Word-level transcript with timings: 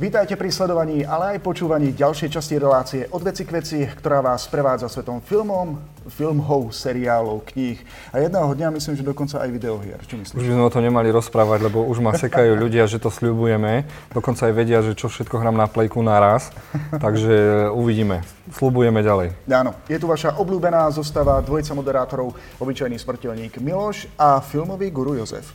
Vítajte 0.00 0.32
pri 0.32 0.48
sledovaní, 0.48 1.04
ale 1.04 1.36
aj 1.36 1.44
počúvaní 1.44 1.92
ďalšej 1.92 2.32
časti 2.32 2.56
relácie 2.56 3.04
od 3.12 3.20
veci 3.20 3.44
k 3.44 3.52
veci, 3.52 3.84
ktorá 3.84 4.24
vás 4.24 4.48
prevádza 4.48 4.88
svetom 4.88 5.20
filmom, 5.20 5.76
filmov, 6.08 6.72
seriálov, 6.72 7.44
kníh 7.44 7.76
a 8.08 8.24
jedného 8.24 8.48
dňa 8.48 8.72
myslím, 8.80 8.96
že 8.96 9.04
dokonca 9.04 9.44
aj 9.44 9.52
videohier. 9.52 10.00
Čo 10.08 10.16
myslíš? 10.16 10.40
Už 10.40 10.48
by 10.48 10.56
sme 10.56 10.64
o 10.64 10.72
to 10.72 10.80
nemali 10.80 11.12
rozprávať, 11.12 11.68
lebo 11.68 11.84
už 11.84 12.00
ma 12.00 12.16
sekajú 12.16 12.56
ľudia, 12.64 12.88
že 12.88 12.96
to 12.96 13.12
sľubujeme. 13.12 13.84
Dokonca 14.16 14.48
aj 14.48 14.56
vedia, 14.56 14.80
že 14.80 14.96
čo 14.96 15.12
všetko 15.12 15.36
hrám 15.36 15.60
na 15.60 15.68
plejku 15.68 16.00
naraz. 16.00 16.48
Takže 16.96 17.68
uvidíme. 17.68 18.24
Sľubujeme 18.56 19.04
ďalej. 19.04 19.36
Áno, 19.52 19.76
je 19.84 20.00
tu 20.00 20.08
vaša 20.08 20.40
obľúbená 20.40 20.88
zostava 20.96 21.44
dvojica 21.44 21.76
moderátorov, 21.76 22.32
obyčajný 22.56 22.96
smrteľník 22.96 23.60
Miloš 23.60 24.08
a 24.16 24.40
filmový 24.40 24.88
guru 24.88 25.20
Jozef. 25.20 25.52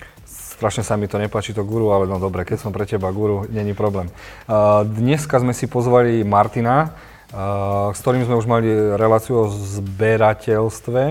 Strašne 0.55 0.87
sa 0.87 0.95
mi 0.95 1.11
to 1.11 1.19
nepáči, 1.19 1.51
to 1.51 1.67
guru, 1.67 1.91
ale 1.91 2.07
no 2.07 2.15
dobre, 2.15 2.47
keď 2.47 2.63
som 2.63 2.71
pre 2.71 2.87
teba 2.87 3.11
guru, 3.11 3.43
není 3.51 3.75
problém. 3.75 4.07
dneska 4.87 5.43
sme 5.43 5.51
si 5.51 5.67
pozvali 5.67 6.23
Martina, 6.23 6.95
s 7.91 7.99
ktorým 7.99 8.23
sme 8.23 8.39
už 8.39 8.47
mali 8.47 8.71
reláciu 8.95 9.43
o 9.43 9.51
zberateľstve 9.51 11.03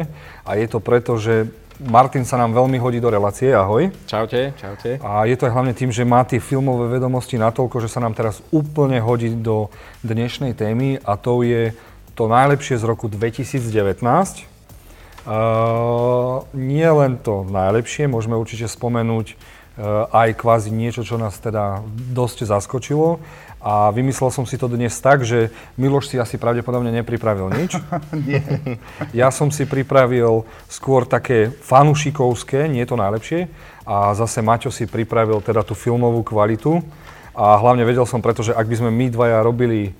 a 0.48 0.50
je 0.56 0.66
to 0.66 0.80
preto, 0.80 1.20
že 1.20 1.52
Martin 1.76 2.24
sa 2.24 2.38
nám 2.40 2.54
veľmi 2.54 2.78
hodí 2.80 3.02
do 3.02 3.10
relácie, 3.10 3.50
ahoj. 3.50 3.92
Čaute, 4.06 4.54
čaute. 4.56 4.96
A 5.02 5.26
je 5.28 5.36
to 5.36 5.50
aj 5.50 5.52
hlavne 5.52 5.74
tým, 5.74 5.90
že 5.92 6.06
má 6.06 6.22
tie 6.24 6.38
filmové 6.38 6.86
vedomosti 6.86 7.34
natoľko, 7.36 7.82
že 7.82 7.92
sa 7.92 8.00
nám 8.00 8.16
teraz 8.16 8.40
úplne 8.54 9.02
hodí 9.02 9.34
do 9.34 9.68
dnešnej 10.06 10.56
témy 10.56 11.02
a 11.02 11.18
to 11.18 11.44
je 11.44 11.74
to 12.14 12.30
najlepšie 12.30 12.78
z 12.78 12.84
roku 12.86 13.10
2019. 13.10 14.53
Uh, 15.24 16.44
nie 16.52 16.84
len 16.84 17.16
to 17.16 17.48
najlepšie, 17.48 18.04
môžeme 18.04 18.36
určite 18.36 18.68
spomenúť 18.68 19.32
uh, 19.32 20.04
aj 20.12 20.36
kvázi 20.36 20.68
niečo, 20.68 21.00
čo 21.00 21.16
nás 21.16 21.40
teda 21.40 21.80
dosť 22.12 22.44
zaskočilo. 22.44 23.24
A 23.64 23.88
vymyslel 23.88 24.28
som 24.28 24.44
si 24.44 24.60
to 24.60 24.68
dnes 24.68 24.92
tak, 25.00 25.24
že 25.24 25.48
Miloš 25.80 26.12
si 26.12 26.20
asi 26.20 26.36
pravdepodobne 26.36 26.92
nepripravil 26.92 27.48
nič. 27.48 27.80
Nie. 28.28 28.44
Ja 29.16 29.32
som 29.32 29.48
si 29.48 29.64
pripravil 29.64 30.44
skôr 30.68 31.08
také 31.08 31.48
fanušikovské, 31.48 32.68
nie 32.68 32.84
to 32.84 33.00
najlepšie. 33.00 33.48
A 33.88 34.12
zase 34.12 34.44
Maťo 34.44 34.68
si 34.68 34.84
pripravil 34.84 35.40
teda 35.40 35.64
tú 35.64 35.72
filmovú 35.72 36.20
kvalitu. 36.20 36.84
A 37.32 37.56
hlavne 37.56 37.88
vedel 37.88 38.04
som, 38.04 38.20
pretože 38.20 38.52
ak 38.52 38.68
by 38.68 38.76
sme 38.84 38.90
my 38.92 39.08
dvaja 39.08 39.40
robili 39.40 39.96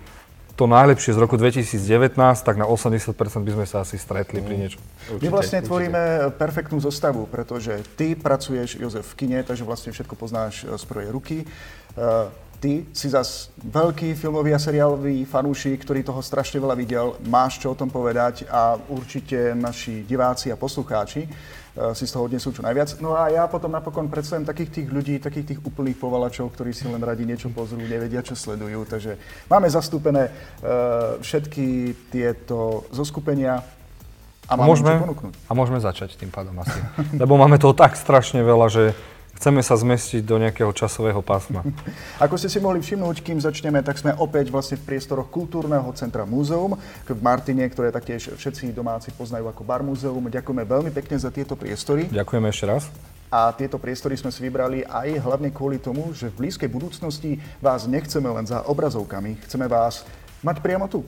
to 0.55 0.71
najlepšie 0.71 1.15
z 1.15 1.19
roku 1.19 1.35
2019, 1.35 2.15
tak 2.47 2.55
na 2.55 2.67
80% 2.67 3.11
by 3.43 3.53
sme 3.59 3.67
sa 3.67 3.83
asi 3.83 3.99
stretli 3.99 4.39
pri 4.39 4.55
niečom. 4.55 4.81
My 5.19 5.29
vlastne 5.29 5.59
určite. 5.59 5.69
tvoríme 5.69 6.03
perfektnú 6.39 6.79
zostavu, 6.79 7.27
pretože 7.27 7.83
ty 7.99 8.15
pracuješ, 8.15 8.79
Jozef, 8.79 9.03
v 9.03 9.15
kine, 9.19 9.39
takže 9.43 9.67
vlastne 9.67 9.91
všetko 9.91 10.15
poznáš 10.15 10.63
eh, 10.63 10.79
z 10.79 10.85
prvej 10.87 11.09
ruky. 11.11 11.37
Eh, 11.43 12.27
ty 12.63 12.87
si 12.95 13.11
zas 13.11 13.51
veľký 13.61 14.15
filmový 14.15 14.55
a 14.55 14.63
seriálový 14.63 15.27
fanúšik, 15.27 15.83
ktorý 15.83 16.07
toho 16.07 16.23
strašne 16.23 16.63
veľa 16.63 16.79
videl, 16.79 17.19
máš 17.27 17.59
čo 17.59 17.75
o 17.75 17.79
tom 17.79 17.91
povedať 17.91 18.47
a 18.47 18.79
určite 18.89 19.59
naši 19.59 20.07
diváci 20.07 20.55
a 20.55 20.57
poslucháči 20.57 21.27
Eh, 21.27 21.64
si 21.75 22.07
z 22.07 22.15
toho 22.15 22.31
odnesú 22.31 22.55
čo 22.55 22.63
najviac. 22.63 23.03
No 23.03 23.19
a 23.19 23.35
ja 23.35 23.51
potom 23.51 23.75
napokon 23.75 24.07
predstavím 24.07 24.47
takých 24.47 24.71
tých 24.81 24.89
ľudí, 24.95 25.19
takých 25.19 25.55
tých 25.55 25.61
úplných 25.67 25.99
povalačov, 25.99 26.55
ktorí 26.55 26.71
si 26.71 26.87
len 26.87 27.03
radi 27.03 27.27
niečo 27.27 27.51
pozrú, 27.51 27.83
nevedia, 27.83 28.23
čo 28.23 28.39
sledujú. 28.39 28.87
Takže 28.87 29.19
máme 29.51 29.67
zastúpené 29.67 30.31
uh, 30.31 31.19
všetky 31.19 31.99
tieto 32.15 32.87
zoskupenia 32.95 33.67
a 34.45 34.55
môžeme. 34.61 35.01
A 35.49 35.53
môžeme 35.57 35.81
začať 35.81 36.21
tým 36.21 36.29
pádom 36.29 36.53
asi. 36.61 36.77
Lebo 37.17 37.41
máme 37.41 37.57
toho 37.57 37.73
tak 37.73 37.97
strašne 37.97 38.45
veľa, 38.45 38.67
že 38.69 38.85
chceme 39.39 39.61
sa 39.61 39.75
zmestiť 39.75 40.23
do 40.25 40.39
nejakého 40.41 40.71
časového 40.71 41.21
pásma. 41.21 41.67
Ako 42.25 42.39
ste 42.39 42.49
si 42.49 42.59
mohli 42.63 42.81
všimnúť, 42.81 43.21
kým 43.21 43.39
začneme, 43.39 43.83
tak 43.85 43.99
sme 44.01 44.15
opäť 44.17 44.49
vlastne 44.51 44.81
v 44.81 44.87
priestoroch 44.95 45.29
kultúrneho 45.29 45.87
centra 45.99 46.25
Múzeum 46.25 46.79
v 47.05 47.21
Martine, 47.21 47.67
ktoré 47.69 47.93
taktiež 47.93 48.35
všetci 48.35 48.73
domáci 48.73 49.11
poznajú 49.13 49.51
ako 49.51 49.63
Bar 49.67 49.83
Múzeum. 49.83 50.27
Ďakujeme 50.27 50.65
veľmi 50.65 50.91
pekne 50.95 51.17
za 51.19 51.29
tieto 51.29 51.59
priestory. 51.59 52.09
Ďakujeme 52.09 52.49
ešte 52.51 52.67
raz. 52.67 52.89
A 53.35 53.51
tieto 53.51 53.83
priestory 53.83 54.15
sme 54.15 54.31
si 54.31 54.39
vybrali 54.47 54.87
aj 54.87 55.19
hlavne 55.27 55.51
kvôli 55.51 55.83
tomu, 55.83 56.15
že 56.15 56.31
v 56.31 56.47
blízkej 56.47 56.71
budúcnosti 56.71 57.43
vás 57.59 57.91
nechceme 57.91 58.31
len 58.31 58.47
za 58.47 58.63
obrazovkami, 58.63 59.43
chceme 59.43 59.67
vás 59.67 60.07
mať 60.47 60.63
priamo 60.63 60.87
tu 60.87 61.03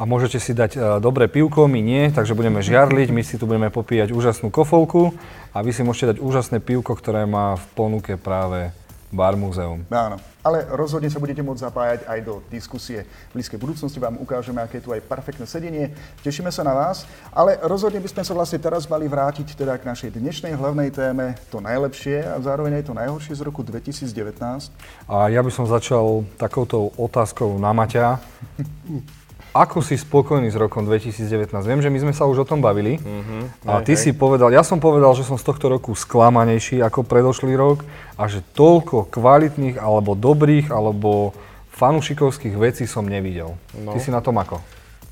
a 0.00 0.08
môžete 0.08 0.40
si 0.40 0.56
dať 0.56 0.70
uh, 0.80 0.82
dobré 0.96 1.28
pivko, 1.28 1.68
my 1.68 1.84
nie, 1.84 2.08
takže 2.08 2.32
budeme 2.32 2.64
žiarliť, 2.64 3.12
my 3.12 3.20
si 3.20 3.36
tu 3.36 3.44
budeme 3.44 3.68
popíjať 3.68 4.16
úžasnú 4.16 4.48
kofolku 4.48 5.12
a 5.52 5.60
vy 5.60 5.76
si 5.76 5.84
môžete 5.84 6.16
dať 6.16 6.18
úžasné 6.24 6.64
pivko, 6.64 6.96
ktoré 6.96 7.28
má 7.28 7.60
v 7.60 7.64
ponuke 7.76 8.16
práve 8.16 8.72
Bar 9.12 9.36
Muzeum. 9.36 9.82
Áno, 9.90 10.22
ale 10.40 10.64
rozhodne 10.70 11.10
sa 11.10 11.18
budete 11.18 11.42
môcť 11.42 11.66
zapájať 11.66 12.00
aj 12.06 12.18
do 12.22 12.38
diskusie. 12.46 13.04
V 13.34 13.36
blízkej 13.36 13.58
budúcnosti 13.58 13.98
vám 13.98 14.16
ukážeme, 14.22 14.62
aké 14.62 14.78
je 14.78 14.86
tu 14.86 14.94
aj 14.94 15.02
perfektné 15.02 15.50
sedenie. 15.50 15.90
Tešíme 16.22 16.48
sa 16.54 16.62
na 16.62 16.72
vás, 16.72 17.04
ale 17.34 17.58
rozhodne 17.66 17.98
by 17.98 18.06
sme 18.06 18.22
sa 18.22 18.32
vlastne 18.32 18.62
teraz 18.62 18.86
mali 18.86 19.10
vrátiť 19.10 19.58
teda 19.58 19.76
k 19.76 19.84
našej 19.84 20.14
dnešnej 20.14 20.54
hlavnej 20.54 20.94
téme, 20.94 21.34
to 21.50 21.58
najlepšie 21.58 22.22
a 22.22 22.38
zároveň 22.38 22.80
aj 22.80 22.84
to 22.86 22.94
najhoršie 22.94 23.34
z 23.34 23.42
roku 23.42 23.66
2019. 23.66 24.14
A 25.10 25.26
ja 25.26 25.42
by 25.42 25.50
som 25.50 25.66
začal 25.66 26.22
takouto 26.38 26.94
otázkou 26.94 27.58
na 27.58 27.74
Maťa. 27.74 28.16
Ako 29.50 29.82
si 29.82 29.98
spokojný 29.98 30.46
s 30.46 30.54
rokom 30.54 30.86
2019? 30.86 31.50
Viem, 31.66 31.82
že 31.82 31.90
my 31.90 31.98
sme 31.98 32.12
sa 32.14 32.22
už 32.30 32.42
o 32.42 32.46
tom 32.46 32.62
bavili 32.62 33.02
uh-huh. 33.02 33.66
a 33.66 33.82
ty 33.82 33.98
hej, 33.98 34.00
si 34.00 34.10
povedal, 34.14 34.54
ja 34.54 34.62
som 34.62 34.78
povedal, 34.78 35.10
že 35.18 35.26
som 35.26 35.34
z 35.34 35.42
tohto 35.42 35.66
roku 35.66 35.90
sklamanejší 35.90 36.78
ako 36.86 37.02
predošlý 37.02 37.58
rok 37.58 37.82
a 38.14 38.30
že 38.30 38.46
toľko 38.54 39.10
kvalitných 39.10 39.74
alebo 39.74 40.14
dobrých 40.14 40.70
alebo 40.70 41.34
fanušikovských 41.74 42.54
vecí 42.54 42.86
som 42.86 43.02
nevidel. 43.02 43.58
No. 43.74 43.90
Ty 43.90 43.98
si 43.98 44.14
na 44.14 44.22
tom 44.22 44.38
ako? 44.38 44.62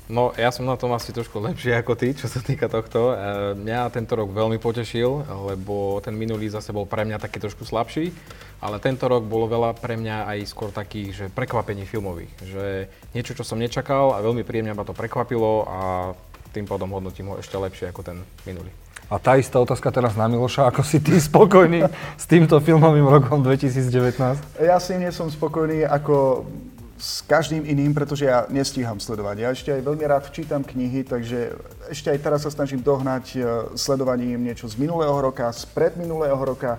No, 0.09 0.33
ja 0.33 0.49
som 0.49 0.65
na 0.65 0.73
tom 0.73 0.89
asi 0.97 1.13
trošku 1.13 1.37
lepšie 1.37 1.77
ako 1.77 1.93
ty, 1.93 2.17
čo 2.17 2.25
sa 2.25 2.41
týka 2.41 2.65
tohto. 2.65 3.13
E, 3.13 3.53
mňa 3.53 3.93
tento 3.93 4.17
rok 4.17 4.33
veľmi 4.33 4.57
potešil, 4.57 5.21
lebo 5.53 6.01
ten 6.01 6.17
minulý 6.17 6.49
zase 6.49 6.73
bol 6.73 6.89
pre 6.89 7.05
mňa 7.05 7.21
taký 7.21 7.37
trošku 7.37 7.61
slabší, 7.61 8.09
ale 8.57 8.81
tento 8.81 9.05
rok 9.05 9.21
bolo 9.29 9.45
veľa 9.45 9.77
pre 9.77 10.01
mňa 10.01 10.25
aj 10.33 10.39
skôr 10.49 10.73
takých, 10.73 11.09
že 11.13 11.25
prekvapení 11.29 11.85
filmových. 11.85 12.33
Že 12.41 12.65
niečo, 13.13 13.37
čo 13.37 13.45
som 13.45 13.61
nečakal 13.61 14.17
a 14.17 14.25
veľmi 14.25 14.41
príjemne 14.41 14.73
ma 14.73 14.81
to 14.81 14.97
prekvapilo 14.97 15.69
a 15.69 15.79
tým 16.57 16.65
pádom 16.65 16.89
hodnotím 16.89 17.29
ho 17.29 17.37
ešte 17.37 17.61
lepšie 17.61 17.93
ako 17.93 18.01
ten 18.01 18.17
minulý. 18.49 18.73
A 19.13 19.21
tá 19.21 19.37
istá 19.37 19.61
otázka 19.61 19.93
teraz 19.93 20.17
na 20.17 20.25
Miloša, 20.25 20.73
ako 20.73 20.81
si 20.85 20.97
ty 21.01 21.21
spokojný 21.21 21.85
s 22.17 22.25
týmto 22.25 22.57
filmovým 22.57 23.05
rokom 23.05 23.45
2019? 23.45 24.57
Ja 24.57 24.81
si 24.81 24.97
nie 24.97 25.13
som 25.13 25.29
spokojný 25.29 25.85
ako 25.85 26.45
s 26.99 27.23
každým 27.23 27.63
iným, 27.63 27.95
pretože 27.95 28.27
ja 28.27 28.43
nestíham 28.51 28.99
sledovať. 28.99 29.35
Ja 29.39 29.49
ešte 29.55 29.71
aj 29.71 29.87
veľmi 29.87 30.03
rád 30.03 30.27
čítam 30.35 30.67
knihy, 30.67 31.07
takže 31.07 31.55
ešte 31.87 32.11
aj 32.11 32.19
teraz 32.19 32.43
sa 32.43 32.51
snažím 32.51 32.83
dohnať 32.83 33.25
e, 33.33 33.39
sledovaním 33.79 34.43
niečo 34.43 34.67
z 34.67 34.75
minulého 34.75 35.15
roka, 35.15 35.47
z 35.55 35.63
predminulého 35.71 36.35
roka. 36.35 36.75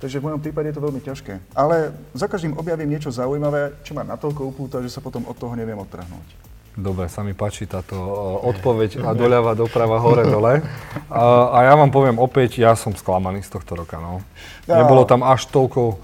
Takže 0.00 0.24
v 0.24 0.26
mojom 0.32 0.40
prípade 0.40 0.72
je 0.72 0.76
to 0.80 0.86
veľmi 0.88 1.02
ťažké. 1.04 1.34
Ale 1.52 1.92
za 2.16 2.26
každým 2.32 2.56
objavím 2.56 2.96
niečo 2.96 3.12
zaujímavé, 3.12 3.76
čo 3.84 3.92
ma 3.92 4.08
natoľko 4.08 4.48
upúta, 4.48 4.80
že 4.80 4.88
sa 4.88 5.04
potom 5.04 5.28
od 5.28 5.36
toho 5.36 5.52
neviem 5.52 5.76
odtrhnúť. 5.76 6.48
Dobre, 6.78 7.10
sa 7.10 7.26
mi 7.26 7.36
páči 7.36 7.68
táto 7.68 7.92
e, 7.92 8.08
odpoveď 8.56 9.04
a 9.04 9.12
doľava, 9.12 9.52
doprava, 9.52 10.00
hore, 10.00 10.24
dole. 10.24 10.64
A, 11.12 11.22
a 11.52 11.58
ja 11.68 11.76
vám 11.76 11.92
poviem 11.92 12.16
opäť, 12.16 12.64
ja 12.64 12.72
som 12.72 12.96
sklamaný 12.96 13.44
z 13.44 13.52
tohto 13.52 13.84
roka. 13.84 14.00
No. 14.00 14.24
Nebolo 14.64 15.04
tam 15.04 15.20
až 15.28 15.44
toľko 15.52 16.00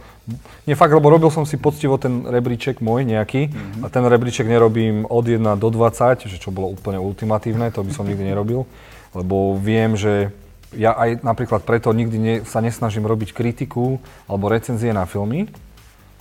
nie 0.64 0.72
fakt, 0.72 0.92
lebo 0.96 1.12
robil 1.12 1.28
som 1.28 1.44
si 1.44 1.60
poctivo 1.60 2.00
ten 2.00 2.24
rebríček 2.24 2.80
môj 2.80 3.04
nejaký 3.04 3.52
mm-hmm. 3.52 3.82
a 3.84 3.86
ten 3.92 4.04
rebríček 4.04 4.48
nerobím 4.48 5.04
od 5.04 5.24
1 5.24 5.44
do 5.60 5.68
20, 5.68 6.24
že 6.24 6.40
čo 6.40 6.48
bolo 6.48 6.72
úplne 6.72 6.96
ultimatívne, 6.96 7.68
to 7.68 7.84
by 7.84 7.92
som 7.92 8.08
nikdy 8.08 8.32
nerobil, 8.32 8.64
lebo 9.12 9.60
viem, 9.60 9.92
že 9.94 10.32
ja 10.74 10.96
aj 10.96 11.22
napríklad 11.22 11.62
preto 11.62 11.92
nikdy 11.94 12.16
ne, 12.18 12.34
sa 12.42 12.58
nesnažím 12.64 13.06
robiť 13.06 13.36
kritiku 13.36 14.02
alebo 14.26 14.50
recenzie 14.50 14.90
na 14.90 15.06
filmy. 15.06 15.46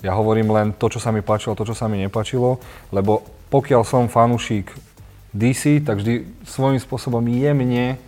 Ja 0.04 0.14
hovorím 0.14 0.52
len 0.52 0.76
to, 0.76 0.92
čo 0.92 1.00
sa 1.00 1.10
mi 1.10 1.24
páčilo, 1.24 1.56
to, 1.56 1.64
čo 1.64 1.74
sa 1.74 1.88
mi 1.88 1.96
nepáčilo, 1.98 2.60
lebo 2.92 3.24
pokiaľ 3.48 3.82
som 3.88 4.12
fanúšik 4.12 4.68
DC, 5.34 5.82
tak 5.82 5.98
vždy 5.98 6.44
svojím 6.46 6.78
spôsobom 6.78 7.24
jemne 7.26 7.98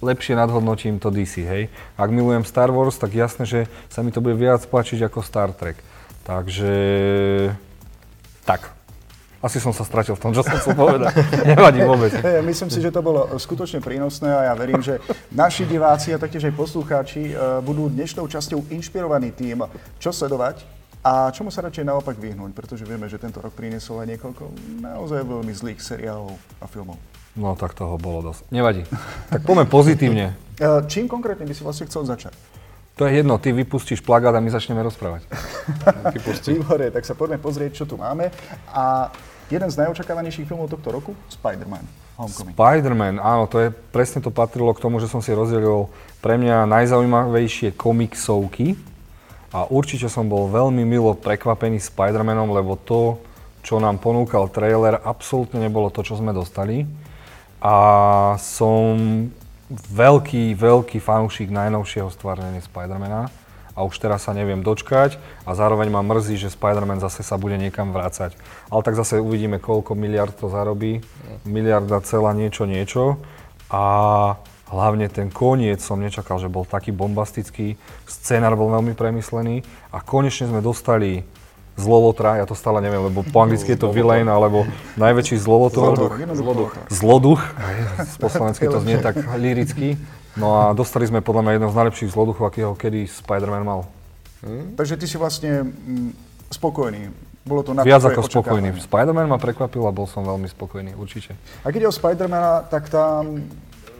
lepšie 0.00 0.34
nadhodnotím 0.38 0.98
to 1.02 1.08
DC, 1.12 1.44
hej. 1.44 1.72
Ak 1.96 2.08
milujem 2.12 2.44
Star 2.44 2.72
Wars, 2.72 2.96
tak 2.96 3.14
jasné, 3.14 3.44
že 3.48 3.60
sa 3.88 4.04
mi 4.04 4.12
to 4.12 4.22
bude 4.22 4.36
viac 4.36 4.64
páčiť 4.66 5.08
ako 5.08 5.20
Star 5.24 5.50
Trek. 5.52 5.78
Takže... 6.24 6.72
Tak. 8.44 8.78
Asi 9.38 9.62
som 9.62 9.70
sa 9.70 9.86
stratil 9.86 10.18
v 10.18 10.22
tom, 10.22 10.34
čo 10.34 10.42
som 10.42 10.58
chcel 10.58 10.74
povedať. 10.74 11.14
Nevadí 11.54 11.80
vôbec. 11.86 12.10
Hey, 12.26 12.42
myslím 12.42 12.68
si, 12.74 12.82
že 12.82 12.90
to 12.90 13.00
bolo 13.00 13.38
skutočne 13.38 13.78
prínosné 13.78 14.26
a 14.26 14.50
ja 14.50 14.54
verím, 14.58 14.82
že 14.82 14.98
naši 15.30 15.62
diváci 15.62 16.10
a 16.10 16.18
taktiež 16.18 16.50
aj 16.50 16.58
poslucháči 16.58 17.32
uh, 17.32 17.62
budú 17.62 17.86
dnešnou 17.86 18.26
časťou 18.26 18.66
inšpirovaní 18.74 19.30
tým, 19.30 19.62
čo 20.02 20.10
sledovať 20.10 20.66
a 21.06 21.30
čomu 21.30 21.54
sa 21.54 21.62
radšej 21.62 21.86
naopak 21.86 22.18
vyhnúť, 22.18 22.50
pretože 22.50 22.82
vieme, 22.82 23.06
že 23.06 23.22
tento 23.22 23.38
rok 23.38 23.54
priniesol 23.54 24.02
aj 24.02 24.18
niekoľko 24.18 24.44
naozaj 24.82 25.22
veľmi 25.22 25.52
zlých 25.54 25.78
seriálov 25.78 26.34
a 26.58 26.66
filmov. 26.66 26.98
No 27.38 27.54
tak 27.54 27.78
toho 27.78 27.94
bolo 28.02 28.34
dosť. 28.34 28.50
Nevadí. 28.50 28.82
Tak 29.30 29.46
poďme 29.46 29.70
pozitívne. 29.70 30.34
E, 30.58 30.68
čím 30.90 31.06
konkrétne 31.06 31.46
by 31.46 31.54
si 31.54 31.62
vlastne 31.62 31.86
chcel 31.86 32.02
začať? 32.02 32.34
To 32.98 33.06
je 33.06 33.22
jedno, 33.22 33.38
ty 33.38 33.54
vypustíš 33.54 34.02
plagát 34.02 34.34
a 34.34 34.42
my 34.42 34.50
začneme 34.50 34.82
rozprávať. 34.82 35.22
Výboré, 36.50 36.90
tak 36.90 37.06
sa 37.06 37.14
poďme 37.14 37.38
pozrieť, 37.38 37.78
čo 37.78 37.84
tu 37.86 37.94
máme. 37.94 38.34
A 38.74 39.14
jeden 39.46 39.70
z 39.70 39.78
najočakávanejších 39.78 40.50
filmov 40.50 40.66
tohto 40.66 40.90
roku, 40.90 41.14
Spider-Man. 41.30 41.86
Homecoming. 42.18 42.58
Spider-Man, 42.58 43.16
áno, 43.22 43.46
to 43.46 43.62
je, 43.62 43.68
presne 43.70 44.18
to 44.18 44.34
patrilo 44.34 44.74
k 44.74 44.82
tomu, 44.82 44.98
že 44.98 45.06
som 45.06 45.22
si 45.22 45.30
rozdelil 45.30 45.86
pre 46.18 46.34
mňa 46.34 46.66
najzaujímavejšie 46.66 47.78
komiksovky 47.78 48.74
a 49.54 49.70
určite 49.70 50.10
som 50.10 50.26
bol 50.26 50.50
veľmi 50.50 50.82
milo 50.82 51.14
prekvapený 51.14 51.78
Spider-Manom, 51.78 52.50
lebo 52.50 52.74
to, 52.74 53.22
čo 53.62 53.78
nám 53.78 54.02
ponúkal 54.02 54.50
trailer, 54.50 54.98
absolútne 54.98 55.62
nebolo 55.62 55.94
to, 55.94 56.02
čo 56.02 56.18
sme 56.18 56.34
dostali. 56.34 56.82
A 57.58 57.74
som 58.38 59.26
veľký, 59.70 60.54
veľký 60.54 60.98
fanúšik 61.02 61.50
najnovšieho 61.50 62.08
stvárnenia 62.08 62.62
Spidermana 62.62 63.28
a 63.78 63.86
už 63.86 64.02
teraz 64.02 64.26
sa 64.26 64.34
neviem 64.34 64.58
dočkať 64.58 65.22
a 65.46 65.54
zároveň 65.54 65.86
ma 65.86 66.02
mrzí, 66.02 66.34
že 66.34 66.50
Spider-Man 66.50 66.98
zase 66.98 67.22
sa 67.22 67.38
bude 67.38 67.54
niekam 67.54 67.94
vrácať. 67.94 68.34
Ale 68.74 68.82
tak 68.82 68.98
zase 68.98 69.22
uvidíme, 69.22 69.62
koľko 69.62 69.94
miliard 69.94 70.34
to 70.34 70.50
zarobí. 70.50 70.98
Miliarda 71.46 72.02
celá 72.02 72.34
niečo, 72.34 72.66
niečo. 72.66 73.22
A 73.70 74.34
hlavne 74.74 75.06
ten 75.06 75.30
koniec 75.30 75.78
som 75.78 76.02
nečakal, 76.02 76.42
že 76.42 76.50
bol 76.50 76.66
taký 76.66 76.90
bombastický. 76.90 77.78
Scenár 78.10 78.58
bol 78.58 78.74
veľmi 78.74 78.98
premyslený 78.98 79.62
a 79.94 80.02
konečne 80.02 80.50
sme 80.50 80.58
dostali 80.58 81.22
zlolotra, 81.78 82.42
ja 82.42 82.44
to 82.44 82.58
stále 82.58 82.82
neviem, 82.82 83.06
lebo 83.06 83.22
po 83.22 83.38
anglicky 83.40 83.72
je 83.72 83.80
to 83.80 83.94
villain, 83.94 84.26
alebo 84.26 84.66
najväčší 84.98 85.38
zlolotor. 85.38 85.94
Zloduch. 85.94 86.14
Zloduch. 86.34 86.72
Zloduch. 86.90 87.42
Z 88.02 88.12
slovensky 88.26 88.66
to 88.66 88.82
znie 88.82 88.98
tak 88.98 89.14
liricky. 89.38 89.94
No 90.38 90.58
a 90.58 90.62
dostali 90.74 91.06
sme 91.06 91.22
podľa 91.22 91.42
mňa 91.46 91.52
jedno 91.58 91.68
z 91.70 91.76
najlepších 91.78 92.10
zloduchov, 92.14 92.50
akého 92.50 92.74
kedy 92.74 93.10
Spider-Man 93.10 93.64
mal. 93.66 93.80
Hmm? 94.42 94.74
Takže 94.78 94.94
ty 94.94 95.06
si 95.10 95.18
vlastne 95.18 95.66
mm, 95.66 96.14
spokojný. 96.54 97.10
Bolo 97.42 97.64
to 97.64 97.72
na 97.74 97.82
Viac 97.82 98.04
ako 98.06 98.22
spokojný. 98.28 98.76
Spider-Man 98.78 99.26
ma 99.26 99.40
prekvapil 99.40 99.82
a 99.82 99.90
bol 99.90 100.06
som 100.06 100.22
veľmi 100.22 100.46
spokojný, 100.46 100.94
určite. 100.94 101.34
A 101.64 101.72
keď 101.74 101.88
je 101.88 101.90
o 101.90 101.94
Spider-Mana, 101.94 102.68
tak 102.70 102.92
tam 102.92 103.48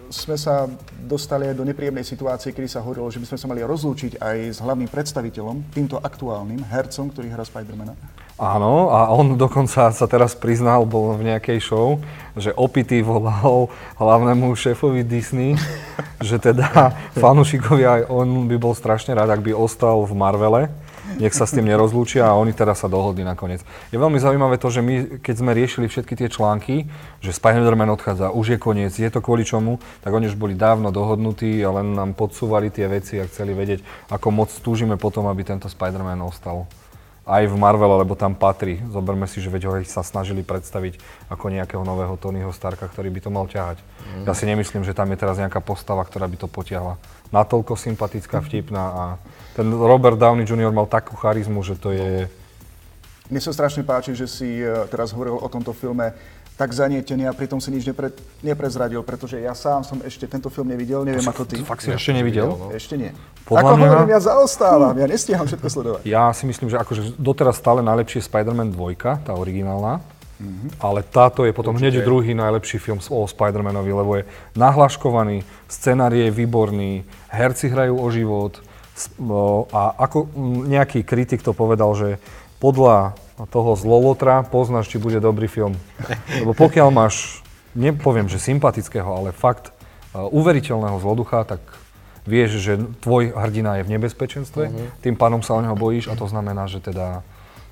sme 0.08 0.36
sa 0.40 0.68
dostali 1.04 1.48
aj 1.48 1.56
do 1.56 1.64
nepríjemnej 1.64 2.04
situácie, 2.04 2.52
kedy 2.52 2.68
sa 2.68 2.84
hovorilo, 2.84 3.08
že 3.12 3.20
by 3.20 3.26
sme 3.28 3.38
sa 3.38 3.46
mali 3.48 3.60
rozlúčiť 3.64 4.20
aj 4.20 4.36
s 4.52 4.58
hlavným 4.60 4.88
predstaviteľom, 4.88 5.72
týmto 5.72 6.00
aktuálnym 6.00 6.64
hercom, 6.68 7.12
ktorý 7.12 7.32
hrá 7.32 7.44
Spidermana. 7.44 7.92
Áno, 8.38 8.94
a 8.94 9.10
on 9.10 9.34
dokonca 9.34 9.90
sa 9.90 10.06
teraz 10.06 10.38
priznal, 10.38 10.86
bol 10.86 11.18
v 11.18 11.34
nejakej 11.34 11.58
show, 11.58 11.98
že 12.38 12.54
opitý 12.54 13.02
volal 13.02 13.66
hlavnému 13.98 14.54
šéfovi 14.54 15.02
Disney, 15.02 15.58
že 16.22 16.38
teda 16.38 16.94
fanúšikovia 17.22 17.98
aj 17.98 18.02
on 18.06 18.46
by 18.46 18.56
bol 18.56 18.78
strašne 18.78 19.12
rád, 19.18 19.34
ak 19.34 19.42
by 19.42 19.50
ostal 19.50 20.06
v 20.06 20.14
Marvele 20.14 20.62
nech 21.18 21.34
sa 21.34 21.44
s 21.44 21.54
tým 21.54 21.66
nerozlúčia 21.66 22.24
a 22.30 22.38
oni 22.38 22.54
teraz 22.54 22.80
sa 22.80 22.88
dohodli 22.88 23.26
nakoniec. 23.26 23.60
Je 23.90 23.98
veľmi 23.98 24.16
zaujímavé 24.16 24.56
to, 24.56 24.70
že 24.70 24.80
my, 24.80 25.20
keď 25.20 25.34
sme 25.34 25.52
riešili 25.52 25.90
všetky 25.90 26.14
tie 26.14 26.28
články, 26.30 26.86
že 27.18 27.34
Spider-Man 27.34 27.90
odchádza, 27.98 28.30
už 28.32 28.54
je 28.54 28.58
koniec, 28.58 28.94
je 28.94 29.10
to 29.10 29.18
kvôli 29.18 29.42
čomu, 29.42 29.82
tak 30.00 30.14
oni 30.14 30.30
už 30.30 30.38
boli 30.38 30.54
dávno 30.54 30.94
dohodnutí 30.94 31.58
a 31.66 31.74
len 31.82 31.92
nám 31.98 32.14
podsúvali 32.14 32.70
tie 32.70 32.86
veci 32.86 33.18
a 33.18 33.26
chceli 33.26 33.52
vedieť, 33.52 33.82
ako 34.14 34.30
moc 34.30 34.50
túžime 34.62 34.94
potom, 34.94 35.26
aby 35.26 35.42
tento 35.42 35.66
Spider-Man 35.66 36.22
ostal 36.22 36.70
aj 37.28 37.44
v 37.44 37.60
Marvele, 37.60 38.00
lebo 38.00 38.16
tam 38.16 38.32
patrí. 38.32 38.80
Zoberme 38.88 39.28
si, 39.28 39.44
že 39.44 39.52
veď 39.52 39.68
ho 39.68 39.76
sa 39.84 40.00
snažili 40.00 40.40
predstaviť 40.40 40.96
ako 41.28 41.52
nejakého 41.52 41.84
nového 41.84 42.16
Tonyho 42.16 42.48
Starka, 42.56 42.88
ktorý 42.88 43.12
by 43.12 43.20
to 43.20 43.30
mal 43.30 43.44
ťahať. 43.44 43.84
Mm. 43.84 44.24
Ja 44.24 44.32
si 44.32 44.48
nemyslím, 44.48 44.80
že 44.80 44.96
tam 44.96 45.12
je 45.12 45.20
teraz 45.20 45.36
nejaká 45.36 45.60
postava, 45.60 46.00
ktorá 46.08 46.24
by 46.24 46.40
to 46.40 46.48
potiahla. 46.48 46.96
Natoľko 47.28 47.76
sympatická, 47.76 48.40
vtipná 48.40 48.84
a 48.88 49.04
ten 49.52 49.68
Robert 49.68 50.16
Downey 50.16 50.46
Jr. 50.46 50.70
mal 50.70 50.86
takú 50.86 51.18
charizmu, 51.18 51.60
že 51.66 51.74
to 51.76 51.92
je... 51.92 52.30
Mne 53.28 53.40
sa 53.44 53.52
strašne 53.52 53.84
páči, 53.84 54.16
že 54.16 54.24
si 54.24 54.64
e, 54.64 54.70
teraz 54.88 55.12
hovoril 55.12 55.36
o 55.36 55.48
tomto 55.52 55.76
filme 55.76 56.16
tak 56.58 56.74
zanietený 56.74 57.30
a 57.30 57.32
pritom 57.32 57.62
si 57.62 57.70
nič 57.70 57.86
nepre, 57.86 58.10
neprezradil, 58.42 58.98
pretože 59.06 59.38
ja 59.38 59.54
sám 59.54 59.86
som 59.86 60.02
ešte 60.02 60.26
tento 60.26 60.50
film 60.50 60.66
nevidel, 60.66 61.06
neviem 61.06 61.22
si, 61.22 61.30
ako 61.30 61.46
ty. 61.46 61.62
Fakt 61.62 61.86
si 61.86 61.94
ešte 61.94 62.10
nevidel? 62.10 62.50
No. 62.50 62.74
Ešte 62.74 62.98
nie. 62.98 63.14
Podľa 63.46 63.62
ako 63.62 63.74
mňa... 63.78 63.86
hovorím, 63.86 64.10
ja 64.10 64.20
zaostávam, 64.26 64.94
ja 64.98 65.06
nestíham 65.06 65.46
všetko 65.46 65.66
sledovať. 65.70 66.02
Ja 66.02 66.34
si 66.34 66.50
myslím, 66.50 66.66
že 66.66 66.82
akože 66.82 67.14
doteraz 67.14 67.62
stále 67.62 67.78
najlepšie 67.86 68.26
Spider-Man 68.26 68.74
2, 68.74 69.22
tá 69.22 69.38
originálna, 69.38 70.02
mm-hmm. 70.38 70.80
ale 70.80 71.02
táto 71.02 71.44
je 71.44 71.52
potom 71.52 71.74
Určite. 71.74 72.00
hneď 72.00 72.06
druhý 72.06 72.32
najlepší 72.32 72.78
film 72.78 73.02
o 73.10 73.26
Spider-Manovi, 73.26 73.92
lebo 73.92 74.10
je 74.18 74.24
nahlaškovaný, 74.54 75.42
scenár 75.68 76.14
je 76.14 76.30
výborný, 76.30 77.04
herci 77.28 77.68
hrajú 77.68 77.98
o 77.98 78.08
život 78.08 78.62
a 79.70 79.94
ako 79.94 80.26
nejaký 80.66 81.06
kritik 81.06 81.42
to 81.46 81.54
povedal, 81.54 81.94
že 81.94 82.18
podľa 82.58 83.14
toho 83.46 83.78
zlolotra 83.78 84.42
poznáš, 84.42 84.90
či 84.90 84.98
bude 84.98 85.22
dobrý 85.22 85.46
film. 85.46 85.78
Lebo 86.42 86.58
pokiaľ 86.58 86.90
máš, 86.90 87.46
nepoviem, 87.78 88.26
že 88.26 88.42
sympatického, 88.42 89.06
ale 89.06 89.30
fakt 89.30 89.70
uh, 89.70 90.26
uveriteľného 90.26 90.98
zloducha, 90.98 91.46
tak 91.46 91.62
vieš, 92.26 92.58
že 92.58 92.74
tvoj 92.98 93.30
hrdina 93.38 93.78
je 93.78 93.86
v 93.86 93.92
nebezpečenstve, 93.94 94.62
uh-huh. 94.66 94.88
tým 95.00 95.14
pánom 95.14 95.40
sa 95.46 95.54
o 95.54 95.62
neho 95.62 95.78
bojíš 95.78 96.10
a 96.10 96.18
to 96.18 96.26
znamená, 96.26 96.66
že 96.66 96.82
teda 96.82 97.22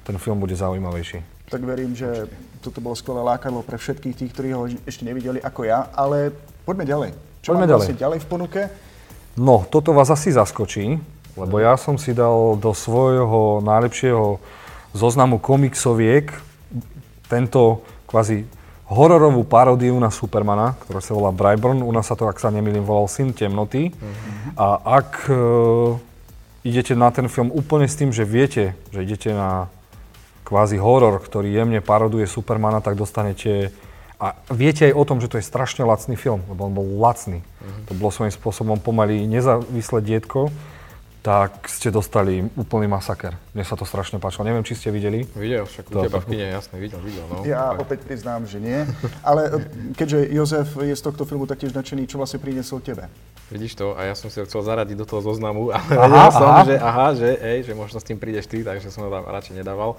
ten 0.07 0.17
film 0.23 0.39
bude 0.39 0.55
zaujímavejší. 0.55 1.36
Tak 1.46 1.62
verím, 1.62 1.94
že 1.94 2.26
toto 2.58 2.82
bolo 2.82 2.98
skvelé 2.98 3.22
lákadlo 3.22 3.62
pre 3.62 3.78
všetkých 3.78 4.14
tých, 4.19 4.31
ktorí 4.34 4.48
ho 4.50 4.66
ešte 4.87 5.06
nevideli 5.06 5.38
ako 5.38 5.62
ja, 5.62 5.87
ale 5.94 6.34
poďme 6.66 6.82
ďalej. 6.82 7.10
Čo 7.46 7.54
poďme 7.54 7.70
ďalej. 7.70 7.87
Vlastne 7.87 8.02
ďalej 8.02 8.19
v 8.19 8.28
ponuke? 8.28 8.60
No, 9.38 9.62
toto 9.69 9.94
vás 9.94 10.10
asi 10.10 10.34
zaskočí, 10.34 10.98
lebo 11.38 11.62
ja 11.62 11.78
som 11.78 11.94
si 12.00 12.10
dal 12.10 12.58
do 12.58 12.75
svojho 12.75 13.62
najlepšieho 13.62 14.43
zoznamu 14.96 15.38
komiksoviek 15.38 16.32
tento 17.28 17.84
kvázi 18.08 18.48
hororovú 18.87 19.43
paródiu 19.43 19.98
na 19.98 20.14
Supermana, 20.14 20.78
ktorá 20.87 21.02
sa 21.02 21.12
volá 21.12 21.34
Brightburn. 21.34 21.82
U 21.82 21.90
nás 21.90 22.06
sa 22.06 22.14
to, 22.14 22.31
ak 22.31 22.38
sa 22.38 22.54
nemýlim, 22.54 22.87
volal 22.87 23.10
Syn 23.10 23.34
temnoty. 23.34 23.90
Mm-hmm. 23.90 24.54
A 24.54 24.66
ak 25.02 25.26
e, 25.26 25.34
idete 26.62 26.94
na 26.94 27.10
ten 27.10 27.26
film 27.26 27.50
úplne 27.50 27.90
s 27.90 27.98
tým, 27.98 28.14
že 28.14 28.22
viete, 28.22 28.78
že 28.94 29.02
idete 29.02 29.34
na 29.34 29.66
kvázi 30.46 30.78
horor, 30.78 31.19
ktorý 31.19 31.50
jemne 31.50 31.82
paroduje 31.82 32.31
Supermana, 32.31 32.78
tak 32.78 32.94
dostanete... 32.94 33.75
A 34.17 34.32
viete 34.48 34.88
aj 34.88 34.96
o 34.96 35.05
tom, 35.05 35.20
že 35.20 35.29
to 35.29 35.36
je 35.36 35.44
strašne 35.44 35.84
lacný 35.84 36.17
film, 36.17 36.41
lebo 36.48 36.65
on 36.65 36.72
bol 36.72 36.86
lacný. 37.03 37.44
Mm-hmm. 37.44 37.84
To 37.84 37.93
bolo 38.00 38.08
svojím 38.15 38.32
spôsobom 38.32 38.81
pomaly 38.81 39.29
nezávislé 39.29 40.00
dietko, 40.00 40.48
tak 41.26 41.67
ste 41.67 41.91
dostali 41.91 42.46
úplný 42.55 42.86
masaker. 42.86 43.34
Mne 43.50 43.67
sa 43.67 43.74
to 43.74 43.82
strašne 43.82 44.22
páčilo. 44.22 44.46
Neviem, 44.46 44.62
či 44.62 44.79
ste 44.79 44.94
videli. 44.94 45.26
Videl, 45.34 45.67
však 45.67 45.91
u 45.91 46.06
teba 46.06 46.22
v 46.22 46.26
kine, 46.31 46.55
jasne, 46.55 46.79
videl, 46.79 47.03
videl. 47.03 47.26
No. 47.26 47.43
Ja 47.43 47.74
tak. 47.74 47.82
opäť 47.82 47.98
priznám, 48.06 48.46
že 48.46 48.62
nie. 48.62 48.86
Ale 49.26 49.50
e, 49.50 49.93
keďže 49.98 50.22
Jozef 50.31 50.79
je 50.79 50.94
z 50.94 51.03
tohto 51.03 51.26
filmu 51.26 51.50
taktiež 51.50 51.74
nadšený, 51.74 52.06
čo 52.06 52.22
vlastne 52.22 52.38
priniesol 52.38 52.79
tebe? 52.79 53.10
Vidíš 53.50 53.74
to, 53.74 53.98
a 53.98 54.06
ja 54.06 54.15
som 54.15 54.31
si 54.31 54.38
ho 54.38 54.46
chcel 54.46 54.62
zaradiť 54.62 55.03
do 55.03 55.06
toho 55.06 55.19
zoznamu, 55.19 55.74
ale 55.74 55.98
aha, 55.98 56.06
vedel 56.06 56.31
som, 56.31 56.46
aha. 56.46 56.62
že 56.62 56.74
aha, 56.79 57.06
že, 57.19 57.31
ej, 57.43 57.58
že 57.67 57.72
možno 57.74 57.98
s 57.98 58.06
tým 58.06 58.22
prídeš 58.22 58.46
ty, 58.46 58.62
takže 58.62 58.94
som 58.94 59.03
ho 59.03 59.10
radšej 59.10 59.67
nedával. 59.67 59.98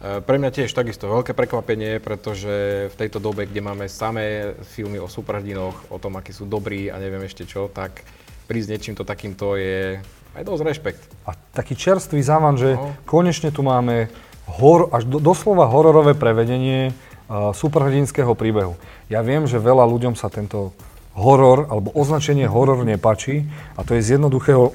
E, 0.00 0.24
pre 0.24 0.40
mňa 0.40 0.50
tiež 0.50 0.72
takisto 0.72 1.12
veľké 1.12 1.36
prekvapenie, 1.36 2.00
pretože 2.00 2.88
v 2.88 2.94
tejto 2.96 3.20
dobe, 3.20 3.44
kde 3.44 3.60
máme 3.60 3.84
samé 3.84 4.56
filmy 4.64 4.96
o 4.96 5.12
superhrdinoch, 5.12 5.92
o 5.92 6.00
tom, 6.00 6.16
akí 6.16 6.32
sú 6.32 6.48
dobrí 6.48 6.88
a 6.88 6.96
neviem 6.96 7.20
ešte 7.20 7.44
čo, 7.44 7.68
tak 7.68 8.00
prísť 8.48 8.68
niečím 8.72 8.94
to 8.96 9.04
takýmto 9.04 9.60
je 9.60 10.00
aj 10.34 10.42
dosť 10.42 10.62
rešpekt. 10.64 11.02
A 11.28 11.36
taký 11.52 11.76
čerstvý 11.76 12.24
závan, 12.24 12.56
že 12.56 12.80
no. 12.80 12.96
konečne 13.04 13.52
tu 13.52 13.60
máme 13.60 14.08
hor, 14.48 14.88
až 14.90 15.04
do, 15.04 15.20
doslova 15.20 15.68
hororové 15.68 16.16
prevedenie 16.16 16.90
uh, 16.90 17.52
superhrdinského 17.54 18.32
príbehu. 18.34 18.74
Ja 19.12 19.20
viem, 19.20 19.44
že 19.46 19.62
veľa 19.62 19.86
ľuďom 19.86 20.14
sa 20.18 20.30
tento 20.32 20.74
horor 21.14 21.66
alebo 21.68 21.90
označenie 21.92 22.46
horor 22.46 22.86
nepačí 22.86 23.46
a 23.74 23.82
to 23.82 23.98
je 23.98 24.02
z 24.02 24.08
jednoduchého 24.18 24.70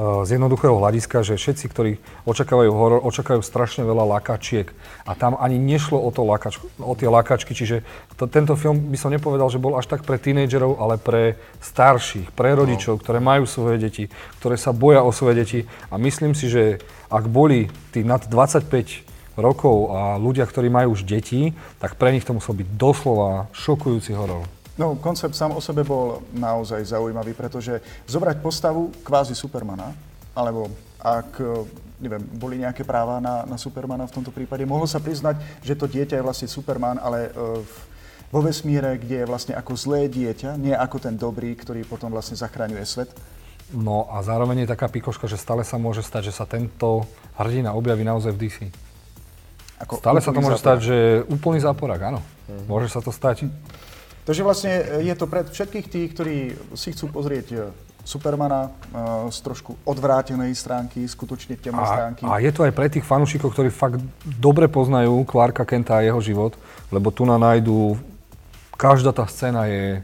z 0.00 0.28
jednoduchého 0.40 0.80
hľadiska, 0.80 1.20
že 1.20 1.36
všetci, 1.36 1.64
ktorí 1.68 1.92
očakávajú 2.24 2.70
horor, 2.72 3.00
očakávajú 3.04 3.44
strašne 3.44 3.84
veľa 3.84 4.16
lakačiek. 4.16 4.72
A 5.04 5.12
tam 5.12 5.36
ani 5.36 5.60
nešlo 5.60 6.00
o, 6.00 6.08
to 6.08 6.24
lakač, 6.24 6.56
o 6.80 6.94
tie 6.96 7.04
lakačky, 7.04 7.52
čiže 7.52 7.84
to, 8.16 8.24
tento 8.24 8.56
film 8.56 8.88
by 8.88 8.96
som 8.96 9.12
nepovedal, 9.12 9.52
že 9.52 9.60
bol 9.60 9.76
až 9.76 9.92
tak 9.92 10.08
pre 10.08 10.16
tínejdžerov, 10.16 10.80
ale 10.80 10.96
pre 10.96 11.36
starších, 11.60 12.32
pre 12.32 12.56
rodičov, 12.56 12.96
no. 12.96 13.00
ktoré 13.04 13.18
majú 13.20 13.44
svoje 13.44 13.76
deti, 13.76 14.04
ktoré 14.40 14.56
sa 14.56 14.72
boja 14.72 15.04
o 15.04 15.12
svoje 15.12 15.44
deti. 15.44 15.60
A 15.92 16.00
myslím 16.00 16.32
si, 16.32 16.48
že 16.48 16.80
ak 17.12 17.28
boli 17.28 17.68
tí 17.92 18.00
nad 18.00 18.24
25 18.24 19.36
rokov 19.36 19.76
a 19.92 20.00
ľudia, 20.16 20.48
ktorí 20.48 20.72
majú 20.72 20.96
už 20.96 21.04
deti, 21.04 21.52
tak 21.76 22.00
pre 22.00 22.16
nich 22.16 22.24
to 22.24 22.32
musel 22.32 22.56
byť 22.56 22.68
doslova 22.78 23.52
šokujúci 23.52 24.16
horor. 24.16 24.59
No, 24.80 24.96
koncept 24.96 25.36
sám 25.36 25.52
o 25.52 25.60
sebe 25.60 25.84
bol 25.84 26.24
naozaj 26.32 26.80
zaujímavý, 26.88 27.36
pretože 27.36 27.84
zobrať 28.08 28.40
postavu 28.40 28.88
kvázi 29.04 29.36
Supermana, 29.36 29.92
alebo 30.32 30.72
ak 30.96 31.36
neviem, 32.00 32.24
boli 32.40 32.56
nejaké 32.56 32.80
práva 32.82 33.20
na, 33.20 33.44
na 33.44 33.60
Supermana 33.60 34.08
v 34.08 34.16
tomto 34.16 34.32
prípade, 34.32 34.64
mohlo 34.64 34.88
sa 34.88 34.98
priznať, 34.98 35.36
že 35.60 35.76
to 35.76 35.84
dieťa 35.84 36.16
je 36.16 36.24
vlastne 36.24 36.48
Superman, 36.48 36.96
ale 36.96 37.28
uh, 37.28 37.60
vo 38.32 38.40
vesmíre, 38.40 38.96
kde 38.96 39.22
je 39.22 39.28
vlastne 39.28 39.52
ako 39.52 39.76
zlé 39.76 40.08
dieťa, 40.08 40.56
nie 40.56 40.72
ako 40.72 40.96
ten 40.96 41.14
dobrý, 41.14 41.52
ktorý 41.52 41.84
potom 41.84 42.08
vlastne 42.08 42.40
zachraňuje 42.40 42.84
svet. 42.88 43.12
No 43.70 44.08
a 44.10 44.24
zároveň 44.24 44.64
je 44.64 44.72
taká 44.72 44.90
pikoška, 44.90 45.30
že 45.30 45.38
stále 45.38 45.62
sa 45.62 45.78
môže 45.78 46.02
stať, 46.02 46.32
že 46.32 46.34
sa 46.34 46.48
tento 46.48 47.06
hrdina 47.38 47.76
objaví 47.76 48.02
naozaj 48.02 48.32
v 48.34 48.40
DC. 48.48 48.58
Ako 49.86 50.02
stále 50.02 50.18
sa 50.18 50.34
to 50.34 50.42
môže 50.42 50.58
záporák. 50.58 50.66
stať, 50.66 50.78
že 50.82 50.96
úplný 51.30 51.60
záporák, 51.62 52.00
áno. 52.10 52.20
Mm. 52.50 52.64
Môže 52.66 52.88
sa 52.90 52.98
to 52.98 53.14
stať. 53.14 53.46
Takže 54.30 54.46
vlastne 54.46 55.02
je 55.02 55.14
to 55.18 55.26
pre 55.26 55.42
všetkých 55.42 55.86
tých, 55.90 56.08
ktorí 56.14 56.36
si 56.78 56.94
chcú 56.94 57.10
pozrieť 57.10 57.46
e, 57.50 57.58
Supermana 58.06 58.70
uh, 58.70 59.26
z 59.26 59.42
trošku 59.42 59.74
odvrátenej 59.82 60.54
stránky, 60.54 61.02
skutočne 61.02 61.58
temnej 61.58 61.82
stránky. 61.82 62.22
A 62.22 62.38
je 62.38 62.54
to 62.54 62.62
aj 62.62 62.70
pre 62.70 62.86
tých 62.86 63.02
fanúšikov, 63.02 63.50
ktorí 63.50 63.74
fakt 63.74 63.98
dobre 64.22 64.70
poznajú 64.70 65.26
Clarka 65.26 65.66
Kenta 65.66 65.98
a 65.98 66.06
jeho 66.06 66.22
život, 66.22 66.54
lebo 66.94 67.10
tu 67.10 67.26
na 67.26 67.42
nájdu, 67.42 67.98
každá 68.78 69.10
tá 69.10 69.26
scéna 69.26 69.66
je 69.66 69.98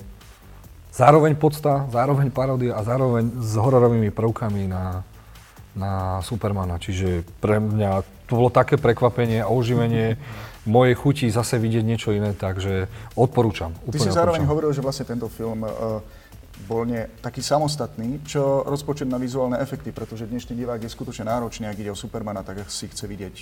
zároveň 0.91 1.39
podsta, 1.39 1.87
zároveň 1.95 2.27
paródia 2.35 2.75
a 2.75 2.83
zároveň 2.83 3.31
s 3.39 3.55
hororovými 3.55 4.11
prvkami 4.11 4.67
na, 4.67 5.07
na 5.73 6.19
Supermana. 6.21 6.83
Čiže 6.83 7.23
pre 7.39 7.63
mňa 7.63 8.03
to 8.27 8.43
bolo 8.43 8.51
také 8.51 8.75
prekvapenie 8.75 9.47
a 9.47 9.49
oživenie 9.49 10.19
mojej 10.67 10.95
chuti 10.99 11.27
zase 11.31 11.57
vidieť 11.57 11.85
niečo 11.87 12.11
iné, 12.13 12.35
takže 12.35 12.91
odporúčam. 13.15 13.73
Ty 13.89 13.99
si 13.99 14.11
zároveň 14.11 14.45
odporúčam. 14.45 14.51
hovoril, 14.51 14.71
že 14.75 14.83
vlastne 14.83 15.07
tento 15.07 15.31
film 15.31 15.63
uh, 15.63 16.03
bol 16.65 16.83
nie 16.89 17.07
taký 17.21 17.41
samostatný, 17.45 18.25
čo 18.27 18.65
rozpočet 18.67 19.07
na 19.07 19.21
vizuálne 19.21 19.61
efekty, 19.61 19.93
pretože 19.93 20.27
dnešný 20.27 20.57
divák 20.57 20.83
je 20.83 20.91
skutočne 20.91 21.29
náročný, 21.29 21.69
ak 21.69 21.79
ide 21.79 21.93
o 21.93 21.99
Supermana, 21.99 22.43
tak 22.43 22.65
si 22.67 22.89
chce 22.89 23.05
vidieť 23.07 23.35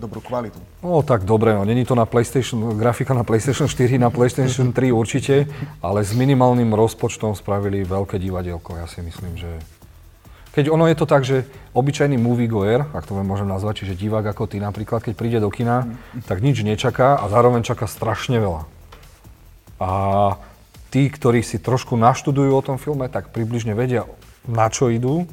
dobrú 0.00 0.24
kvalitu. 0.24 0.56
No 0.80 1.04
tak 1.04 1.28
dobre, 1.28 1.52
no 1.52 1.66
není 1.68 1.84
to 1.84 1.92
na 1.92 2.08
PlayStation, 2.08 2.72
grafika 2.78 3.12
na 3.12 3.20
PlayStation 3.20 3.68
4, 3.68 4.00
na 4.00 4.08
PlayStation 4.08 4.72
3 4.72 4.88
určite, 4.96 5.44
ale 5.84 6.00
s 6.00 6.16
minimálnym 6.16 6.72
rozpočtom 6.72 7.36
spravili 7.36 7.84
veľké 7.84 8.16
divadielko, 8.16 8.80
ja 8.80 8.88
si 8.88 9.04
myslím, 9.04 9.36
že 9.36 9.50
keď 10.50 10.66
ono 10.66 10.90
je 10.90 10.96
to 10.98 11.06
tak, 11.06 11.22
že 11.22 11.46
obyčajný 11.78 12.18
moviegoer, 12.18 12.90
ak 12.90 13.06
to 13.06 13.14
môžem 13.14 13.46
nazvať, 13.46 13.84
čiže 13.86 14.00
divák 14.00 14.34
ako 14.34 14.50
ty 14.50 14.58
napríklad, 14.58 15.06
keď 15.06 15.14
príde 15.14 15.38
do 15.38 15.50
kina, 15.50 15.86
tak 16.26 16.42
nič 16.42 16.66
nečaká 16.66 17.18
a 17.22 17.24
zároveň 17.30 17.62
čaká 17.62 17.86
strašne 17.86 18.42
veľa. 18.42 18.66
A 19.78 19.90
tí, 20.90 21.06
ktorí 21.06 21.46
si 21.46 21.62
trošku 21.62 21.94
naštudujú 21.94 22.50
o 22.50 22.66
tom 22.66 22.82
filme, 22.82 23.06
tak 23.06 23.30
približne 23.30 23.78
vedia, 23.78 24.10
na 24.44 24.66
čo 24.66 24.90
idú 24.90 25.30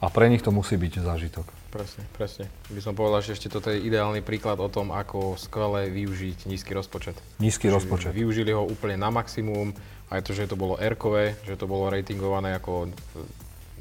a 0.00 0.08
pre 0.08 0.32
nich 0.32 0.40
to 0.40 0.48
musí 0.48 0.80
byť 0.80 1.04
zážitok. 1.04 1.46
Presne, 1.74 2.06
presne. 2.14 2.46
By 2.70 2.80
som 2.80 2.94
povedal, 2.94 3.18
že 3.18 3.34
ešte 3.34 3.50
toto 3.50 3.66
je 3.66 3.82
ideálny 3.82 4.22
príklad 4.22 4.62
o 4.62 4.70
tom, 4.70 4.94
ako 4.94 5.34
skvelé 5.34 5.90
využiť 5.90 6.46
nízky 6.46 6.70
rozpočet. 6.70 7.18
Nízky 7.42 7.66
Čiže 7.66 7.74
rozpočet. 7.74 8.12
Využili 8.14 8.54
ho 8.54 8.62
úplne 8.62 8.94
na 8.94 9.10
maximum, 9.10 9.74
aj 10.14 10.22
to, 10.22 10.38
že 10.38 10.46
to 10.46 10.54
bolo 10.54 10.78
r 10.78 10.94
že 11.42 11.58
to 11.58 11.66
bolo 11.66 11.90
ratingované 11.90 12.54
ako 12.54 12.94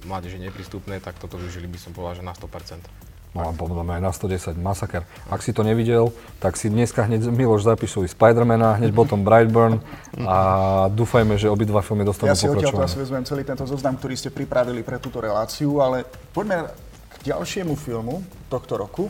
mládeže 0.05 0.39
neprístupné, 0.39 0.99
tak 1.03 1.19
toto 1.19 1.39
využili 1.39 1.67
by 1.67 1.79
som 1.79 1.91
povedal, 1.91 2.21
že 2.21 2.23
na 2.23 2.33
100%. 2.35 3.13
No 3.33 3.49
a 3.49 3.51
podľa 3.51 3.81
mňa 3.81 3.93
aj 3.97 4.03
na 4.05 4.11
110, 4.13 4.61
masaker. 4.61 5.09
Ak 5.25 5.41
si 5.41 5.57
to 5.57 5.65
nevidel, 5.65 6.13
tak 6.37 6.53
si 6.53 6.69
dneska 6.69 7.01
hneď 7.09 7.33
Miloš 7.33 7.65
zapíšu 7.65 8.05
Spidermana, 8.05 8.77
hneď 8.77 8.93
potom 8.93 9.25
Brightburn 9.25 9.81
a 10.21 10.37
dúfajme, 10.93 11.33
že 11.41 11.49
obidva 11.49 11.81
filmy 11.81 12.05
dostanú 12.05 12.29
Ja 12.29 12.37
si 12.37 12.45
odtiaľ 12.45 12.85
teraz 12.85 12.93
vezmem 12.93 13.25
celý 13.25 13.41
tento 13.41 13.65
zoznam, 13.65 13.97
ktorý 13.97 14.13
ste 14.13 14.29
pripravili 14.29 14.85
pre 14.85 15.01
túto 15.01 15.17
reláciu, 15.17 15.81
ale 15.81 16.05
poďme 16.29 16.69
k 17.09 17.33
ďalšiemu 17.33 17.73
filmu 17.73 18.21
tohto 18.53 18.77
roku 18.77 19.09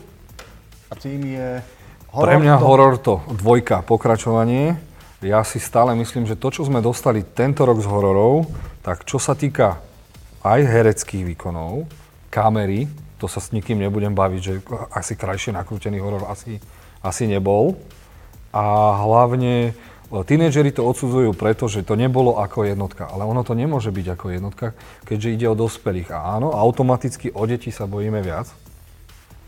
a 0.87 0.95
tým 0.95 1.19
je 1.27 1.47
Horror 2.13 2.29
Pre 2.29 2.37
mňa 2.45 2.55
to... 2.55 2.63
horor 2.63 2.93
to 3.01 3.13
dvojka, 3.41 3.81
pokračovanie. 3.81 4.77
Ja 5.25 5.41
si 5.41 5.57
stále 5.57 5.97
myslím, 5.97 6.29
že 6.29 6.37
to, 6.37 6.53
čo 6.53 6.61
sme 6.61 6.77
dostali 6.77 7.25
tento 7.25 7.65
rok 7.65 7.81
z 7.81 7.89
hororov, 7.89 8.45
tak 8.85 9.01
čo 9.01 9.17
sa 9.17 9.33
týka 9.33 9.81
aj 10.43 10.59
hereckých 10.67 11.23
výkonov, 11.33 11.87
kamery, 12.27 12.91
to 13.17 13.31
sa 13.31 13.39
s 13.39 13.55
nikým 13.55 13.79
nebudem 13.79 14.11
baviť, 14.11 14.41
že 14.43 14.53
asi 14.91 15.15
krajšie 15.15 15.55
nakrútený 15.55 16.03
horor 16.03 16.27
asi, 16.27 16.59
asi 16.99 17.23
nebol. 17.23 17.79
A 18.51 18.99
hlavne 18.99 19.71
e, 19.71 19.73
Tínedžeri 20.11 20.75
to 20.75 20.83
odsudzujú 20.83 21.31
preto, 21.31 21.71
že 21.71 21.87
to 21.87 21.95
nebolo 21.95 22.35
ako 22.43 22.67
jednotka, 22.67 23.07
ale 23.07 23.23
ono 23.23 23.47
to 23.47 23.55
nemôže 23.55 23.95
byť 23.95 24.07
ako 24.19 24.25
jednotka, 24.35 24.67
keďže 25.07 25.33
ide 25.39 25.47
o 25.47 25.55
dospelých. 25.55 26.11
A 26.11 26.35
áno, 26.35 26.51
automaticky 26.51 27.31
o 27.31 27.47
deti 27.47 27.71
sa 27.71 27.87
bojíme 27.87 28.19
viac, 28.19 28.51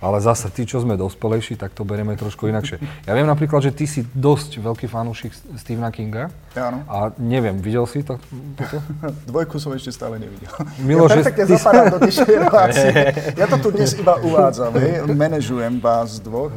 ale 0.05 0.21
zase, 0.21 0.53
tí, 0.53 0.69
čo 0.69 0.77
sme 0.85 0.93
dospelejší, 0.93 1.57
tak 1.57 1.73
to 1.73 1.81
berieme 1.81 2.13
trošku 2.13 2.45
inakšie. 2.45 2.77
Ja 3.09 3.17
viem 3.17 3.25
napríklad, 3.25 3.65
že 3.65 3.73
ty 3.73 3.89
si 3.89 4.05
dosť 4.05 4.61
veľký 4.61 4.85
fanúšik 4.85 5.33
Stephena 5.57 5.89
Kinga. 5.89 6.29
Áno. 6.53 6.85
A 6.85 7.09
neviem, 7.17 7.57
videl 7.57 7.89
si 7.89 8.05
to? 8.05 8.21
Toto? 8.53 8.77
Dvojku 9.33 9.57
som 9.57 9.73
ešte 9.73 9.89
stále 9.89 10.21
nevidel. 10.21 10.53
Milo, 10.85 11.09
ja 11.09 11.17
perfektne 11.17 11.45
ty... 11.49 11.57
zapadám 11.57 11.85
do 11.89 11.99
relácie. 12.45 12.89
Ja 13.33 13.49
to 13.49 13.57
tu 13.57 13.73
dnes 13.73 13.97
iba 13.97 14.13
uvádzam, 14.21 14.77
hej. 14.77 15.09
Menežujem 15.09 15.81
vás 15.81 16.21
dvoch. 16.21 16.53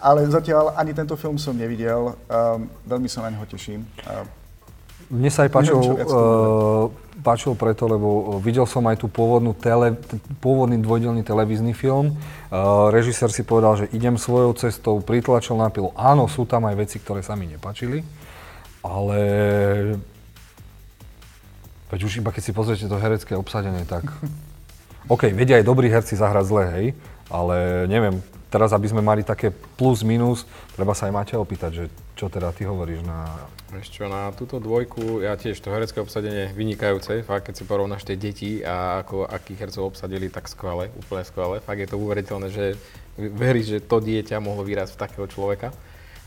Ale 0.00 0.24
zatiaľ 0.32 0.72
ani 0.80 0.96
tento 0.96 1.20
film 1.20 1.36
som 1.36 1.52
nevidel. 1.52 2.16
Um, 2.32 2.72
veľmi 2.88 3.12
sa 3.12 3.28
na 3.28 3.36
neho 3.36 3.44
teším. 3.44 3.84
Uh, 4.08 4.24
mne 5.12 5.28
sa 5.28 5.44
aj 5.44 5.50
páčil, 5.52 5.76
uh, 5.76 6.88
páčil 7.26 7.58
preto, 7.58 7.90
lebo 7.90 8.38
videl 8.38 8.62
som 8.70 8.86
aj 8.86 9.02
tú 9.02 9.10
pôvodnú 9.10 9.50
tele, 9.58 9.98
pôvodný 10.38 10.78
dvojdelný 10.78 11.26
televízny 11.26 11.74
film. 11.74 12.14
Uh, 12.14 12.86
režisér 12.94 13.34
si 13.34 13.42
povedal, 13.42 13.82
že 13.82 13.90
idem 13.90 14.14
svojou 14.14 14.54
cestou, 14.54 15.02
pritlačil 15.02 15.58
na 15.58 15.66
pilu. 15.66 15.90
Áno, 15.98 16.30
sú 16.30 16.46
tam 16.46 16.70
aj 16.70 16.78
veci, 16.78 17.02
ktoré 17.02 17.26
sa 17.26 17.34
mi 17.34 17.50
nepačili, 17.50 18.06
ale 18.86 19.18
veď 21.90 22.00
už 22.06 22.22
iba 22.22 22.30
keď 22.30 22.42
si 22.46 22.54
pozriete 22.54 22.86
to 22.86 23.02
herecké 23.02 23.34
obsadenie, 23.34 23.82
tak 23.82 24.06
OK, 25.12 25.34
vedia 25.34 25.58
aj 25.58 25.66
dobrí 25.66 25.90
herci 25.90 26.14
zahrať 26.14 26.44
zle, 26.46 26.64
hej, 26.78 26.86
ale 27.26 27.90
neviem, 27.90 28.22
teraz 28.56 28.72
aby 28.72 28.88
sme 28.88 29.04
mali 29.04 29.20
také 29.20 29.52
plus 29.52 30.00
minus, 30.00 30.48
treba 30.72 30.96
sa 30.96 31.12
aj 31.12 31.12
Maťa 31.12 31.36
opýtať, 31.36 31.70
že 31.76 31.84
čo 32.16 32.32
teda 32.32 32.48
ty 32.56 32.64
hovoríš 32.64 33.04
na 33.04 33.28
čo, 33.84 34.08
na 34.08 34.32
túto 34.32 34.56
dvojku, 34.56 35.20
ja 35.20 35.36
tiež 35.36 35.60
to 35.60 35.68
herecké 35.68 36.00
obsadenie 36.00 36.48
vynikajúce, 36.56 37.20
fakt 37.20 37.52
keď 37.52 37.54
si 37.60 37.64
porovnáš 37.68 38.08
tie 38.08 38.16
deti 38.16 38.64
a 38.64 39.04
ako 39.04 39.28
akých 39.28 39.68
hercov 39.68 39.92
obsadili, 39.92 40.32
tak 40.32 40.48
skvelé, 40.48 40.88
úplne 40.96 41.24
skvelé. 41.28 41.60
Fakt 41.60 41.84
je 41.84 41.90
to 41.90 42.00
uveriteľné, 42.00 42.48
že 42.48 42.80
veríš, 43.20 43.76
že 43.76 43.84
to 43.84 44.00
dieťa 44.00 44.40
mohlo 44.40 44.64
vyrásť 44.64 44.96
v 44.96 45.02
takého 45.04 45.26
človeka. 45.28 45.68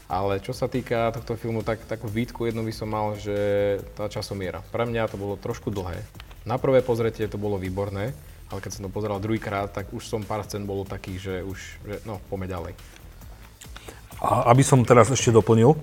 Ale 0.09 0.41
čo 0.41 0.53
sa 0.57 0.65
týka 0.65 1.13
tohto 1.13 1.37
filmu, 1.37 1.61
tak 1.65 1.85
takú 1.85 2.09
výtku 2.09 2.49
jednu 2.49 2.65
by 2.65 2.73
som 2.73 2.89
mal, 2.89 3.13
že 3.17 3.77
tá 3.93 4.09
časomiera. 4.09 4.61
Pre 4.73 4.85
mňa 4.85 5.09
to 5.09 5.17
bolo 5.21 5.37
trošku 5.37 5.69
dlhé. 5.69 6.01
Na 6.49 6.57
prvé 6.57 6.81
pozretie 6.81 7.29
to 7.29 7.37
bolo 7.37 7.61
výborné, 7.61 8.13
ale 8.49 8.59
keď 8.59 8.71
som 8.73 8.83
to 8.85 8.91
pozeral 8.91 9.21
druhýkrát, 9.21 9.69
tak 9.69 9.93
už 9.93 10.01
som 10.05 10.25
pár 10.25 10.41
scén 10.45 10.65
bolo 10.65 10.81
takých, 10.85 11.19
že 11.21 11.35
už, 11.45 11.59
že 11.85 11.95
no, 12.03 12.17
poďme 12.29 12.47
ďalej. 12.49 12.73
A 14.19 14.51
aby 14.51 14.65
som 14.65 14.81
teraz 14.83 15.07
ešte 15.13 15.31
doplnil, 15.31 15.77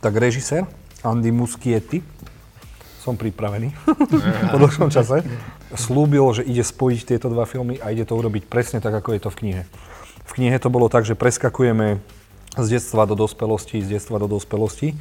tak 0.00 0.16
režisér 0.16 0.64
Andy 1.02 1.34
Muschietti, 1.34 2.00
som 3.02 3.18
pripravený 3.18 3.74
po 4.54 4.56
dlhšom 4.62 4.88
čase, 4.94 5.26
slúbil, 5.74 6.22
že 6.30 6.46
ide 6.46 6.62
spojiť 6.62 7.14
tieto 7.14 7.26
dva 7.26 7.42
filmy 7.44 7.82
a 7.82 7.90
ide 7.90 8.06
to 8.06 8.14
urobiť 8.14 8.46
presne 8.46 8.78
tak, 8.78 8.94
ako 8.94 9.18
je 9.18 9.20
to 9.26 9.30
v 9.34 9.38
knihe. 9.42 9.62
V 10.22 10.32
knihe 10.38 10.56
to 10.62 10.70
bolo 10.70 10.86
tak, 10.86 11.02
že 11.02 11.18
preskakujeme 11.18 11.98
z 12.52 12.68
detstva 12.68 13.08
do 13.08 13.16
dospelosti, 13.16 13.80
z 13.80 13.96
detstva 13.96 14.20
do 14.20 14.28
dospelosti 14.28 14.92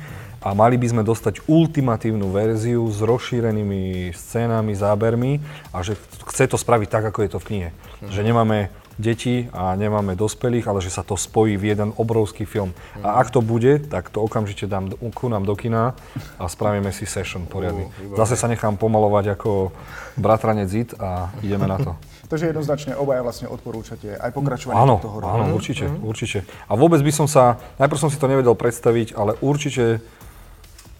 a 0.41 0.55
mali 0.55 0.79
by 0.79 0.87
sme 0.87 1.03
dostať 1.03 1.45
ultimatívnu 1.45 2.31
verziu 2.31 2.81
s 2.87 3.03
rozšírenými 3.03 4.15
scénami, 4.15 4.71
zábermi 4.73 5.43
a 5.75 5.83
že 5.83 5.99
chce 6.31 6.47
to 6.47 6.57
spraviť 6.57 6.87
tak, 6.87 7.03
ako 7.11 7.19
je 7.21 7.29
to 7.29 7.39
v 7.43 7.47
knihe. 7.51 7.69
Mm. 8.01 8.09
Že 8.09 8.21
nemáme 8.23 8.57
deti 8.95 9.51
a 9.51 9.75
nemáme 9.75 10.15
dospelých, 10.15 10.65
ale 10.65 10.79
že 10.79 10.93
sa 10.93 11.03
to 11.03 11.19
spojí 11.19 11.59
v 11.59 11.75
jeden 11.75 11.91
obrovský 11.93 12.47
film. 12.47 12.71
Mm. 12.71 13.03
A 13.03 13.07
mhm. 13.13 13.17
ak 13.21 13.27
to 13.29 13.39
bude, 13.43 13.73
tak 13.91 14.09
to 14.09 14.23
okamžite 14.23 14.65
dám 14.65 14.95
ku 15.11 15.27
nám 15.27 15.43
do 15.43 15.53
kina 15.53 15.93
a 16.39 16.43
spravíme 16.47 16.89
si 16.95 17.03
session 17.03 17.45
poriadny. 17.45 17.91
Zase 18.15 18.39
sa 18.39 18.47
nechám 18.47 18.79
pomalovať 18.79 19.35
ako 19.35 19.75
bratranec 20.15 20.69
Zid 20.71 20.89
a 20.97 21.29
ideme 21.43 21.67
na 21.67 21.77
to. 21.77 21.93
Takže 22.31 22.47
jednoznačne 22.47 22.95
obaja 22.95 23.19
vlastne 23.27 23.51
odporúčate 23.51 24.15
aj 24.15 24.31
pokračovanie 24.31 24.79
áno, 24.79 25.03
toho 25.03 25.19
Áno, 25.19 25.51
určite, 25.51 25.91
mm. 25.91 25.99
určite. 25.99 26.47
A 26.71 26.79
vôbec 26.79 27.03
by 27.03 27.11
som 27.11 27.27
sa, 27.27 27.59
najprv 27.75 27.99
som 27.99 28.07
si 28.07 28.15
to 28.15 28.31
nevedel 28.31 28.55
predstaviť, 28.55 29.19
ale 29.19 29.35
určite 29.43 29.99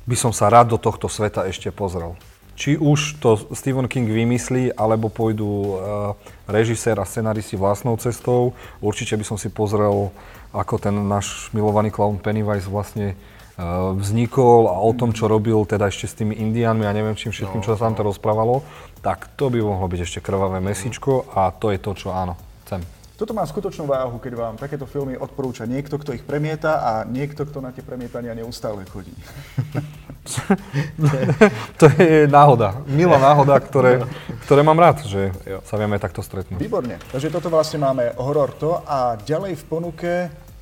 by 0.04 0.16
som 0.20 0.36
sa 0.36 0.52
rád 0.52 0.76
do 0.76 0.78
tohto 0.78 1.08
sveta 1.08 1.48
ešte 1.48 1.72
pozrel 1.72 2.20
či 2.62 2.78
už 2.78 3.18
to 3.18 3.42
Stephen 3.58 3.90
King 3.90 4.06
vymyslí, 4.06 4.78
alebo 4.78 5.10
pôjdu 5.10 5.50
uh, 5.50 5.74
režisér 6.46 6.94
a 7.02 7.10
scenaristi 7.10 7.58
vlastnou 7.58 7.98
cestou. 7.98 8.54
Určite 8.78 9.18
by 9.18 9.26
som 9.26 9.38
si 9.42 9.50
pozrel, 9.50 10.14
ako 10.54 10.78
ten 10.78 10.94
náš 10.94 11.50
milovaný 11.58 11.90
clown 11.90 12.22
Pennywise 12.22 12.70
vlastne 12.70 13.18
uh, 13.58 13.98
vznikol 13.98 14.70
a 14.70 14.78
o 14.78 14.94
tom, 14.94 15.10
čo 15.10 15.26
robil 15.26 15.58
teda 15.66 15.90
ešte 15.90 16.06
s 16.06 16.14
tými 16.14 16.38
indiánmi 16.38 16.86
a 16.86 16.94
neviem 16.94 17.18
čím 17.18 17.34
všetkým, 17.34 17.66
čo 17.66 17.74
sa 17.74 17.90
tam 17.90 17.98
to 17.98 18.06
rozprávalo, 18.06 18.62
tak 19.02 19.34
to 19.34 19.50
by 19.50 19.60
mohlo 19.62 19.90
byť 19.90 20.02
ešte 20.06 20.20
krvavé 20.22 20.62
mesičko 20.62 21.34
a 21.34 21.50
to 21.50 21.74
je 21.74 21.80
to, 21.82 21.92
čo 21.98 22.14
áno, 22.14 22.38
chcem. 22.66 22.86
Toto 23.22 23.38
má 23.38 23.46
skutočnú 23.46 23.86
váhu, 23.86 24.18
keď 24.18 24.34
vám 24.34 24.56
takéto 24.58 24.90
filmy 24.90 25.14
odporúča 25.14 25.70
niekto, 25.70 26.02
kto 26.02 26.18
ich 26.18 26.26
premieta 26.26 26.82
a 26.82 26.92
niekto, 27.06 27.46
kto 27.46 27.62
na 27.62 27.70
tie 27.70 27.86
premietania 27.86 28.34
neustále 28.34 28.82
chodí. 28.90 29.14
to 31.78 31.86
je 32.02 32.26
náhoda. 32.26 32.82
Milá 32.90 33.22
náhoda, 33.22 33.62
ktoré, 33.62 34.02
ktoré 34.50 34.66
mám 34.66 34.82
rád, 34.82 35.06
že 35.06 35.30
sa 35.70 35.78
vieme 35.78 36.02
takto 36.02 36.26
stretnúť. 36.26 36.58
Výborne. 36.58 36.98
Takže 37.14 37.30
toto 37.30 37.54
vlastne 37.54 37.86
máme 37.86 38.10
horor 38.18 38.58
to 38.58 38.82
a 38.90 39.14
ďalej 39.22 39.54
v 39.54 39.64
ponuke 39.70 40.12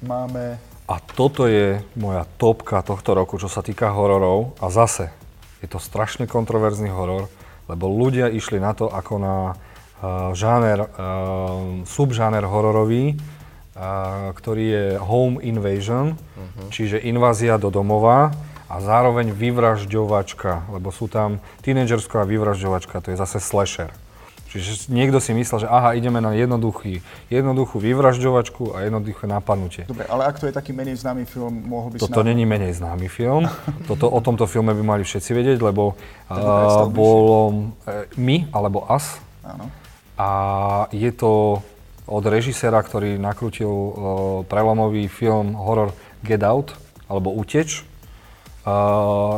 máme... 0.04 0.60
A 0.84 1.00
toto 1.00 1.48
je 1.48 1.80
moja 1.96 2.28
topka 2.36 2.84
tohto 2.84 3.16
roku, 3.16 3.40
čo 3.40 3.48
sa 3.48 3.64
týka 3.64 3.88
hororov. 3.96 4.60
A 4.60 4.68
zase, 4.68 5.16
je 5.64 5.68
to 5.72 5.80
strašne 5.80 6.28
kontroverzný 6.28 6.92
horor, 6.92 7.32
lebo 7.70 7.86
ľudia 7.86 8.34
išli 8.34 8.58
na 8.58 8.74
to 8.74 8.90
ako 8.90 9.14
na 9.22 9.38
uh, 9.54 10.34
žáner, 10.34 10.90
uh, 10.90 10.90
subžáner 11.86 12.42
hororový, 12.44 13.14
uh, 13.14 14.34
ktorý 14.34 14.66
je 14.66 14.86
home 14.98 15.38
invasion, 15.46 16.18
uh-huh. 16.18 16.74
čiže 16.74 16.98
invázia 17.06 17.62
do 17.62 17.70
domova 17.70 18.34
a 18.66 18.76
zároveň 18.82 19.30
vyvražďovačka, 19.30 20.74
lebo 20.74 20.90
sú 20.90 21.06
tam 21.06 21.38
tínedžerská 21.62 22.26
vyvražďovačka, 22.26 23.06
to 23.06 23.14
je 23.14 23.18
zase 23.22 23.38
slasher. 23.38 23.94
Čiže 24.50 24.90
niekto 24.90 25.22
si 25.22 25.38
myslel, 25.38 25.66
že 25.66 25.68
aha, 25.70 25.94
ideme 25.94 26.18
na 26.18 26.34
jednoduchý, 26.34 27.06
jednoduchú 27.30 27.78
vyvražďovačku 27.78 28.74
a 28.74 28.90
jednoduché 28.90 29.30
napadnutie. 29.30 29.86
Dobre, 29.86 30.10
ale 30.10 30.26
ak 30.26 30.42
to 30.42 30.50
je 30.50 30.54
taký 30.54 30.74
menej 30.74 30.98
známy 30.98 31.30
film, 31.30 31.70
mohol 31.70 31.94
by 31.94 32.02
Toto 32.02 32.26
není 32.26 32.50
menej 32.50 32.74
známy 32.74 33.06
film. 33.14 33.46
Toto, 33.90 34.10
o 34.10 34.20
tomto 34.26 34.50
filme 34.50 34.74
by 34.74 34.82
mali 34.82 35.04
všetci 35.06 35.32
vedieť, 35.38 35.58
lebo 35.62 35.94
uh, 36.34 36.90
bolo 36.90 37.38
uh, 37.86 38.10
My 38.18 38.50
alebo 38.50 38.90
Us. 38.90 39.22
Áno. 39.46 39.70
A 40.18 40.30
je 40.90 41.14
to 41.14 41.62
od 42.10 42.24
režiséra, 42.26 42.82
ktorý 42.82 43.22
nakrútil 43.22 43.70
uh, 43.70 43.94
prelomový 44.50 45.06
film 45.06 45.54
horor 45.54 45.94
Get 46.26 46.42
Out, 46.42 46.74
alebo 47.06 47.30
Uteč 47.38 47.89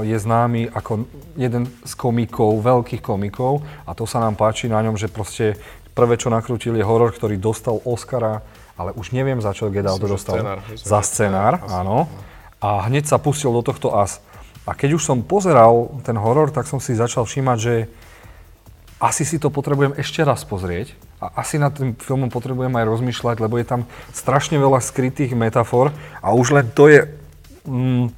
je 0.02 0.18
známy 0.18 0.74
ako 0.74 1.06
jeden 1.38 1.70
z 1.86 1.94
komikov, 1.96 2.60
veľkých 2.62 3.02
komikov 3.06 3.62
a 3.86 3.94
to 3.94 4.10
sa 4.10 4.20
nám 4.20 4.36
páči 4.36 4.68
na 4.68 4.82
ňom, 4.82 4.98
že 4.98 5.08
proste 5.08 5.56
prvé, 5.94 6.18
čo 6.18 6.34
nakrútil 6.34 6.74
je 6.76 6.84
horor, 6.84 7.14
ktorý 7.14 7.38
dostal 7.38 7.80
Oscara, 7.86 8.42
ale 8.76 8.92
už 8.98 9.14
neviem 9.14 9.38
za 9.38 9.54
čo 9.54 9.70
Get 9.70 9.86
Out 9.86 10.02
dostal. 10.02 10.42
Scenár, 10.42 10.60
za 10.74 11.00
scenár, 11.06 11.54
áno. 11.70 12.10
A 12.62 12.90
hneď 12.90 13.10
sa 13.10 13.22
pustil 13.22 13.54
do 13.54 13.62
tohto 13.62 13.94
as. 13.94 14.22
A 14.66 14.78
keď 14.78 14.98
už 14.98 15.04
som 15.06 15.26
pozeral 15.26 15.90
ten 16.06 16.18
horor, 16.18 16.54
tak 16.54 16.70
som 16.70 16.78
si 16.78 16.94
začal 16.94 17.26
všímať, 17.26 17.58
že 17.58 17.76
asi 19.02 19.26
si 19.26 19.42
to 19.42 19.50
potrebujem 19.50 19.98
ešte 19.98 20.22
raz 20.22 20.46
pozrieť 20.46 20.94
a 21.18 21.42
asi 21.42 21.58
nad 21.58 21.74
tým 21.74 21.98
filmom 21.98 22.30
potrebujem 22.30 22.70
aj 22.70 22.86
rozmýšľať, 22.86 23.42
lebo 23.42 23.58
je 23.58 23.66
tam 23.66 23.82
strašne 24.14 24.62
veľa 24.62 24.78
skrytých 24.78 25.34
metafor 25.34 25.90
a 26.22 26.38
už 26.38 26.54
len 26.54 26.66
to 26.70 26.86
je 26.86 27.10
mm, 27.66 28.14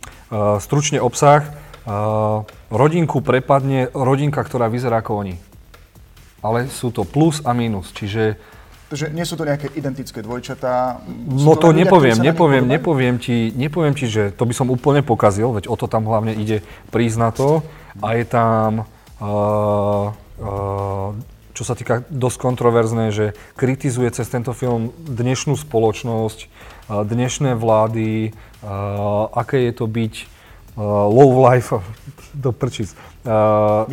stručne 0.60 1.02
obsah. 1.02 1.64
Uh, 1.84 2.48
rodinku 2.72 3.20
prepadne 3.20 3.92
rodinka, 3.92 4.40
ktorá 4.40 4.72
vyzerá 4.72 5.04
ako 5.04 5.20
oni. 5.20 5.36
Ale 6.40 6.72
sú 6.72 6.96
to 6.96 7.04
plus 7.04 7.44
a 7.44 7.52
minus, 7.52 7.92
čiže... 7.92 8.40
Takže 8.88 9.12
nie 9.12 9.28
sú 9.28 9.36
to 9.36 9.44
nejaké 9.44 9.68
identické 9.76 10.24
dvojčatá? 10.24 11.04
No 11.28 11.60
to, 11.60 11.68
to 11.68 11.68
ľudia, 11.76 11.84
nepoviem, 11.84 12.18
nepoviem, 12.24 12.64
nepoviem 12.64 13.16
ti, 13.20 13.52
nepoviem 13.52 13.96
ti, 14.00 14.08
že 14.08 14.32
to 14.32 14.48
by 14.48 14.56
som 14.56 14.72
úplne 14.72 15.04
pokazil, 15.04 15.52
veď 15.52 15.68
o 15.68 15.76
to 15.76 15.92
tam 15.92 16.08
hlavne 16.08 16.32
ide 16.40 16.64
prísť 16.88 17.18
na 17.20 17.30
to. 17.36 17.68
A 18.00 18.16
je 18.16 18.26
tam, 18.32 18.88
uh, 19.20 20.16
uh, 20.40 21.10
čo 21.52 21.64
sa 21.68 21.76
týka 21.76 22.08
dosť 22.08 22.38
kontroverzné, 22.40 23.12
že 23.12 23.26
kritizuje 23.60 24.08
cez 24.16 24.32
tento 24.32 24.56
film 24.56 24.96
dnešnú 25.04 25.60
spoločnosť, 25.60 26.48
dnešné 26.90 27.56
vlády, 27.56 28.34
aké 29.34 29.70
je 29.70 29.74
to 29.74 29.86
byť 29.88 30.14
low 31.10 31.32
life, 31.48 31.74
do 32.34 32.50
prčic, 32.50 32.92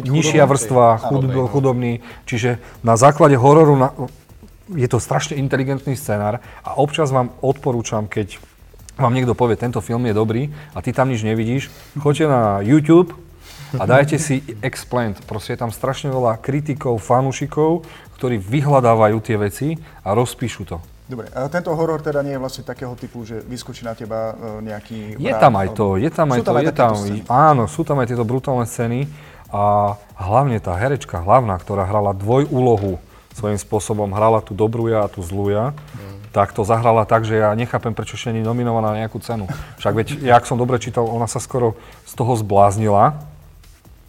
nižšia 0.01 0.49
vrstva, 0.49 0.97
chud, 0.97 1.29
chudobný. 1.53 2.01
Čiže 2.25 2.59
na 2.81 2.97
základe 2.97 3.37
hororu 3.37 3.77
na, 3.77 3.89
je 4.73 4.89
to 4.89 5.03
strašne 5.03 5.37
inteligentný 5.37 5.95
scenár 5.95 6.41
a 6.65 6.71
občas 6.81 7.13
vám 7.13 7.35
odporúčam, 7.45 8.09
keď 8.09 8.41
vám 8.97 9.17
niekto 9.17 9.33
povie, 9.33 9.57
tento 9.57 9.81
film 9.81 10.05
je 10.09 10.15
dobrý 10.17 10.43
a 10.77 10.85
ty 10.85 10.93
tam 10.93 11.09
nič 11.09 11.25
nevidíš, 11.25 11.73
choďte 11.97 12.27
na 12.29 12.43
YouTube 12.61 13.17
a 13.79 13.87
dajte 13.87 14.19
si 14.19 14.43
Explained. 14.61 15.21
Proste 15.25 15.55
je 15.55 15.63
tam 15.63 15.71
strašne 15.71 16.11
veľa 16.11 16.43
kritikov, 16.43 16.99
fanúšikov, 17.01 17.87
ktorí 18.19 18.37
vyhľadávajú 18.37 19.17
tie 19.25 19.37
veci 19.41 19.69
a 20.05 20.13
rozpíšu 20.13 20.63
to. 20.69 20.77
Dobre, 21.11 21.27
a 21.35 21.51
tento 21.51 21.75
horor 21.75 21.99
teda 21.99 22.23
nie 22.23 22.39
je 22.39 22.41
vlastne 22.41 22.63
takého 22.63 22.95
typu, 22.95 23.27
že 23.27 23.43
vyskočí 23.43 23.83
na 23.83 23.99
teba 23.99 24.31
e, 24.31 24.63
nejaký 24.63 25.19
Je 25.19 25.35
tam 25.35 25.59
aj 25.59 25.75
to, 25.75 25.99
je 25.99 26.07
tam 26.07 26.31
aj 26.31 26.41
to, 26.47 26.53
je 26.63 26.71
tam, 26.71 26.95
áno, 27.27 27.67
sú 27.67 27.83
tam 27.83 27.99
aj 27.99 28.15
tieto 28.15 28.23
brutálne 28.23 28.63
scény 28.63 29.11
a 29.51 29.99
hlavne 30.15 30.63
tá 30.63 30.79
herečka 30.79 31.19
hlavná, 31.19 31.59
ktorá 31.59 31.83
hrala 31.83 32.15
dvojúlohu 32.15 33.03
svojím 33.35 33.59
spôsobom, 33.59 34.07
hrala 34.15 34.39
tú 34.39 34.55
dobrú 34.55 34.87
ja 34.87 35.03
a 35.03 35.11
tú 35.11 35.19
zlú 35.27 35.51
ja, 35.51 35.75
mm. 35.75 36.31
tak 36.31 36.55
to 36.55 36.63
zahrala 36.63 37.03
tak, 37.03 37.27
že 37.27 37.43
ja 37.43 37.51
nechápem, 37.59 37.91
prečo 37.91 38.15
ešte 38.15 38.31
nie 38.31 38.47
nominovaná 38.47 38.95
na 38.95 39.03
nejakú 39.03 39.19
cenu. 39.19 39.51
Však 39.83 39.93
veď, 39.99 40.07
ja, 40.23 40.39
ak 40.39 40.47
som 40.47 40.55
dobre 40.55 40.79
čítal, 40.79 41.11
ona 41.11 41.27
sa 41.27 41.43
skoro 41.43 41.75
z 42.07 42.15
toho 42.15 42.39
zbláznila, 42.39 43.19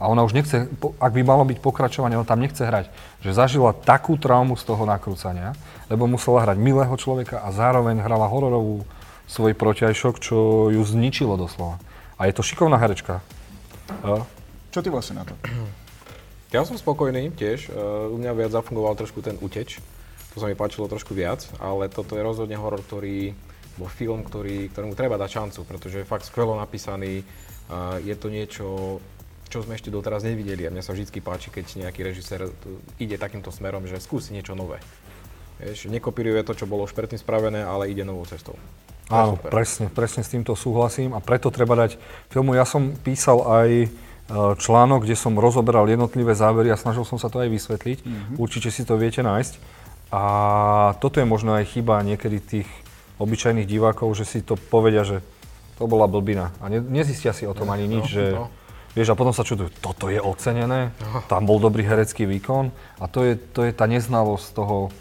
a 0.01 0.09
ona 0.09 0.25
už 0.25 0.33
nechce, 0.33 0.65
ak 0.97 1.13
by 1.13 1.21
malo 1.21 1.45
byť 1.45 1.61
pokračovanie, 1.61 2.17
ona 2.17 2.25
tam 2.25 2.41
nechce 2.41 2.65
hrať. 2.65 2.89
Že 3.21 3.37
zažila 3.37 3.69
takú 3.69 4.17
traumu 4.17 4.57
z 4.57 4.65
toho 4.65 4.81
nakrúcania, 4.89 5.53
lebo 5.91 6.07
musela 6.07 6.47
hrať 6.47 6.55
milého 6.55 6.95
človeka 6.95 7.43
a 7.43 7.51
zároveň 7.51 7.99
hrala 7.99 8.31
hororovú 8.31 8.87
svoj 9.27 9.51
protiajšok, 9.59 10.23
čo 10.23 10.71
ju 10.71 10.79
zničilo 10.79 11.35
doslova. 11.35 11.83
A 12.15 12.31
je 12.31 12.33
to 12.35 12.47
šikovná 12.47 12.79
herečka. 12.79 13.19
A? 14.07 14.23
Čo 14.71 14.79
ty 14.79 14.87
vlastne 14.87 15.19
na 15.19 15.27
to? 15.27 15.35
Ja 16.55 16.63
som 16.63 16.79
spokojný 16.79 17.31
tiež. 17.35 17.71
U 18.11 18.15
mňa 18.15 18.31
viac 18.35 18.51
zafungoval 18.55 18.95
trošku 18.95 19.19
ten 19.19 19.35
uteč. 19.43 19.83
To 20.31 20.39
sa 20.39 20.47
mi 20.47 20.55
páčilo 20.55 20.87
trošku 20.87 21.11
viac, 21.11 21.43
ale 21.59 21.91
toto 21.91 22.15
je 22.15 22.23
rozhodne 22.23 22.55
horor, 22.55 22.79
ktorý 22.79 23.35
bol 23.75 23.87
film, 23.91 24.23
ktorý, 24.23 24.71
ktorému 24.71 24.95
treba 24.95 25.19
dať 25.19 25.27
šancu, 25.31 25.59
pretože 25.67 26.03
je 26.03 26.07
fakt 26.07 26.27
skvelo 26.27 26.55
napísaný. 26.59 27.23
Je 28.03 28.15
to 28.19 28.27
niečo, 28.27 28.99
čo 29.47 29.63
sme 29.63 29.79
ešte 29.79 29.91
doteraz 29.91 30.27
nevideli. 30.27 30.67
A 30.67 30.71
mne 30.71 30.83
sa 30.83 30.91
vždy 30.91 31.07
páči, 31.23 31.51
keď 31.51 31.87
nejaký 31.87 32.03
režisér 32.03 32.51
ide 32.99 33.15
takýmto 33.15 33.51
smerom, 33.51 33.87
že 33.87 33.99
skúsi 33.99 34.35
niečo 34.35 34.55
nové. 34.55 34.79
Vieš, 35.61 35.93
nekopíruje 35.93 36.41
to, 36.41 36.57
čo 36.57 36.65
bolo 36.65 36.89
už 36.89 36.97
predtým 36.97 37.21
spravené, 37.21 37.61
ale 37.61 37.93
ide 37.93 38.01
novou 38.01 38.25
cestou. 38.25 38.57
Áno, 39.11 39.35
presne, 39.37 39.91
presne 39.91 40.23
s 40.23 40.31
týmto 40.31 40.55
súhlasím 40.55 41.13
a 41.13 41.19
preto 41.19 41.51
treba 41.51 41.75
dať 41.75 41.99
filmu. 42.31 42.55
Ja 42.55 42.63
som 42.63 42.95
písal 42.95 43.43
aj 43.43 43.69
e, 43.85 43.87
článok, 44.55 45.03
kde 45.03 45.19
som 45.19 45.35
rozoberal 45.35 45.83
jednotlivé 45.85 46.31
zábery 46.31 46.71
a 46.71 46.79
snažil 46.79 47.03
som 47.03 47.19
sa 47.19 47.27
to 47.27 47.43
aj 47.43 47.51
vysvetliť. 47.51 47.97
Mm-hmm. 48.01 48.35
Určite 48.39 48.71
si 48.71 48.87
to 48.87 48.95
viete 48.95 49.19
nájsť. 49.19 49.53
A 50.15 50.23
toto 51.03 51.19
je 51.19 51.27
možno 51.27 51.55
aj 51.59 51.75
chyba 51.75 51.99
niekedy 52.07 52.39
tých 52.39 52.69
obyčajných 53.19 53.67
divákov, 53.67 54.15
že 54.15 54.25
si 54.25 54.39
to 54.41 54.55
povedia, 54.55 55.03
že 55.03 55.19
to 55.75 55.85
bola 55.85 56.07
blbina. 56.07 56.55
A 56.63 56.71
ne, 56.71 56.79
nezistia 56.79 57.35
si 57.35 57.43
o 57.43 57.53
tom 57.53 57.69
ani 57.69 57.85
nič, 57.85 58.05
no, 58.07 58.11
že 58.11 58.25
no. 58.33 58.47
Vieš, 58.91 59.15
a 59.15 59.15
potom 59.15 59.31
sa 59.31 59.47
čudujú, 59.47 59.71
toto 59.79 60.11
je 60.11 60.19
ocenené, 60.19 60.91
tam 61.31 61.47
bol 61.47 61.63
dobrý 61.63 61.87
herecký 61.87 62.27
výkon 62.27 62.75
a 62.99 63.07
to 63.07 63.23
je, 63.23 63.39
to 63.39 63.63
je 63.63 63.71
tá 63.71 63.87
neznalosť 63.87 64.51
toho 64.51 64.91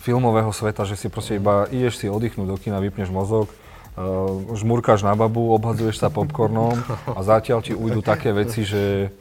filmového 0.00 0.48
sveta, 0.50 0.88
že 0.88 0.96
si 0.96 1.12
proste 1.12 1.36
iba 1.36 1.68
ideš 1.68 2.00
si 2.00 2.06
oddychnúť 2.08 2.48
do 2.48 2.56
kina, 2.56 2.80
vypneš 2.80 3.12
mozog, 3.12 3.52
uh, 3.52 4.56
žmurkáš 4.56 5.04
na 5.04 5.12
babu, 5.12 5.52
obhadzuješ 5.52 6.00
sa 6.00 6.08
popcornom 6.08 6.80
a 7.04 7.20
zatiaľ 7.20 7.60
ti 7.60 7.76
ujdu 7.76 8.00
také 8.00 8.32
veci, 8.32 8.64
že 8.64 9.12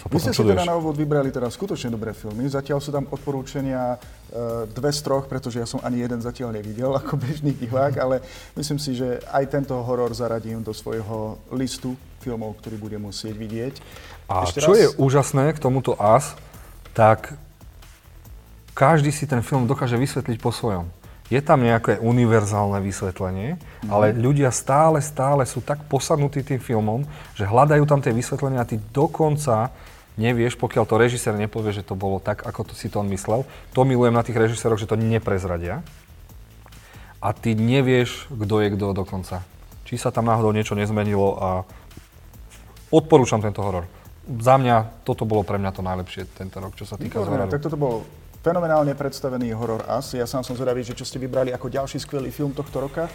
sa 0.00 0.08
Vy 0.08 0.18
ste 0.18 0.32
si 0.32 0.42
teda 0.42 0.64
na 0.64 0.80
úvod 0.80 0.96
vybrali 0.96 1.28
teda 1.28 1.52
skutočne 1.52 1.92
dobré 1.92 2.16
filmy, 2.16 2.48
zatiaľ 2.48 2.80
sú 2.80 2.90
tam 2.90 3.04
odporúčania 3.12 4.00
uh, 4.00 4.64
dve 4.72 4.88
z 4.88 5.00
troch, 5.04 5.28
pretože 5.28 5.60
ja 5.60 5.68
som 5.68 5.84
ani 5.84 6.00
jeden 6.00 6.24
zatiaľ 6.24 6.56
nevidel 6.56 6.96
ako 7.00 7.20
bežný 7.20 7.52
divák, 7.52 8.00
ale 8.00 8.24
myslím 8.56 8.80
si, 8.80 8.96
že 8.96 9.20
aj 9.28 9.52
tento 9.52 9.76
horor 9.84 10.16
zaradím 10.16 10.64
do 10.64 10.72
svojho 10.72 11.36
listu 11.52 11.92
filmov, 12.24 12.56
ktorý 12.64 12.80
bude 12.80 12.96
musieť 12.96 13.34
vidieť. 13.36 13.74
A 14.32 14.48
Ešte 14.48 14.64
čo 14.64 14.72
raz... 14.72 14.80
je 14.80 14.86
úžasné 14.96 15.52
k 15.52 15.58
tomuto 15.60 15.92
As, 15.98 16.32
tak 16.96 17.36
každý 18.72 19.12
si 19.12 19.24
ten 19.28 19.44
film 19.44 19.68
dokáže 19.68 19.96
vysvetliť 19.96 20.38
po 20.40 20.50
svojom. 20.50 20.88
Je 21.32 21.40
tam 21.40 21.64
nejaké 21.64 21.96
univerzálne 21.96 22.76
vysvetlenie, 22.84 23.56
mm. 23.56 23.88
ale 23.88 24.12
ľudia 24.12 24.52
stále, 24.52 25.00
stále 25.00 25.48
sú 25.48 25.64
tak 25.64 25.80
posadnutí 25.88 26.44
tým 26.44 26.60
filmom, 26.60 27.08
že 27.32 27.48
hľadajú 27.48 27.88
tam 27.88 28.04
tie 28.04 28.12
vysvetlenia 28.12 28.60
a 28.60 28.68
ty 28.68 28.76
dokonca 28.92 29.72
nevieš, 30.20 30.60
pokiaľ 30.60 30.84
to 30.84 31.00
režisér 31.00 31.40
nepovie, 31.40 31.72
že 31.72 31.80
to 31.80 31.96
bolo 31.96 32.20
tak, 32.20 32.44
ako 32.44 32.68
to 32.68 32.74
si 32.76 32.92
to 32.92 33.00
on 33.00 33.08
myslel. 33.08 33.48
To 33.72 33.88
milujem 33.88 34.12
na 34.12 34.20
tých 34.20 34.36
režiséroch, 34.36 34.76
že 34.76 34.84
to 34.84 35.00
neprezradia. 35.00 35.80
A 37.24 37.32
ty 37.32 37.56
nevieš, 37.56 38.28
kto 38.28 38.60
je 38.60 38.68
kto 38.76 38.92
dokonca. 38.92 39.40
Či 39.88 39.96
sa 39.96 40.12
tam 40.12 40.28
náhodou 40.28 40.52
niečo 40.52 40.76
nezmenilo 40.76 41.40
a 41.40 41.48
Odporúčam 42.92 43.40
tento 43.40 43.64
horor. 43.64 43.88
Za 44.28 44.60
mňa 44.60 45.00
toto 45.08 45.24
bolo 45.24 45.40
pre 45.40 45.56
mňa 45.56 45.72
to 45.72 45.80
najlepšie 45.80 46.28
tento 46.36 46.60
rok, 46.60 46.76
čo 46.76 46.84
sa 46.84 47.00
týka 47.00 47.24
hororu. 47.24 47.48
Tak 47.48 47.64
toto 47.64 47.80
bol 47.80 48.04
fenomenálne 48.42 48.92
predstavený 48.98 49.54
horor 49.54 49.86
As. 49.86 50.12
Ja 50.12 50.26
sám 50.26 50.42
som 50.42 50.58
zvedavý, 50.58 50.82
že 50.82 50.98
čo 50.98 51.06
ste 51.06 51.22
vybrali 51.22 51.54
ako 51.54 51.70
ďalší 51.70 52.02
skvelý 52.02 52.34
film 52.34 52.50
tohto 52.50 52.82
roka. 52.82 53.06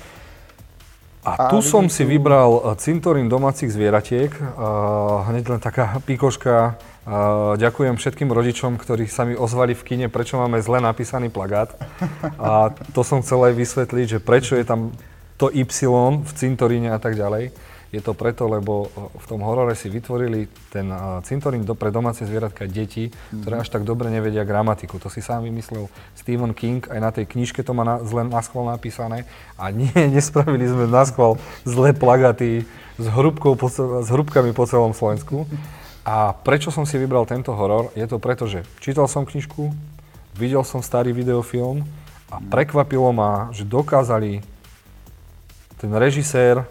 A 1.27 1.51
tu 1.51 1.59
a 1.59 1.65
som 1.65 1.91
si 1.91 2.07
tu... 2.07 2.09
vybral 2.15 2.51
eh, 2.55 2.79
cintorín 2.79 3.27
domácich 3.27 3.67
zvieratiek. 3.67 4.31
Uh, 4.31 5.27
hneď 5.27 5.43
len 5.51 5.59
taká 5.59 5.99
pikoška. 6.07 6.79
Uh, 7.07 7.55
ďakujem 7.59 7.99
všetkým 7.99 8.31
rodičom, 8.31 8.79
ktorí 8.79 9.07
sa 9.07 9.27
mi 9.27 9.35
ozvali 9.35 9.75
v 9.75 9.83
kine, 9.83 10.07
prečo 10.07 10.39
máme 10.39 10.59
zle 10.63 10.79
napísaný 10.79 11.27
plagát. 11.31 11.75
A 12.39 12.71
to 12.95 13.03
som 13.03 13.23
chcel 13.23 13.51
aj 13.51 13.53
vysvetliť, 13.55 14.07
že 14.07 14.19
prečo 14.23 14.55
je 14.55 14.63
tam 14.63 14.95
to 15.39 15.51
Y 15.53 15.67
v 16.23 16.31
cintoríne 16.35 16.91
a 16.91 16.99
tak 16.99 17.15
ďalej. 17.15 17.53
Je 17.87 18.03
to 18.03 18.11
preto, 18.11 18.51
lebo 18.51 18.91
v 19.15 19.25
tom 19.31 19.39
horore 19.47 19.71
si 19.71 19.87
vytvorili 19.87 20.51
ten 20.67 20.91
cintorín 21.23 21.63
do, 21.63 21.71
pre 21.71 21.87
domáce 21.87 22.27
zvieratka 22.27 22.67
deti, 22.67 23.07
ktoré 23.31 23.59
mhm. 23.59 23.63
až 23.63 23.69
tak 23.71 23.87
dobre 23.87 24.11
nevedia 24.11 24.43
gramatiku. 24.43 24.99
To 24.99 25.07
si 25.07 25.23
sám 25.23 25.47
vymyslel 25.47 25.87
Stephen 26.11 26.51
King, 26.51 26.83
aj 26.91 26.99
na 26.99 27.11
tej 27.15 27.31
knižke 27.31 27.63
to 27.63 27.71
má 27.71 27.87
na, 27.87 27.95
zle 28.03 28.27
na 28.27 28.43
schvál 28.43 28.67
napísané. 28.67 29.23
A 29.55 29.71
nie, 29.71 29.91
nespravili 30.15 30.67
sme 30.67 30.83
na 30.91 31.07
schvál 31.07 31.39
zlé 31.63 31.95
plagaty 31.95 32.67
s, 32.99 33.05
hrubkou 33.07 33.55
po, 33.55 33.71
s 33.71 34.07
hrubkami 34.11 34.51
po 34.51 34.67
celom 34.67 34.91
Slovensku. 34.91 35.47
A 36.07 36.31
prečo 36.31 36.71
som 36.71 36.87
si 36.87 36.95
vybral 36.99 37.27
tento 37.27 37.51
horor? 37.51 37.91
Je 37.95 38.07
to 38.07 38.19
preto, 38.19 38.47
že 38.47 38.63
čítal 38.79 39.11
som 39.11 39.27
knižku, 39.27 39.71
videl 40.35 40.63
som 40.63 40.79
starý 40.79 41.11
videofilm 41.11 41.83
a 42.31 42.43
prekvapilo 42.51 43.11
ma, 43.15 43.51
že 43.55 43.67
dokázali 43.67 44.39
ten 45.77 45.93
režisér 45.93 46.65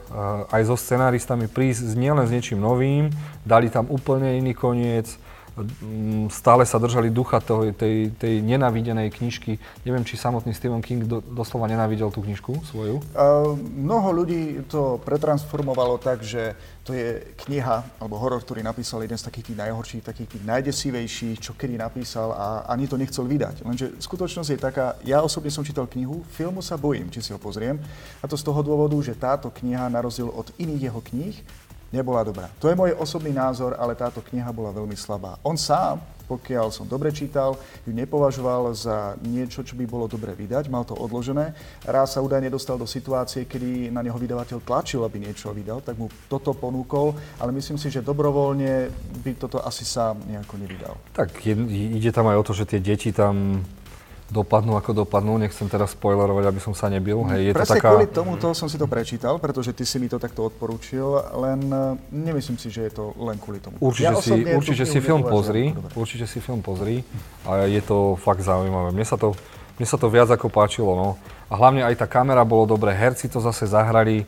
aj 0.51 0.63
so 0.67 0.75
scenáristami 0.75 1.47
prísť 1.47 1.95
nielen 1.95 2.27
s 2.27 2.35
niečím 2.35 2.59
novým, 2.59 3.11
dali 3.47 3.71
tam 3.71 3.87
úplne 3.87 4.35
iný 4.35 4.51
koniec, 4.51 5.15
stále 6.29 6.69
sa 6.69 6.77
držali 6.77 7.09
ducha 7.09 7.41
toho, 7.41 7.73
tej, 7.73 8.13
tej 8.21 8.45
nenávidenej 8.45 9.09
knižky. 9.09 9.57
Neviem, 9.89 10.05
či 10.05 10.21
samotný 10.21 10.53
Stephen 10.53 10.85
King 10.85 11.09
do, 11.09 11.25
doslova 11.25 11.65
nenávidel 11.65 12.13
tú 12.13 12.21
knižku 12.21 12.61
svoju? 12.69 13.01
Uh, 13.17 13.57
mnoho 13.57 14.13
ľudí 14.13 14.61
to 14.69 15.01
pretransformovalo 15.01 15.97
tak, 15.97 16.21
že 16.21 16.53
to 16.85 16.93
je 16.93 17.25
kniha 17.49 17.99
alebo 17.99 18.21
horor, 18.21 18.39
ktorý 18.45 18.63
napísal 18.63 19.03
jeden 19.03 19.19
z 19.19 19.27
takých 19.27 19.53
tých 19.53 19.59
najhorších, 19.59 20.03
takých 20.07 20.29
tých 20.37 20.45
najdesivejších, 20.45 21.39
čo 21.41 21.53
kedy 21.57 21.81
napísal 21.81 22.31
a 22.37 22.69
ani 22.71 22.87
to 22.87 23.01
nechcel 23.01 23.27
vydať. 23.27 23.67
Lenže 23.67 23.87
skutočnosť 23.99 24.51
je 24.55 24.61
taká, 24.61 24.95
ja 25.03 25.25
osobne 25.25 25.51
som 25.51 25.67
čítal 25.67 25.89
knihu, 25.91 26.23
filmu 26.31 26.61
sa 26.63 26.79
bojím, 26.79 27.11
či 27.11 27.25
si 27.25 27.35
ho 27.35 27.41
pozriem. 27.43 27.81
A 28.23 28.31
to 28.31 28.39
z 28.39 28.47
toho 28.47 28.63
dôvodu, 28.63 28.95
že 29.03 29.19
táto 29.19 29.51
kniha, 29.51 29.91
na 29.91 29.99
rozdiel 29.99 30.31
od 30.31 30.53
iných 30.61 30.93
jeho 30.93 31.01
kníh, 31.03 31.37
nebola 31.93 32.27
dobrá. 32.27 32.51
To 32.59 32.67
je 32.71 32.79
môj 32.79 32.95
osobný 32.99 33.31
názor, 33.31 33.75
ale 33.79 33.99
táto 33.99 34.23
kniha 34.23 34.51
bola 34.51 34.75
veľmi 34.75 34.95
slabá. 34.99 35.39
On 35.47 35.55
sám, 35.55 36.03
pokiaľ 36.27 36.75
som 36.75 36.91
dobre 36.91 37.15
čítal, 37.15 37.55
ju 37.87 37.95
nepovažoval 37.95 38.75
za 38.75 39.15
niečo, 39.23 39.63
čo 39.63 39.79
by 39.79 39.87
bolo 39.87 40.11
dobre 40.11 40.35
vydať, 40.35 40.67
mal 40.67 40.83
to 40.83 40.99
odložené. 40.99 41.55
Raz 41.87 42.19
sa 42.19 42.23
údajne 42.23 42.51
dostal 42.51 42.75
do 42.75 42.87
situácie, 42.87 43.47
kedy 43.47 43.95
na 43.95 44.03
neho 44.03 44.19
vydavateľ 44.19 44.59
tlačil, 44.67 45.07
aby 45.07 45.23
niečo 45.23 45.55
vydal, 45.55 45.87
tak 45.87 45.95
mu 45.95 46.11
toto 46.27 46.51
ponúkol, 46.51 47.15
ale 47.39 47.55
myslím 47.55 47.79
si, 47.79 47.95
že 47.95 48.03
dobrovoľne 48.03 48.91
by 49.23 49.39
toto 49.39 49.63
asi 49.63 49.87
sám 49.87 50.19
nejako 50.27 50.55
nevydal. 50.59 50.95
Tak 51.15 51.47
ide 51.47 52.11
tam 52.11 52.27
aj 52.27 52.37
o 52.43 52.47
to, 52.51 52.53
že 52.59 52.75
tie 52.75 52.83
deti 52.83 53.15
tam 53.15 53.63
dopadnú 54.27 54.75
ako 54.75 55.07
dopadnú. 55.07 55.39
Nechcem 55.39 55.71
teraz 55.71 55.95
spoilerovať, 55.95 56.45
aby 56.51 56.61
som 56.61 56.75
sa 56.75 56.91
nebil. 56.91 57.23
Hej, 57.31 57.51
je 57.51 57.53
Presne 57.55 57.71
to 57.71 57.75
taká... 57.79 57.89
kvôli 57.95 58.09
tomuto 58.11 58.47
som 58.59 58.67
si 58.67 58.75
to 58.75 58.91
prečítal, 58.91 59.39
pretože 59.39 59.71
ty 59.71 59.87
si 59.87 60.03
mi 60.03 60.11
to 60.11 60.19
takto 60.19 60.51
odporúčil, 60.51 61.07
len 61.39 61.61
e, 61.71 61.95
nemyslím 62.11 62.59
si, 62.59 62.69
že 62.75 62.91
je 62.91 62.93
to 62.95 63.15
len 63.23 63.39
kvôli 63.39 63.63
tomu. 63.63 63.79
Určite, 63.79 64.07
ja 64.07 64.13
si, 64.19 64.35
určite 64.35 64.85
si 64.85 64.99
film 64.99 65.23
pozri, 65.23 65.71
určite 65.95 66.27
si 66.27 66.43
film 66.43 66.59
pozri 66.59 67.07
a 67.47 67.71
je 67.71 67.83
to 67.83 68.19
fakt 68.19 68.43
zaujímavé. 68.43 68.91
Mne 68.91 69.07
sa 69.07 69.15
to, 69.15 69.39
mne 69.79 69.87
sa 69.87 69.97
to 69.99 70.11
viac 70.11 70.27
ako 70.27 70.51
páčilo. 70.51 70.91
No. 70.99 71.09
A 71.47 71.55
hlavne 71.55 71.87
aj 71.87 72.03
tá 72.03 72.07
kamera 72.11 72.43
bolo 72.43 72.67
dobré, 72.67 72.99
herci 72.99 73.31
to 73.31 73.39
zase 73.39 73.71
zahrali. 73.71 74.27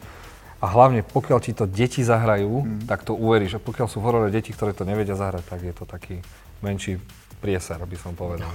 A 0.58 0.66
hlavne, 0.66 1.06
pokiaľ 1.06 1.38
ti 1.38 1.54
to 1.54 1.70
deti 1.70 2.02
zahrajú, 2.02 2.66
mm. 2.66 2.90
tak 2.90 3.06
to 3.06 3.14
uveríš. 3.14 3.58
A 3.58 3.62
pokiaľ 3.62 3.86
sú 3.86 4.02
v 4.02 4.10
horore 4.10 4.30
deti, 4.34 4.50
ktoré 4.50 4.74
to 4.74 4.82
nevedia 4.82 5.14
zahrať, 5.14 5.46
tak 5.46 5.62
je 5.62 5.70
to 5.70 5.86
taký 5.86 6.18
menší 6.66 6.98
prieser, 7.38 7.78
by 7.78 7.96
som 7.98 8.12
povedal. 8.12 8.50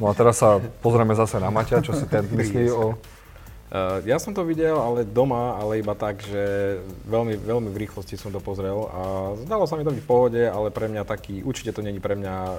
No 0.00 0.08
a 0.08 0.16
teraz 0.16 0.40
sa 0.40 0.62
pozrieme 0.80 1.12
zase 1.12 1.36
na 1.36 1.52
Maťa, 1.52 1.84
čo 1.84 1.92
si 1.92 2.08
ten 2.08 2.24
myslí 2.24 2.72
o... 2.72 2.96
Uh, 3.74 3.98
ja 4.06 4.22
som 4.22 4.30
to 4.30 4.46
videl, 4.46 4.78
ale 4.78 5.02
doma, 5.02 5.58
ale 5.58 5.82
iba 5.82 5.98
tak, 5.98 6.22
že 6.22 6.78
veľmi, 7.10 7.42
veľmi 7.42 7.68
v 7.74 7.80
rýchlosti 7.82 8.14
som 8.14 8.30
to 8.30 8.38
pozrel 8.38 8.86
a 8.86 9.02
zdalo 9.42 9.66
sa 9.66 9.74
mi 9.74 9.82
to 9.82 9.90
byť 9.90 10.02
v 10.04 10.10
pohode, 10.10 10.42
ale 10.46 10.70
pre 10.70 10.86
mňa 10.86 11.02
taký, 11.02 11.42
určite 11.42 11.74
to 11.74 11.82
není 11.82 11.98
pre 11.98 12.14
mňa 12.14 12.34
e, 12.54 12.58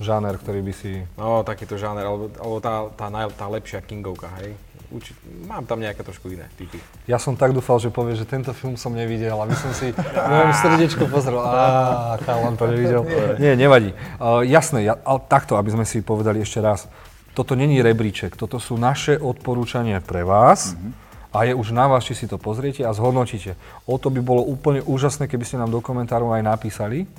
žáner, 0.00 0.40
ktorý 0.40 0.64
by 0.64 0.72
si... 0.72 1.04
No, 1.20 1.44
takýto 1.44 1.76
žáner, 1.76 2.08
alebo, 2.08 2.32
alebo 2.40 2.56
tá, 2.56 2.88
tá, 2.96 3.06
tá, 3.12 3.20
tá 3.36 3.46
lepšia 3.52 3.84
Kingovka, 3.84 4.32
hej? 4.40 4.56
Uči- 4.94 5.18
mám 5.50 5.66
tam 5.66 5.82
nejaké 5.82 6.06
trošku 6.06 6.30
iné 6.30 6.46
typy. 6.54 6.78
Ja 7.10 7.18
som 7.18 7.34
tak 7.34 7.50
dúfal, 7.50 7.82
že 7.82 7.90
povie, 7.90 8.14
že 8.14 8.22
tento 8.22 8.54
film 8.54 8.78
som 8.78 8.94
nevidel 8.94 9.34
a 9.34 9.44
my 9.44 9.56
som 9.58 9.74
si 9.74 9.90
mojem 9.98 10.52
srdiečko 10.54 11.10
pozrel. 11.10 11.42
Á, 11.44 12.16
chalan 12.22 12.54
to 12.54 12.70
nevidel. 12.70 13.02
Nie, 13.42 13.58
nevadí. 13.58 13.90
Uh, 14.22 14.46
jasné, 14.46 14.86
ja, 14.86 14.94
ale 15.02 15.20
takto, 15.26 15.58
aby 15.58 15.74
sme 15.74 15.84
si 15.84 16.00
povedali 16.00 16.40
ešte 16.40 16.62
raz. 16.62 16.86
Toto 17.34 17.58
není 17.58 17.82
rebríček, 17.82 18.38
toto 18.38 18.62
sú 18.62 18.78
naše 18.78 19.18
odporúčania 19.18 19.98
pre 19.98 20.22
vás. 20.22 20.78
Mm-hmm. 20.78 21.02
A 21.34 21.50
je 21.50 21.52
už 21.58 21.74
na 21.74 21.90
vás, 21.90 22.06
či 22.06 22.14
si 22.14 22.30
to 22.30 22.38
pozriete 22.38 22.86
a 22.86 22.94
zhodnotíte. 22.94 23.58
O 23.90 23.98
to 23.98 24.06
by 24.06 24.22
bolo 24.22 24.46
úplne 24.46 24.86
úžasné, 24.86 25.26
keby 25.26 25.42
ste 25.42 25.58
nám 25.58 25.74
do 25.74 25.82
komentárov 25.82 26.30
aj 26.30 26.46
napísali, 26.46 27.10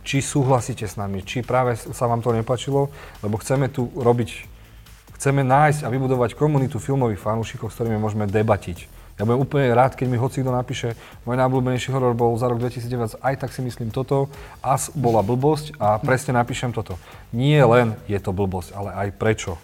či 0.00 0.24
súhlasíte 0.24 0.88
s 0.88 0.96
nami, 0.96 1.20
či 1.20 1.44
práve 1.44 1.76
sa 1.76 2.08
vám 2.08 2.24
to 2.24 2.32
nepačilo, 2.32 2.88
lebo 3.20 3.36
chceme 3.36 3.68
tu 3.68 3.92
robiť 3.92 4.57
Chceme 5.18 5.42
nájsť 5.42 5.82
a 5.82 5.90
vybudovať 5.90 6.38
komunitu 6.38 6.78
filmových 6.78 7.18
fanúšikov, 7.18 7.74
s 7.74 7.76
ktorými 7.76 7.98
môžeme 7.98 8.30
debatiť. 8.30 8.86
Ja 9.18 9.26
budem 9.26 9.42
úplne 9.42 9.74
rád, 9.74 9.98
keď 9.98 10.06
mi 10.06 10.14
hoci 10.14 10.46
kto 10.46 10.54
napíše, 10.54 10.94
môj 11.26 11.34
najobľúbenejší 11.42 11.90
horor 11.90 12.14
bol 12.14 12.38
za 12.38 12.46
rok 12.46 12.62
2009, 12.62 13.18
aj 13.18 13.34
tak 13.34 13.50
si 13.50 13.58
myslím 13.66 13.90
toto, 13.90 14.30
as 14.62 14.94
bola 14.94 15.26
blbosť 15.26 15.74
a 15.82 15.98
presne 15.98 16.38
napíšem 16.38 16.70
toto. 16.70 16.94
Nie 17.34 17.66
len 17.66 17.98
je 18.06 18.14
to 18.22 18.30
blbosť, 18.30 18.70
ale 18.78 18.94
aj 18.94 19.08
prečo. 19.18 19.58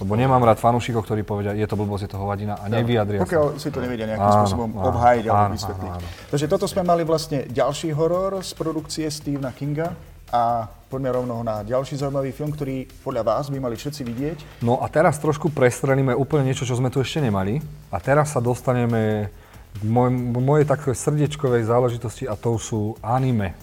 Lebo 0.00 0.16
nemám 0.16 0.40
rád 0.40 0.56
fanúšikov, 0.56 1.04
ktorí 1.04 1.28
povedia, 1.28 1.52
je 1.52 1.68
to 1.68 1.76
blbosť, 1.76 2.08
je 2.08 2.10
to 2.16 2.18
hovadina 2.24 2.56
a 2.56 2.72
nevyjadria 2.72 3.20
Pokiaľ 3.20 3.60
si 3.60 3.68
to 3.68 3.84
nevedia 3.84 4.08
nejakým 4.08 4.32
áno, 4.32 4.36
spôsobom 4.48 4.70
áno, 4.80 4.96
obhájiť 4.96 5.24
alebo 5.28 5.52
vysvetliť. 5.60 5.92
Áno, 5.92 6.00
áno. 6.00 6.08
Takže 6.32 6.46
toto 6.48 6.64
sme 6.64 6.82
mali 6.88 7.04
vlastne 7.04 7.44
ďalší 7.52 7.92
horor 7.92 8.40
z 8.40 8.56
produkcie 8.56 9.12
Stephena 9.12 9.52
Kinga 9.52 9.92
a 10.32 10.72
poďme 10.90 11.14
rovno 11.14 11.46
na 11.46 11.62
ďalší 11.62 12.02
zaujímavý 12.02 12.34
film, 12.34 12.50
ktorý 12.50 12.90
podľa 13.06 13.22
vás 13.22 13.46
by 13.46 13.62
mali 13.62 13.78
všetci 13.78 14.02
vidieť. 14.02 14.38
No 14.66 14.82
a 14.82 14.90
teraz 14.90 15.22
trošku 15.22 15.54
prestrelíme 15.54 16.10
úplne 16.18 16.50
niečo, 16.50 16.66
čo 16.66 16.74
sme 16.74 16.90
tu 16.90 16.98
ešte 16.98 17.22
nemali. 17.22 17.62
A 17.94 18.02
teraz 18.02 18.34
sa 18.34 18.42
dostaneme 18.42 19.30
k 19.70 19.82
moj, 19.86 20.10
mojej 20.34 20.66
takej 20.66 20.98
srdiečkovej 20.98 21.70
záležitosti 21.70 22.26
a 22.26 22.34
to 22.34 22.58
sú 22.58 22.98
anime. 23.06 23.54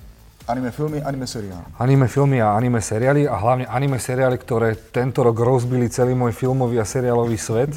Anime 0.48 0.72
filmy, 0.72 1.04
anime 1.04 1.28
seriály. 1.28 1.68
Anime 1.76 2.08
filmy 2.08 2.40
a 2.40 2.56
anime 2.56 2.80
seriály 2.80 3.28
a 3.28 3.36
hlavne 3.36 3.68
anime 3.68 4.00
seriály, 4.00 4.40
ktoré 4.40 4.80
tento 4.80 5.20
rok 5.20 5.36
rozbili 5.36 5.92
celý 5.92 6.16
môj 6.16 6.32
filmový 6.32 6.80
a 6.80 6.88
seriálový 6.88 7.36
svet 7.36 7.76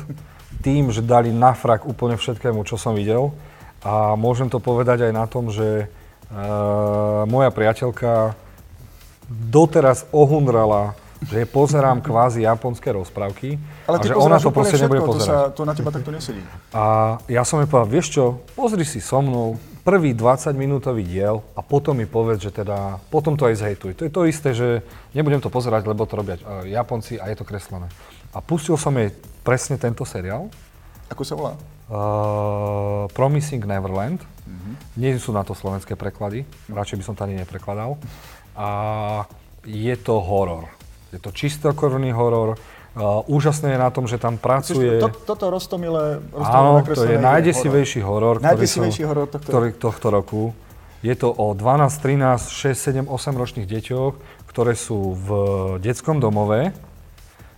tým, 0.63 0.95
že 0.95 1.03
dali 1.03 1.35
na 1.35 1.51
frak 1.51 1.83
úplne 1.83 2.15
všetkému, 2.15 2.63
čo 2.63 2.79
som 2.79 2.95
videl. 2.95 3.35
A 3.83 4.15
môžem 4.15 4.47
to 4.47 4.63
povedať 4.63 5.11
aj 5.11 5.13
na 5.17 5.27
tom, 5.27 5.51
že 5.51 5.91
uh, 6.31 7.27
moja 7.27 7.51
priateľka 7.51 8.39
doteraz 9.31 10.11
ohunrala, 10.11 10.99
že 11.23 11.45
pozerám 11.47 12.01
kvázi 12.01 12.49
japonské 12.49 12.91
rozprávky 12.91 13.61
Ale 13.85 14.01
a 14.01 14.03
že 14.03 14.17
ona 14.17 14.41
to 14.41 14.51
proste 14.51 14.81
všetko, 14.81 14.85
nebude 14.89 15.01
pozerať. 15.05 15.29
To, 15.29 15.37
sa, 15.37 15.53
to 15.53 15.63
na 15.69 15.75
teba 15.77 15.91
takto 15.93 16.11
nesedí. 16.11 16.43
A 16.73 17.17
ja 17.29 17.45
som 17.45 17.61
jej 17.61 17.69
povedal, 17.69 17.93
vieš 17.93 18.09
čo, 18.17 18.25
pozri 18.57 18.89
si 18.89 19.05
so 19.05 19.21
mnou 19.21 19.61
prvý 19.85 20.17
20-minútový 20.17 21.05
diel 21.05 21.45
a 21.53 21.61
potom 21.61 21.97
mi 21.97 22.09
povedz, 22.09 22.49
že 22.49 22.53
teda, 22.65 23.01
potom 23.13 23.37
to 23.37 23.49
aj 23.49 23.61
zhejtuj. 23.61 23.93
To 24.01 24.03
je 24.09 24.13
to 24.13 24.23
isté, 24.29 24.49
že 24.57 24.69
nebudem 25.13 25.45
to 25.45 25.53
pozerať, 25.53 25.85
lebo 25.85 26.09
to 26.09 26.17
robia 26.17 26.41
Japonci 26.65 27.21
a 27.21 27.29
je 27.29 27.37
to 27.37 27.45
kreslené. 27.45 27.89
A 28.33 28.41
pustil 28.41 28.81
som 28.81 28.97
jej 28.97 29.13
presne 29.45 29.77
tento 29.77 30.05
seriál. 30.09 30.49
Ako 31.13 31.23
sa 31.27 31.35
volá? 31.37 31.53
Uh, 31.91 33.11
Promising 33.13 33.67
Neverland. 33.67 34.23
Uh-huh. 34.23 34.75
Nie 34.95 35.17
sú 35.19 35.35
na 35.35 35.43
to 35.43 35.53
slovenské 35.53 35.99
preklady, 35.99 36.47
radšej 36.71 36.97
by 36.97 37.05
som 37.05 37.15
to 37.19 37.27
ani 37.27 37.37
neprekladal 37.41 37.99
a 38.57 38.69
je 39.67 39.95
to 39.97 40.21
horor. 40.21 40.71
Je 41.11 41.19
to 41.19 41.35
čistokorný 41.35 42.15
horor. 42.15 42.59
Uh, 42.91 43.23
úžasné 43.31 43.79
je 43.79 43.79
na 43.79 43.91
tom, 43.95 44.11
že 44.11 44.19
tam 44.19 44.35
pracuje... 44.35 44.99
To, 44.99 45.15
toto 45.15 45.47
roztomilé, 45.47 46.19
Áno, 46.35 46.83
to 46.83 47.07
je 47.07 47.23
najdesivejší 47.23 48.03
horor, 48.03 48.43
horor, 48.43 48.43
ktorý 48.43 48.51
najdesivejší 48.51 49.03
horor 49.07 49.27
tohto... 49.31 49.47
Ktorý, 49.47 49.69
tohto 49.79 50.07
roku. 50.11 50.43
Je 51.01 51.15
to 51.15 51.31
o 51.31 51.55
12, 51.55 51.87
13, 51.87 52.51
6, 52.51 53.07
7, 53.07 53.07
8 53.07 53.41
ročných 53.41 53.67
deťoch, 53.71 54.13
ktoré 54.51 54.75
sú 54.75 55.15
v 55.15 55.29
detskom 55.79 56.19
domove 56.19 56.75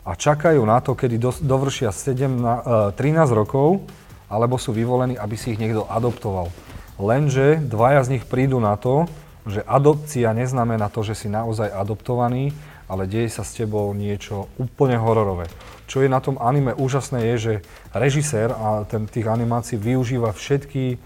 a 0.04 0.10
čakajú 0.12 0.60
na 0.68 0.84
to, 0.84 0.92
kedy 0.92 1.16
do, 1.16 1.32
dovršia 1.32 1.96
7, 1.96 2.92
uh, 2.92 2.92
13 2.92 3.32
rokov, 3.32 3.80
alebo 4.28 4.60
sú 4.60 4.76
vyvolení, 4.76 5.16
aby 5.16 5.36
si 5.40 5.56
ich 5.56 5.60
niekto 5.60 5.88
adoptoval. 5.88 6.52
Lenže 7.00 7.56
dvaja 7.56 8.04
z 8.04 8.20
nich 8.20 8.24
prídu 8.28 8.60
na 8.60 8.76
to, 8.76 9.08
že 9.46 9.62
adopcia 9.66 10.30
neznamená 10.30 10.86
to, 10.88 11.02
že 11.02 11.14
si 11.14 11.28
naozaj 11.30 11.70
adoptovaný, 11.70 12.54
ale 12.86 13.08
deje 13.08 13.32
sa 13.32 13.42
s 13.42 13.56
tebou 13.56 13.90
niečo 13.96 14.52
úplne 14.60 15.00
hororové. 15.00 15.48
čo 15.86 16.00
je 16.00 16.08
na 16.08 16.20
tom 16.24 16.40
anime 16.40 16.72
úžasné 16.72 17.20
je, 17.32 17.36
že 17.36 17.54
režisér 17.92 18.52
a 18.52 18.88
ten 18.88 19.04
tých 19.04 19.28
animácií 19.28 19.76
využíva 19.76 20.32
všetky 20.32 20.96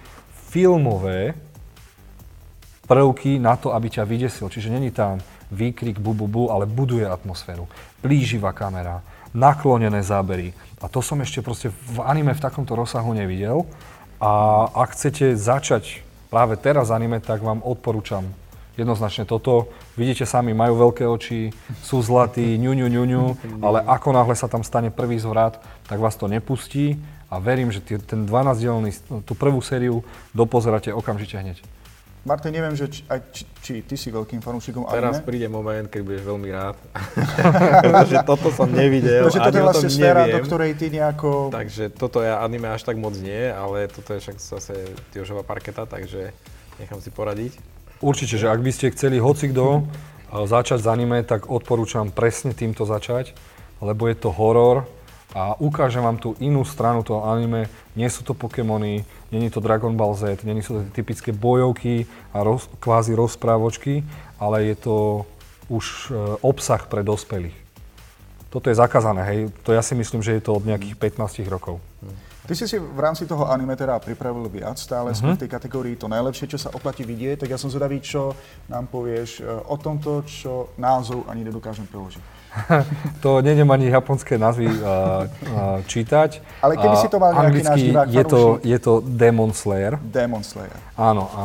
filmové 0.50 1.34
prvky 2.86 3.42
na 3.42 3.58
to, 3.58 3.74
aby 3.74 3.90
ťa 3.90 4.06
vydesil. 4.06 4.46
Čiže 4.46 4.70
není 4.70 4.94
tam 4.94 5.18
výkrik 5.50 5.98
bu, 5.98 6.14
bu, 6.14 6.30
bu, 6.30 6.42
ale 6.54 6.70
buduje 6.70 7.02
atmosféru. 7.02 7.66
Plíživá 7.98 8.54
kamera, 8.54 9.02
naklonené 9.34 10.06
zábery. 10.06 10.54
A 10.78 10.86
to 10.86 11.02
som 11.02 11.18
ešte 11.18 11.42
proste 11.42 11.74
v 11.74 11.98
anime 12.06 12.30
v 12.30 12.42
takomto 12.42 12.78
rozsahu 12.78 13.10
nevidel. 13.10 13.66
A 14.22 14.64
ak 14.70 14.94
chcete 14.94 15.34
začať 15.34 16.05
práve 16.28 16.58
teraz 16.58 16.90
anime, 16.90 17.22
tak 17.22 17.42
vám 17.42 17.62
odporúčam 17.62 18.26
jednoznačne 18.76 19.24
toto. 19.24 19.72
Vidíte 19.96 20.28
sami, 20.28 20.52
majú 20.52 20.88
veľké 20.88 21.04
oči, 21.08 21.50
sú 21.80 22.04
zlatí, 22.04 22.60
ňu, 22.60 22.76
ňu, 22.76 22.86
ňu, 22.92 23.04
ňu, 23.08 23.24
ale 23.64 23.80
ako 23.82 24.08
náhle 24.12 24.36
sa 24.36 24.46
tam 24.46 24.60
stane 24.60 24.92
prvý 24.92 25.16
zvrat, 25.16 25.58
tak 25.88 25.98
vás 25.98 26.14
to 26.14 26.28
nepustí 26.28 27.00
a 27.32 27.40
verím, 27.40 27.72
že 27.72 27.82
ten 27.82 28.28
12-dielný, 28.28 28.90
tú 29.24 29.32
prvú 29.34 29.64
sériu 29.64 30.04
dopozeráte 30.36 30.92
okamžite 30.92 31.40
hneď. 31.40 31.58
Martin, 32.26 32.50
neviem, 32.50 32.74
že 32.74 32.90
či, 32.90 33.06
aj, 33.06 33.20
či, 33.30 33.42
či 33.62 33.72
ty 33.86 33.94
si 33.94 34.10
veľkým 34.10 34.42
fanúšikom 34.42 34.82
anime. 34.82 34.98
Teraz 34.98 35.22
príde 35.22 35.46
moment, 35.46 35.86
keď 35.86 36.00
budeš 36.02 36.22
veľmi 36.26 36.48
rád. 36.50 36.74
Pretože 37.86 38.16
toto 38.26 38.50
som 38.50 38.66
nevidel, 38.66 39.30
Takže 39.30 39.38
toto 39.38 39.54
je 39.54 39.62
vlastne 39.62 39.90
sféra, 39.94 40.26
do 40.26 40.40
ktorej 40.42 40.74
ty 40.74 40.90
nejako... 40.90 41.54
Takže 41.54 41.94
toto 41.94 42.26
ja 42.26 42.42
anime 42.42 42.66
až 42.74 42.82
tak 42.82 42.98
moc 42.98 43.14
nie, 43.14 43.46
ale 43.46 43.86
toto 43.86 44.10
je 44.10 44.26
však 44.26 44.42
zase 44.42 44.74
Jožová 45.14 45.46
parketa, 45.46 45.86
takže 45.86 46.34
nechám 46.82 46.98
si 46.98 47.14
poradiť. 47.14 47.54
Určite, 48.02 48.42
že 48.42 48.50
ak 48.50 48.58
by 48.58 48.70
ste 48.74 48.90
chceli 48.90 49.22
hocikdo 49.22 49.86
začať 50.34 50.82
s 50.82 50.86
anime, 50.90 51.22
tak 51.22 51.46
odporúčam 51.46 52.10
presne 52.10 52.50
týmto 52.58 52.82
začať, 52.82 53.38
lebo 53.78 54.10
je 54.10 54.16
to 54.18 54.34
horor, 54.34 54.90
a 55.36 55.52
ukážem 55.60 56.00
vám 56.00 56.16
tú 56.16 56.32
inú 56.40 56.64
stranu 56.64 57.04
toho 57.04 57.28
anime. 57.28 57.68
Nie 57.92 58.08
sú 58.08 58.24
to 58.24 58.32
Pokémony, 58.32 59.04
není 59.28 59.52
to 59.52 59.60
Dragon 59.60 59.92
Ball 59.92 60.16
Z, 60.16 60.48
není 60.48 60.64
sú 60.64 60.80
to 60.80 60.88
typické 60.96 61.28
bojovky 61.28 62.08
a 62.32 62.40
roz, 62.40 62.72
kvázi 62.80 63.12
rozprávočky, 63.12 64.00
ale 64.40 64.72
je 64.72 64.76
to 64.80 64.96
už 65.68 66.08
e, 66.08 66.40
obsah 66.40 66.80
pre 66.88 67.04
dospelých. 67.04 67.52
Toto 68.48 68.72
je 68.72 68.80
zakázané, 68.80 69.22
hej. 69.28 69.40
To 69.68 69.76
ja 69.76 69.84
si 69.84 69.92
myslím, 69.92 70.24
že 70.24 70.40
je 70.40 70.42
to 70.48 70.56
od 70.56 70.64
nejakých 70.64 70.96
15 70.96 71.44
rokov. 71.52 71.84
Ty 72.46 72.54
si 72.54 72.64
si 72.64 72.78
v 72.78 73.00
rámci 73.02 73.26
toho 73.26 73.50
anime 73.50 73.74
teda 73.76 73.98
pripravil 73.98 74.46
viac, 74.46 74.78
stále 74.78 75.12
uh-huh. 75.12 75.18
sme 75.18 75.34
v 75.34 75.44
tej 75.44 75.50
kategórii 75.50 75.98
to 75.98 76.06
najlepšie, 76.06 76.46
čo 76.46 76.56
sa 76.56 76.72
oplatí 76.72 77.02
vidieť, 77.02 77.44
tak 77.44 77.52
ja 77.52 77.58
som 77.60 77.68
zvedavý, 77.68 78.00
čo 78.00 78.32
nám 78.72 78.88
povieš 78.88 79.42
e, 79.42 79.52
o 79.68 79.76
tomto, 79.76 80.24
čo 80.24 80.72
názov 80.80 81.28
ani 81.28 81.44
nedokážem 81.44 81.84
preložiť. 81.90 82.35
to 83.24 83.40
nejdem 83.44 83.68
ani 83.70 83.92
japonské 83.92 84.38
názvy 84.38 84.66
uh, 84.66 84.76
uh, 84.76 85.80
čítať. 85.84 86.40
Ale 86.64 86.76
keby 86.76 86.96
si 86.96 87.08
to 87.08 87.18
mal 87.20 87.30
nejaký 87.32 87.62
náš 87.62 87.78
divák 87.82 88.08
je 88.08 88.24
to, 88.24 88.40
je 88.64 88.78
to 88.80 88.92
Demon 89.04 89.52
Slayer. 89.52 90.00
Demon 90.00 90.40
Slayer. 90.40 90.76
Áno, 90.96 91.28
a 91.36 91.44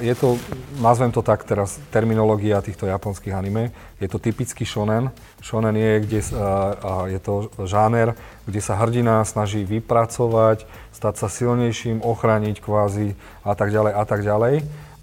je 0.00 0.14
to, 0.16 0.40
nazvem 0.80 1.12
to 1.12 1.20
tak 1.20 1.44
teraz, 1.44 1.76
terminológia 1.92 2.64
týchto 2.64 2.88
japonských 2.88 3.36
anime. 3.36 3.70
Je 4.00 4.08
to 4.08 4.16
typický 4.16 4.64
shonen. 4.64 5.12
Shonen 5.44 5.76
je, 5.76 5.92
kde, 6.00 6.20
uh, 6.32 7.04
je 7.06 7.20
to 7.20 7.52
žáner, 7.68 8.16
kde 8.48 8.60
sa 8.64 8.80
hrdina 8.80 9.20
snaží 9.28 9.62
vypracovať, 9.68 10.64
stať 10.96 11.14
sa 11.20 11.28
silnejším, 11.28 12.00
ochrániť 12.00 12.64
kvázi 12.64 13.12
a 13.44 13.52
tak 13.52 13.68
ďalej 13.68 13.92
a 13.92 14.04
tak 14.08 14.20
ďalej. 14.24 14.54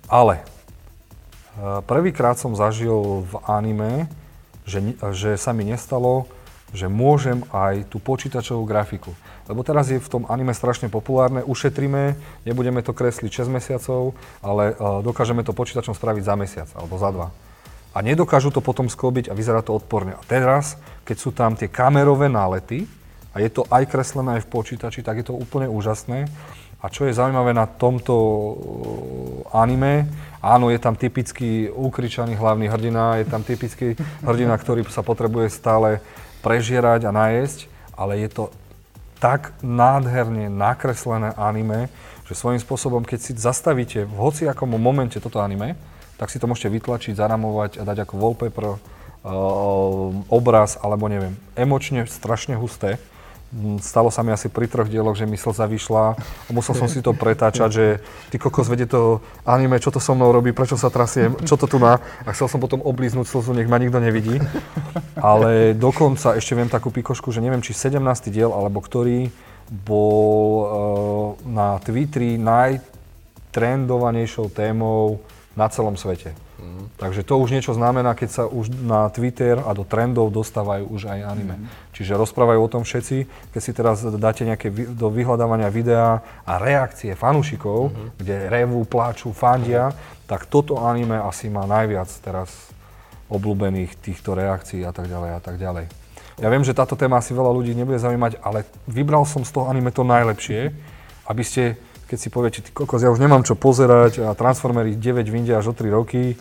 Ale 0.09 0.43
prvýkrát 1.87 2.35
som 2.35 2.51
zažil 2.53 3.23
v 3.25 3.33
anime, 3.47 4.11
že, 4.65 4.97
že 5.13 5.37
sa 5.37 5.53
mi 5.53 5.63
nestalo, 5.65 6.25
že 6.73 6.91
môžem 6.91 7.45
aj 7.55 7.87
tú 7.87 8.01
počítačovú 8.03 8.67
grafiku. 8.67 9.15
Lebo 9.47 9.61
teraz 9.61 9.87
je 9.93 10.01
v 10.01 10.11
tom 10.11 10.23
anime 10.27 10.51
strašne 10.51 10.91
populárne, 10.91 11.45
ušetríme, 11.45 12.17
nebudeme 12.43 12.81
to 12.81 12.91
kresliť 12.91 13.45
6 13.45 13.55
mesiacov, 13.55 14.17
ale 14.41 14.73
uh, 14.75 14.99
dokážeme 15.05 15.45
to 15.45 15.55
počítačom 15.55 15.93
spraviť 15.93 16.23
za 16.25 16.35
mesiac 16.35 16.69
alebo 16.75 16.97
za 16.97 17.09
dva. 17.13 17.27
A 17.95 18.03
nedokážu 18.03 18.51
to 18.51 18.59
potom 18.59 18.91
sklobiť 18.91 19.31
a 19.31 19.37
vyzerá 19.37 19.63
to 19.63 19.71
odporne. 19.71 20.19
A 20.19 20.21
teraz, 20.27 20.75
keď 21.07 21.17
sú 21.17 21.31
tam 21.31 21.55
tie 21.55 21.71
kamerové 21.71 22.27
nálety, 22.27 22.83
a 23.35 23.43
je 23.43 23.51
to 23.51 23.67
aj 23.67 23.91
kreslené 23.91 24.39
aj 24.39 24.47
v 24.47 24.51
počítači, 24.51 25.03
tak 25.03 25.19
je 25.19 25.27
to 25.27 25.35
úplne 25.35 25.67
úžasné. 25.67 26.31
A 26.85 26.93
čo 26.93 27.09
je 27.09 27.17
zaujímavé 27.17 27.49
na 27.57 27.65
tomto 27.65 28.13
anime, 29.49 30.05
áno, 30.37 30.69
je 30.69 30.77
tam 30.77 30.93
typický 30.93 31.65
ukričaný 31.73 32.37
hlavný 32.37 32.69
hrdina, 32.69 33.17
je 33.17 33.25
tam 33.25 33.41
typický 33.41 33.97
hrdina, 34.21 34.53
ktorý 34.53 34.85
sa 34.93 35.01
potrebuje 35.01 35.49
stále 35.49 35.97
prežierať 36.45 37.09
a 37.09 37.15
najesť, 37.15 37.65
ale 37.97 38.21
je 38.21 38.29
to 38.29 38.43
tak 39.17 39.57
nádherne 39.65 40.45
nakreslené 40.53 41.33
anime, 41.33 41.89
že 42.29 42.37
svojím 42.37 42.61
spôsobom, 42.61 43.01
keď 43.01 43.17
si 43.17 43.31
zastavíte 43.33 44.05
v 44.05 44.13
hociakom 44.21 44.69
momente 44.77 45.17
toto 45.17 45.41
anime, 45.41 45.73
tak 46.21 46.29
si 46.29 46.37
to 46.37 46.45
môžete 46.45 46.69
vytlačiť, 46.69 47.17
zaramovať 47.17 47.81
a 47.81 47.83
dať 47.89 48.05
ako 48.05 48.13
wallpaper, 48.21 48.65
uh, 48.69 48.77
obraz 50.29 50.77
alebo 50.77 51.09
neviem, 51.09 51.33
emočne 51.57 52.05
strašne 52.05 52.53
husté. 52.53 53.01
Mm, 53.55 53.79
stalo 53.79 54.11
sa 54.11 54.19
mi 54.19 54.35
asi 54.35 54.51
pri 54.51 54.67
troch 54.67 54.91
dieloch, 54.91 55.15
že 55.15 55.23
mi 55.23 55.39
slza 55.39 55.63
vyšla 55.63 56.19
a 56.19 56.51
musel 56.51 56.75
som 56.75 56.91
si 56.91 56.99
to 56.99 57.15
pretáčať, 57.15 57.71
že 57.71 58.03
ty 58.27 58.35
kokos 58.35 58.67
vedie 58.67 58.83
to 58.83 59.23
anime, 59.47 59.79
čo 59.79 59.95
to 59.95 60.03
so 60.03 60.11
mnou 60.11 60.35
robí, 60.35 60.51
prečo 60.51 60.75
sa 60.75 60.91
trasiem, 60.91 61.39
čo 61.47 61.55
to 61.55 61.63
tu 61.63 61.79
má. 61.79 62.03
A 62.27 62.35
chcel 62.35 62.51
som 62.51 62.59
potom 62.59 62.83
oblíznuť 62.83 63.23
slzu, 63.23 63.55
nech 63.55 63.71
ma 63.71 63.79
nikto 63.79 64.03
nevidí. 64.03 64.43
Ale 65.15 65.71
dokonca 65.71 66.35
ešte 66.35 66.51
viem 66.51 66.67
takú 66.67 66.91
pikošku, 66.91 67.31
že 67.31 67.39
neviem, 67.39 67.63
či 67.63 67.71
17. 67.71 68.03
diel, 68.27 68.51
alebo 68.51 68.83
ktorý 68.83 69.31
bol 69.71 70.43
uh, 70.59 71.39
na 71.47 71.79
Twitteri 71.79 72.35
najtrendovanejšou 72.35 74.51
témou 74.51 75.23
na 75.55 75.71
celom 75.71 75.95
svete. 75.95 76.35
Mm. 76.55 76.87
Takže 76.95 77.21
to 77.27 77.35
už 77.37 77.51
niečo 77.51 77.75
znamená, 77.75 78.15
keď 78.15 78.29
sa 78.31 78.43
už 78.47 78.71
na 78.71 79.11
Twitter 79.11 79.59
a 79.59 79.75
do 79.75 79.83
trendov 79.83 80.31
dostávajú 80.31 80.87
už 80.87 81.11
aj 81.11 81.19
anime. 81.27 81.55
Mm. 81.59 81.67
Čiže 81.91 82.15
rozprávajú 82.15 82.59
o 82.63 82.71
tom 82.71 82.83
všetci. 82.87 83.17
Keď 83.51 83.61
si 83.61 83.71
teraz 83.75 84.03
dáte 84.03 84.47
nejaké 84.47 84.71
do 84.71 85.11
vyhľadávania 85.11 85.67
videá 85.67 86.23
a 86.47 86.59
reakcie 86.59 87.11
fanúšikov, 87.13 87.91
mm. 87.91 88.07
kde 88.19 88.35
revú, 88.47 88.87
pláču, 88.87 89.35
fandia, 89.35 89.91
tak 90.25 90.47
toto 90.47 90.81
anime 90.81 91.19
asi 91.21 91.51
má 91.51 91.67
najviac 91.67 92.09
teraz 92.23 92.49
obľúbených 93.29 93.97
týchto 93.99 94.37
reakcií 94.37 94.85
a 94.85 94.93
tak 94.93 95.09
ďalej 95.09 95.31
a 95.37 95.41
tak 95.41 95.57
ďalej. 95.57 95.85
Ja 96.35 96.51
viem, 96.51 96.67
že 96.67 96.75
táto 96.75 96.99
téma 96.99 97.23
asi 97.23 97.31
veľa 97.31 97.47
ľudí 97.47 97.71
nebude 97.71 97.95
zaujímať, 97.95 98.43
ale 98.43 98.67
vybral 98.91 99.23
som 99.23 99.47
z 99.47 99.55
toho 99.55 99.71
anime 99.71 99.87
to 99.95 100.03
najlepšie, 100.03 100.75
aby 101.31 101.43
ste 101.47 101.79
keď 102.05 102.17
si 102.21 102.29
poviete, 102.29 102.59
ty 102.61 102.69
kokos, 102.69 103.01
ja 103.01 103.09
už 103.09 103.17
nemám 103.17 103.41
čo 103.41 103.57
pozerať 103.57 104.21
a 104.21 104.37
Transformery 104.37 104.93
9 104.93 105.25
vyjde 105.25 105.53
až 105.57 105.71
o 105.71 105.73
3 105.73 105.89
roky, 105.89 106.37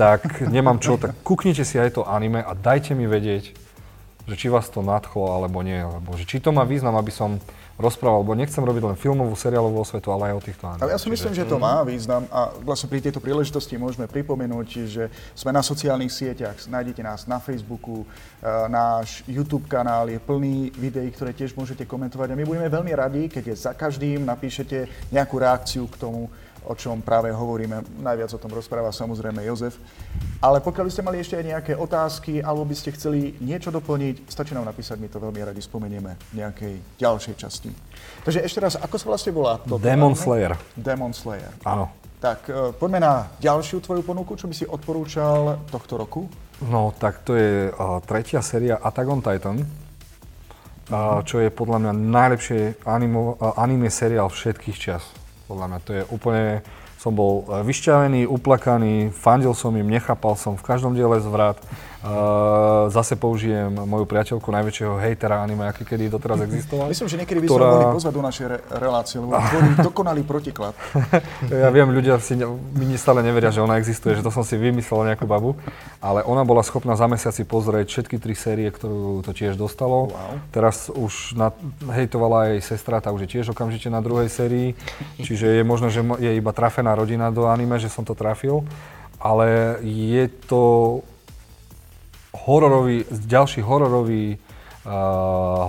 tak 0.00 0.40
nemám 0.48 0.80
čo, 0.80 0.96
tak 0.96 1.12
kúknite 1.20 1.62
si 1.62 1.76
aj 1.76 2.00
to 2.00 2.02
anime 2.08 2.40
a 2.40 2.52
dajte 2.56 2.96
mi 2.96 3.04
vedieť, 3.04 3.52
že 4.24 4.34
či 4.34 4.48
vás 4.48 4.68
to 4.72 4.80
nadchlo 4.80 5.36
alebo 5.36 5.60
nie, 5.60 5.76
alebo 5.76 6.16
že 6.16 6.24
či 6.24 6.40
to 6.40 6.56
má 6.56 6.64
význam, 6.64 6.96
aby 6.96 7.12
som 7.12 7.36
rozprával, 7.74 8.22
lebo 8.22 8.38
nechcem 8.38 8.62
robiť 8.62 8.82
len 8.86 8.96
filmovú, 8.96 9.34
seriálovú 9.34 9.82
osvetu, 9.82 10.14
ale 10.14 10.30
aj 10.30 10.34
o 10.38 10.42
týchto 10.42 10.64
anime. 10.70 10.82
Ale 10.86 10.94
ja 10.94 11.00
si 11.00 11.10
myslím, 11.10 11.34
Čiže... 11.34 11.42
že 11.42 11.50
to 11.50 11.58
má 11.58 11.82
význam 11.82 12.22
a 12.30 12.54
vlastne 12.62 12.86
pri 12.86 13.02
tejto 13.02 13.18
príležitosti 13.18 13.74
môžeme 13.74 14.06
pripomenúť, 14.06 14.68
že 14.86 15.04
sme 15.34 15.50
na 15.50 15.62
sociálnych 15.62 16.14
sieťach, 16.14 16.54
nájdete 16.70 17.02
nás 17.02 17.26
na 17.26 17.42
Facebooku, 17.42 18.02
e, 18.02 18.06
náš 18.70 19.26
YouTube 19.26 19.66
kanál 19.66 20.06
je 20.06 20.22
plný 20.22 20.70
videí, 20.78 21.10
ktoré 21.10 21.34
tiež 21.34 21.58
môžete 21.58 21.82
komentovať 21.82 22.30
a 22.30 22.38
my 22.38 22.46
budeme 22.46 22.70
veľmi 22.70 22.92
radi, 22.94 23.22
keď 23.26 23.50
je 23.50 23.56
za 23.58 23.72
každým 23.74 24.22
napíšete 24.22 25.10
nejakú 25.10 25.42
reakciu 25.42 25.90
k 25.90 25.98
tomu, 25.98 26.30
o 26.64 26.74
čom 26.74 27.04
práve 27.04 27.28
hovoríme. 27.28 27.84
Najviac 28.00 28.32
o 28.32 28.40
tom 28.40 28.52
rozpráva 28.56 28.88
samozrejme 28.88 29.44
Jozef. 29.44 29.76
Ale 30.40 30.60
pokiaľ 30.60 30.84
by 30.88 30.92
ste 30.92 31.06
mali 31.06 31.16
ešte 31.20 31.36
aj 31.40 31.44
nejaké 31.44 31.72
otázky, 31.76 32.40
alebo 32.40 32.64
by 32.68 32.76
ste 32.76 32.92
chceli 32.96 33.36
niečo 33.40 33.72
doplniť, 33.72 34.28
stačí 34.28 34.52
nám 34.52 34.68
napísať, 34.68 35.00
my 35.00 35.08
to 35.08 35.20
veľmi 35.20 35.40
radi 35.40 35.60
spomenieme 35.60 36.16
v 36.32 36.34
nejakej 36.40 36.74
ďalšej 37.00 37.34
časti. 37.36 37.70
Takže 38.24 38.44
ešte 38.44 38.58
raz, 38.60 38.76
ako 38.76 38.96
sa 38.96 39.06
vlastne 39.08 39.32
volá 39.32 39.60
to? 39.60 39.76
Demon 39.76 40.16
Slayer. 40.16 40.56
Demon 40.76 41.12
Slayer. 41.12 41.52
Áno. 41.64 41.92
Tak 42.20 42.48
uh, 42.48 42.72
poďme 42.72 43.04
na 43.04 43.28
ďalšiu 43.36 43.84
tvoju 43.84 44.00
ponuku, 44.00 44.32
čo 44.36 44.48
by 44.48 44.54
si 44.56 44.64
odporúčal 44.64 45.60
tohto 45.68 46.00
roku. 46.00 46.24
No, 46.64 46.96
tak 46.96 47.20
to 47.20 47.36
je 47.36 47.68
uh, 47.68 48.00
tretia 48.00 48.40
séria 48.40 48.80
Attack 48.80 49.08
on 49.08 49.20
Titan, 49.20 49.60
uh, 49.60 51.20
čo 51.20 51.44
je 51.44 51.52
podľa 51.52 51.84
mňa 51.84 51.92
najlepšie 51.92 52.60
animo, 52.88 53.36
uh, 53.36 53.60
anime 53.60 53.92
seriál 53.92 54.32
všetkých 54.32 54.78
čas 54.80 55.23
podľa 55.46 55.66
mňa. 55.70 55.78
To 55.84 55.90
je 55.92 56.02
úplne, 56.10 56.44
som 56.98 57.12
bol 57.12 57.44
e, 57.44 57.62
vyšťavený, 57.64 58.26
uplakaný, 58.28 59.12
fandil 59.12 59.52
som 59.52 59.72
im, 59.76 59.86
nechápal 59.86 60.36
som 60.36 60.56
v 60.56 60.66
každom 60.66 60.96
diele 60.96 61.20
zvrat. 61.20 61.60
Uh, 62.04 62.92
zase 62.92 63.16
použijem 63.16 63.72
moju 63.72 64.04
priateľku 64.04 64.52
najväčšieho 64.52 65.00
hejtera 65.00 65.40
anime, 65.40 65.64
aký 65.64 65.88
kedy 65.88 66.12
doteraz 66.12 66.36
existoval. 66.44 66.92
Myslím, 66.92 67.08
že 67.08 67.16
niekedy 67.16 67.40
by 67.40 67.48
ktorá... 67.48 67.64
sme 67.64 67.72
mohli 67.80 67.96
pozvať 67.96 68.12
do 68.12 68.22
našej 68.28 68.46
re- 68.52 68.62
relácie, 68.76 69.16
lebo 69.24 69.32
tvorí 69.32 69.68
dokonalý 69.80 70.22
protiklad. 70.28 70.76
ja 71.64 71.72
viem, 71.72 71.88
ľudia 71.88 72.20
si 72.20 72.36
mi 72.76 72.92
stále 73.00 73.24
neveria, 73.24 73.48
že 73.48 73.64
ona 73.64 73.80
existuje, 73.80 74.20
že 74.20 74.20
to 74.20 74.28
som 74.28 74.44
si 74.44 74.60
vymyslel 74.60 75.16
nejakú 75.16 75.24
babu, 75.24 75.56
ale 76.04 76.20
ona 76.28 76.44
bola 76.44 76.60
schopná 76.60 76.92
za 76.92 77.08
mesiac 77.08 77.32
si 77.32 77.40
pozrieť 77.40 77.88
všetky 77.88 78.20
tri 78.20 78.36
série, 78.36 78.68
ktorú 78.68 79.24
to 79.24 79.32
tiež 79.32 79.56
dostalo. 79.56 80.12
Wow. 80.12 80.44
Teraz 80.52 80.92
už 80.92 81.40
na, 81.40 81.56
hejtovala 81.88 82.52
aj 82.52 82.68
sestra, 82.68 83.00
tá 83.00 83.16
už 83.16 83.24
je 83.24 83.40
tiež 83.40 83.56
okamžite 83.56 83.88
na 83.88 84.04
druhej 84.04 84.28
sérii, 84.28 84.76
čiže 85.16 85.56
je 85.56 85.64
možno, 85.64 85.88
že 85.88 86.04
je 86.20 86.36
iba 86.36 86.52
trafená 86.52 86.92
rodina 86.92 87.32
do 87.32 87.48
anime, 87.48 87.80
že 87.80 87.88
som 87.88 88.04
to 88.04 88.12
trafil, 88.12 88.60
ale 89.16 89.80
je 89.80 90.28
to 90.44 91.00
hororový, 92.34 93.06
ďalší 93.10 93.62
hororový, 93.62 94.34
uh, 94.34 94.90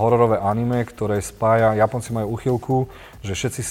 hororové 0.02 0.42
anime, 0.42 0.82
ktoré 0.84 1.22
spája, 1.22 1.78
Japonci 1.78 2.12
majú 2.12 2.34
uchylku, 2.36 2.78
že 3.22 3.38
všetci 3.38 3.62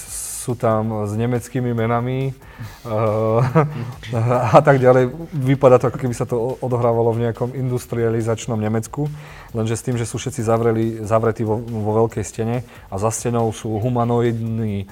sú 0.45 0.53
tam 0.61 1.09
s 1.09 1.17
nemeckými 1.17 1.73
menami 1.73 2.37
uh, 2.85 3.41
a 4.57 4.61
tak 4.61 4.77
ďalej. 4.77 5.09
Vypadá 5.33 5.81
to, 5.81 5.89
ako 5.89 5.99
keby 5.99 6.15
sa 6.15 6.29
to 6.29 6.61
odohrávalo 6.61 7.17
v 7.17 7.29
nejakom 7.29 7.57
industrializačnom 7.57 8.61
Nemecku, 8.61 9.09
lenže 9.57 9.81
s 9.81 9.85
tým, 9.85 9.97
že 9.97 10.05
sú 10.05 10.21
všetci 10.21 10.45
zavreli, 10.45 10.85
zavretí 11.01 11.43
vo, 11.49 11.57
vo 11.59 12.05
veľkej 12.05 12.25
stene 12.25 12.61
a 12.93 12.95
za 13.01 13.09
stenou 13.09 13.49
sú 13.57 13.81
humanoidní 13.81 14.87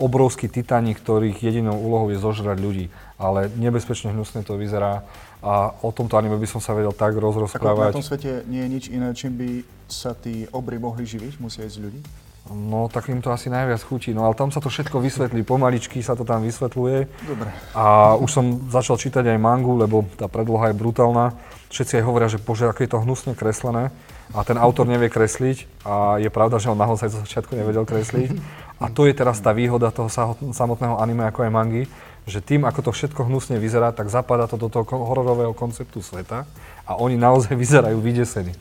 obrovskí 0.00 0.48
titáni, 0.48 0.96
ktorých 0.96 1.36
jedinou 1.36 1.76
úlohou 1.76 2.08
je 2.08 2.16
zožrať 2.16 2.56
ľudí. 2.56 2.86
Ale 3.20 3.52
nebezpečne 3.52 4.16
hnusne 4.16 4.40
to 4.40 4.56
vyzerá 4.56 5.04
a 5.38 5.70
o 5.82 5.90
tomto 5.94 6.18
anime 6.18 6.34
by 6.34 6.48
som 6.50 6.58
sa 6.58 6.74
vedel 6.74 6.90
tak 6.90 7.14
rozrozprávať. 7.14 7.90
Ako 7.90 7.94
na 7.94 7.98
tom 8.02 8.06
svete 8.06 8.42
nie 8.50 8.62
je 8.64 8.68
nič 8.68 8.84
iné, 8.90 9.08
čím 9.14 9.38
by 9.38 9.50
sa 9.86 10.12
tí 10.12 10.50
obry 10.50 10.82
mohli 10.82 11.06
živiť? 11.06 11.38
Musia 11.38 11.62
jesť 11.62 11.78
ľudí? 11.86 12.00
No, 12.48 12.88
tak 12.88 13.12
im 13.12 13.20
to 13.20 13.28
asi 13.28 13.52
najviac 13.52 13.84
chutí. 13.84 14.16
No, 14.16 14.24
ale 14.24 14.32
tam 14.32 14.48
sa 14.48 14.56
to 14.64 14.72
všetko 14.72 15.04
vysvetlí, 15.04 15.44
pomaličky 15.44 16.00
sa 16.00 16.16
to 16.16 16.24
tam 16.24 16.40
vysvetľuje. 16.40 17.28
Dobre. 17.28 17.52
A 17.76 18.16
už 18.16 18.30
som 18.32 18.44
začal 18.72 18.96
čítať 18.96 19.20
aj 19.20 19.36
mangu, 19.36 19.76
lebo 19.76 20.08
tá 20.16 20.32
predloha 20.32 20.72
je 20.72 20.80
brutálna. 20.80 21.36
Všetci 21.68 22.00
aj 22.00 22.04
hovoria, 22.08 22.32
že 22.32 22.40
bože, 22.40 22.64
ako 22.64 22.80
je 22.80 22.90
to 22.90 23.04
hnusne 23.04 23.32
kreslené. 23.36 23.92
A 24.32 24.48
ten 24.48 24.56
autor 24.56 24.88
nevie 24.88 25.12
kresliť. 25.12 25.68
A 25.84 26.16
je 26.16 26.32
pravda, 26.32 26.56
že 26.56 26.72
on 26.72 26.80
naozaj 26.80 27.12
zo 27.12 27.20
začiatku 27.20 27.52
nevedel 27.52 27.84
kresliť. 27.84 28.40
A 28.80 28.88
to 28.88 29.04
je 29.04 29.12
teraz 29.12 29.44
tá 29.44 29.52
výhoda 29.52 29.92
toho 29.92 30.08
samotného 30.48 30.96
anime, 30.96 31.28
ako 31.28 31.44
aj 31.44 31.52
mangy, 31.52 31.84
že 32.28 32.44
tým, 32.44 32.68
ako 32.68 32.88
to 32.88 32.90
všetko 32.92 33.26
hnusne 33.26 33.56
vyzerá, 33.56 33.90
tak 33.90 34.12
zapadá 34.12 34.44
to 34.44 34.60
do 34.60 34.68
toho 34.68 34.84
hororového 34.84 35.56
konceptu 35.56 36.04
sveta 36.04 36.44
a 36.84 36.92
oni 37.00 37.16
naozaj 37.16 37.56
vyzerajú 37.64 37.98
vydesení. 37.98 38.52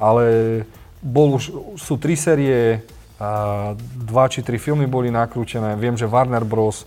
Ale 0.00 0.24
bol 1.04 1.36
už, 1.36 1.76
sú 1.76 2.00
tri 2.00 2.16
série, 2.16 2.80
a 3.14 3.30
dva 3.78 4.26
či 4.26 4.42
tri 4.42 4.58
filmy 4.58 4.90
boli 4.90 5.06
nakrútené. 5.12 5.78
Viem, 5.78 5.94
že 5.94 6.10
Warner 6.10 6.42
Bros. 6.42 6.82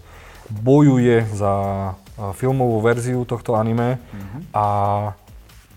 bojuje 0.51 1.23
za 1.31 1.53
filmovú 2.35 2.83
verziu 2.83 3.23
tohto 3.23 3.55
anime 3.55 3.95
mm-hmm. 3.95 4.41
a 4.51 4.65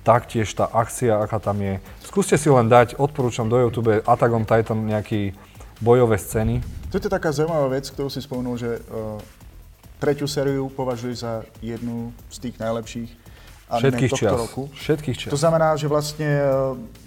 taktiež 0.02 0.50
tá 0.56 0.66
akcia, 0.66 1.20
aká 1.22 1.38
tam 1.38 1.60
je. 1.60 1.78
Skúste 2.02 2.34
si 2.34 2.48
len 2.50 2.66
dať, 2.66 2.96
odporúčam 2.96 3.46
do 3.46 3.60
YouTube 3.60 4.02
Attack 4.02 4.32
on 4.32 4.48
Titan 4.48 4.88
nejaký 4.88 5.36
bojové 5.78 6.16
scény. 6.18 6.64
To 6.90 6.98
je 6.98 7.06
taká 7.06 7.30
zaujímavá 7.30 7.70
vec, 7.70 7.86
ktorú 7.86 8.10
si 8.10 8.18
spomenul, 8.24 8.56
že 8.58 8.82
uh 8.90 9.20
tretiu 10.00 10.24
sériu 10.24 10.72
považuji 10.72 11.14
za 11.20 11.44
jednu 11.60 12.16
z 12.32 12.36
tých 12.48 12.56
najlepších 12.56 13.10
Všetkých 13.70 14.10
tohto 14.10 14.26
čas. 14.26 14.34
roku. 14.34 14.62
Všetkých 14.74 15.16
čas. 15.16 15.30
To 15.30 15.38
znamená, 15.38 15.78
že 15.78 15.86
vlastne 15.86 16.26
e, 16.26 16.46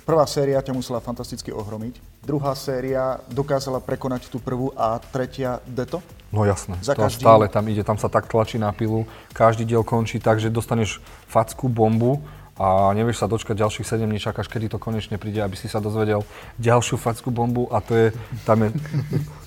prvá 0.08 0.23
séria 0.23 0.63
ťa 0.63 0.71
musela 0.71 1.03
fantasticky 1.03 1.51
ohromiť, 1.51 1.99
druhá 2.23 2.56
séria 2.56 3.19
dokázala 3.27 3.84
prekonať 3.84 4.32
tú 4.32 4.39
prvú 4.39 4.71
a 4.79 4.95
tretia 5.12 5.60
deto? 5.67 5.99
No 6.32 6.47
jasné, 6.47 6.79
Za 6.79 6.95
to 6.95 7.12
stále 7.12 7.51
tam 7.51 7.67
ide, 7.67 7.84
tam 7.84 7.99
sa 7.99 8.08
tak 8.08 8.32
tlačí 8.32 8.56
na 8.56 8.71
pilu, 8.71 9.03
každý 9.36 9.67
diel 9.67 9.84
končí 9.84 10.23
tak, 10.23 10.39
že 10.39 10.47
dostaneš 10.47 11.03
facku, 11.27 11.67
bombu 11.67 12.23
a 12.56 12.95
nevieš 12.95 13.21
sa 13.21 13.27
dočkať 13.27 13.60
ďalších 13.60 13.86
7 13.86 14.08
dní, 14.08 14.23
čakáš, 14.23 14.47
kedy 14.47 14.71
to 14.71 14.79
konečne 14.79 15.19
príde, 15.19 15.43
aby 15.43 15.60
si 15.60 15.67
sa 15.67 15.84
dozvedel 15.84 16.23
ďalšiu 16.63 16.95
facku 16.95 17.27
bombu 17.27 17.67
a 17.75 17.84
to 17.84 17.91
je, 17.91 18.08
tam 18.47 18.65
je, 18.65 18.69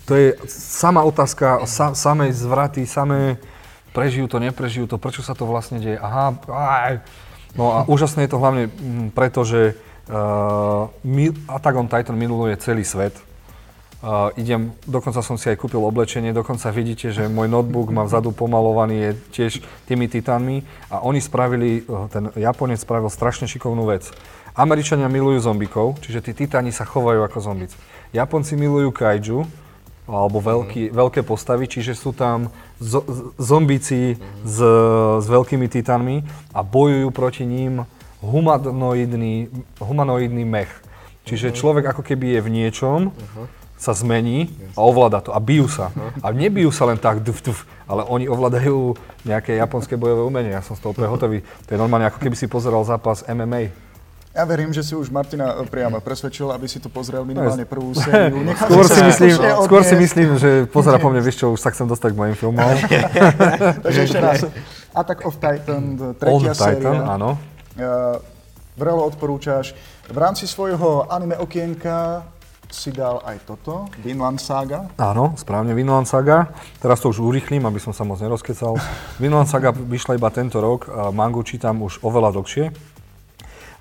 to 0.06 0.14
je 0.14 0.28
sama 0.48 1.02
otázka, 1.02 1.66
sa, 1.66 1.92
samej 1.92 2.30
zvraty, 2.30 2.86
samé 2.86 3.42
prežijú 3.90 4.30
to, 4.30 4.38
neprežijú 4.38 4.86
to, 4.86 5.02
prečo 5.02 5.26
sa 5.26 5.34
to 5.34 5.48
vlastne 5.48 5.82
deje, 5.82 5.98
aha, 5.98 6.38
aj. 6.46 6.94
No 7.56 7.72
a 7.72 7.78
úžasné 7.88 8.28
je 8.28 8.32
to 8.36 8.38
hlavne 8.38 8.68
mm, 8.68 9.16
preto, 9.16 9.42
že 9.42 9.74
uh, 10.12 10.92
Attack 11.48 11.74
on 11.74 11.88
Titan 11.88 12.14
miluje 12.14 12.54
celý 12.60 12.84
svet. 12.84 13.16
Uh, 14.04 14.28
idem, 14.36 14.76
dokonca 14.84 15.24
som 15.24 15.40
si 15.40 15.48
aj 15.48 15.56
kúpil 15.56 15.80
oblečenie, 15.80 16.36
dokonca 16.36 16.68
vidíte, 16.68 17.10
že 17.10 17.32
môj 17.32 17.48
notebook 17.48 17.88
má 17.88 18.04
vzadu 18.04 18.30
pomalovaný 18.30 18.96
je 19.00 19.10
tiež 19.32 19.52
tými 19.88 20.04
titánmi 20.06 20.68
a 20.92 21.00
oni 21.00 21.18
spravili, 21.18 21.80
uh, 21.88 22.06
ten 22.12 22.28
Japonec 22.36 22.78
spravil 22.78 23.08
strašne 23.08 23.48
šikovnú 23.48 23.88
vec. 23.88 24.12
Američania 24.52 25.08
milujú 25.08 25.48
zombikov, 25.48 25.96
čiže 26.04 26.20
tí 26.20 26.32
titáni 26.36 26.70
sa 26.70 26.84
chovajú 26.84 27.24
ako 27.24 27.38
zombic. 27.40 27.72
Japonci 28.12 28.54
milujú 28.54 28.92
kaiju, 28.92 29.48
alebo 30.06 30.38
veľký, 30.38 30.90
mm. 30.90 30.92
veľké 30.94 31.20
postavy, 31.26 31.66
čiže 31.66 31.98
sú 31.98 32.14
tam 32.14 32.50
zo, 32.78 33.02
zombíci 33.36 34.14
mm. 34.14 34.46
s, 34.46 34.58
s 35.20 35.26
veľkými 35.26 35.66
titánmi 35.66 36.22
a 36.54 36.62
bojujú 36.62 37.10
proti 37.10 37.42
ním 37.42 37.82
humanoidný, 38.22 39.50
humanoidný 39.82 40.44
mech. 40.46 40.70
Čiže 41.26 41.50
uh-huh. 41.50 41.58
človek 41.58 41.84
ako 41.90 42.02
keby 42.06 42.38
je 42.38 42.40
v 42.40 42.48
niečom, 42.54 43.10
uh-huh. 43.10 43.46
sa 43.74 43.90
zmení 43.98 44.46
a 44.78 44.80
ovláda 44.86 45.18
to 45.18 45.34
a 45.34 45.42
bijú 45.42 45.66
sa. 45.66 45.90
Uh-huh. 45.90 46.22
A 46.22 46.30
nebijú 46.30 46.70
sa 46.70 46.86
len 46.86 47.02
tak, 47.02 47.18
duf, 47.26 47.42
duf, 47.42 47.66
ale 47.90 48.06
oni 48.06 48.30
ovládajú 48.30 48.94
nejaké 49.26 49.58
japonské 49.58 49.98
bojové 49.98 50.22
umenie. 50.22 50.54
Ja 50.54 50.62
som 50.62 50.78
z 50.78 50.86
toho 50.86 50.94
prehotový. 50.94 51.42
To 51.66 51.70
je 51.74 51.82
normálne 51.82 52.06
ako 52.06 52.22
keby 52.22 52.38
si 52.38 52.46
pozeral 52.46 52.86
zápas 52.86 53.26
MMA. 53.26 53.74
Ja 54.36 54.44
verím, 54.44 54.68
že 54.68 54.84
si 54.84 54.92
už 54.92 55.08
Martina 55.08 55.48
priamo 55.64 55.96
presvedčil, 56.04 56.52
aby 56.52 56.68
si 56.68 56.76
to 56.76 56.92
pozrel 56.92 57.24
minimálne 57.24 57.64
prvú 57.64 57.96
sériu. 57.96 58.44
Skôr 58.68 58.84
si, 58.84 59.00
myslím, 59.00 59.32
skôr 59.64 59.80
si 59.80 59.96
myslím, 59.96 60.28
že 60.36 60.50
pozera 60.68 61.00
po 61.00 61.08
mne, 61.08 61.24
vieš 61.24 61.40
čo, 61.40 61.56
už 61.56 61.60
sa 61.64 61.72
chcem 61.72 61.88
dostať 61.88 62.12
k 62.12 62.16
mojim 62.20 62.36
filmom. 62.36 62.60
Takže 63.88 64.00
ešte 64.04 64.20
raz. 64.20 64.44
Attack 64.92 65.24
of 65.24 65.40
Titan, 65.40 65.96
tretia 66.20 66.52
Old 66.52 66.52
séria. 66.52 66.84
Titan, 66.84 67.00
áno. 67.16 67.40
Vrelo 68.76 69.08
odporúčaš. 69.08 69.72
V 70.12 70.18
rámci 70.20 70.44
svojho 70.44 71.08
anime 71.08 71.40
okienka 71.40 72.28
si 72.68 72.92
dal 72.92 73.24
aj 73.24 73.40
toto, 73.48 73.88
Vinland 74.04 74.36
Saga. 74.36 74.92
Áno, 75.00 75.32
správne, 75.40 75.72
Vinland 75.72 76.04
Saga. 76.04 76.52
Teraz 76.76 77.00
to 77.00 77.08
už 77.08 77.24
urychlím, 77.24 77.64
aby 77.64 77.80
som 77.80 77.96
sa 77.96 78.04
moc 78.04 78.20
nerozkecal. 78.20 78.76
Vinland 79.16 79.48
Saga 79.48 79.72
vyšla 79.72 80.20
iba 80.20 80.28
tento 80.28 80.60
rok, 80.60 80.92
mangu 81.16 81.40
čítam 81.40 81.80
už 81.80 82.04
oveľa 82.04 82.36
dlhšie. 82.36 82.95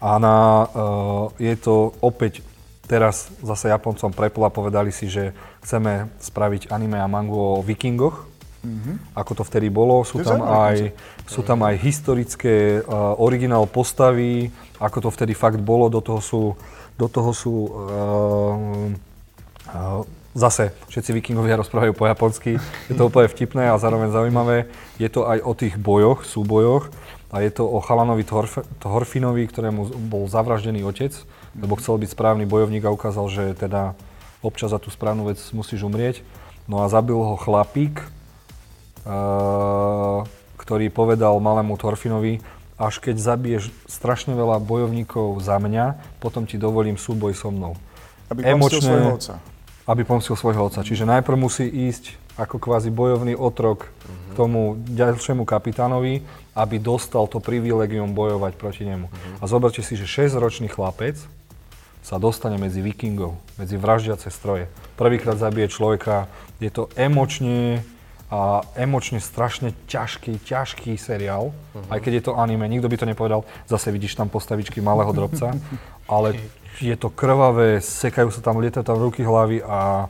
A 0.03 0.19
na, 0.19 0.67
uh, 0.67 1.25
je 1.39 1.55
to 1.55 1.95
opäť 2.03 2.43
teraz 2.85 3.33
zase 3.41 3.73
Japoncom 3.73 4.13
prepl 4.13 4.45
a 4.45 4.53
povedali 4.53 4.93
si, 4.93 5.09
že 5.09 5.33
chceme 5.65 6.09
spraviť 6.21 6.69
anime 6.69 7.01
a 7.01 7.09
mangu 7.09 7.33
o 7.35 7.65
vikingoch, 7.65 8.29
mm-hmm. 8.61 9.17
ako 9.17 9.31
to 9.41 9.43
vtedy 9.43 9.73
bolo. 9.73 10.05
Sú 10.05 10.21
tam, 10.21 10.45
aj, 10.45 10.93
sú 11.25 11.41
tam 11.41 11.65
aj 11.65 11.75
historické 11.81 12.85
uh, 12.85 13.17
originál 13.17 13.65
postavy, 13.65 14.53
ako 14.77 15.09
to 15.09 15.09
vtedy 15.09 15.33
fakt 15.33 15.57
bolo. 15.57 15.89
Do 15.89 16.01
toho 16.03 16.21
sú, 16.21 16.43
do 16.93 17.07
toho 17.09 17.31
sú 17.33 17.55
uh, 17.55 18.53
uh, 19.73 20.24
zase 20.35 20.75
všetci 20.91 21.15
vikingovia 21.15 21.55
rozprávajú 21.55 21.95
po 21.95 22.05
japonsky. 22.05 22.59
Je 22.91 22.93
to 22.93 23.07
úplne 23.07 23.31
vtipné 23.31 23.71
a 23.71 23.79
zároveň 23.79 24.11
zaujímavé. 24.11 24.67
Je 24.99 25.07
to 25.07 25.23
aj 25.23 25.39
o 25.39 25.55
tých 25.55 25.79
bojoch, 25.79 26.27
súbojoch. 26.27 26.91
A 27.31 27.41
je 27.41 27.51
to 27.51 27.65
o 27.65 27.79
chalanovi 27.81 28.23
Thorfinovi, 28.83 29.47
ktorému 29.47 29.95
bol 30.11 30.27
zavraždený 30.27 30.83
otec, 30.87 31.15
lebo 31.57 31.75
chcel 31.79 31.97
byť 31.99 32.13
správny 32.13 32.45
bojovník 32.45 32.85
a 32.85 32.93
ukázal, 32.93 33.27
že 33.31 33.43
teda 33.55 33.95
občas 34.45 34.71
za 34.71 34.79
tú 34.79 34.91
správnu 34.93 35.25
vec 35.31 35.39
musíš 35.51 35.83
umrieť. 35.83 36.21
No 36.69 36.83
a 36.83 36.91
zabil 36.91 37.17
ho 37.17 37.35
chlapík, 37.35 38.03
uh, 39.07 40.23
ktorý 40.59 40.87
povedal 40.91 41.35
malému 41.41 41.75
Thorfinovi, 41.75 42.39
až 42.75 42.99
keď 42.99 43.15
zabiješ 43.19 43.71
strašne 43.87 44.35
veľa 44.35 44.59
bojovníkov 44.59 45.39
za 45.39 45.59
mňa, 45.59 46.19
potom 46.19 46.43
ti 46.43 46.59
dovolím 46.59 46.99
súboj 46.99 47.35
so 47.35 47.51
mnou. 47.51 47.79
Aby 48.27 48.43
pomstil 48.43 48.83
svojho 48.83 49.15
otca. 49.15 49.54
Aby 49.85 50.01
pomstil 50.03 50.33
svojho 50.33 50.65
otca. 50.65 50.81
Čiže 50.81 51.05
najprv 51.05 51.37
musí 51.37 51.69
ísť 51.69 52.17
ako 52.35 52.57
kvázi 52.57 52.89
bojovný 52.89 53.37
otrok 53.37 53.87
k 54.05 54.31
tomu 54.35 54.75
ďalšiemu 54.89 55.45
kapitánovi 55.47 56.25
aby 56.55 56.79
dostal 56.79 57.27
to 57.27 57.43
privilegium 57.43 58.15
bojovať 58.15 58.55
proti 58.55 58.87
nemu. 58.87 59.11
Uh-huh. 59.11 59.43
A 59.43 59.45
zoberte 59.45 59.83
si, 59.83 59.99
že 59.99 60.07
6-ročný 60.07 60.71
chlapec 60.71 61.19
sa 61.99 62.15
dostane 62.15 62.55
medzi 62.55 62.79
vikingov, 62.79 63.35
medzi 63.59 63.75
vraždiace 63.75 64.31
stroje. 64.31 64.71
Prvýkrát 64.95 65.35
zabije 65.35 65.67
človeka, 65.67 66.31
je 66.63 66.71
to 66.71 66.87
emočne 66.95 67.83
a 67.83 67.93
a 68.25 68.65
emočne 68.73 69.21
strašne 69.21 69.69
ťažký, 69.85 70.41
ťažký 70.49 70.97
seriál, 70.97 71.53
uh-huh. 71.53 71.93
aj 71.93 71.99
keď 72.01 72.11
je 72.19 72.23
to 72.25 72.33
anime, 72.33 72.65
nikto 72.65 72.89
by 72.89 72.97
to 72.97 73.05
nepovedal, 73.05 73.45
zase 73.69 73.93
vidíš 73.93 74.17
tam 74.17 74.33
postavičky 74.33 74.81
malého 74.81 75.13
drobca, 75.13 75.53
ale 76.09 76.33
je 76.81 76.95
to 76.99 77.09
krvavé, 77.11 77.79
sekajú 77.79 78.31
sa 78.31 78.41
tam, 78.43 78.59
lietajú 78.59 78.83
tam 78.83 78.99
ruky, 78.99 79.23
hlavy 79.23 79.63
a 79.63 80.09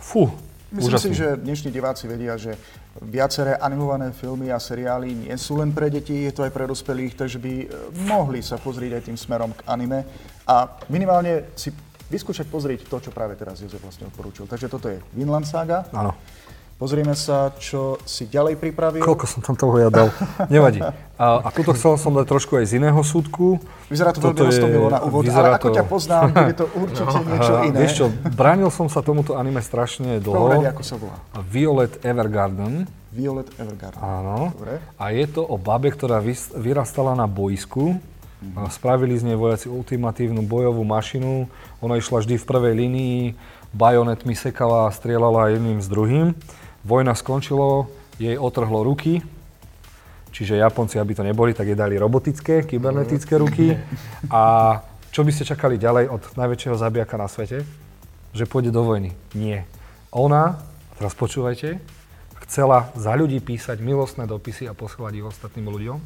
fú, 0.00 0.28
Myslím 0.74 0.98
úžasný. 0.98 1.14
si, 1.14 1.20
že 1.22 1.28
dnešní 1.38 1.70
diváci 1.70 2.04
vedia, 2.10 2.34
že 2.34 2.58
viaceré 2.98 3.54
animované 3.58 4.10
filmy 4.10 4.50
a 4.50 4.58
seriály 4.58 5.14
nie 5.14 5.36
sú 5.38 5.58
len 5.58 5.70
pre 5.70 5.90
deti, 5.90 6.26
je 6.26 6.32
to 6.34 6.42
aj 6.46 6.52
pre 6.54 6.66
dospelých, 6.66 7.14
takže 7.14 7.38
by 7.38 7.52
e, 7.62 7.66
mohli 8.06 8.42
sa 8.42 8.58
pozrieť 8.58 8.98
aj 8.98 9.02
tým 9.06 9.18
smerom 9.18 9.50
k 9.54 9.62
anime 9.66 10.02
a 10.46 10.78
minimálne 10.90 11.50
si 11.54 11.70
vyskúšať 12.10 12.46
pozrieť 12.46 12.86
to, 12.86 12.96
čo 12.98 13.10
práve 13.10 13.34
teraz 13.34 13.58
Jozef 13.58 13.82
vlastne 13.82 14.06
odporúčil. 14.06 14.46
Takže 14.46 14.66
toto 14.70 14.86
je 14.92 14.98
Vinland 15.16 15.48
Saga. 15.48 15.88
Áno. 15.90 16.14
Pozrieme 16.74 17.14
sa, 17.14 17.54
čo 17.54 18.02
si 18.02 18.26
ďalej 18.26 18.58
pripravil. 18.58 18.98
Koľko 18.98 19.30
som 19.30 19.40
tam 19.46 19.54
toho 19.54 19.78
ja 19.78 19.94
dal. 19.94 20.10
Nevadí. 20.50 20.82
A, 21.14 21.46
a 21.46 21.48
tuto 21.54 21.70
chcel 21.78 21.94
som 21.94 22.10
dať 22.10 22.26
trošku 22.26 22.58
aj 22.58 22.66
z 22.66 22.82
iného 22.82 22.98
súdku. 23.06 23.62
Vyzerá 23.86 24.10
to 24.10 24.18
veľmi 24.18 24.50
roztomilo 24.50 24.90
na 24.90 24.98
úvod, 25.06 25.22
ale 25.30 25.54
ako 25.54 25.70
ťa 25.70 25.84
poznám, 25.86 26.34
je 26.50 26.56
to 26.58 26.66
určite 26.74 27.06
no, 27.22 27.30
niečo 27.30 27.52
iné. 27.62 27.78
Vieš 27.78 27.92
čo, 27.94 28.06
bránil 28.34 28.74
som 28.74 28.90
sa 28.90 29.06
tomuto 29.06 29.38
anime 29.38 29.62
strašne 29.62 30.18
dlho. 30.18 30.50
Prvom 30.50 30.66
ako 30.66 30.82
sa 30.82 30.94
volá? 30.98 31.16
Violet 31.46 31.94
Evergarden. 32.02 32.90
Violet 33.14 33.46
Evergarden. 33.54 34.02
Áno. 34.02 34.50
Dobre. 34.58 34.82
A 34.98 35.14
je 35.14 35.26
to 35.30 35.46
o 35.46 35.54
babe, 35.54 35.94
ktorá 35.94 36.18
vyrastala 36.58 37.14
na 37.14 37.30
boisku. 37.30 37.94
Mm-hmm. 37.94 38.66
Spravili 38.74 39.14
z 39.14 39.30
nej 39.30 39.38
vojaci 39.38 39.70
ultimatívnu 39.70 40.42
bojovú 40.42 40.82
mašinu. 40.82 41.46
Ona 41.78 42.02
išla 42.02 42.26
vždy 42.26 42.34
v 42.34 42.44
prvej 42.44 42.74
línii, 42.74 43.18
bajonetmi 43.70 44.34
sekala 44.34 44.90
a 44.90 44.94
strieľala 44.94 45.54
jedným 45.54 45.78
s 45.78 45.86
druhým. 45.86 46.34
Vojna 46.84 47.16
skončilo, 47.16 47.88
jej 48.20 48.36
otrhlo 48.36 48.84
ruky, 48.84 49.24
čiže 50.34 50.60
Japonci, 50.60 51.00
aby 51.00 51.16
to 51.16 51.24
neboli, 51.24 51.56
tak 51.56 51.70
jej 51.70 51.78
dali 51.78 51.96
robotické, 51.96 52.62
kybernetické 52.66 53.40
ruky. 53.40 53.72
A 54.28 54.42
čo 55.14 55.22
by 55.22 55.30
ste 55.30 55.46
čakali 55.46 55.78
ďalej 55.78 56.10
od 56.10 56.22
najväčšieho 56.34 56.76
zabijaka 56.76 57.14
na 57.14 57.30
svete? 57.30 57.62
Že 58.34 58.44
pôjde 58.50 58.74
do 58.74 58.82
vojny. 58.82 59.14
Nie. 59.38 59.62
Ona, 60.10 60.58
teraz 60.98 61.14
počúvajte, 61.14 61.78
chcela 62.44 62.92
za 62.92 63.16
ľudí 63.16 63.40
písať 63.40 63.80
milostné 63.80 64.28
dopisy 64.28 64.68
a 64.68 64.76
posielať 64.76 65.12
ich 65.16 65.26
ostatným 65.26 65.70
ľuďom, 65.70 65.98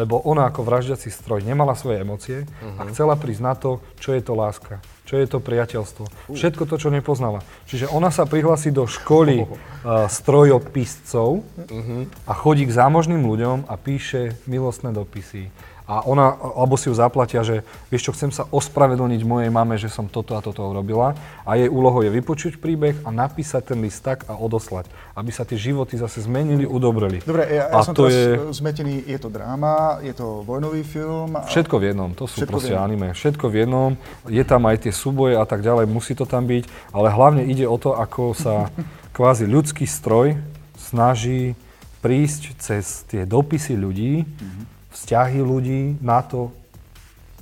lebo 0.00 0.22
ona 0.24 0.48
ako 0.48 0.64
vraždiaci 0.64 1.12
stroj 1.12 1.44
nemala 1.44 1.76
svoje 1.76 2.00
emócie 2.00 2.38
uh-huh. 2.48 2.80
a 2.80 2.82
chcela 2.88 3.18
prísť 3.18 3.42
na 3.44 3.54
to, 3.58 3.82
čo 4.00 4.16
je 4.16 4.22
to 4.24 4.32
láska, 4.32 4.80
čo 5.12 5.20
je 5.20 5.28
to 5.28 5.44
priateľstvo. 5.44 6.32
Všetko 6.32 6.64
to, 6.64 6.80
čo 6.80 6.88
nepoznala. 6.88 7.44
Čiže 7.68 7.92
ona 7.92 8.08
sa 8.08 8.24
prihlási 8.24 8.72
do 8.72 8.88
školy 8.88 9.44
uh, 9.44 10.08
strojopiscov 10.08 11.44
uh-huh. 11.44 12.02
a 12.24 12.32
chodí 12.32 12.64
k 12.64 12.72
zámožným 12.72 13.20
ľuďom 13.20 13.68
a 13.68 13.76
píše 13.76 14.40
milostné 14.48 14.96
dopisy 14.96 15.52
a 15.82 16.06
ona, 16.06 16.38
alebo 16.38 16.78
si 16.78 16.86
ju 16.86 16.94
zaplatia, 16.94 17.42
že 17.42 17.66
vieš 17.90 18.06
čo, 18.08 18.12
chcem 18.14 18.30
sa 18.30 18.46
ospravedlniť 18.54 19.20
mojej 19.26 19.50
mame, 19.50 19.74
že 19.74 19.90
som 19.90 20.06
toto 20.06 20.38
a 20.38 20.40
toto 20.40 20.62
urobila 20.62 21.18
a 21.42 21.58
jej 21.58 21.66
úlohou 21.66 22.06
je 22.06 22.10
vypočuť 22.14 22.62
príbeh 22.62 23.02
a 23.02 23.10
napísať 23.10 23.74
ten 23.74 23.78
list 23.82 24.06
tak 24.06 24.22
a 24.30 24.38
odoslať, 24.38 24.86
aby 25.18 25.30
sa 25.34 25.42
tie 25.42 25.58
životy 25.58 25.98
zase 25.98 26.22
zmenili, 26.22 26.62
udobreli. 26.62 27.18
Dobre, 27.26 27.50
ja, 27.50 27.66
ja 27.66 27.82
som 27.82 27.98
to 27.98 28.06
je... 28.06 28.38
zmetený, 28.54 29.02
je 29.10 29.18
to 29.18 29.26
dráma, 29.26 29.98
je 30.06 30.14
to 30.14 30.46
vojnový 30.46 30.86
film? 30.86 31.34
A... 31.34 31.50
Všetko 31.50 31.74
v 31.82 31.84
jednom, 31.90 32.10
to 32.14 32.30
sú 32.30 32.46
Všetko 32.46 32.52
proste 32.54 32.74
anime. 32.78 33.10
Všetko 33.10 33.44
v 33.50 33.54
jednom, 33.66 33.90
je 34.30 34.44
tam 34.46 34.62
aj 34.70 34.86
tie 34.86 34.94
súboje 34.94 35.34
a 35.34 35.42
tak 35.42 35.66
ďalej, 35.66 35.90
musí 35.90 36.14
to 36.14 36.30
tam 36.30 36.46
byť, 36.46 36.94
ale 36.94 37.10
hlavne 37.10 37.42
ide 37.42 37.66
o 37.66 37.74
to, 37.74 37.98
ako 37.98 38.38
sa 38.38 38.70
kvázi 39.16 39.50
ľudský 39.50 39.84
stroj 39.90 40.38
snaží 40.78 41.58
prísť 41.98 42.54
cez 42.58 43.02
tie 43.10 43.26
dopisy 43.26 43.74
ľudí, 43.74 44.22
mm-hmm 44.22 44.71
vzťahy 44.92 45.40
ľudí 45.40 45.98
na 46.04 46.20
to, 46.22 46.52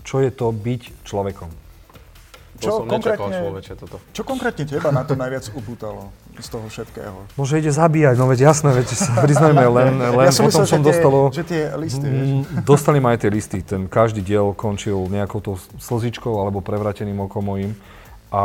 čo 0.06 0.22
je 0.22 0.30
to 0.32 0.50
byť 0.54 1.04
človekom. 1.04 1.50
Čo 2.60 2.84
konkrétne, 2.84 3.32
človeče, 3.32 3.72
toto. 3.72 3.96
čo 4.12 4.20
konkrétne 4.20 4.68
teba 4.68 4.92
na 4.92 5.00
to 5.00 5.16
najviac 5.16 5.48
upútalo 5.56 6.12
z 6.36 6.48
toho 6.52 6.68
všetkého? 6.68 7.16
No, 7.32 7.42
že 7.48 7.56
ide 7.56 7.72
zabíjať, 7.72 8.20
no 8.20 8.28
veď 8.28 8.52
jasné, 8.52 8.76
veď 8.76 9.00
sa 9.00 9.16
priznajme, 9.24 9.64
len, 9.64 9.96
len 9.96 10.24
ja 10.28 10.32
som 10.32 10.44
potom 10.44 10.68
myslel, 10.68 10.68
som 10.68 10.82
že 10.84 10.88
dostalo... 10.92 11.18
že 11.32 11.44
tie 11.48 11.72
listy, 11.80 12.04
mm, 12.04 12.12
vieš. 12.12 12.30
Dostali 12.68 13.00
ma 13.00 13.16
aj 13.16 13.18
tie 13.24 13.30
listy, 13.32 13.58
ten 13.64 13.88
každý 13.88 14.20
diel 14.20 14.52
končil 14.52 15.08
nejakou 15.08 15.40
to 15.40 15.56
slzičkou 15.80 16.36
alebo 16.36 16.60
prevrateným 16.60 17.16
okom 17.24 17.48
mojim 17.48 17.72
a 18.28 18.42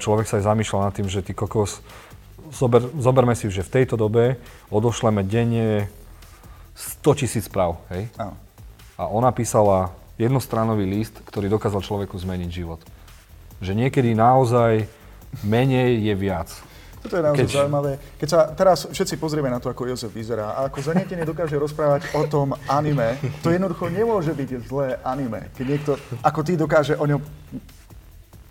človek 0.00 0.24
sa 0.24 0.40
aj 0.40 0.48
zamýšľal 0.48 0.88
nad 0.88 0.94
tým, 0.96 1.12
že 1.12 1.20
ty 1.20 1.36
kokos, 1.36 1.84
zober, 2.48 2.88
zoberme 2.96 3.36
si, 3.36 3.52
že 3.52 3.60
v 3.60 3.72
tejto 3.76 4.00
dobe 4.00 4.40
odošleme 4.72 5.20
denne 5.20 5.92
100 6.74 7.20
tisíc 7.22 7.46
správ, 7.46 7.78
hej? 7.94 8.10
Áno. 8.18 8.34
A 8.98 9.06
ona 9.10 9.30
písala 9.30 9.94
jednostranový 10.18 10.86
list, 10.86 11.18
ktorý 11.26 11.50
dokázal 11.50 11.82
človeku 11.82 12.14
zmeniť 12.18 12.50
život. 12.50 12.82
Že 13.58 13.74
niekedy 13.86 14.14
naozaj 14.14 14.86
menej 15.42 15.98
je 16.02 16.14
viac. 16.14 16.50
Toto 17.04 17.20
je 17.20 17.22
naozaj 17.22 17.44
Keď... 17.44 17.50
zaujímavé. 17.52 17.92
Keď 18.16 18.28
sa 18.30 18.40
teraz 18.56 18.88
všetci 18.88 19.20
pozrieme 19.20 19.52
na 19.52 19.60
to, 19.60 19.68
ako 19.68 19.92
Jozef 19.92 20.08
vyzerá 20.08 20.56
a 20.56 20.72
ako 20.72 20.80
zanietene 20.80 21.28
dokáže 21.28 21.58
rozprávať 21.60 22.08
o 22.16 22.24
tom 22.24 22.56
anime, 22.64 23.20
to 23.44 23.52
jednoducho 23.52 23.92
nemôže 23.92 24.32
byť 24.32 24.50
zlé 24.64 24.96
anime. 25.04 25.52
Keď 25.52 25.66
niekto 25.68 25.92
ako 26.24 26.40
ty 26.40 26.56
dokáže 26.56 26.96
o 26.96 27.04
ňom 27.04 27.20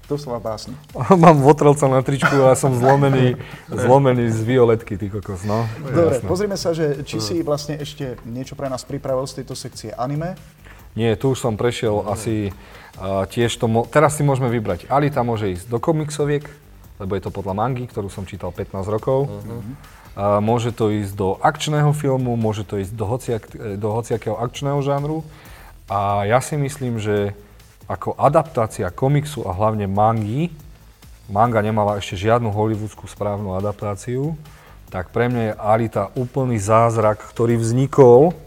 Doslova 0.03 0.43
básne. 0.43 0.75
Mám 1.23 1.39
votrelca 1.39 1.87
na 1.87 2.03
tričku 2.03 2.43
a 2.43 2.59
som 2.59 2.75
zlomený, 2.75 3.39
zlomený 3.71 4.27
z 4.35 4.39
violetky, 4.43 4.99
ty 4.99 5.07
kokos, 5.07 5.47
no. 5.47 5.63
Dobre, 5.79 6.19
jasné. 6.19 6.27
pozrime 6.27 6.57
sa, 6.59 6.75
že 6.75 7.07
či 7.07 7.23
si 7.23 7.35
vlastne 7.39 7.79
ešte 7.79 8.19
niečo 8.27 8.59
pre 8.59 8.67
nás 8.67 8.83
pripravil 8.83 9.23
z 9.23 9.41
tejto 9.41 9.55
sekcie 9.55 9.95
anime. 9.95 10.35
Nie, 10.93 11.17
tu 11.17 11.33
už 11.33 11.41
som 11.41 11.57
prešiel 11.57 12.05
asi 12.05 12.53
uh, 12.99 13.25
tiež 13.25 13.49
to, 13.57 13.65
mo- 13.65 13.87
teraz 13.87 14.19
si 14.19 14.27
môžeme 14.27 14.51
vybrať. 14.51 14.85
Alita 14.91 15.25
môže 15.25 15.49
ísť 15.49 15.65
do 15.71 15.81
komiksoviek, 15.81 16.45
lebo 17.01 17.11
je 17.17 17.23
to 17.23 17.31
podľa 17.33 17.57
mangy, 17.57 17.89
ktorú 17.89 18.11
som 18.13 18.29
čítal 18.29 18.53
15 18.53 18.85
rokov. 18.91 19.25
Uh-huh. 19.25 19.63
Uh, 20.13 20.37
môže 20.37 20.69
to 20.69 20.93
ísť 20.93 21.17
do 21.17 21.41
akčného 21.41 21.89
filmu, 21.97 22.37
môže 22.37 22.61
to 22.61 22.77
ísť 22.77 22.93
do, 22.93 23.05
hociak, 23.09 23.43
do 23.81 23.89
hociakého 23.89 24.37
akčného 24.37 24.77
žánru. 24.85 25.25
A 25.89 26.29
ja 26.29 26.37
si 26.43 26.53
myslím, 26.53 27.01
že 27.01 27.33
ako 27.87 28.15
adaptácia 28.15 28.87
komiksu 28.93 29.43
a 29.43 29.51
hlavne 29.51 29.89
mangy, 29.89 30.49
manga 31.27 31.59
nemala 31.63 31.99
ešte 31.99 32.27
žiadnu 32.27 32.51
hollywoodskú 32.51 33.07
správnu 33.07 33.55
adaptáciu, 33.55 34.35
tak 34.93 35.09
pre 35.09 35.25
mňa 35.25 35.41
je 35.41 35.53
Alita 35.57 36.03
úplný 36.13 36.61
zázrak, 36.61 37.17
ktorý 37.33 37.57
vznikol. 37.57 38.37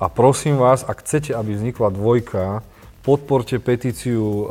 A 0.00 0.08
prosím 0.08 0.56
vás, 0.56 0.84
ak 0.84 1.04
chcete, 1.04 1.36
aby 1.36 1.52
vznikla 1.56 1.88
dvojka, 1.92 2.44
podporte 3.04 3.60
petíciu 3.60 4.24
uh, 4.24 4.46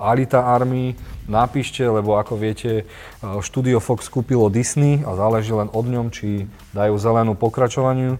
Alita 0.00 0.46
Army, 0.46 0.96
napíšte, 1.28 1.84
lebo 1.84 2.16
ako 2.16 2.38
viete, 2.38 2.86
uh, 2.86 3.42
Studio 3.44 3.82
Fox 3.82 4.08
kúpilo 4.08 4.48
Disney 4.48 5.04
a 5.04 5.12
záleží 5.18 5.52
len 5.52 5.68
od 5.74 5.84
ňom, 5.84 6.08
či 6.08 6.48
dajú 6.72 6.96
zelenú 6.96 7.36
pokračovaniu. 7.36 8.16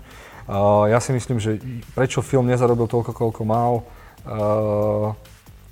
Uh, 0.51 0.91
ja 0.91 0.99
si 0.99 1.15
myslím, 1.15 1.39
že 1.39 1.63
prečo 1.95 2.21
film 2.21 2.51
nezarobil 2.51 2.91
toľko, 2.91 3.15
koľko 3.15 3.43
mal, 3.47 3.73
uh, 4.27 5.15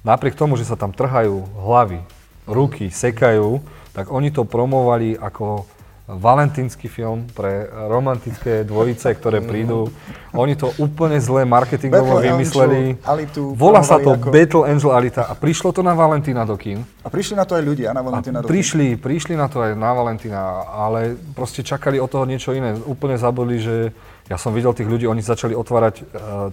napriek 0.08 0.32
tomu, 0.32 0.56
že 0.56 0.64
sa 0.64 0.80
tam 0.80 0.96
trhajú 0.96 1.44
hlavy, 1.60 2.00
ruky, 2.48 2.88
sekajú, 2.88 3.60
tak 3.92 4.08
oni 4.08 4.32
to 4.32 4.48
promovali 4.48 5.12
ako 5.20 5.68
valentínsky 6.08 6.88
film 6.88 7.28
pre 7.36 7.68
romantické 7.68 8.64
dvojice, 8.64 9.12
ktoré 9.12 9.44
prídu. 9.44 9.92
Oni 10.32 10.56
to 10.56 10.72
úplne 10.80 11.20
zle 11.20 11.44
marketingovo 11.44 12.16
Battle 12.16 12.32
vymysleli. 12.32 12.80
Alitu 13.04 13.52
Volá 13.52 13.84
sa 13.84 14.00
to 14.00 14.16
ako... 14.16 14.32
Battle 14.32 14.64
Angel 14.64 14.88
Alita 14.88 15.28
a 15.28 15.36
prišlo 15.36 15.68
to 15.68 15.84
na 15.84 15.92
Valentína 15.92 16.48
do 16.48 16.56
kín. 16.56 16.80
A 17.04 17.12
prišli 17.12 17.36
na 17.36 17.44
to 17.44 17.60
aj 17.60 17.62
ľudia 17.68 17.92
na 17.92 18.00
Valentína 18.00 18.40
do 18.40 18.48
kín. 18.48 18.56
Prišli, 18.56 18.96
prišli 18.96 19.36
na 19.36 19.52
to 19.52 19.60
aj 19.60 19.76
na 19.76 19.92
Valentína, 19.92 20.40
ale 20.72 21.20
proste 21.36 21.60
čakali 21.60 22.00
od 22.00 22.08
toho 22.08 22.24
niečo 22.24 22.56
iné. 22.56 22.72
Úplne 22.72 23.20
zabudli, 23.20 23.60
že 23.60 23.92
ja 24.32 24.40
som 24.40 24.56
videl 24.56 24.72
tých 24.72 24.88
ľudí, 24.88 25.04
oni 25.04 25.20
začali 25.20 25.52
otvárať 25.52 25.94
uh, 26.00 26.04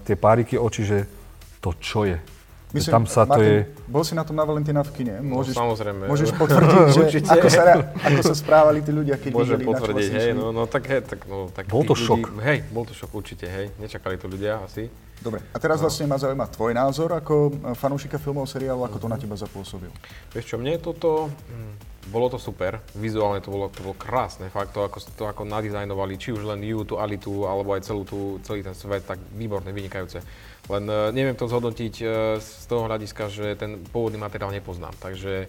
tie 0.03 0.19
páriky 0.19 0.59
oči, 0.59 0.83
že 0.83 0.97
to 1.63 1.71
čo 1.79 2.03
je 2.03 2.34
Myslím, 2.75 2.93
tam 2.99 3.05
sa 3.07 3.23
Martin, 3.23 3.39
to 3.39 3.41
je... 3.41 3.87
bol 3.87 4.03
si 4.03 4.13
na 4.13 4.23
tom 4.27 4.35
na 4.35 4.43
Valentína 4.43 4.83
v 4.83 4.91
kine? 4.91 5.23
No, 5.23 5.39
môžeš, 5.39 5.55
no, 5.55 5.71
samozrejme. 5.71 6.03
Môžeš 6.11 6.29
potvrdiť, 6.43 6.75
že 6.91 7.19
ako 7.23 7.47
sa, 7.47 7.63
ako 7.95 8.21
sa 8.27 8.35
správali 8.35 8.79
tí 8.83 8.91
ľudia, 8.91 9.15
keď 9.15 9.31
Môžem 9.31 9.63
videli 9.63 9.71
potvrdiť, 9.71 10.09
hej, 10.11 10.31
no, 10.35 10.51
no 10.51 10.67
tak, 10.67 10.83
hej, 10.91 11.01
tak, 11.07 11.23
no, 11.25 11.47
tak 11.49 11.71
Bol 11.71 11.87
to 11.87 11.95
ľudí, 11.95 12.03
šok. 12.03 12.21
Hej, 12.43 12.59
bol 12.75 12.83
to 12.83 12.91
šok 12.91 13.11
určite, 13.15 13.47
hej. 13.47 13.71
Nečakali 13.79 14.19
to 14.19 14.27
ľudia 14.27 14.59
asi. 14.59 14.91
Dobre, 15.23 15.39
a 15.55 15.57
teraz 15.57 15.79
no. 15.79 15.87
vlastne 15.87 16.05
ma 16.11 16.19
zaujíma 16.19 16.51
tvoj 16.51 16.75
názor 16.75 17.09
ako 17.15 17.55
fanúšika 17.79 18.19
filmov, 18.19 18.51
seriálu, 18.51 18.83
ako 18.83 18.99
to 18.99 19.07
na 19.07 19.15
teba 19.15 19.39
zapôsobil. 19.39 19.89
Vieš 20.35 20.53
čo, 20.53 20.55
mne 20.59 20.75
toto, 20.75 21.31
hm, 21.31 21.95
bolo 22.11 22.29
to 22.29 22.37
super, 22.37 22.77
vizuálne 22.93 23.41
to 23.41 23.49
bolo, 23.49 23.65
to 23.73 23.81
bolo 23.81 23.97
krásne, 23.97 24.51
fakt 24.53 24.77
to 24.77 24.85
ako, 24.85 25.01
to 25.17 25.23
ako 25.25 25.41
nadizajnovali, 25.47 26.21
či 26.21 26.29
už 26.35 26.45
len 26.45 26.61
Ju, 26.61 26.85
tú 26.85 27.01
Alitu, 27.01 27.49
alebo 27.49 27.73
aj 27.73 27.89
celú 27.89 28.05
tú, 28.05 28.37
celý 28.45 28.61
ten 28.61 28.77
svet, 28.77 29.07
tak 29.07 29.17
výborné, 29.33 29.73
vynikajúce. 29.73 30.21
Len 30.65 30.83
uh, 30.89 31.13
neviem 31.13 31.37
to 31.37 31.45
zhodnotiť 31.45 31.95
uh, 32.01 32.09
z 32.41 32.65
toho 32.65 32.89
hľadiska, 32.89 33.29
že 33.29 33.55
ten 33.55 33.81
pôvodný 33.89 34.17
materiál 34.17 34.49
nepoznám. 34.49 34.93
Takže 34.97 35.47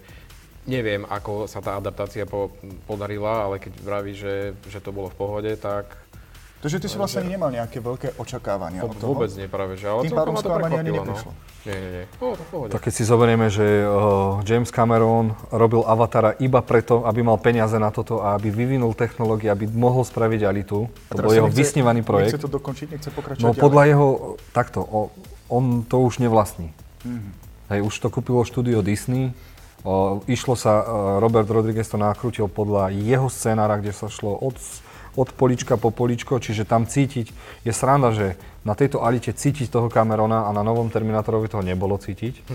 neviem, 0.67 1.07
ako 1.07 1.47
sa 1.47 1.63
tá 1.63 1.79
adaptácia 1.79 2.27
po, 2.27 2.53
podarila, 2.85 3.49
ale 3.49 3.57
keď 3.57 3.73
vraví, 3.81 4.13
že, 4.13 4.53
že 4.67 4.83
to 4.83 4.91
bolo 4.93 5.09
v 5.09 5.17
pohode, 5.17 5.51
tak 5.57 6.06
Takže 6.57 6.81
ty 6.81 6.87
si 6.89 6.97
vlastne 6.97 7.21
ani 7.21 7.37
nemal 7.37 7.53
nejaké 7.53 7.77
veľké 7.77 8.17
očakávania 8.17 8.81
od 8.81 8.97
toho? 8.97 9.13
vôbec 9.13 9.29
nie 9.37 9.45
práve, 9.45 9.77
že 9.77 9.85
ale 9.85 10.09
Tým 10.09 10.17
pádom 10.17 10.33
to 10.41 10.49
ani 10.49 10.89
neprišlo. 10.89 11.31
No. 11.31 11.57
Nie, 11.67 11.77
nie, 11.77 11.91
nie. 12.01 12.05
Tak 12.71 12.81
keď 12.87 12.93
si 12.95 13.03
zoberieme, 13.03 13.51
že 13.51 13.83
uh, 13.83 14.39
James 14.47 14.71
Cameron 14.71 15.35
robil 15.51 15.83
Avatara 15.83 16.33
iba 16.39 16.63
preto, 16.63 17.03
aby 17.03 17.21
mal 17.21 17.37
peniaze 17.37 17.75
na 17.75 17.91
toto 17.91 18.23
a 18.23 18.39
aby 18.39 18.49
vyvinul 18.49 18.95
technológie, 18.95 19.51
aby 19.51 19.67
mohol 19.67 20.07
spraviť 20.07 20.47
Alitu. 20.47 20.87
To 21.11 21.21
bol 21.21 21.35
jeho 21.35 21.51
nechce- 21.51 21.59
vysnívaný 21.59 22.01
projekt. 22.07 22.33
Nechce 22.33 22.47
to 22.47 22.51
dokončiť, 22.55 22.87
nechce 22.95 23.09
pokračovať 23.11 23.43
No 23.43 23.51
podľa 23.51 23.83
jeho, 23.83 24.07
takto, 24.55 24.79
o, 24.81 25.11
on 25.51 25.83
to 25.83 26.01
už 26.01 26.23
nevlastní. 26.23 26.71
Mhm. 27.03 27.29
Hej, 27.67 27.79
už 27.83 27.93
to 27.99 28.07
kúpilo 28.07 28.47
štúdio 28.47 28.79
Disney. 28.79 29.35
O, 29.83 30.23
išlo 30.25 30.55
sa, 30.55 30.81
e, 30.81 30.83
Robert 31.19 31.51
Rodriguez 31.51 31.85
to 31.91 31.99
nakrútil 31.99 32.47
podľa 32.47 32.95
jeho 32.95 33.27
scénára, 33.27 33.75
kde 33.77 33.91
sa 33.91 34.07
šlo 34.07 34.39
od, 34.39 34.55
od 35.17 35.33
polička 35.33 35.81
po 35.81 35.89
poličko, 35.89 36.37
čiže 36.37 36.63
tam 36.63 36.85
cítiť, 36.85 37.33
je 37.65 37.73
sranda, 37.73 38.13
že 38.13 38.37
na 38.61 38.77
tejto 38.77 39.01
Alite 39.01 39.33
cítiť 39.33 39.73
toho 39.73 39.89
Camerona 39.89 40.45
a 40.45 40.53
na 40.53 40.61
novom 40.61 40.93
Terminátorovi 40.93 41.49
toho 41.49 41.65
nebolo 41.65 41.97
cítiť. 41.97 42.45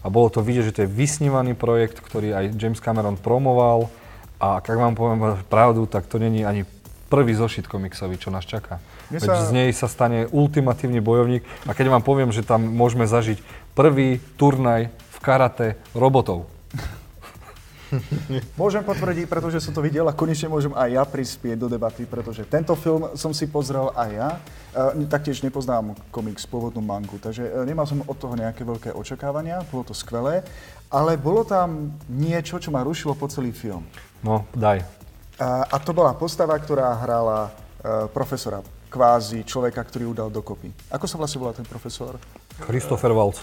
A 0.00 0.06
bolo 0.06 0.30
to 0.30 0.38
vidieť, 0.38 0.64
že 0.70 0.74
to 0.78 0.80
je 0.86 0.90
vysnívaný 0.94 1.58
projekt, 1.58 1.98
ktorý 1.98 2.30
aj 2.30 2.44
James 2.54 2.78
Cameron 2.78 3.18
promoval 3.18 3.90
a 4.38 4.62
ak 4.62 4.70
vám 4.70 4.94
poviem 4.94 5.42
pravdu, 5.50 5.86
tak 5.90 6.06
to 6.06 6.22
není 6.22 6.46
ani 6.46 6.62
prvý 7.10 7.36
zošit 7.36 7.68
komiksový, 7.68 8.16
čo 8.16 8.32
nás 8.32 8.46
čaká. 8.48 8.80
Mne 9.12 9.20
Veď 9.20 9.28
sa- 9.28 9.44
z 9.44 9.50
nej 9.52 9.68
sa 9.76 9.84
stane 9.90 10.24
ultimatívny 10.32 11.04
bojovník 11.04 11.42
a 11.68 11.76
keď 11.76 11.92
vám 11.92 12.02
poviem, 12.06 12.32
že 12.32 12.40
tam 12.40 12.64
môžeme 12.64 13.04
zažiť 13.04 13.42
prvý 13.76 14.16
turnaj 14.40 14.88
v 14.88 15.18
karate 15.20 15.66
robotov. 15.92 16.48
Môžem 18.60 18.82
potvrdiť, 18.84 19.26
pretože 19.28 19.60
som 19.60 19.72
to 19.74 19.84
videl 19.84 20.08
a 20.08 20.16
konečne 20.16 20.48
môžem 20.48 20.72
aj 20.72 20.88
ja 20.90 21.04
prispieť 21.04 21.56
do 21.60 21.68
debaty, 21.68 22.08
pretože 22.08 22.44
tento 22.48 22.72
film 22.76 23.12
som 23.14 23.32
si 23.36 23.48
pozrel 23.48 23.92
aj 23.92 24.10
ja. 24.10 24.30
E, 24.96 25.06
taktiež 25.08 25.44
nepoznám 25.44 25.96
komiks, 26.08 26.48
pôvodnú 26.48 26.80
mangu, 26.80 27.20
takže 27.20 27.44
e, 27.44 27.50
nemal 27.68 27.84
som 27.84 28.00
od 28.04 28.16
toho 28.16 28.34
nejaké 28.36 28.64
veľké 28.64 28.90
očakávania, 28.96 29.64
bolo 29.68 29.84
to 29.88 29.94
skvelé, 29.94 30.40
ale 30.88 31.20
bolo 31.20 31.44
tam 31.44 31.92
niečo, 32.08 32.60
čo 32.60 32.72
ma 32.72 32.84
rušilo 32.84 33.16
po 33.16 33.28
celý 33.28 33.52
film. 33.52 33.84
No, 34.24 34.48
daj. 34.56 34.84
A, 35.40 35.66
a 35.68 35.76
to 35.80 35.96
bola 35.96 36.16
postava, 36.16 36.56
ktorá 36.56 36.96
hrala 37.00 37.48
e, 37.48 37.50
profesora, 38.12 38.60
kvázi 38.92 39.40
človeka, 39.48 39.80
ktorý 39.80 40.12
ju 40.12 40.14
dal 40.14 40.28
dokopy. 40.28 40.68
Ako 40.92 41.08
sa 41.08 41.16
vlastne 41.16 41.40
volá 41.40 41.56
ten 41.56 41.64
profesor? 41.64 42.20
Christopher 42.60 43.12
Waltz. 43.12 43.40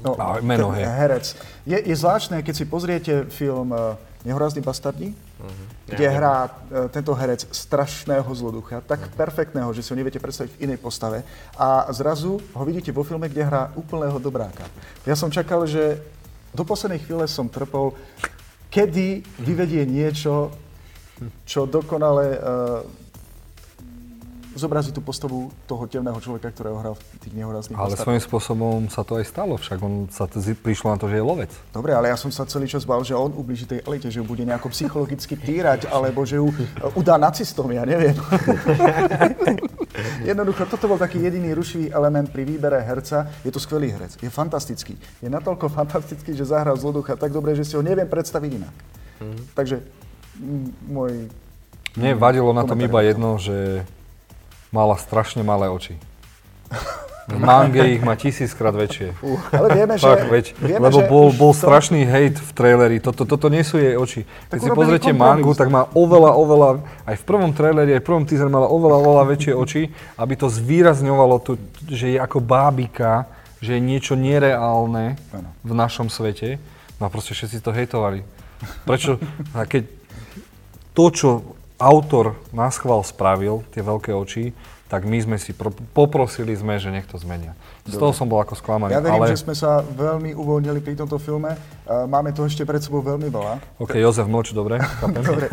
No, 0.00 0.16
A 0.16 0.40
meno, 0.40 0.72
ten 0.72 0.80
hej. 0.80 0.84
herec. 0.88 1.26
Je, 1.68 1.76
je 1.76 1.96
zvláštne, 1.96 2.40
keď 2.40 2.54
si 2.56 2.64
pozriete 2.64 3.12
film 3.28 3.72
uh, 3.72 4.00
Nehorazný 4.24 4.60
bastardi, 4.60 5.12
kde 5.88 6.04
Ja 6.04 6.12
hrá 6.12 6.36
uh, 6.44 6.88
tento 6.92 7.12
herec 7.16 7.48
strašného 7.48 8.28
zloducha, 8.36 8.80
tak 8.84 9.12
perfektného, 9.16 9.72
že 9.72 9.84
si 9.84 9.92
ho 9.92 9.96
neviete 9.96 10.20
predstaviť 10.20 10.56
v 10.56 10.62
inej 10.68 10.78
postave. 10.80 11.24
A 11.56 11.88
zrazu 11.92 12.36
ho 12.36 12.64
vidíte 12.64 12.92
vo 12.92 13.04
filme, 13.04 13.28
kde 13.28 13.44
hrá 13.44 13.72
úplného 13.76 14.16
dobráka. 14.20 14.68
Ja 15.04 15.16
som 15.16 15.32
čakal, 15.32 15.64
že 15.64 16.00
do 16.52 16.64
poslednej 16.64 17.00
chvíle 17.00 17.24
som 17.28 17.48
trpol, 17.48 17.96
kedy 18.68 19.24
vyvedie 19.40 19.84
niečo, 19.84 20.52
čo 21.44 21.68
dokonale 21.68 22.36
uh, 22.36 22.84
zobrazí 24.60 24.92
tú 24.92 25.00
postavu 25.00 25.48
toho 25.64 25.88
temného 25.88 26.20
človeka, 26.20 26.52
ktorého 26.52 26.76
hral 26.76 26.94
v 26.94 27.02
tých 27.24 27.32
nehorazných 27.32 27.80
Ale 27.80 27.96
bastardoch. 27.96 28.04
svojím 28.04 28.22
spôsobom 28.22 28.76
sa 28.92 29.00
to 29.00 29.16
aj 29.16 29.24
stalo, 29.24 29.56
však 29.56 29.78
on 29.80 30.12
sa 30.12 30.28
t- 30.28 30.38
prišlo 30.52 30.92
na 30.92 30.96
to, 31.00 31.08
že 31.08 31.16
je 31.16 31.24
lovec. 31.24 31.50
Dobre, 31.72 31.96
ale 31.96 32.12
ja 32.12 32.16
som 32.20 32.28
sa 32.28 32.44
celý 32.44 32.68
čas 32.68 32.84
bál, 32.84 33.00
že 33.00 33.16
on 33.16 33.32
ubliží 33.32 33.64
tej 33.64 33.80
elite, 33.88 34.12
že 34.12 34.20
ju 34.20 34.24
bude 34.28 34.44
nejako 34.44 34.68
psychologicky 34.70 35.40
týrať, 35.40 35.88
alebo 35.88 36.28
že 36.28 36.36
ju 36.36 36.52
e, 36.52 36.54
udá 36.92 37.16
nacistom, 37.16 37.72
ja 37.72 37.88
neviem. 37.88 38.14
Jednoducho, 40.30 40.68
toto 40.68 40.86
bol 40.86 41.00
taký 41.00 41.18
jediný 41.18 41.56
rušivý 41.56 41.90
element 41.90 42.28
pri 42.28 42.44
výbere 42.44 42.84
herca. 42.84 43.26
Je 43.42 43.50
to 43.50 43.58
skvelý 43.58 43.90
herec, 43.90 44.20
je 44.20 44.30
fantastický. 44.30 44.94
Je 45.24 45.28
natoľko 45.32 45.72
fantastický, 45.72 46.36
že 46.36 46.44
zahral 46.44 46.76
zloducha 46.76 47.16
tak 47.16 47.32
dobre, 47.32 47.56
že 47.56 47.64
si 47.64 47.74
ho 47.74 47.82
neviem 47.82 48.06
predstaviť 48.06 48.50
inak. 48.60 48.74
Takže 49.52 49.76
mm, 50.40 50.68
môj... 50.88 51.12
Mne 51.98 52.14
vadilo 52.16 52.54
na 52.54 52.62
tom 52.62 52.78
iba 52.78 53.02
jedno, 53.02 53.36
že 53.36 53.82
mala 54.70 54.94
strašne 54.98 55.42
malé 55.42 55.70
oči. 55.70 55.98
V 57.30 57.38
mange 57.38 57.78
ich 57.94 58.02
má 58.02 58.18
tisíckrát 58.18 58.74
väčšie. 58.74 59.14
Ale 59.54 59.68
vieme, 59.70 59.94
že... 59.94 60.02
Fakt, 60.02 60.26
veď, 60.26 60.46
vieme, 60.58 60.82
lebo 60.82 60.98
bol, 61.06 61.26
bol 61.30 61.52
to- 61.54 61.62
strašný 61.62 62.02
hejt 62.02 62.42
v 62.42 62.50
traileri, 62.50 62.98
toto, 62.98 63.22
toto 63.22 63.46
nie 63.46 63.62
sú 63.62 63.78
jej 63.78 63.94
oči. 63.94 64.26
Keď 64.50 64.50
Tak 64.50 64.58
si 64.58 64.68
pozriete 64.74 65.10
mangu, 65.14 65.54
tak 65.54 65.70
má 65.70 65.86
oveľa, 65.94 66.34
oveľa, 66.34 66.68
aj 67.06 67.16
v 67.22 67.24
prvom 67.26 67.54
traileri, 67.54 67.94
aj 67.94 68.02
v 68.02 68.06
prvom 68.10 68.24
teaser 68.26 68.50
mala 68.50 68.66
oveľa, 68.66 68.96
oveľa 68.98 69.24
väčšie 69.30 69.52
oči, 69.54 69.82
aby 70.18 70.34
to 70.34 70.50
zvýrazňovalo, 70.50 71.38
to, 71.38 71.54
že 71.86 72.14
je 72.14 72.18
ako 72.18 72.42
bábika, 72.42 73.30
že 73.62 73.78
je 73.78 73.82
niečo 73.82 74.18
nereálne 74.18 75.14
v 75.62 75.72
našom 75.76 76.10
svete. 76.10 76.58
No 76.98 77.06
a 77.06 77.12
proste 77.14 77.38
všetci 77.38 77.62
to 77.62 77.70
hejtovali. 77.70 78.26
Prečo? 78.84 79.22
A 79.54 79.70
keď 79.70 79.86
to, 80.98 81.04
čo 81.14 81.28
autor 81.80 82.36
na 82.52 82.68
schvál 82.68 83.00
spravil, 83.00 83.64
tie 83.72 83.80
veľké 83.80 84.12
oči, 84.12 84.52
tak 84.90 85.06
my 85.06 85.22
sme 85.22 85.38
si, 85.38 85.54
pro, 85.54 85.70
poprosili 85.94 86.50
sme, 86.50 86.74
že 86.74 86.90
nech 86.90 87.06
to 87.06 87.14
zmenia. 87.14 87.54
Z 87.86 87.94
toho 87.94 88.10
som 88.10 88.26
bol 88.26 88.42
ako 88.42 88.58
sklamaný, 88.58 88.90
Ja 88.90 88.98
verím, 88.98 89.22
ale... 89.22 89.30
že 89.30 89.46
sme 89.46 89.54
sa 89.54 89.86
veľmi 89.86 90.34
uvoľnili 90.34 90.82
pri 90.82 90.98
tomto 90.98 91.14
filme. 91.22 91.54
Máme 91.86 92.34
to 92.34 92.42
ešte 92.42 92.66
pred 92.66 92.82
sebou 92.82 92.98
veľmi 92.98 93.30
veľa. 93.30 93.78
OK, 93.78 93.94
Jozef, 94.02 94.26
mlč, 94.26 94.50
dobre? 94.50 94.82
Dobre. 95.30 95.46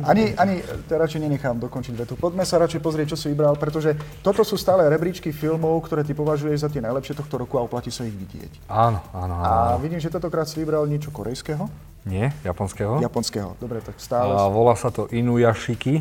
Ani, 0.00 0.32
ani 0.32 0.64
to 0.88 0.96
radšej 0.96 1.20
nenechám 1.28 1.60
dokončiť 1.60 1.92
vetu. 1.92 2.16
Poďme 2.16 2.48
sa 2.48 2.56
radšej 2.56 2.80
pozrieť, 2.80 3.12
čo 3.12 3.20
si 3.20 3.26
vybral, 3.36 3.52
pretože 3.60 3.92
toto 4.24 4.40
sú 4.40 4.56
stále 4.56 4.88
rebríčky 4.88 5.28
filmov, 5.28 5.84
ktoré 5.84 6.00
ty 6.00 6.16
považuješ 6.16 6.64
za 6.64 6.68
tie 6.72 6.80
najlepšie 6.80 7.20
tohto 7.20 7.44
roku 7.44 7.60
a 7.60 7.68
oplatí 7.68 7.92
sa 7.92 8.08
ich 8.08 8.16
vidieť. 8.16 8.64
Áno, 8.72 9.04
áno, 9.12 9.34
áno. 9.36 9.44
A 9.44 9.76
vidím, 9.76 10.00
že 10.00 10.08
tentokrát 10.08 10.48
si 10.48 10.56
vybral 10.56 10.88
niečo 10.88 11.12
korejského, 11.12 11.68
Nie, 12.08 12.32
japonského. 12.40 13.04
japonského. 13.04 13.52
Dobre, 13.60 13.84
tak 13.84 14.00
stále. 14.00 14.32
A 14.32 14.48
volá 14.48 14.72
sa 14.72 14.88
to 14.88 15.04
Inuyashiki 15.12 16.00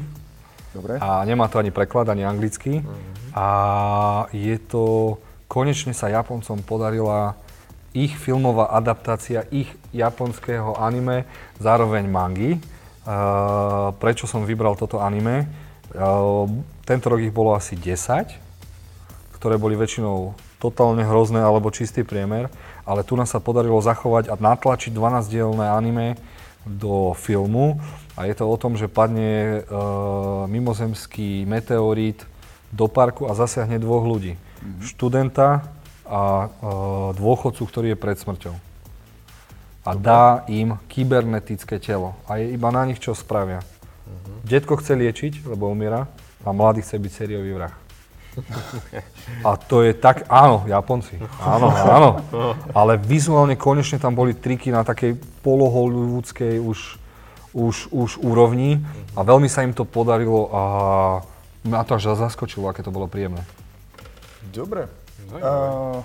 Dobre. 0.71 0.95
a 1.03 1.19
nemá 1.27 1.51
to 1.51 1.59
ani 1.59 1.69
preklad, 1.75 2.07
ani 2.07 2.23
anglicky. 2.23 2.79
A 3.35 3.47
je 4.31 4.55
to, 4.57 5.17
konečne 5.51 5.91
sa 5.91 6.07
Japoncom 6.07 6.63
podarila 6.63 7.35
ich 7.97 8.13
filmová 8.15 8.69
adaptácia 8.71 9.43
ich 9.49 9.73
japonského 9.89 10.77
anime, 10.77 11.25
zároveň 11.57 12.05
mangy. 12.05 12.51
Uh, 13.07 13.95
prečo 13.97 14.27
som 14.27 14.43
vybral 14.43 14.75
toto 14.77 14.99
anime? 14.99 15.47
Uh, 15.95 16.45
tento 16.83 17.07
rok 17.09 17.23
ich 17.23 17.33
bolo 17.33 17.55
asi 17.55 17.73
10, 17.73 18.37
ktoré 19.39 19.55
boli 19.57 19.73
väčšinou 19.73 20.35
totálne 20.57 21.05
hrozné 21.05 21.41
alebo 21.41 21.69
čistý 21.69 22.01
priemer, 22.01 22.49
ale 22.85 23.05
tu 23.05 23.13
nás 23.13 23.29
sa 23.29 23.37
podarilo 23.37 23.77
zachovať 23.77 24.33
a 24.33 24.35
natlačiť 24.37 24.91
12-dielné 24.93 25.65
anime 25.69 26.17
do 26.65 27.13
filmu 27.13 27.79
a 28.17 28.25
je 28.25 28.33
to 28.33 28.43
o 28.49 28.57
tom, 28.57 28.75
že 28.75 28.91
padne 28.91 29.61
e, 29.63 29.79
mimozemský 30.49 31.45
meteorít 31.45 32.25
do 32.73 32.89
parku 32.89 33.29
a 33.29 33.37
zasiahne 33.37 33.79
dvoch 33.79 34.03
ľudí. 34.03 34.35
Študenta 34.83 35.63
a 36.03 36.21
e, 36.21 36.47
dôchodcu, 37.15 37.63
ktorý 37.63 37.87
je 37.93 38.01
pred 38.01 38.17
smrťou. 38.17 38.55
A 39.87 39.91
dá 39.95 40.43
im 40.51 40.75
kybernetické 40.91 41.79
telo. 41.79 42.17
A 42.27 42.43
je 42.43 42.51
iba 42.51 42.67
na 42.75 42.83
nich, 42.83 42.99
čo 42.99 43.15
spravia. 43.15 43.63
Detko 44.43 44.75
chce 44.75 44.99
liečiť, 44.99 45.47
lebo 45.47 45.71
umiera, 45.71 46.11
a 46.43 46.49
mladý 46.51 46.83
chce 46.83 46.99
byť 46.99 47.11
sériový 47.11 47.55
vrah. 47.55 47.75
A 49.41 49.57
to 49.57 49.81
je 49.81 49.97
tak, 49.97 50.29
áno, 50.29 50.63
Japonci, 50.69 51.17
áno, 51.41 51.67
áno. 51.73 52.09
Ale 52.71 52.95
vizuálne 53.01 53.57
konečne 53.57 53.97
tam 53.97 54.13
boli 54.13 54.37
triky 54.37 54.69
na 54.69 54.85
takej 54.85 55.17
polohollywoodskej 55.41 56.61
už, 56.61 56.79
už, 57.57 57.75
už 57.91 58.09
úrovni 58.21 58.81
a 59.17 59.25
veľmi 59.25 59.49
sa 59.49 59.65
im 59.65 59.73
to 59.73 59.83
podarilo 59.83 60.49
a 60.53 60.61
mňa 61.65 61.81
to 61.83 61.97
až 61.97 62.13
zaskočilo, 62.15 62.69
aké 62.69 62.85
to 62.85 62.93
bolo 62.93 63.09
príjemné. 63.09 63.41
Dobre. 64.53 64.87
Uh, 65.27 65.99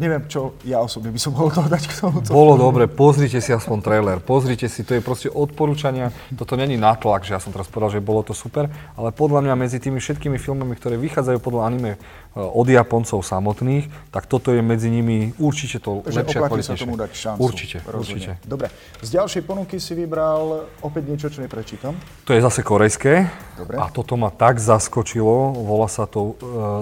neviem, 0.00 0.24
čo 0.24 0.56
ja 0.64 0.80
osobne 0.80 1.12
by 1.12 1.20
som 1.20 1.36
mohol 1.36 1.52
dodať 1.60 1.82
k 1.84 1.92
tomu. 1.92 2.24
Bolo 2.24 2.56
dobre, 2.56 2.88
pozrite 2.88 3.44
si 3.44 3.52
aspoň 3.52 3.78
trailer, 3.84 4.18
pozrite 4.24 4.64
si, 4.68 4.80
to 4.86 4.96
je 4.96 5.04
proste 5.04 5.28
odporúčania, 5.28 6.08
toto 6.32 6.56
není 6.56 6.80
natlak, 6.80 7.28
že 7.28 7.36
ja 7.36 7.40
som 7.42 7.52
teraz 7.52 7.68
povedal, 7.68 8.00
že 8.00 8.00
bolo 8.00 8.24
to 8.24 8.32
super, 8.32 8.72
ale 8.96 9.12
podľa 9.12 9.44
mňa 9.44 9.54
medzi 9.56 9.76
tými 9.76 10.00
všetkými 10.00 10.40
filmami, 10.40 10.72
ktoré 10.80 10.96
vychádzajú 10.96 11.38
podľa 11.44 11.62
anime 11.68 11.92
e, 11.92 11.98
od 12.40 12.64
Japoncov 12.64 13.20
samotných, 13.20 13.92
tak 14.08 14.24
toto 14.24 14.56
je 14.56 14.64
medzi 14.64 14.88
nimi 14.88 15.36
určite 15.36 15.76
to 15.84 16.00
Takže 16.08 16.18
lepšie 16.24 16.40
a 16.40 16.48
sa 16.64 16.74
tomu 16.80 16.96
dať 16.96 17.10
šancu. 17.12 17.40
Určite, 17.44 17.76
rozhodne. 17.84 18.16
určite. 18.16 18.32
Dobre. 18.48 18.66
Z 19.04 19.08
ďalšej 19.12 19.42
ponuky 19.44 19.76
si 19.76 19.92
vybral 19.92 20.72
opäť 20.80 21.02
niečo, 21.04 21.28
čo 21.28 21.44
neprečítam. 21.44 21.92
To 22.24 22.32
je 22.32 22.40
zase 22.40 22.64
korejské 22.64 23.28
Dobre. 23.60 23.76
a 23.76 23.92
toto 23.92 24.16
ma 24.16 24.32
tak 24.32 24.56
zaskočilo, 24.56 25.52
volá 25.52 25.84
sa 25.90 26.08
to 26.08 26.32
uh, 26.32 26.34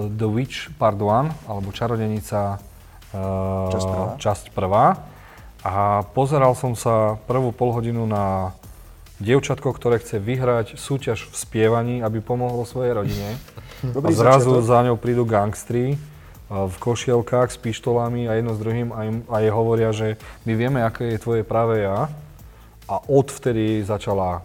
The 0.07 0.29
Witch 0.31 0.71
Part 0.79 0.95
1, 0.95 1.51
alebo 1.51 1.75
Čarodenica 1.75 2.70
Časť 3.11 3.87
prvá. 3.87 4.07
časť 4.17 4.45
prvá. 4.55 4.85
A 5.61 6.01
pozeral 6.15 6.57
som 6.57 6.73
sa 6.73 7.19
prvú 7.29 7.53
polhodinu 7.53 8.07
na 8.09 8.55
dievčatko, 9.21 9.69
ktoré 9.77 10.01
chce 10.01 10.17
vyhrať 10.17 10.81
súťaž 10.81 11.29
v 11.29 11.35
spievaní, 11.37 11.95
aby 12.01 12.23
pomohlo 12.23 12.65
svojej 12.65 12.97
rodine. 12.97 13.37
Dobrý 13.95 14.09
a 14.09 14.17
zrazu 14.17 14.57
začiatok. 14.57 14.69
za 14.69 14.79
ňou 14.89 14.97
prídu 14.97 15.23
gangstri 15.27 16.01
v 16.51 16.75
košielkách 16.83 17.47
s 17.47 17.57
pištolami 17.61 18.27
a 18.27 18.35
jedno 18.35 18.51
s 18.51 18.59
druhým 18.59 18.89
a, 18.91 18.99
im, 19.07 19.17
a 19.31 19.39
jej 19.39 19.51
hovoria, 19.55 19.95
že 19.95 20.19
my 20.43 20.53
vieme, 20.59 20.79
aké 20.83 21.15
je 21.15 21.23
tvoje 21.23 21.47
práve 21.47 21.79
ja. 21.79 22.11
A 22.91 22.95
odvtedy 23.07 23.79
začala, 23.87 24.43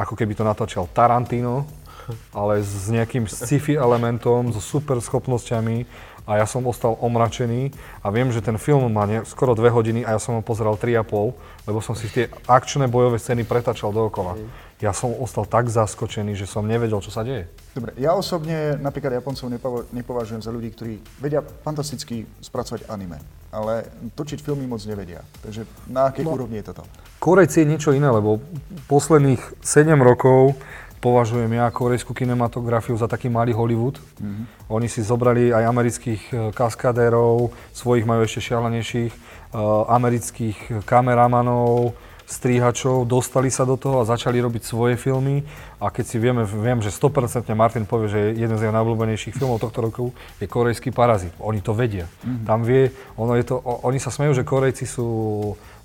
ako 0.00 0.16
keby 0.16 0.32
to 0.32 0.48
natáčal 0.48 0.88
Tarantino, 0.88 1.68
ale 2.38 2.64
s 2.64 2.88
nejakým 2.88 3.28
sci-fi 3.28 3.76
elementom, 3.76 4.48
so 4.54 4.64
super 4.64 4.96
schopnosťami 5.02 5.84
a 6.26 6.38
ja 6.38 6.46
som 6.46 6.62
ostal 6.66 6.94
omračený 7.02 7.74
a 8.02 8.10
viem, 8.14 8.30
že 8.30 8.44
ten 8.44 8.58
film 8.58 8.86
má 8.92 9.06
ne, 9.06 9.26
skoro 9.26 9.58
dve 9.58 9.70
hodiny 9.70 10.06
a 10.06 10.14
ja 10.14 10.20
som 10.22 10.38
ho 10.38 10.42
pozeral 10.42 10.78
3,5, 10.78 11.66
lebo 11.66 11.78
som 11.82 11.98
si 11.98 12.06
tie 12.10 12.30
akčné 12.46 12.86
bojové 12.86 13.18
scény 13.18 13.42
pretačal 13.42 13.90
dookola. 13.90 14.38
Ja 14.82 14.90
som 14.90 15.14
ostal 15.14 15.46
tak 15.46 15.70
zaskočený, 15.70 16.34
že 16.34 16.50
som 16.50 16.66
nevedel, 16.66 16.98
čo 16.98 17.14
sa 17.14 17.22
deje. 17.22 17.46
Dobre, 17.70 17.94
ja 18.02 18.18
osobne 18.18 18.74
napríklad 18.82 19.14
Japoncov 19.14 19.46
nepovažujem 19.94 20.42
za 20.42 20.50
ľudí, 20.50 20.74
ktorí 20.74 20.98
vedia 21.22 21.38
fantasticky 21.62 22.26
spracovať 22.42 22.90
anime, 22.90 23.22
ale 23.54 23.86
točiť 24.18 24.42
filmy 24.42 24.66
moc 24.66 24.82
nevedia. 24.82 25.22
Takže 25.38 25.62
na 25.86 26.10
akej 26.10 26.26
no, 26.26 26.34
úrovni 26.34 26.58
je 26.58 26.74
toto? 26.74 26.82
Korejci 27.22 27.62
je 27.62 27.70
niečo 27.70 27.94
iné, 27.94 28.10
lebo 28.10 28.42
posledných 28.90 29.62
7 29.62 29.94
rokov 30.02 30.58
považujem 31.02 31.50
ja 31.50 31.66
korejskú 31.74 32.14
kinematografiu 32.14 32.94
za 32.94 33.10
taký 33.10 33.26
malý 33.26 33.50
Hollywood. 33.50 33.98
Mm-hmm. 33.98 34.70
Oni 34.70 34.86
si 34.86 35.02
zobrali 35.02 35.50
aj 35.50 35.66
amerických 35.66 36.22
e, 36.30 36.34
kaskadérov, 36.54 37.50
svojich 37.74 38.06
majú 38.06 38.22
ešte 38.22 38.54
šialenejších, 38.54 39.12
uh, 39.52 39.90
amerických 39.90 40.86
kameramanov, 40.86 41.98
stríhačov, 42.32 43.04
dostali 43.04 43.52
sa 43.52 43.68
do 43.68 43.76
toho 43.76 44.00
a 44.00 44.08
začali 44.08 44.40
robiť 44.40 44.62
svoje 44.64 44.94
filmy. 44.96 45.44
A 45.76 45.92
keď 45.92 46.04
si 46.06 46.16
vieme, 46.16 46.48
viem, 46.48 46.80
že 46.80 46.88
100% 46.88 47.44
Martin 47.52 47.84
povie, 47.84 48.08
že 48.08 48.20
jeden 48.32 48.56
z 48.56 48.64
jeho 48.64 48.74
najobľúbenejších 48.74 49.36
filmov 49.36 49.60
tohto 49.60 49.84
roku 49.84 50.04
je 50.40 50.48
korejský 50.48 50.94
parazit. 50.94 51.34
Oni 51.42 51.60
to 51.60 51.76
vedia. 51.76 52.08
Mm-hmm. 52.08 52.46
Tam 52.48 52.64
vie, 52.64 52.88
ono 53.20 53.36
je 53.36 53.44
to, 53.44 53.60
oni 53.60 54.00
sa 54.00 54.08
smejú, 54.08 54.32
že 54.32 54.46
Korejci 54.48 54.88
sú 54.88 55.08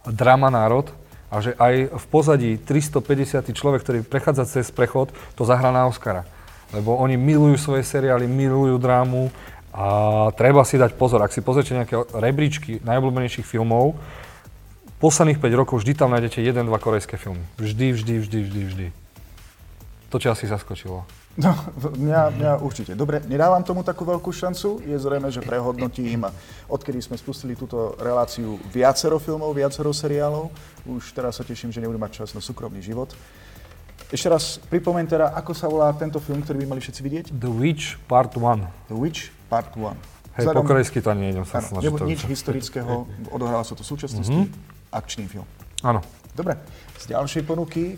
drama 0.08 0.48
národ, 0.48 0.88
a 1.28 1.44
že 1.44 1.52
aj 1.60 1.92
v 1.92 2.06
pozadí 2.08 2.52
350 2.56 3.52
človek, 3.52 3.84
ktorý 3.84 4.00
prechádza 4.04 4.48
cez 4.48 4.72
prechod, 4.72 5.12
to 5.36 5.44
zahrá 5.44 5.76
na 5.76 5.84
Oscara. 5.88 6.24
Lebo 6.72 6.96
oni 6.96 7.20
milujú 7.20 7.60
svoje 7.60 7.84
seriály, 7.84 8.28
milujú 8.28 8.80
drámu 8.80 9.32
a 9.76 9.86
treba 10.36 10.64
si 10.64 10.80
dať 10.80 10.96
pozor. 10.96 11.20
Ak 11.24 11.36
si 11.36 11.44
pozrite 11.44 11.76
nejaké 11.76 11.96
rebríčky 12.16 12.80
najobľúbenejších 12.84 13.44
filmov, 13.44 14.00
posledných 15.04 15.40
5 15.40 15.60
rokov 15.60 15.84
vždy 15.84 15.94
tam 15.94 16.16
nájdete 16.16 16.40
1-2 16.42 16.64
korejské 16.80 17.20
filmy. 17.20 17.44
Vždy, 17.60 17.94
vždy, 17.94 18.14
vždy, 18.24 18.40
vždy, 18.48 18.62
vždy. 18.72 18.88
To 20.10 20.18
ťa 20.18 20.34
asi 20.34 20.48
zaskočilo. 20.48 21.04
No, 21.38 21.54
mňa, 21.94 22.22
mňa 22.34 22.52
určite. 22.66 22.98
Dobre, 22.98 23.22
nedávam 23.30 23.62
tomu 23.62 23.86
takú 23.86 24.10
veľkú 24.10 24.34
šancu. 24.34 24.82
Je 24.82 24.98
zrejme, 24.98 25.30
že 25.30 25.46
prehodnotím 25.46 26.26
odkedy 26.66 26.98
sme 26.98 27.14
spustili 27.14 27.54
túto 27.54 27.94
reláciu 28.02 28.58
viacero 28.74 29.22
filmov, 29.22 29.54
viacero 29.54 29.94
seriálov. 29.94 30.50
Už 30.90 31.14
teraz 31.14 31.38
sa 31.38 31.46
teším, 31.46 31.70
že 31.70 31.78
nebudem 31.78 32.02
mať 32.02 32.26
čas 32.26 32.34
na 32.34 32.42
súkromný 32.42 32.82
život. 32.82 33.14
Ešte 34.10 34.28
raz 34.34 34.58
pripomeň 34.66 35.06
teda, 35.06 35.26
ako 35.38 35.52
sa 35.54 35.70
volá 35.70 35.94
tento 35.94 36.18
film, 36.18 36.42
ktorý 36.42 36.66
by 36.66 36.68
mali 36.74 36.82
všetci 36.82 37.02
vidieť? 37.06 37.26
The 37.38 37.52
Witch 37.54 38.02
Part 38.10 38.34
1. 38.34 38.90
The 38.90 38.98
Witch 38.98 39.30
Part 39.46 39.78
1. 39.78 39.94
Hej, 40.42 40.46
po 40.54 40.66
korejsky 40.66 41.06
to 41.06 41.14
ani 41.14 41.30
nejdem 41.30 41.46
sa 41.46 41.62
snažiť. 41.62 41.86
Nebo 41.86 42.02
nič 42.02 42.26
historického, 42.26 43.10
odohráva 43.30 43.66
sa 43.66 43.78
to 43.78 43.86
v 43.86 43.90
súčasnosti, 43.94 44.34
mm-hmm. 44.34 44.94
akčný 44.94 45.26
film. 45.30 45.46
Áno. 45.86 46.02
Dobre, 46.34 46.58
z 46.98 47.14
ďalšej 47.14 47.44
ponuky 47.46 47.98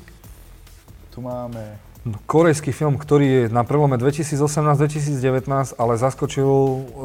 tu 1.12 1.20
máme 1.20 1.89
korejský 2.08 2.72
film, 2.72 2.96
ktorý 2.96 3.28
je 3.28 3.44
na 3.52 3.68
prelome 3.68 4.00
2018-2019, 4.00 5.76
ale 5.76 5.94
zaskočil, 6.00 6.48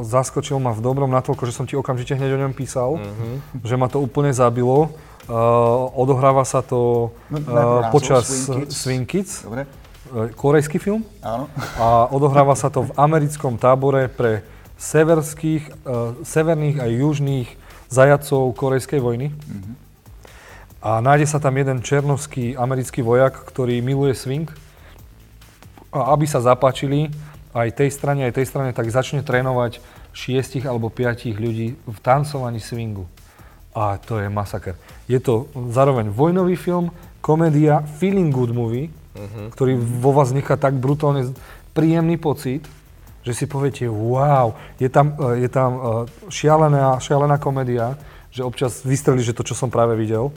zaskočil 0.07 0.63
ma 0.63 0.71
v 0.71 0.81
dobrom 0.81 1.11
natoľko, 1.11 1.51
že 1.51 1.53
som 1.57 1.67
ti 1.67 1.75
okamžite 1.75 2.15
hneď 2.15 2.39
o 2.39 2.43
ňom 2.47 2.55
písal, 2.55 3.03
mm-hmm. 3.03 3.67
že 3.67 3.75
ma 3.75 3.91
to 3.91 3.99
úplne 3.99 4.31
zabilo. 4.31 4.95
Uh, 5.25 5.89
odohráva 5.97 6.45
sa 6.47 6.61
to 6.61 7.11
uh, 7.33 7.89
počas 7.91 8.29
Swing 8.71 9.09
Kids. 9.09 9.43
Dobre. 9.43 9.67
Uh, 10.13 10.31
korejský 10.37 10.79
film. 10.79 11.03
Áno. 11.25 11.51
A 11.81 12.07
odohráva 12.13 12.55
sa 12.55 12.71
to 12.71 12.87
v 12.87 12.95
americkom 12.95 13.59
tábore 13.59 14.07
pre 14.07 14.47
severských, 14.79 15.65
uh, 15.89 16.15
severných 16.23 16.77
a 16.79 16.87
južných 16.87 17.49
zajacov 17.91 18.55
korejskej 18.55 19.01
vojny. 19.01 19.33
Mm-hmm. 19.35 19.75
A 20.85 21.01
nájde 21.01 21.27
sa 21.27 21.41
tam 21.41 21.57
jeden 21.57 21.81
černovský 21.81 22.55
americký 22.61 23.01
vojak, 23.01 23.33
ktorý 23.49 23.81
miluje 23.81 24.13
swing 24.13 24.53
a 25.95 26.11
aby 26.11 26.27
sa 26.27 26.43
zapáčili 26.43 27.15
aj 27.55 27.71
tej 27.79 27.95
strane, 27.95 28.27
aj 28.27 28.35
tej 28.35 28.47
strane, 28.51 28.75
tak 28.75 28.91
začne 28.91 29.23
trénovať 29.23 29.79
šiestich 30.11 30.67
alebo 30.67 30.91
piatich 30.91 31.39
ľudí 31.39 31.79
v 31.79 31.99
tancovaní 32.03 32.59
swingu. 32.59 33.07
A 33.75 33.99
to 34.03 34.19
je 34.19 34.27
masaker. 34.27 34.75
Je 35.07 35.19
to 35.23 35.47
zároveň 35.71 36.11
vojnový 36.11 36.59
film, 36.59 36.91
komédia, 37.23 37.83
feeling 37.99 38.35
good 38.35 38.51
movie, 38.51 38.91
uh-huh. 38.91 39.55
ktorý 39.55 39.79
vo 39.79 40.11
vás 40.15 40.35
nechá 40.35 40.59
tak 40.59 40.75
brutálne 40.79 41.31
príjemný 41.75 42.19
pocit, 42.19 42.67
že 43.25 43.33
si 43.33 43.45
poviete, 43.49 43.89
wow, 43.89 44.55
je 44.77 44.87
tam, 44.93 45.17
je 45.35 45.49
tam 45.49 45.71
e, 45.75 45.81
šialená, 46.29 47.01
šialená 47.01 47.41
komédia, 47.41 47.97
že 48.29 48.45
občas 48.45 48.85
vystrelí, 48.85 49.25
že 49.25 49.33
to, 49.33 49.43
čo 49.43 49.57
som 49.57 49.73
práve 49.73 49.97
videl, 49.97 50.29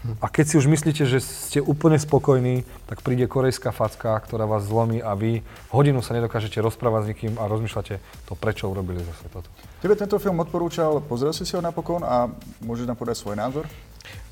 a 0.00 0.26
keď 0.32 0.44
si 0.48 0.54
už 0.56 0.66
myslíte, 0.66 1.04
že 1.04 1.20
ste 1.20 1.60
úplne 1.60 2.00
spokojní, 2.00 2.64
tak 2.88 3.04
príde 3.04 3.28
korejská 3.28 3.68
facka, 3.68 4.16
ktorá 4.16 4.48
vás 4.48 4.64
zlomí 4.64 5.04
a 5.04 5.12
vy 5.12 5.44
hodinu 5.68 6.00
sa 6.00 6.16
nedokážete 6.16 6.56
rozprávať 6.64 7.00
s 7.04 7.08
nikým 7.12 7.32
a 7.36 7.44
rozmýšľate 7.44 8.00
to, 8.24 8.32
prečo 8.32 8.72
urobili 8.72 9.04
zase 9.04 9.28
toto. 9.28 9.48
Tebe 9.84 9.92
tento 10.00 10.16
film 10.16 10.40
odporúčal, 10.40 11.04
pozrel 11.04 11.36
si 11.36 11.44
si 11.44 11.52
ho 11.52 11.60
napokon 11.60 12.00
a 12.00 12.32
môžeš 12.64 12.88
nám 12.88 12.96
podať 12.96 13.20
svoj 13.20 13.36
názor? 13.36 13.68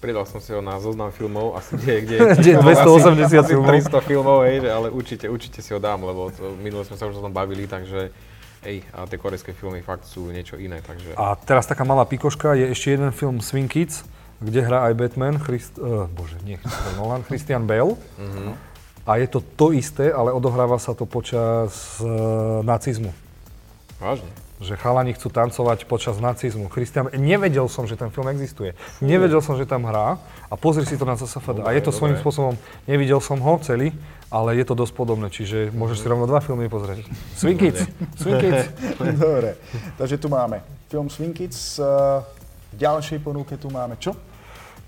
Pridal 0.01 0.25
som 0.25 0.41
si 0.41 0.57
ho 0.57 0.65
na 0.65 0.81
zoznam 0.81 1.13
filmov, 1.13 1.61
asi 1.61 1.77
kde, 1.77 1.95
kde, 2.05 2.17
kde 2.41 2.53
280 2.65 3.29
asi, 3.29 3.51
filmov. 3.53 3.69
300 3.69 4.09
filmov, 4.09 4.39
hej, 4.49 4.57
ale 4.65 4.89
určite, 4.89 5.29
určite 5.29 5.61
si 5.61 5.71
ho 5.77 5.81
dám, 5.83 6.01
lebo 6.01 6.33
to, 6.33 6.57
minule 6.59 6.83
sme 6.89 6.97
sa 6.97 7.05
už 7.05 7.21
o 7.21 7.25
tom 7.29 7.35
bavili, 7.35 7.69
takže 7.69 8.11
Ej, 8.59 8.83
a 8.91 9.07
tie 9.07 9.23
korejské 9.23 9.55
filmy 9.55 9.87
fakt 9.87 10.03
sú 10.03 10.35
niečo 10.35 10.59
iné, 10.59 10.83
takže... 10.83 11.15
A 11.15 11.39
teraz 11.39 11.63
taká 11.71 11.87
malá 11.87 12.03
pikoška, 12.03 12.59
je 12.59 12.75
ešte 12.75 12.91
jeden 12.91 13.15
film 13.15 13.39
Swing 13.39 13.71
Kids, 13.71 14.03
kde 14.39 14.61
hrá 14.63 14.87
aj 14.91 14.95
Batman, 14.95 15.37
Christ, 15.43 15.79
uh, 15.83 16.07
bože, 16.15 16.39
nie 16.47 16.59
Christopher 16.63 16.95
Nolan, 16.95 17.23
Christian 17.27 17.67
Bale. 17.67 17.99
Mm-hmm. 18.19 18.53
A 19.09 19.11
je 19.19 19.27
to 19.27 19.41
to 19.41 19.73
isté, 19.73 20.13
ale 20.13 20.31
odohráva 20.31 20.77
sa 20.77 20.93
to 20.95 21.09
počas 21.09 21.99
uh, 21.99 22.61
nacizmu. 22.63 23.11
Vážne? 23.99 24.31
Že 24.59 24.75
chalani 24.79 25.15
chcú 25.15 25.31
tancovať 25.31 25.87
počas 25.87 26.19
nacizmu. 26.19 26.71
Christian, 26.71 27.11
nevedel 27.15 27.67
som, 27.71 27.87
že 27.87 27.95
ten 27.95 28.11
film 28.11 28.27
existuje. 28.31 28.75
Nevedel 28.99 29.39
som, 29.39 29.55
že 29.55 29.67
tam 29.67 29.87
hrá 29.87 30.19
a 30.51 30.55
pozri 30.59 30.83
si 30.87 30.99
to 30.99 31.07
na 31.07 31.15
CSFD. 31.15 31.63
A 31.63 31.71
je 31.75 31.83
to 31.83 31.95
svojím 31.95 32.19
spôsobom, 32.19 32.59
nevidel 32.91 33.23
som 33.23 33.39
ho 33.39 33.55
celý, 33.63 33.95
ale 34.29 34.59
je 34.61 34.65
to 34.67 34.75
dosť 34.77 34.93
podobné, 34.93 35.33
čiže 35.33 35.73
môžeš 35.73 36.05
si 36.05 36.07
rovno 36.07 36.29
dva 36.29 36.43
filmy 36.43 36.69
pozrieť. 36.69 37.07
Swing 37.39 37.59
Kids. 37.59 37.87
Swing 38.19 38.39
Kids. 38.39 38.67
Dobre, 39.25 39.57
takže 39.97 40.21
tu 40.21 40.29
máme 40.29 40.61
film 40.91 41.09
Swing 41.09 41.33
Kids. 41.33 41.81
Ďalšej 42.79 43.19
ponuke 43.27 43.59
tu 43.59 43.75
máme 43.75 43.99
čo? 43.99 44.15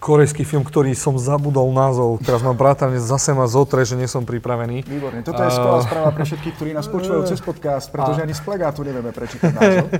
korejský 0.01 0.49
film, 0.49 0.65
ktorý 0.65 0.97
som 0.97 1.21
zabudol 1.21 1.69
názov. 1.77 2.25
Teraz 2.25 2.41
mám 2.41 2.57
bratane 2.57 2.97
zase 2.97 3.37
ma 3.37 3.45
zotre, 3.45 3.85
že 3.85 4.01
nie 4.01 4.09
som 4.09 4.25
pripravený. 4.25 4.89
Výborne. 4.89 5.21
Toto 5.21 5.45
je 5.45 5.53
skvelá 5.53 5.85
správa 5.85 6.11
pre 6.17 6.25
všetkých, 6.25 6.55
ktorí 6.57 6.71
nás 6.73 6.89
počúvajú 6.89 7.29
cez 7.29 7.45
podcast, 7.45 7.93
pretože 7.93 8.25
ani 8.25 8.33
z 8.33 8.41
plagátu 8.41 8.81
nevieme 8.81 9.13
prečítať 9.13 9.53
názov. 9.53 9.87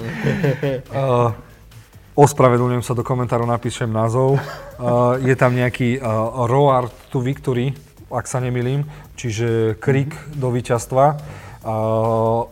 Ospravedlňujem 2.25 2.85
sa 2.85 2.97
do 2.97 3.05
komentárov, 3.05 3.47
napíšem 3.47 3.93
názov. 3.93 4.41
Je 5.21 5.35
tam 5.37 5.53
nejaký 5.53 6.01
Roar 6.49 6.89
to 7.13 7.21
Victory, 7.21 7.77
ak 8.11 8.27
sa 8.27 8.43
nemilím, 8.43 8.91
čiže 9.15 9.79
krik 9.79 10.17
do 10.35 10.51
víťazstva. 10.51 11.21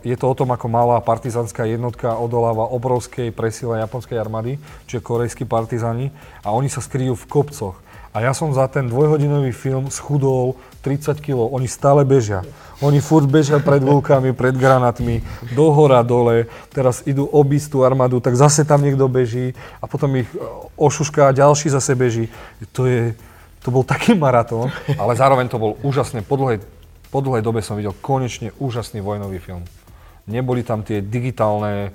Je 0.05 0.15
to 0.21 0.25
o 0.29 0.37
tom, 0.37 0.53
ako 0.53 0.69
malá 0.69 1.01
partizánska 1.01 1.65
jednotka 1.65 2.13
odoláva 2.13 2.69
obrovskej 2.69 3.33
presile 3.33 3.81
japonskej 3.81 4.21
armády, 4.21 4.61
čiže 4.85 5.01
korejskí 5.01 5.49
partizani, 5.49 6.13
a 6.45 6.53
oni 6.53 6.69
sa 6.69 6.77
skryjú 6.77 7.17
v 7.17 7.25
kopcoch. 7.25 7.75
A 8.09 8.25
ja 8.25 8.33
som 8.33 8.49
za 8.53 8.65
ten 8.65 8.89
dvojhodinový 8.89 9.53
film 9.53 9.93
schudol 9.93 10.57
30 10.81 11.21
kg. 11.21 11.45
Oni 11.45 11.69
stále 11.69 12.01
bežia. 12.01 12.41
Oni 12.81 12.97
furt 13.05 13.29
bežia 13.29 13.61
pred 13.61 13.85
vulkami, 13.85 14.33
pred 14.33 14.57
granátmi, 14.57 15.21
do 15.53 15.69
hora, 15.69 16.01
dole. 16.01 16.49
Teraz 16.73 17.05
idú 17.05 17.29
obísť 17.29 17.77
tú 17.77 17.77
armádu, 17.85 18.17
tak 18.17 18.33
zase 18.33 18.65
tam 18.65 18.81
niekto 18.81 19.05
beží 19.05 19.53
a 19.77 19.85
potom 19.85 20.09
ich 20.17 20.29
e, 20.33 20.41
ošušká 20.73 21.29
a 21.29 21.35
ďalší 21.37 21.69
zase 21.69 21.93
beží. 21.93 22.33
To, 22.73 22.89
je, 22.89 23.13
to 23.61 23.69
bol 23.69 23.85
taký 23.85 24.17
maratón, 24.17 24.73
ale 24.97 25.13
zároveň 25.13 25.45
to 25.45 25.61
bol 25.61 25.77
úžasne 25.85 26.25
po 26.25 26.33
dlhej 26.39 26.65
po 27.09 27.19
dlhej 27.25 27.41
dobe 27.41 27.65
som 27.65 27.77
videl 27.77 27.93
konečne 27.99 28.53
úžasný 28.61 29.01
vojnový 29.01 29.41
film. 29.41 29.65
Neboli 30.29 30.61
tam 30.61 30.85
tie 30.85 31.01
digitálne 31.01 31.93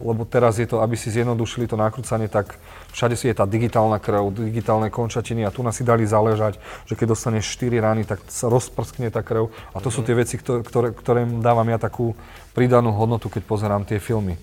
lebo 0.00 0.24
teraz 0.24 0.56
je 0.56 0.64
to, 0.64 0.80
aby 0.80 0.96
si 0.96 1.12
zjednodušili 1.12 1.68
to 1.68 1.76
nakrúcanie, 1.76 2.24
tak 2.24 2.56
všade 2.96 3.20
si 3.20 3.28
je 3.28 3.36
tá 3.36 3.44
digitálna 3.44 4.00
krv, 4.00 4.32
digitálne 4.32 4.88
končatiny 4.88 5.44
a 5.44 5.52
tu 5.52 5.60
nás 5.60 5.76
si 5.76 5.84
dali 5.84 6.08
záležať, 6.08 6.56
že 6.88 6.96
keď 6.96 7.12
dostaneš 7.12 7.52
4 7.60 7.84
rany, 7.84 8.02
tak 8.08 8.24
sa 8.32 8.48
rozprskne 8.48 9.12
tá 9.12 9.20
krv. 9.20 9.52
A 9.76 9.84
to 9.84 9.92
mm-hmm. 9.92 9.92
sú 9.92 10.00
mhm. 10.00 10.06
tie 10.08 10.16
veci, 10.16 10.34
ktoré, 10.40 10.88
ktoré 10.96 11.20
dávam 11.44 11.68
ja 11.68 11.76
takú 11.76 12.16
pridanú 12.56 12.96
hodnotu, 12.96 13.28
keď 13.28 13.42
pozerám 13.44 13.84
tie 13.84 14.00
filmy. 14.00 14.40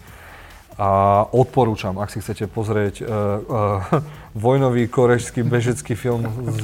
A 0.80 1.28
odporúčam, 1.36 2.00
ak 2.00 2.08
si 2.08 2.24
chcete 2.24 2.48
pozrieť 2.48 3.04
uh, 3.04 3.04
uh, 3.04 4.00
vojnový 4.32 4.88
korejský 4.88 5.44
bežecký 5.44 5.92
film 5.92 6.24
z, 6.24 6.56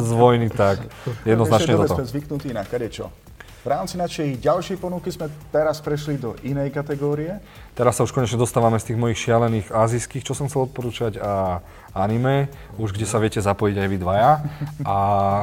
z, 0.00 0.10
vojny, 0.16 0.48
tak 0.48 0.80
jednoznačne 1.28 1.76
toto. 1.76 2.00
sme 2.00 2.08
zvyknutí 2.08 2.56
na 2.56 2.64
kadečo. 2.64 3.12
V 3.60 3.68
rámci 3.68 4.00
našej 4.00 4.40
ďalšej 4.40 4.76
ponuky 4.80 5.12
sme 5.12 5.28
teraz 5.52 5.80
prešli 5.84 6.16
do 6.16 6.36
inej 6.40 6.72
kategórie. 6.72 7.36
Teraz 7.76 8.00
sa 8.00 8.08
už 8.08 8.16
konečne 8.16 8.40
dostávame 8.40 8.80
z 8.80 8.92
tých 8.92 9.00
mojich 9.00 9.20
šialených 9.20 9.72
azijských, 9.72 10.24
čo 10.24 10.32
som 10.32 10.48
chcel 10.48 10.64
odporúčať, 10.68 11.20
a 11.20 11.60
anime, 11.92 12.48
už 12.80 12.96
kde 12.96 13.04
sa 13.04 13.20
viete 13.20 13.44
zapojiť 13.44 13.76
aj 13.76 13.88
vy 13.92 13.98
dvaja. 14.00 14.32
A 14.88 14.96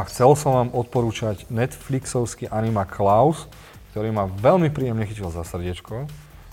chcel 0.10 0.34
som 0.34 0.58
vám 0.58 0.70
odporúčať 0.74 1.46
Netflixovský 1.54 2.50
anima 2.50 2.86
Klaus, 2.86 3.46
ktorý 3.94 4.10
ma 4.10 4.26
veľmi 4.26 4.74
príjemne 4.74 5.06
chytil 5.06 5.30
za 5.30 5.46
srdiečko. 5.46 6.10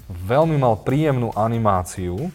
Veľmi 0.09 0.57
mal 0.57 0.81
príjemnú 0.81 1.37
animáciu 1.37 2.33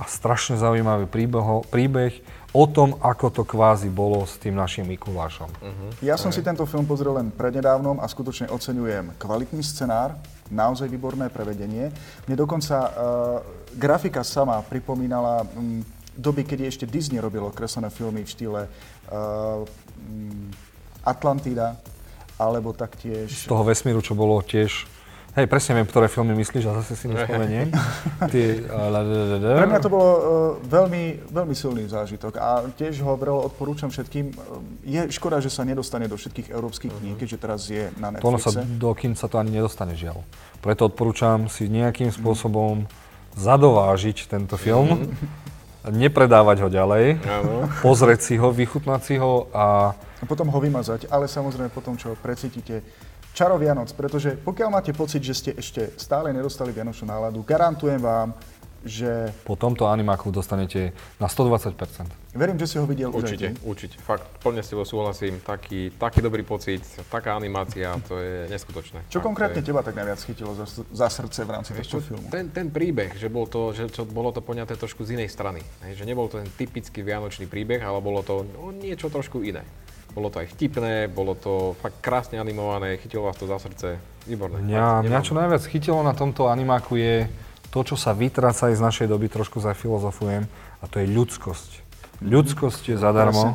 a 0.00 0.04
strašne 0.08 0.56
zaujímavý 0.56 1.04
príbeh, 1.08 1.68
príbeh 1.68 2.12
o 2.56 2.64
tom, 2.64 2.96
ako 3.04 3.28
to 3.28 3.42
kvázi 3.44 3.92
bolo 3.92 4.24
s 4.24 4.40
tým 4.40 4.56
našim 4.56 4.88
Mikulášom. 4.88 5.48
Uh-huh. 5.48 5.90
Ja 6.00 6.16
som 6.16 6.32
si 6.32 6.40
tento 6.40 6.64
film 6.64 6.88
pozrel 6.88 7.20
len 7.20 7.28
prednedávnom 7.28 8.00
a 8.00 8.08
skutočne 8.08 8.48
oceňujem 8.48 9.12
kvalitný 9.20 9.60
scenár, 9.60 10.16
naozaj 10.48 10.88
výborné 10.88 11.28
prevedenie. 11.28 11.92
Mne 12.24 12.36
dokonca 12.36 12.76
uh, 12.80 12.90
grafika 13.76 14.24
sama 14.24 14.64
pripomínala 14.64 15.44
um, 15.44 15.84
doby, 16.16 16.48
kedy 16.48 16.64
ešte 16.64 16.84
Disney 16.88 17.20
robilo 17.20 17.52
kreslené 17.52 17.92
filmy 17.92 18.24
v 18.24 18.32
štýle 18.32 18.62
uh, 18.64 19.60
um, 19.60 20.48
Atlantida, 21.04 21.76
alebo 22.40 22.72
taktiež... 22.72 23.32
Z 23.32 23.52
toho 23.52 23.64
vesmíru, 23.64 24.00
čo 24.00 24.16
bolo 24.16 24.40
tiež 24.40 24.95
Hej, 25.36 25.52
presne 25.52 25.76
viem, 25.76 25.84
ktoré 25.84 26.08
filmy 26.08 26.32
myslíš 26.32 26.64
a 26.64 26.80
zase 26.80 26.96
si 26.96 27.12
nespomeniem. 27.12 27.68
Ty, 28.32 28.40
Pre 29.36 29.68
mňa 29.68 29.80
to 29.84 29.92
bolo 29.92 30.08
uh, 30.08 30.20
veľmi, 30.64 31.28
veľmi 31.28 31.52
silný 31.52 31.84
zážitok 31.92 32.40
a 32.40 32.64
tiež 32.72 33.04
ho 33.04 33.12
veľmi 33.20 33.44
odporúčam 33.44 33.92
všetkým. 33.92 34.32
Je 34.80 35.12
škoda, 35.12 35.44
že 35.44 35.52
sa 35.52 35.68
nedostane 35.68 36.08
do 36.08 36.16
všetkých 36.16 36.48
európskych 36.48 36.88
kníh, 36.88 37.12
mhm. 37.12 37.20
keďže 37.20 37.36
teraz 37.36 37.68
je 37.68 37.92
na 38.00 38.16
Netflixe. 38.16 38.32
ono 38.32 38.38
sa 38.40 38.64
do 38.64 38.90
kin 38.96 39.12
sa 39.12 39.28
to 39.28 39.36
ani 39.36 39.60
nedostane, 39.60 39.92
žiaľ. 39.92 40.24
Preto 40.64 40.88
odporúčam 40.88 41.52
si 41.52 41.68
nejakým 41.68 42.08
spôsobom 42.16 42.88
zadovážiť 43.36 44.32
tento 44.32 44.56
film, 44.56 45.04
mhm. 45.04 45.12
nepredávať 46.00 46.64
ho 46.64 46.68
ďalej, 46.72 47.20
pozrieť 47.84 48.24
si 48.24 48.34
ho, 48.40 48.48
vychutnať 48.56 49.00
si 49.04 49.20
ho 49.20 49.52
a... 49.52 49.92
A 50.16 50.24
potom 50.24 50.48
ho 50.48 50.58
vymazať, 50.64 51.12
ale 51.12 51.28
samozrejme 51.28 51.68
potom, 51.68 52.00
čo 52.00 52.16
precítite 52.16 52.80
čaro 53.36 53.60
Vianoc, 53.60 53.92
pretože 53.92 54.40
pokiaľ 54.40 54.68
máte 54.72 54.96
pocit, 54.96 55.20
že 55.20 55.34
ste 55.36 55.50
ešte 55.52 55.92
stále 56.00 56.32
nedostali 56.32 56.72
Vianočnú 56.72 57.12
náladu, 57.12 57.44
garantujem 57.44 58.00
vám, 58.00 58.32
že... 58.86 59.34
Po 59.42 59.58
tomto 59.58 59.90
animáku 59.90 60.30
dostanete 60.30 60.94
na 61.18 61.26
120%. 61.26 61.74
Verím, 62.32 62.56
že 62.56 62.66
si 62.70 62.76
ho 62.78 62.86
videl 62.86 63.10
určite, 63.10 63.58
už 63.60 63.76
Určite, 63.76 63.96
Fakt, 63.98 64.24
plne 64.38 64.62
s 64.62 64.70
tebou 64.70 64.86
súhlasím. 64.86 65.42
Taký, 65.42 65.98
taký 65.98 66.22
dobrý 66.22 66.46
pocit, 66.46 66.80
taká 67.10 67.34
animácia, 67.34 67.90
to 68.06 68.16
je 68.22 68.46
neskutočné. 68.46 69.10
Čo 69.10 69.18
fakt, 69.18 69.26
konkrétne 69.26 69.60
je... 69.60 69.66
teba 69.66 69.82
tak 69.82 69.98
najviac 69.98 70.20
chytilo 70.22 70.54
za, 70.54 70.66
za 70.70 71.08
srdce 71.10 71.42
v 71.42 71.50
rámci 71.50 71.70
tohto 71.74 71.98
filmu? 72.00 72.30
Ten, 72.30 72.48
ten 72.54 72.70
príbeh, 72.70 73.18
že, 73.18 73.26
bol 73.26 73.50
to, 73.50 73.74
že 73.74 73.90
čo, 73.90 74.06
bolo 74.06 74.30
to 74.30 74.40
poňaté 74.40 74.78
trošku 74.78 75.02
z 75.02 75.18
inej 75.18 75.34
strany. 75.34 75.60
Hej, 75.82 75.98
že 76.00 76.04
nebol 76.06 76.30
to 76.30 76.38
ten 76.38 76.48
typický 76.54 77.02
vianočný 77.02 77.50
príbeh, 77.50 77.82
ale 77.82 77.98
bolo 77.98 78.22
to 78.22 78.46
no, 78.46 78.70
niečo 78.70 79.10
trošku 79.10 79.42
iné. 79.42 79.66
Bolo 80.16 80.32
to 80.32 80.40
aj 80.40 80.48
vtipné, 80.56 81.12
bolo 81.12 81.36
to 81.36 81.76
fakt 81.84 82.00
krásne 82.00 82.40
animované, 82.40 82.96
chytilo 82.96 83.28
vás 83.28 83.36
to 83.36 83.44
za 83.44 83.60
srdce. 83.60 84.00
Výborné. 84.24 84.64
Mňa, 84.64 85.04
mňa 85.04 85.20
čo 85.20 85.36
najviac 85.36 85.60
chytilo 85.68 86.00
na 86.00 86.16
tomto 86.16 86.48
animáku 86.48 86.96
je 86.96 87.28
to, 87.68 87.84
čo 87.84 88.00
sa 88.00 88.16
vytráca 88.16 88.72
aj 88.72 88.80
z 88.80 88.82
našej 88.82 89.06
doby, 89.12 89.28
trošku 89.28 89.60
zafilozofujem, 89.60 90.48
a 90.80 90.84
to 90.88 91.04
je 91.04 91.12
ľudskosť. 91.12 91.70
Ľudskosť 92.24 92.82
je 92.88 92.96
zadarmo. 92.96 93.52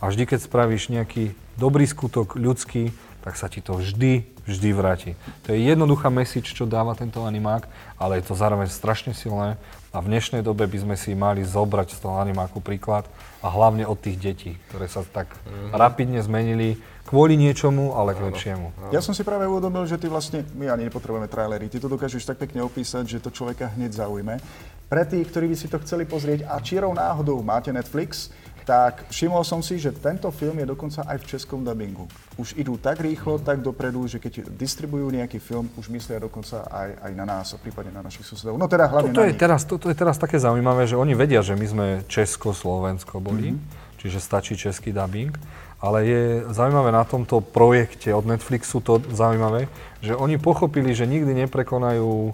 A 0.00 0.08
vždy, 0.08 0.24
keď 0.24 0.48
spravíš 0.48 0.88
nejaký 0.88 1.36
dobrý 1.60 1.84
skutok 1.84 2.40
ľudský, 2.40 2.96
tak 3.20 3.36
sa 3.36 3.52
ti 3.52 3.60
to 3.60 3.76
vždy, 3.76 4.24
vždy 4.48 4.68
vráti. 4.72 5.12
To 5.46 5.52
je 5.52 5.60
jednoduchá 5.60 6.08
message, 6.08 6.56
čo 6.56 6.64
dáva 6.64 6.96
tento 6.96 7.22
animák, 7.22 7.68
ale 8.00 8.18
je 8.18 8.26
to 8.26 8.34
zároveň 8.34 8.66
strašne 8.72 9.12
silné 9.12 9.60
a 9.92 10.00
v 10.00 10.08
dnešnej 10.08 10.40
dobe 10.40 10.64
by 10.64 10.78
sme 10.80 10.96
si 10.96 11.12
mali 11.12 11.44
zobrať 11.44 11.94
z 11.94 11.98
toho 12.00 12.16
animáku 12.18 12.58
príklad 12.58 13.06
a 13.42 13.46
hlavne 13.50 13.82
od 13.82 13.98
tých 13.98 14.16
detí, 14.22 14.52
ktoré 14.70 14.86
sa 14.86 15.02
tak 15.02 15.34
mm-hmm. 15.34 15.74
rapidne 15.74 16.22
zmenili 16.22 16.78
kvôli 17.02 17.34
niečomu, 17.34 17.92
ale 17.92 18.14
k 18.14 18.24
lepšiemu. 18.30 18.94
Ja 18.94 19.02
som 19.02 19.12
si 19.12 19.26
práve 19.26 19.44
uvedomil, 19.44 19.84
že 19.84 19.98
ty 19.98 20.06
vlastne, 20.06 20.46
my 20.54 20.70
ani 20.70 20.86
nepotrebujeme 20.88 21.26
trailery, 21.26 21.66
ty 21.66 21.82
to 21.82 21.90
dokážeš 21.90 22.24
tak 22.24 22.38
pekne 22.38 22.62
opísať, 22.62 23.04
že 23.04 23.18
to 23.18 23.34
človeka 23.34 23.74
hneď 23.74 23.98
zaujme. 23.98 24.38
Pre 24.86 25.02
tých, 25.04 25.26
ktorí 25.28 25.50
by 25.52 25.56
si 25.58 25.66
to 25.68 25.82
chceli 25.82 26.06
pozrieť 26.06 26.46
a 26.46 26.62
čierou 26.62 26.94
náhodou 26.94 27.42
máte 27.42 27.74
Netflix, 27.74 28.30
tak 28.62 29.10
všimol 29.10 29.42
som 29.42 29.58
si, 29.58 29.78
že 29.78 29.90
tento 29.90 30.30
film 30.30 30.62
je 30.62 30.66
dokonca 30.66 31.02
aj 31.02 31.18
v 31.18 31.28
českom 31.34 31.66
dubbingu. 31.66 32.06
Už 32.38 32.54
idú 32.54 32.78
tak 32.78 33.02
rýchlo, 33.02 33.42
tak 33.42 33.58
dopredu, 33.58 34.06
že 34.06 34.22
keď 34.22 34.46
distribujú 34.54 35.10
nejaký 35.10 35.42
film, 35.42 35.66
už 35.74 35.90
myslia 35.90 36.22
dokonca 36.22 36.62
aj, 36.70 36.90
aj 37.02 37.12
na 37.18 37.24
nás, 37.26 37.50
prípadne 37.58 37.90
na 37.90 38.06
našich 38.06 38.26
susedov. 38.26 38.54
No 38.54 38.70
teda 38.70 38.86
hlavne 38.86 39.10
to, 39.10 39.18
to 39.18 39.24
na 39.26 39.28
je 39.30 39.34
teraz, 39.34 39.60
to, 39.66 39.74
to 39.78 39.90
je 39.90 39.96
teraz 39.98 40.16
také 40.16 40.38
zaujímavé, 40.38 40.86
že 40.86 40.94
oni 40.94 41.14
vedia, 41.18 41.42
že 41.42 41.58
my 41.58 41.66
sme 41.66 41.86
Česko-Slovensko 42.06 43.18
boli, 43.18 43.54
mm-hmm. 43.54 43.98
čiže 43.98 44.18
stačí 44.22 44.54
český 44.54 44.94
dubbing. 44.94 45.34
Ale 45.82 46.06
je 46.06 46.22
zaujímavé 46.54 46.94
na 46.94 47.02
tomto 47.02 47.42
projekte 47.42 48.14
od 48.14 48.22
Netflixu 48.22 48.78
to 48.78 49.02
zaujímavé, 49.10 49.66
že 49.98 50.14
oni 50.14 50.38
pochopili, 50.38 50.94
že 50.94 51.10
nikdy 51.10 51.34
neprekonajú 51.42 52.30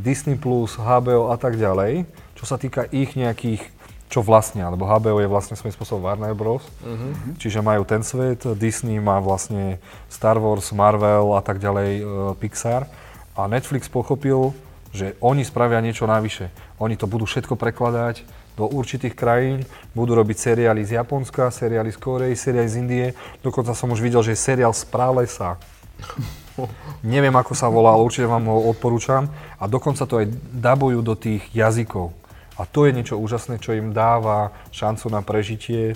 Disney+, 0.00 0.40
HBO 0.80 1.28
a 1.28 1.36
tak 1.36 1.60
ďalej, 1.60 2.08
čo 2.32 2.44
sa 2.48 2.56
týka 2.56 2.88
ich 2.88 3.12
nejakých 3.12 3.60
čo 4.08 4.24
vlastne, 4.24 4.64
alebo 4.64 4.88
HBO 4.88 5.20
je 5.20 5.28
vlastne 5.28 5.54
svojím 5.54 5.76
spôsobom 5.76 6.08
Warner 6.08 6.32
Bros. 6.32 6.64
Uh-huh. 6.64 7.36
Čiže 7.36 7.60
majú 7.60 7.84
ten 7.84 8.00
svet, 8.00 8.40
Disney 8.56 8.96
má 8.96 9.20
vlastne 9.20 9.76
Star 10.08 10.40
Wars, 10.40 10.72
Marvel 10.72 11.36
a 11.36 11.44
tak 11.44 11.60
ďalej, 11.60 11.90
uh, 12.00 12.06
Pixar. 12.40 12.88
A 13.36 13.44
Netflix 13.46 13.86
pochopil, 13.86 14.56
že 14.96 15.14
oni 15.20 15.44
spravia 15.44 15.84
niečo 15.84 16.08
navyše. 16.08 16.48
Oni 16.80 16.96
to 16.96 17.04
budú 17.04 17.28
všetko 17.28 17.54
prekladať 17.54 18.24
do 18.58 18.66
určitých 18.66 19.14
krajín, 19.14 19.62
budú 19.94 20.18
robiť 20.18 20.34
seriály 20.50 20.82
z 20.82 20.98
Japonska, 20.98 21.52
seriály 21.54 21.94
z 21.94 21.98
Korei, 22.02 22.34
seriály 22.34 22.66
z 22.66 22.76
Indie. 22.82 23.06
Dokonca 23.38 23.70
som 23.76 23.94
už 23.94 24.02
videl, 24.02 24.24
že 24.26 24.34
je 24.34 24.40
seriál 24.40 24.74
z 24.74 24.82
Pralesa. 24.90 25.54
Neviem, 27.06 27.36
ako 27.38 27.54
sa 27.54 27.70
volá, 27.70 27.94
ale 27.94 28.02
určite 28.02 28.26
vám 28.26 28.50
ho 28.50 28.66
odporúčam. 28.74 29.30
A 29.62 29.70
dokonca 29.70 30.02
to 30.10 30.18
aj 30.18 30.26
dabujú 30.50 30.98
do 31.06 31.14
tých 31.14 31.46
jazykov. 31.54 32.10
A 32.58 32.66
to 32.66 32.90
je 32.90 32.92
niečo 32.92 33.14
úžasné, 33.14 33.62
čo 33.62 33.72
im 33.72 33.94
dáva 33.94 34.50
šancu 34.74 35.06
na 35.08 35.22
prežitie 35.22 35.94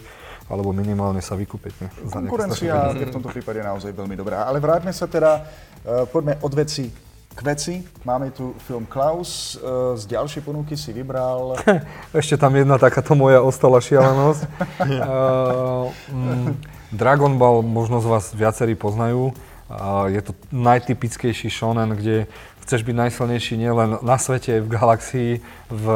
alebo 0.52 0.74
minimálne 0.74 1.24
sa 1.24 1.32
vykúpiť. 1.32 2.04
Konkurencia 2.12 2.92
je 2.92 3.08
v 3.08 3.14
tomto 3.14 3.32
prípade 3.32 3.64
naozaj 3.64 3.94
veľmi 3.96 4.12
dobrá. 4.12 4.44
Ale 4.44 4.60
vráťme 4.60 4.92
sa 4.92 5.08
teda, 5.08 5.42
uh, 5.42 6.04
poďme 6.04 6.36
od 6.44 6.52
veci 6.52 6.92
k 7.32 7.40
veci. 7.40 7.80
Máme 8.04 8.28
tu 8.36 8.52
film 8.68 8.84
Klaus. 8.84 9.56
Uh, 9.56 9.96
z 9.96 10.12
ďalšej 10.12 10.42
ponuky 10.44 10.76
si 10.76 10.92
vybral... 10.92 11.56
Ešte 12.12 12.36
tam 12.36 12.52
jedna 12.52 12.76
takáto 12.76 13.16
moja 13.16 13.40
ostala 13.40 13.80
šialenosť. 13.80 14.40
uh, 14.84 15.88
mm, 16.12 16.52
Dragon 16.92 17.40
Ball 17.40 17.64
možno 17.64 18.04
z 18.04 18.06
vás 18.12 18.24
viacerí 18.36 18.76
poznajú. 18.76 19.32
Uh, 19.72 20.12
je 20.12 20.20
to 20.20 20.36
najtypickejší 20.52 21.48
shonen, 21.48 21.96
kde 21.96 22.28
chceš 22.62 22.86
byť 22.86 22.96
najsilnejší 22.96 23.54
nielen 23.58 23.98
na 24.00 24.16
svete, 24.16 24.62
v 24.62 24.68
galaxii, 24.70 25.32
v 25.68 25.86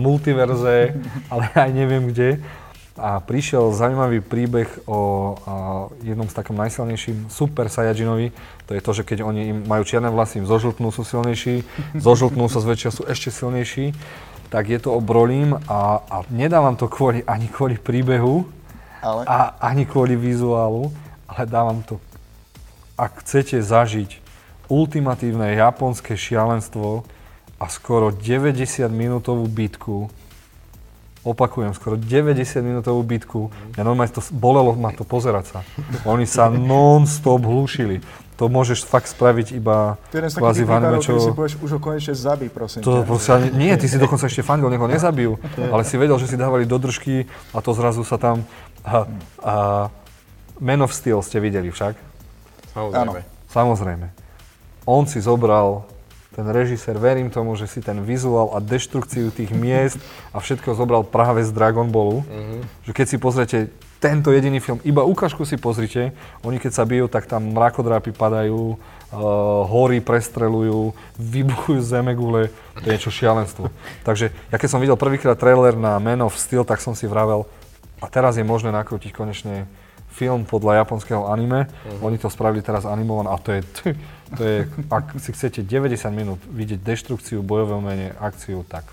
multiverze, 0.00 0.96
ale 1.32 1.52
aj 1.52 1.70
neviem 1.70 2.08
kde. 2.10 2.40
A 2.96 3.20
prišiel 3.20 3.76
zaujímavý 3.76 4.24
príbeh 4.24 4.72
o 4.88 5.36
jednom 6.00 6.32
z 6.32 6.32
takom 6.32 6.56
najsilnejším 6.56 7.28
Super 7.28 7.68
Saiyajinovi. 7.68 8.32
To 8.64 8.72
je 8.72 8.80
to, 8.80 8.90
že 8.96 9.02
keď 9.04 9.20
oni 9.20 9.52
im 9.52 9.58
majú 9.68 9.84
čierne 9.84 10.08
vlasy, 10.08 10.40
im 10.40 10.48
zožltnú, 10.48 10.88
sú 10.88 11.04
silnejší, 11.04 11.60
zožltnú 11.92 12.48
sa 12.48 12.64
zväčšia, 12.64 12.96
sú 12.96 13.04
ešte 13.04 13.28
silnejší. 13.28 13.92
Tak 14.48 14.72
je 14.72 14.80
to 14.80 14.96
o 14.96 15.04
Brolim 15.04 15.60
a, 15.68 16.00
a 16.08 16.16
nedávam 16.32 16.72
to 16.72 16.88
kvôli, 16.88 17.20
ani 17.28 17.52
kvôli 17.52 17.76
príbehu, 17.76 18.48
ale? 19.04 19.22
A 19.28 19.54
ani 19.60 19.84
kvôli 19.84 20.16
vizuálu, 20.16 20.88
ale 21.28 21.42
dávam 21.44 21.84
to, 21.84 22.00
ak 22.96 23.22
chcete 23.22 23.60
zažiť 23.60 24.25
ultimatívne 24.68 25.54
japonské 25.54 26.18
šialenstvo 26.18 27.06
a 27.56 27.64
skoro 27.72 28.12
90 28.12 28.86
minútovú 28.92 29.48
bitku. 29.48 30.12
Opakujem, 31.26 31.74
skoro 31.74 31.98
90 31.98 32.62
minútovú 32.62 33.02
bitku. 33.02 33.40
Ja 33.74 33.82
normálne 33.82 34.14
to 34.14 34.22
bolelo 34.30 34.78
ma 34.78 34.94
to 34.94 35.02
pozerať 35.02 35.44
sa. 35.50 35.58
Oni 36.06 36.22
sa 36.22 36.46
non-stop 36.52 37.42
hlušili. 37.42 37.98
to 38.36 38.52
môžeš 38.52 38.84
fakt 38.84 39.08
spraviť 39.08 39.56
iba 39.56 39.96
To 40.12 40.20
je 40.20 40.28
kvázi 40.28 40.68
v 40.68 40.70
anime, 40.70 41.00
čo... 41.00 41.16
si 41.16 41.32
povieš, 41.32 41.56
už 41.64 41.70
ho 41.72 41.80
konečne 41.80 42.12
zabí, 42.12 42.52
prosím 42.52 42.84
To 42.84 43.00
proste 43.00 43.32
ani, 43.32 43.48
nie, 43.48 43.72
ty 43.80 43.88
si 43.88 43.96
dokonca 43.96 44.28
ešte 44.28 44.44
fandil, 44.44 44.68
nech 44.68 44.78
ho 44.78 44.84
nezabijú, 44.84 45.40
ale 45.72 45.82
si 45.88 45.96
vedel, 45.96 46.20
že 46.20 46.28
si 46.28 46.36
dávali 46.36 46.68
do 46.68 46.76
držky 46.76 47.24
a 47.56 47.64
to 47.64 47.72
zrazu 47.72 48.04
sa 48.04 48.20
tam... 48.20 48.44
A, 48.84 49.08
a 49.40 49.54
Man 50.60 50.84
of 50.84 50.92
Steel 50.92 51.24
ste 51.24 51.40
videli 51.40 51.72
však? 51.72 51.96
Samozrejme. 52.76 53.20
Samozrejme. 53.48 54.25
On 54.86 55.02
si 55.02 55.18
zobral, 55.18 55.82
ten 56.30 56.46
režisér, 56.46 56.94
verím 56.94 57.26
tomu, 57.26 57.58
že 57.58 57.66
si 57.66 57.82
ten 57.82 57.98
vizuál 58.06 58.54
a 58.54 58.62
deštrukciu 58.62 59.34
tých 59.34 59.50
miest 59.50 59.98
a 60.30 60.38
všetko 60.38 60.78
zobral 60.78 61.02
práve 61.02 61.42
z 61.42 61.50
Dragon 61.50 61.90
Ballu. 61.90 62.22
Že 62.86 62.92
keď 62.94 63.06
si 63.10 63.16
pozriete 63.18 63.58
tento 63.98 64.30
jediný 64.30 64.60
film, 64.60 64.78
iba 64.84 65.02
ukážku 65.02 65.48
si 65.48 65.56
pozrite, 65.56 66.12
oni 66.44 66.60
keď 66.60 66.72
sa 66.76 66.84
bijú, 66.84 67.08
tak 67.08 67.24
tam 67.24 67.50
mrakodrápy 67.56 68.12
padajú, 68.12 68.76
uh, 68.76 68.76
hory 69.64 70.04
prestrelujú, 70.04 70.92
vybuchujú 71.16 71.80
zemegule, 71.80 72.52
to 72.78 72.86
je 72.86 72.94
niečo 72.94 73.10
šialenstvo. 73.10 73.72
Takže 74.04 74.30
ja 74.52 74.56
keď 74.60 74.68
som 74.68 74.78
videl 74.84 75.00
prvýkrát 75.00 75.40
trailer 75.40 75.74
na 75.74 75.96
Man 75.96 76.20
of 76.20 76.36
Steel, 76.36 76.62
tak 76.68 76.84
som 76.84 76.92
si 76.92 77.08
vravel, 77.08 77.48
a 77.98 78.06
teraz 78.12 78.36
je 78.36 78.44
možné 78.44 78.68
nakrútiť 78.70 79.16
konečne 79.16 79.64
film 80.12 80.44
podľa 80.44 80.84
japonského 80.84 81.28
anime. 81.28 81.68
Oni 82.00 82.20
to 82.20 82.28
spravili 82.28 82.64
teraz 82.64 82.84
animované 82.84 83.28
a 83.32 83.36
to 83.40 83.52
je, 83.52 83.60
to 84.34 84.42
je, 84.42 84.56
ak 84.90 85.22
si 85.22 85.30
chcete 85.30 85.62
90 85.62 86.10
minút 86.10 86.40
vidieť 86.50 86.82
deštrukciu, 86.82 87.46
bojové 87.46 87.78
umenie, 87.78 88.10
akciu, 88.18 88.66
tak 88.66 88.90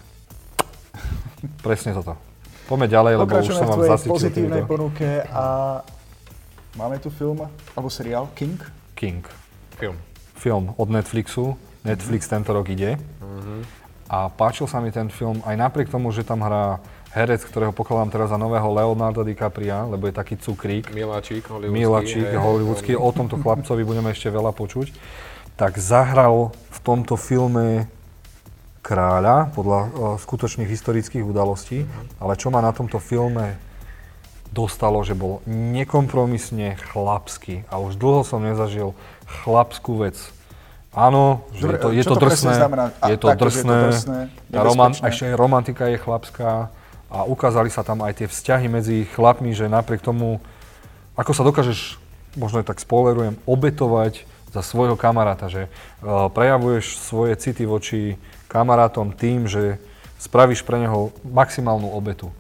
presne 1.65 1.97
toto. 1.97 2.13
Poďme 2.69 2.87
ďalej, 2.87 3.13
lebo 3.19 3.33
už 3.41 3.49
som 3.49 3.65
v 3.65 3.71
vám 3.73 3.81
zasytil 3.97 4.13
pozitívnej 4.13 4.61
video. 4.63 4.71
ponuke 4.71 5.09
a 5.33 5.43
máme 6.77 7.01
tu 7.01 7.09
film, 7.09 7.43
alebo 7.73 7.89
seriál 7.89 8.29
King. 8.37 8.55
King. 8.93 9.25
Film. 9.75 9.97
Film 10.37 10.65
od 10.77 10.87
Netflixu. 10.87 11.57
Netflix 11.83 12.31
tento 12.31 12.55
rok 12.55 12.69
ide. 12.71 12.95
A 14.07 14.29
páčil 14.31 14.69
sa 14.69 14.79
mi 14.79 14.93
ten 14.93 15.09
film 15.09 15.43
aj 15.43 15.55
napriek 15.57 15.91
tomu, 15.91 16.13
že 16.13 16.23
tam 16.23 16.45
hrá 16.45 16.79
herec, 17.13 17.45
ktorého 17.45 17.69
pokladám 17.69 18.09
teraz 18.09 18.33
za 18.33 18.41
nového 18.41 18.65
Leonarda 18.73 19.21
DiCapria, 19.21 19.85
lebo 19.85 20.09
je 20.09 20.13
taký 20.17 20.35
cukrík. 20.41 20.89
Miláčik, 20.89 21.45
hollywoodsky. 21.45 21.77
Milačík, 21.77 22.25
hej. 22.25 22.41
hollywoodsky, 22.41 22.93
o 22.97 23.09
tomto 23.13 23.37
chlapcovi 23.37 23.85
budeme 23.85 24.09
ešte 24.09 24.33
veľa 24.33 24.49
počuť, 24.49 24.89
tak 25.53 25.77
zahral 25.77 26.49
v 26.73 26.79
tomto 26.81 27.13
filme 27.13 27.85
kráľa 28.81 29.53
podľa 29.53 29.79
uh, 29.79 29.89
skutočných 30.19 30.67
historických 30.67 31.23
udalostí, 31.23 31.85
ale 32.17 32.33
čo 32.35 32.49
ma 32.49 32.59
na 32.59 32.73
tomto 32.73 32.97
filme 32.97 33.55
dostalo, 34.51 35.01
že 35.05 35.13
bol 35.17 35.39
nekompromisne 35.49 36.77
chlapský 36.91 37.65
a 37.69 37.79
už 37.81 37.97
dlho 37.97 38.21
som 38.25 38.41
nezažil 38.41 38.93
chlapskú 39.45 40.01
vec. 40.03 40.17
Áno, 40.93 41.41
že 41.57 41.65
je 41.65 41.77
to, 41.81 41.89
je 41.89 42.03
čo 42.05 42.13
to 42.13 42.17
to 42.21 42.25
drsné? 42.29 42.53
A, 43.01 43.05
je 43.09 43.17
to 43.17 43.33
takto, 43.33 43.49
že 43.49 43.65
je 43.65 43.65
to 43.65 43.73
drsné, 43.73 43.79
drsné, 43.89 44.19
a 44.53 44.61
roman, 44.61 44.91
ešte 44.93 45.25
romantika 45.33 45.89
je 45.89 45.97
chlapská 45.97 46.69
a 47.13 47.29
ukázali 47.29 47.69
sa 47.69 47.85
tam 47.85 48.01
aj 48.01 48.25
tie 48.25 48.27
vzťahy 48.27 48.65
medzi 48.65 49.05
chlapmi, 49.13 49.53
že 49.53 49.69
napriek 49.69 50.01
tomu, 50.01 50.41
ako 51.13 51.31
sa 51.37 51.45
dokážeš, 51.45 52.01
možno 52.33 52.65
aj 52.65 52.73
tak 52.73 52.81
spoilerujem, 52.81 53.37
obetovať 53.45 54.25
za 54.49 54.65
svojho 54.65 54.97
kamaráta, 54.97 55.45
že 55.45 55.69
uh, 55.69 56.25
prejavuješ 56.33 56.97
svoje 56.97 57.37
city 57.37 57.69
voči 57.69 58.17
kamarátom 58.49 59.13
tým, 59.13 59.45
že 59.45 59.77
spravíš 60.17 60.65
pre 60.65 60.81
neho 60.81 61.13
maximálnu 61.21 61.93
obetu. 61.93 62.33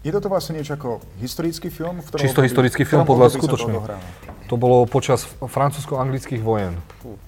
Je 0.00 0.08
toto 0.08 0.32
vlastne 0.32 0.56
niečo 0.56 0.76
ako 0.76 1.04
historický 1.20 1.68
film? 1.68 2.00
V 2.00 2.08
ktorom 2.08 2.20
Čisto 2.24 2.40
období- 2.40 2.48
historický 2.48 2.82
film 2.88 3.04
podľa 3.04 3.36
sa 3.36 3.38
to? 3.44 3.56
To 4.48 4.54
bolo 4.56 4.88
počas 4.88 5.28
francúzsko-anglických 5.40 6.40
vojen. 6.40 6.80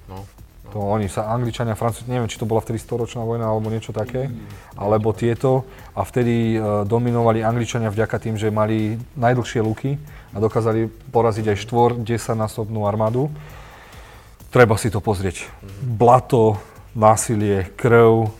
No. 0.09 0.25
To 0.73 0.81
oni 0.81 1.05
sa, 1.05 1.29
Angličania, 1.29 1.77
Francúzi, 1.77 2.09
neviem, 2.09 2.25
či 2.25 2.41
to 2.41 2.49
bola 2.49 2.57
vtedy 2.57 2.81
storočná 2.81 3.21
vojna 3.21 3.45
alebo 3.45 3.69
niečo 3.69 3.93
také, 3.93 4.33
alebo 4.73 5.13
tieto. 5.13 5.69
A 5.93 6.01
vtedy 6.01 6.57
e, 6.57 6.83
dominovali 6.89 7.45
Angličania 7.45 7.93
vďaka 7.93 8.17
tým, 8.17 8.41
že 8.41 8.49
mali 8.49 8.97
najdlhšie 9.13 9.61
luky 9.61 10.01
a 10.33 10.41
dokázali 10.41 10.89
poraziť 11.13 11.53
aj 11.53 11.57
štvor, 11.61 11.89
10 12.01 12.09
násobnú 12.33 12.89
armádu. 12.89 13.29
Treba 14.49 14.73
si 14.81 14.89
to 14.89 14.97
pozrieť. 14.97 15.45
Blato, 15.85 16.57
násilie, 16.97 17.69
krv 17.77 18.33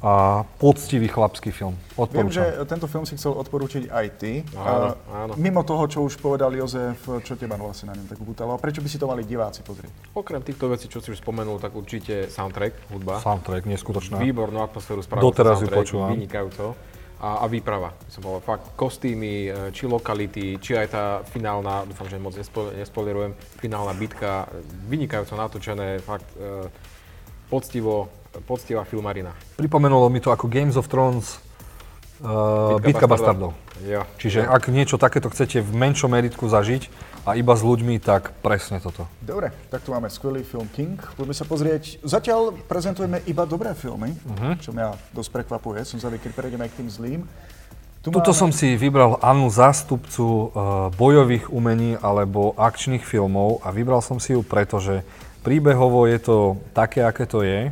a 0.00 0.48
poctivý 0.56 1.12
chlapský 1.12 1.52
film. 1.52 1.76
Viem, 2.08 2.32
že 2.32 2.40
Odporúčam. 2.40 2.64
tento 2.64 2.86
film 2.88 3.04
si 3.04 3.20
chcel 3.20 3.36
odporučiť 3.36 3.92
aj 3.92 4.06
ty. 4.16 4.40
Áno, 4.56 4.96
áno. 5.12 5.32
Mimo 5.36 5.60
toho, 5.60 5.84
čo 5.92 6.00
už 6.08 6.16
povedal 6.16 6.56
Jozef, 6.56 7.04
čo 7.20 7.36
teba 7.36 7.60
vlastne 7.60 7.92
na 7.92 8.00
ňom 8.00 8.08
tak 8.08 8.16
ubútalo. 8.16 8.56
A 8.56 8.58
prečo 8.58 8.80
by 8.80 8.88
si 8.88 8.96
to 8.96 9.04
mali 9.04 9.28
diváci 9.28 9.60
pozrieť? 9.60 9.92
Okrem 10.16 10.40
týchto 10.40 10.72
vecí, 10.72 10.88
čo 10.88 11.04
si 11.04 11.12
už 11.12 11.20
spomenul, 11.20 11.60
tak 11.60 11.76
určite 11.76 12.32
soundtrack, 12.32 12.96
hudba. 12.96 13.20
Soundtrack, 13.20 13.68
neskutočná. 13.68 14.16
Výbornú 14.24 14.64
atmosféru 14.64 15.04
spravil 15.04 15.20
Doteraz 15.28 15.60
ju 15.60 15.68
počúvam. 15.68 16.16
Vynikajúco. 16.16 16.72
A, 17.20 17.44
a 17.44 17.52
výprava. 17.52 17.92
Som 18.08 18.24
povedal, 18.24 18.40
fakt 18.40 18.72
kostýmy, 18.80 19.52
e, 19.52 19.76
či 19.76 19.84
lokality, 19.84 20.56
či 20.56 20.80
aj 20.80 20.86
tá 20.88 21.04
finálna, 21.28 21.84
dúfam, 21.84 22.08
že 22.08 22.16
moc 22.16 22.32
nespo, 22.32 22.72
nespoilerujem, 22.72 23.36
finálna 23.60 23.92
bitka, 23.92 24.48
vynikajúco 24.88 25.36
natočené, 25.36 26.00
fakt 26.00 26.24
e, 26.40 26.64
poctivo, 27.52 28.08
poctivá 28.38 28.82
filmarina. 28.82 29.34
Pripomenulo 29.54 30.06
mi 30.06 30.18
to 30.18 30.28
ako 30.28 30.46
Games 30.46 30.74
of 30.74 30.86
Thrones, 30.86 31.42
uh, 32.20 32.78
Bitka 32.78 33.04
bastardov. 33.04 33.54
Jo. 33.80 34.04
Čiže 34.16 34.44
ak 34.44 34.68
niečo 34.68 34.94
takéto 34.94 35.26
chcete 35.26 35.58
v 35.58 35.72
menšom 35.72 36.06
meritku 36.06 36.44
zažiť 36.44 36.92
a 37.22 37.32
iba 37.32 37.52
s 37.52 37.60
ľuďmi, 37.60 37.96
tak 37.98 38.36
presne 38.38 38.76
toto. 38.76 39.08
Dobre, 39.18 39.52
tak 39.66 39.80
tu 39.80 39.90
máme 39.90 40.06
skvelý 40.06 40.40
film 40.40 40.68
King. 40.68 41.00
Poďme 41.16 41.32
sa 41.32 41.42
pozrieť. 41.42 41.98
Zatiaľ 42.00 42.52
prezentujeme 42.62 43.24
iba 43.24 43.44
dobré 43.44 43.72
filmy, 43.72 44.12
Mhm. 44.28 44.60
čo 44.60 44.70
mňa 44.70 45.12
dosť 45.12 45.30
prekvapuje. 45.32 45.80
Som 45.82 45.96
zvedavý, 45.96 46.20
keď 46.20 46.32
prejdeme 46.34 46.64
aj 46.64 46.70
k 46.70 46.78
tým 46.78 46.90
zlým. 46.90 47.20
Tu 48.00 48.08
Tuto 48.08 48.32
máme- 48.32 48.40
som 48.40 48.50
si 48.50 48.76
vybral 48.76 49.20
Annu 49.20 49.52
zástupcu 49.52 50.24
uh, 50.24 50.48
bojových 50.90 51.48
umení 51.48 51.96
alebo 51.96 52.56
akčných 52.56 53.04
filmov 53.04 53.60
a 53.60 53.68
vybral 53.68 54.00
som 54.00 54.16
si 54.16 54.32
ju 54.32 54.40
preto, 54.40 54.80
že 54.80 55.04
príbehovo 55.40 56.04
je 56.04 56.18
to 56.18 56.36
také, 56.72 57.00
aké 57.00 57.24
to 57.24 57.40
je. 57.40 57.68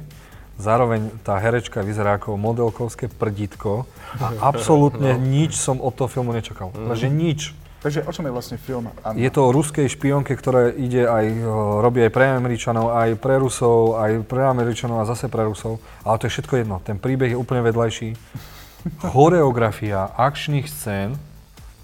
Zároveň 0.59 1.15
tá 1.23 1.39
herečka 1.39 1.87
vyzerá 1.87 2.19
ako 2.19 2.35
modelkovské 2.35 3.07
prdítko 3.07 3.87
a 4.19 4.51
absolútne 4.51 5.15
nič 5.39 5.55
som 5.55 5.79
od 5.79 5.95
toho 5.95 6.11
filmu 6.11 6.35
nečakal. 6.35 6.75
Takže 6.75 7.07
nič. 7.07 7.55
Takže 7.79 8.03
o 8.03 8.11
čom 8.11 8.27
je 8.27 8.35
vlastne 8.35 8.57
film 8.59 8.91
Anna? 9.07 9.15
Je 9.15 9.31
to 9.31 9.47
o 9.47 9.55
ruskej 9.55 9.87
špionke, 9.87 10.35
ktorá 10.35 10.75
ide 10.75 11.07
aj, 11.07 11.27
e, 11.31 11.47
robí 11.79 12.03
aj 12.03 12.11
pre 12.11 12.27
Američanov, 12.35 12.91
aj 12.91 13.15
pre 13.23 13.39
Rusov, 13.39 14.03
aj 14.03 14.27
pre 14.27 14.43
Američanov 14.51 14.99
a 14.99 15.07
zase 15.07 15.31
pre 15.31 15.47
Rusov. 15.47 15.79
Ale 16.03 16.19
to 16.19 16.27
je 16.27 16.35
všetko 16.35 16.55
jedno. 16.59 16.83
Ten 16.83 16.99
príbeh 16.99 17.31
je 17.31 17.39
úplne 17.39 17.63
vedľajší. 17.63 18.19
Choreografia 19.15 20.11
akčných 20.11 20.67
scén 20.67 21.15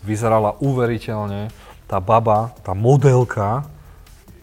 vyzerala 0.03 0.59
uveriteľne. 0.59 1.55
Tá 1.87 2.03
baba, 2.03 2.51
tá 2.67 2.75
modelka, 2.75 3.63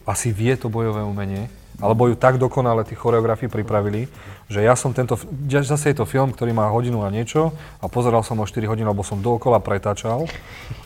asi 0.08 0.32
vie 0.32 0.56
to 0.56 0.72
bojové 0.72 1.04
umenie, 1.04 1.52
alebo 1.82 2.06
ju 2.06 2.14
tak 2.14 2.38
dokonale 2.38 2.86
tí 2.86 2.94
choreografi 2.94 3.50
pripravili, 3.50 4.06
že 4.46 4.62
ja 4.62 4.78
som 4.78 4.94
tento, 4.94 5.18
zase 5.50 5.90
je 5.90 5.98
to 5.98 6.06
film, 6.06 6.30
ktorý 6.30 6.54
má 6.54 6.70
hodinu 6.70 7.02
a 7.02 7.10
niečo 7.10 7.50
a 7.82 7.90
pozeral 7.90 8.22
som 8.22 8.38
ho 8.38 8.46
4 8.46 8.70
hodiny, 8.70 8.86
lebo 8.86 9.02
som 9.02 9.18
dookola 9.18 9.58
pretáčal 9.58 10.30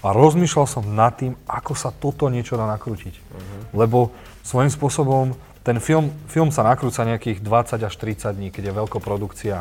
a 0.01 0.09
rozmýšľal 0.16 0.66
som 0.66 0.84
nad 0.88 1.12
tým, 1.12 1.36
ako 1.44 1.72
sa 1.76 1.92
toto 1.92 2.32
niečo 2.32 2.57
dá 2.57 2.64
nakrútiť. 2.64 3.20
Lebo 3.76 4.16
svojím 4.40 4.72
spôsobom 4.72 5.36
ten 5.66 5.82
film, 5.82 6.14
film 6.30 6.55
sa 6.55 6.62
nakrúca 6.62 7.03
nejakých 7.03 7.42
20 7.42 7.90
až 7.90 7.94
30 7.99 8.38
dní, 8.38 8.49
keď 8.55 8.70
je 8.70 8.78
veľkoprodukcia. 8.78 9.57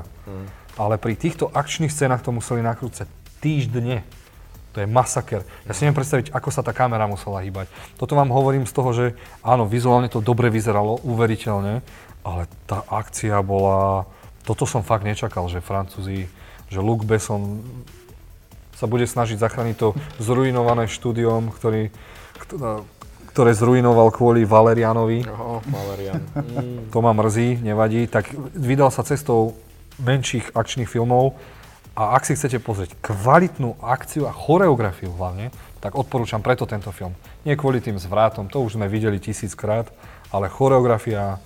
Ale 0.77 0.95
pri 1.01 1.17
týchto 1.17 1.49
akčných 1.49 1.89
scénach 1.89 2.21
to 2.21 2.29
museli 2.29 2.61
nakrúcať 2.61 3.09
týždne. 3.41 4.05
To 4.75 4.83
je 4.83 4.91
masaker. 4.91 5.47
Ja 5.63 5.71
si 5.71 5.87
neviem 5.87 6.03
predstaviť, 6.03 6.35
ako 6.35 6.51
sa 6.51 6.59
tá 6.59 6.75
kamera 6.75 7.07
musela 7.07 7.39
hýbať. 7.39 7.71
Toto 7.95 8.19
vám 8.19 8.27
hovorím 8.27 8.67
z 8.67 8.75
toho, 8.75 8.89
že 8.91 9.05
áno, 9.39 9.63
vizuálne 9.63 10.11
to 10.11 10.19
dobre 10.19 10.51
vyzeralo, 10.51 10.99
uveriteľne, 11.07 11.79
ale 12.27 12.41
tá 12.67 12.83
akcia 12.91 13.39
bola... 13.39 14.03
Toto 14.43 14.67
som 14.67 14.83
fakt 14.83 15.07
nečakal, 15.07 15.47
že 15.47 15.63
Francúzi, 15.63 16.27
že 16.67 16.79
Luc 16.83 17.07
Besson 17.07 17.63
sa 18.75 18.85
bude 18.85 19.07
snažiť 19.07 19.39
zachrániť 19.39 19.75
to 19.79 19.95
zrujnované 20.19 20.91
štúdiom, 20.91 21.55
ktorý, 21.55 21.95
kto- 22.43 22.83
ktoré 23.31 23.55
zrujnoval 23.55 24.11
kvôli 24.11 24.43
Valerianovi. 24.43 25.23
Oho, 25.31 25.63
Valerian. 25.71 26.19
Mm. 26.35 26.91
To 26.91 26.99
ma 26.99 27.15
mrzí, 27.15 27.63
nevadí. 27.63 28.11
Tak 28.11 28.35
vydal 28.51 28.91
sa 28.91 29.07
cestou 29.07 29.55
menších 30.03 30.51
akčných 30.51 30.91
filmov 30.91 31.39
a 31.95 32.19
ak 32.19 32.27
si 32.27 32.35
chcete 32.35 32.59
pozrieť 32.59 32.99
kvalitnú 32.99 33.79
akciu 33.79 34.27
a 34.27 34.35
choreografiu 34.35 35.15
hlavne, 35.15 35.49
tak 35.79 35.95
odporúčam 35.95 36.43
preto 36.43 36.67
tento 36.67 36.91
film. 36.91 37.15
Nie 37.47 37.55
kvôli 37.55 37.79
tým 37.79 37.95
zvrátom, 37.95 38.51
to 38.51 38.59
už 38.59 38.75
sme 38.75 38.91
videli 38.91 39.15
tisíckrát, 39.15 39.87
ale 40.27 40.51
choreografia, 40.51 41.39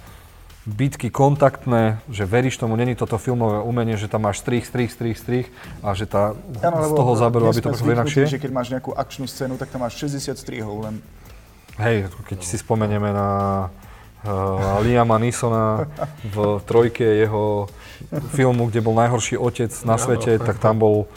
bitky 0.65 1.13
kontaktné, 1.13 2.01
že 2.09 2.25
veríš 2.25 2.57
tomu, 2.57 2.77
není 2.77 2.93
toto 2.93 3.21
filmové 3.21 3.61
umenie, 3.61 3.97
že 3.97 4.09
tam 4.09 4.25
máš 4.25 4.41
strich, 4.41 4.65
strich, 4.65 4.89
strich, 4.93 5.17
strich 5.17 5.47
a 5.85 5.93
že 5.93 6.09
tá, 6.09 6.33
z 6.61 6.91
toho 6.93 7.13
záberu, 7.13 7.49
aby 7.49 7.61
to 7.61 7.73
bolo 7.73 7.93
inakšie. 7.93 8.25
že 8.27 8.41
keď 8.41 8.51
máš 8.53 8.69
nejakú 8.73 8.91
akčnú 8.93 9.25
scénu, 9.25 9.57
tak 9.57 9.69
tam 9.69 9.85
máš 9.85 9.97
60 10.01 10.33
strihov, 10.33 10.85
len 10.85 11.01
Hej, 11.79 12.11
keď 12.27 12.43
si 12.43 12.59
spomenieme 12.59 13.07
na 13.15 13.29
uh, 14.23 14.79
Liama 14.83 15.17
Nisona 15.19 15.87
v 16.25 16.63
trojke 16.63 17.03
jeho 17.03 17.67
filmu, 18.31 18.67
kde 18.71 18.79
bol 18.79 18.95
najhorší 18.95 19.35
otec 19.35 19.71
na 19.83 19.99
svete, 19.99 20.39
tak 20.39 20.59
tam 20.59 20.79
bol 20.79 21.07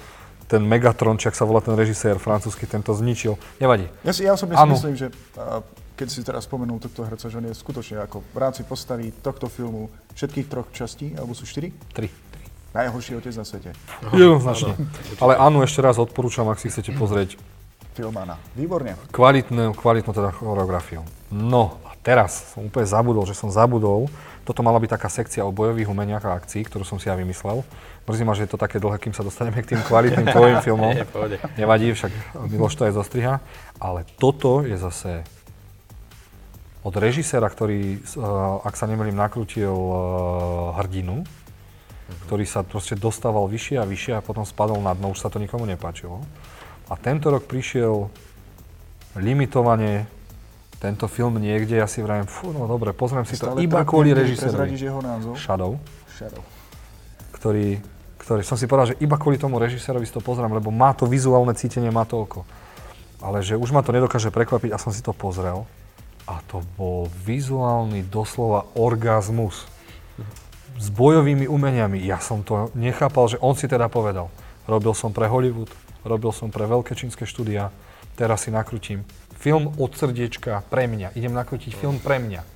ten 0.51 0.61
Megatron, 0.61 1.17
či 1.17 1.33
ak 1.33 1.37
sa 1.39 1.49
volá 1.49 1.65
ten 1.65 1.73
režisér 1.73 2.21
francúzsky, 2.21 2.69
ten 2.69 2.85
to 2.85 2.93
zničil. 2.93 3.41
Nevadí. 3.57 3.89
Ja 4.05 4.13
si 4.13 4.23
ja 4.29 4.37
osobne 4.37 4.59
si 4.59 4.69
myslím, 4.69 4.95
že 4.99 5.07
keď 5.97 6.09
si 6.09 6.21
teraz 6.27 6.45
spomenul 6.45 6.83
tohto 6.83 7.07
herca, 7.07 7.31
že 7.31 7.39
on 7.41 7.47
je 7.49 7.55
skutočne 7.57 8.03
ako 8.05 8.21
v 8.21 8.39
rámci 8.41 8.67
postavy 8.67 9.15
tohto 9.23 9.49
filmu 9.49 9.89
všetkých 10.19 10.47
troch 10.51 10.69
častí, 10.75 11.15
alebo 11.17 11.33
sú 11.33 11.49
štyri? 11.49 11.73
Tri. 11.95 12.11
Najhorší 12.73 13.21
otec 13.21 13.35
na 13.37 13.45
svete. 13.45 13.71
Jednoznačne. 14.17 14.77
Ale 15.21 15.37
áno, 15.37 15.61
ešte 15.61 15.85
raz 15.85 16.01
odporúčam, 16.01 16.49
ak 16.49 16.61
si 16.61 16.73
chcete 16.73 16.97
pozrieť 16.97 17.37
Filmana. 17.93 18.41
Výborne. 18.57 18.97
Kvalitnú, 19.13 19.77
kvalitnú 19.77 20.17
teda 20.17 20.33
choreografiu. 20.33 21.05
No 21.29 21.77
a 21.85 21.92
teraz 22.03 22.55
som 22.55 22.67
úplne 22.67 22.87
zabudol, 22.87 23.25
že 23.25 23.39
som 23.39 23.49
zabudol. 23.49 24.11
Toto 24.43 24.67
mala 24.67 24.83
byť 24.83 24.91
taká 24.99 25.09
sekcia 25.09 25.47
o 25.47 25.55
bojových 25.55 25.87
umeniach 25.87 26.27
a 26.27 26.35
akcií, 26.35 26.67
ktorú 26.67 26.83
som 26.83 26.99
si 26.99 27.07
ja 27.07 27.15
vymyslel. 27.15 27.63
Mrzí 28.11 28.23
ma, 28.27 28.35
že 28.35 28.45
je 28.45 28.51
to 28.51 28.59
také 28.59 28.83
dlhé, 28.83 28.99
kým 28.99 29.15
sa 29.15 29.23
dostaneme 29.23 29.63
k 29.63 29.75
tým 29.75 29.81
kvalitným 29.87 30.27
tvojim 30.35 30.59
filmom. 30.67 30.93
Nevadí, 31.55 31.95
však 31.95 32.11
Miloš 32.51 32.75
to 32.75 32.87
aj 32.91 32.99
zostriha. 32.99 33.39
Ale 33.79 34.03
toto 34.19 34.67
je 34.67 34.75
zase 34.75 35.23
od 36.83 36.95
režiséra, 36.99 37.47
ktorý, 37.47 38.03
eh, 38.03 38.67
ak 38.67 38.75
sa 38.75 38.91
nemýlim, 38.91 39.15
nakrútil 39.15 39.71
eh, 39.71 39.99
Hrdinu, 40.83 41.23
ktorý 42.27 42.45
sa 42.45 42.67
proste 42.67 42.99
dostával 42.99 43.47
vyššie 43.47 43.79
a 43.79 43.87
vyššie 43.87 44.13
a 44.19 44.25
potom 44.27 44.43
spadol 44.43 44.83
na 44.83 44.93
dno, 44.93 45.15
už 45.15 45.23
sa 45.23 45.31
to 45.31 45.39
nikomu 45.39 45.65
nepáčilo. 45.65 46.21
A 46.91 46.99
tento 46.99 47.31
rok 47.31 47.47
prišiel 47.47 48.11
limitovane 49.17 50.11
tento 50.83 51.07
film 51.07 51.39
niekde, 51.39 51.79
ja 51.79 51.87
si 51.87 52.03
vravím, 52.03 52.27
fú, 52.27 52.51
no 52.51 52.67
dobre, 52.67 52.91
pozriem 52.91 53.23
si 53.23 53.39
to 53.39 53.55
iba 53.63 53.87
kvôli 53.87 54.11
režisérovi. 54.11 54.75
jeho 54.75 54.99
názov? 54.99 55.39
Shadow. 55.39 55.79
Shadow. 56.11 56.43
Ktorý, 57.39 57.79
ktorý, 58.19 58.43
som 58.43 58.59
si 58.59 58.67
povedal, 58.67 58.91
že 58.91 58.99
iba 58.99 59.15
kvôli 59.15 59.39
tomu 59.39 59.63
režisérovi 59.63 60.03
si 60.03 60.11
to 60.11 60.19
pozriem, 60.19 60.51
lebo 60.51 60.75
má 60.75 60.91
to 60.91 61.07
vizuálne 61.07 61.55
cítenie, 61.55 61.95
má 61.95 62.03
to 62.03 62.27
oko. 62.27 62.43
Ale 63.23 63.47
že 63.47 63.55
už 63.55 63.71
ma 63.71 63.87
to 63.87 63.95
nedokáže 63.95 64.35
prekvapiť 64.35 64.75
a 64.75 64.83
som 64.83 64.91
si 64.91 64.99
to 65.07 65.15
pozrel. 65.15 65.71
A 66.27 66.43
to 66.51 66.67
bol 66.75 67.07
vizuálny 67.23 68.03
doslova 68.03 68.67
orgazmus. 68.75 69.71
S 70.83 70.91
bojovými 70.91 71.47
umeniami. 71.47 72.03
Ja 72.03 72.19
som 72.19 72.43
to 72.43 72.75
nechápal, 72.75 73.31
že 73.31 73.39
on 73.39 73.55
si 73.55 73.71
teda 73.71 73.87
povedal. 73.87 74.35
Robil 74.67 74.99
som 74.99 75.15
pre 75.15 75.31
Hollywood, 75.31 75.71
robil 76.03 76.35
som 76.35 76.51
pre 76.51 76.67
veľké 76.67 76.99
čínske 76.99 77.23
štúdia, 77.23 77.71
teraz 78.19 78.47
si 78.47 78.51
nakrútim 78.51 79.07
film 79.43 79.75
od 79.75 79.91
srdiečka 79.91 80.63
pre 80.71 80.87
mňa. 80.87 81.19
Idem 81.19 81.35
nakrútiť 81.35 81.75
film 81.75 81.99
pre 81.99 82.23
mňa. 82.23 82.47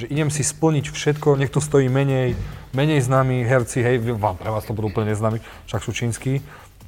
Že 0.00 0.08
idem 0.08 0.28
si 0.32 0.40
splniť 0.40 0.88
všetko, 0.88 1.36
nech 1.36 1.52
to 1.52 1.60
stojí 1.60 1.92
menej, 1.92 2.32
menej 2.72 3.04
známi 3.04 3.44
herci, 3.44 3.84
hej, 3.84 4.00
vám, 4.16 4.40
pre 4.40 4.48
vás 4.48 4.64
to 4.64 4.72
budú 4.72 4.88
úplne 4.88 5.12
neznámi, 5.12 5.44
však 5.68 5.80
sú 5.84 5.92
čínsky. 5.92 6.40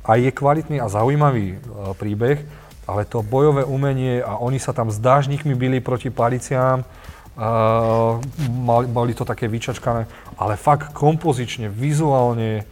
A 0.08 0.16
je 0.16 0.32
kvalitný 0.32 0.80
a 0.80 0.88
zaujímavý 0.88 1.60
uh, 1.60 1.92
príbeh, 1.92 2.40
ale 2.88 3.04
to 3.04 3.20
bojové 3.20 3.68
umenie 3.68 4.24
a 4.24 4.40
oni 4.40 4.56
sa 4.56 4.72
tam 4.72 4.88
s 4.88 4.96
dážnikmi 4.96 5.52
byli 5.52 5.84
proti 5.84 6.08
paliciám, 6.08 6.80
uh, 6.80 8.16
mali, 8.48 8.88
mali 8.88 9.12
to 9.12 9.28
také 9.28 9.44
vyčačkané, 9.44 10.08
ale 10.40 10.56
fakt 10.56 10.96
kompozične, 10.96 11.68
vizuálne, 11.68 12.64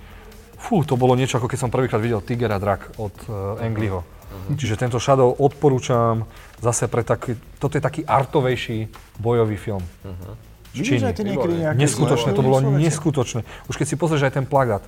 fú, 0.57 0.81
to 0.89 0.97
bolo 0.97 1.13
niečo, 1.13 1.37
ako 1.37 1.53
keď 1.53 1.59
som 1.61 1.73
prvýkrát 1.73 2.01
videl 2.01 2.25
Tiger 2.25 2.57
a 2.57 2.61
drak 2.61 2.97
od 2.97 3.13
uh, 3.29 3.61
Angliho. 3.61 4.01
Uh-huh. 4.01 4.57
Čiže 4.57 4.81
tento 4.81 4.97
Shadow 4.97 5.37
odporúčam 5.37 6.25
zase 6.61 6.89
pre 6.89 7.05
taký, 7.05 7.37
toto 7.61 7.77
je 7.77 7.83
taký 7.83 8.03
artovejší 8.05 8.89
bojový 9.21 9.57
film. 9.57 9.85
Uh-huh. 10.05 10.35
Nejaké 10.77 11.25
Neskutočné, 11.73 12.31
to 12.37 12.45
bolo 12.45 12.61
neskutočné. 12.77 13.41
Už 13.69 13.81
keď 13.81 13.87
si 13.89 13.97
pozrieš 13.97 14.29
aj 14.29 14.33
ten 14.37 14.45
plagát, 14.45 14.85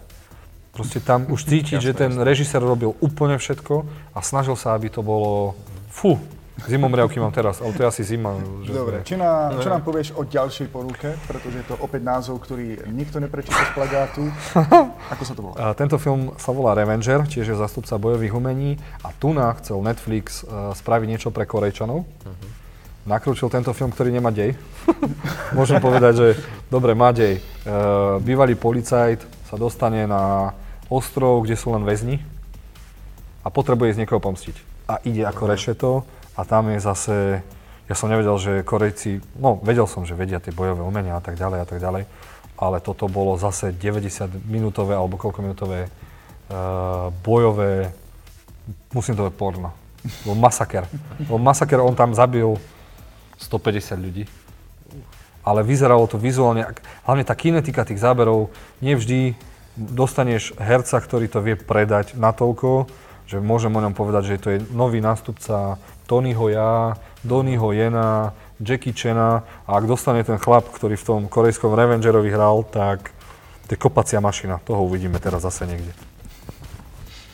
proste 0.76 1.00
tam 1.00 1.24
už 1.32 1.48
cítiť, 1.48 1.80
že 1.80 1.96
ten 1.96 2.12
režisér 2.12 2.60
robil 2.60 2.92
úplne 3.00 3.40
všetko 3.40 3.88
a 4.12 4.18
snažil 4.20 4.54
sa, 4.54 4.76
aby 4.76 4.92
to 4.92 5.00
bolo, 5.00 5.56
fú, 5.88 6.20
Zimomriavky 6.66 7.22
mám 7.22 7.30
teraz, 7.30 7.62
ale 7.62 7.70
to 7.70 7.86
je 7.86 7.88
asi 7.88 8.02
zima. 8.02 8.34
Že 8.66 8.72
Dobre, 8.74 8.96
čo, 9.06 9.14
na, 9.14 9.54
čo 9.62 9.70
nám 9.70 9.86
povieš 9.86 10.18
o 10.18 10.26
ďalšej 10.26 10.66
ponuke, 10.74 11.14
pretože 11.30 11.62
je 11.62 11.66
to 11.70 11.78
opäť 11.78 12.02
názov, 12.02 12.42
ktorý 12.42 12.82
nikto 12.90 13.22
neprečíta 13.22 13.62
z 13.62 13.72
plagátu. 13.78 14.26
Ako 15.14 15.22
sa 15.22 15.32
to 15.38 15.40
volá? 15.46 15.54
A 15.62 15.64
tento 15.78 15.94
film 16.02 16.34
sa 16.34 16.50
volá 16.50 16.74
Revenger, 16.74 17.22
tiež 17.30 17.54
je 17.54 17.56
zastupca 17.56 17.94
bojových 17.94 18.34
umení 18.34 18.74
a 19.06 19.14
tu 19.14 19.30
chcel 19.62 19.78
Netflix 19.84 20.42
uh, 20.42 20.74
spraviť 20.74 21.06
niečo 21.06 21.28
pre 21.30 21.46
Korejčanov. 21.46 22.02
Uh-huh. 22.02 22.48
Nakrúčil 23.06 23.46
tento 23.48 23.70
film, 23.70 23.94
ktorý 23.94 24.10
nemá 24.10 24.34
dej. 24.34 24.58
Môžem 25.58 25.78
povedať, 25.78 26.12
že 26.18 26.28
dobre, 26.66 26.98
má 26.98 27.14
dej. 27.14 27.38
Uh, 27.62 28.18
bývalý 28.18 28.58
policajt 28.58 29.22
sa 29.46 29.56
dostane 29.56 30.04
na 30.04 30.52
ostrov, 30.92 31.46
kde 31.46 31.56
sú 31.56 31.72
len 31.72 31.86
väzni 31.86 32.20
a 33.44 33.48
potrebuje 33.48 33.96
z 33.96 34.00
niekoho 34.04 34.20
pomstiť. 34.20 34.56
A 34.88 35.00
ide 35.04 35.24
ako 35.24 35.42
rešeto 35.48 35.90
a 36.38 36.46
tam 36.46 36.70
je 36.70 36.78
zase, 36.78 37.42
ja 37.90 37.94
som 37.98 38.06
nevedel, 38.06 38.38
že 38.38 38.52
Korejci, 38.62 39.18
no 39.42 39.58
vedel 39.58 39.90
som, 39.90 40.06
že 40.06 40.14
vedia 40.14 40.38
tie 40.38 40.54
bojové 40.54 40.86
umenia 40.86 41.18
a 41.18 41.22
tak 41.22 41.34
ďalej 41.34 41.58
a 41.58 41.66
tak 41.66 41.82
ďalej, 41.82 42.06
ale 42.54 42.76
toto 42.78 43.10
bolo 43.10 43.34
zase 43.34 43.74
90 43.74 44.46
minútové 44.46 44.94
alebo 44.94 45.18
koľko 45.18 45.42
minútové 45.42 45.90
uh, 45.90 47.10
bojové, 47.26 47.90
musím 48.94 49.18
to 49.18 49.26
povedať 49.26 49.34
porno. 49.34 49.70
Bol 50.22 50.38
masaker. 50.38 50.86
Bol 51.26 51.42
masaker, 51.42 51.82
on 51.82 51.98
tam 51.98 52.14
zabil 52.14 52.54
150 53.42 53.98
ľudí. 53.98 54.24
Ale 55.42 55.66
vyzeralo 55.66 56.06
to 56.06 56.22
vizuálne, 56.22 56.70
hlavne 57.02 57.24
tá 57.26 57.34
kinetika 57.34 57.82
tých 57.82 57.98
záberov, 57.98 58.54
nevždy 58.78 59.34
dostaneš 59.74 60.54
herca, 60.58 61.02
ktorý 61.02 61.26
to 61.26 61.42
vie 61.42 61.54
predať 61.58 62.14
natoľko, 62.14 62.90
že 63.26 63.38
môžem 63.38 63.74
o 63.74 63.82
ňom 63.82 63.94
povedať, 63.94 64.22
že 64.34 64.42
to 64.42 64.48
je 64.54 64.58
nový 64.74 64.98
nástupca 64.98 65.78
Tonyho 66.08 66.48
Ja, 66.48 66.96
Donnyho 67.20 67.76
Jena, 67.76 68.32
Jackie 68.56 68.96
Chana 68.96 69.44
a 69.68 69.76
ak 69.76 69.84
dostane 69.84 70.24
ten 70.24 70.40
chlap, 70.40 70.72
ktorý 70.72 70.96
v 70.96 71.04
tom 71.04 71.20
korejskom 71.28 71.76
Revengerovi 71.76 72.32
hral, 72.32 72.64
tak 72.64 73.12
to 73.68 73.76
je 73.76 73.78
kopacia 73.78 74.18
mašina. 74.18 74.56
Toho 74.64 74.88
uvidíme 74.88 75.20
teraz 75.20 75.44
zase 75.44 75.68
niekde. 75.68 75.92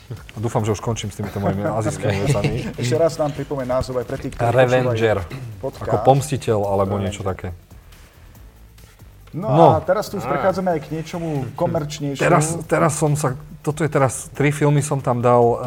A 0.05 0.37
dúfam, 0.37 0.61
že 0.61 0.75
už 0.75 0.83
končím 0.83 1.09
s 1.09 1.17
týmito 1.17 1.41
mojimi 1.41 1.65
azijskými 1.65 2.29
vecami. 2.29 2.55
Ešte 2.83 2.95
raz 2.99 3.17
nám 3.17 3.33
pripomeň 3.33 3.65
názov 3.65 3.97
aj 4.03 4.05
pre 4.05 4.17
tých, 4.21 4.37
ktorí 4.37 4.53
Revenger. 4.53 5.17
Ako 5.63 5.97
pomstiteľ 6.05 6.59
alebo 6.61 6.99
Revenger. 6.99 7.05
niečo 7.09 7.23
také. 7.25 7.55
No, 9.35 9.49
no 9.51 9.65
a 9.75 9.83
teraz 9.83 10.07
tu 10.07 10.21
už 10.21 10.27
prechádzame 10.29 10.77
aj 10.77 10.79
k 10.85 10.87
niečomu 10.95 11.27
komerčnejšiemu. 11.59 12.23
Teraz, 12.23 12.55
teraz 12.69 12.95
som 12.95 13.17
sa, 13.19 13.35
toto 13.59 13.83
je 13.83 13.89
teraz, 13.91 14.31
tri 14.31 14.53
filmy 14.53 14.79
som 14.79 15.03
tam 15.03 15.19
dal, 15.19 15.43
uh, 15.43 15.57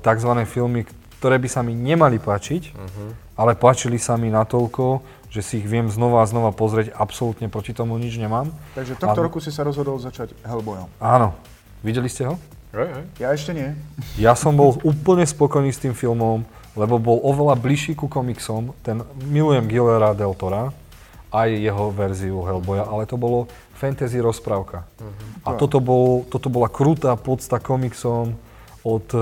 tzv. 0.00 0.32
filmy, 0.48 0.88
ktoré 1.22 1.38
by 1.38 1.46
sa 1.46 1.62
mi 1.62 1.70
nemali 1.70 2.18
páčiť, 2.18 2.74
uh-huh. 2.74 3.38
ale 3.38 3.54
páčili 3.54 3.94
sa 3.94 4.18
mi 4.18 4.26
natoľko, 4.26 5.06
že 5.30 5.38
si 5.38 5.62
ich 5.62 5.70
viem 5.70 5.86
znova 5.86 6.18
a 6.18 6.26
znova 6.26 6.50
pozrieť, 6.50 6.90
absolútne 6.98 7.46
proti 7.46 7.70
tomu 7.70 7.94
nič 7.94 8.18
nemám. 8.18 8.50
Takže 8.74 8.98
tohto 8.98 9.22
a... 9.22 9.26
roku 9.30 9.38
si 9.38 9.54
sa 9.54 9.62
rozhodol 9.62 10.02
začať 10.02 10.34
Hellboyom. 10.42 10.90
Áno. 10.98 11.38
Videli 11.86 12.10
ste 12.10 12.26
ho? 12.26 12.42
Ja 13.22 13.30
ešte 13.30 13.54
nie. 13.54 13.70
Ja 14.18 14.34
som 14.34 14.58
bol 14.58 14.82
úplne 14.82 15.22
spokojný 15.22 15.70
s 15.70 15.78
tým 15.78 15.94
filmom, 15.94 16.42
lebo 16.74 16.98
bol 16.98 17.22
oveľa 17.22 17.54
bližší 17.54 17.94
ku 17.94 18.10
komiksom. 18.10 18.74
Ten, 18.82 19.06
milujem 19.30 19.70
Gillera 19.70 20.18
Del 20.18 20.34
Tora, 20.34 20.74
aj 21.30 21.48
jeho 21.54 21.94
verziu 21.94 22.42
Hellboya, 22.42 22.90
ale 22.90 23.06
to 23.06 23.14
bolo 23.14 23.46
fantasy 23.78 24.18
rozprávka. 24.18 24.90
Uh-huh. 24.98 25.46
A 25.46 25.54
toto, 25.54 25.78
bol, 25.78 26.26
toto 26.26 26.50
bola 26.50 26.66
krutá 26.66 27.14
podsta 27.14 27.62
komiksom, 27.62 28.34
od 28.82 29.06
e, 29.14 29.18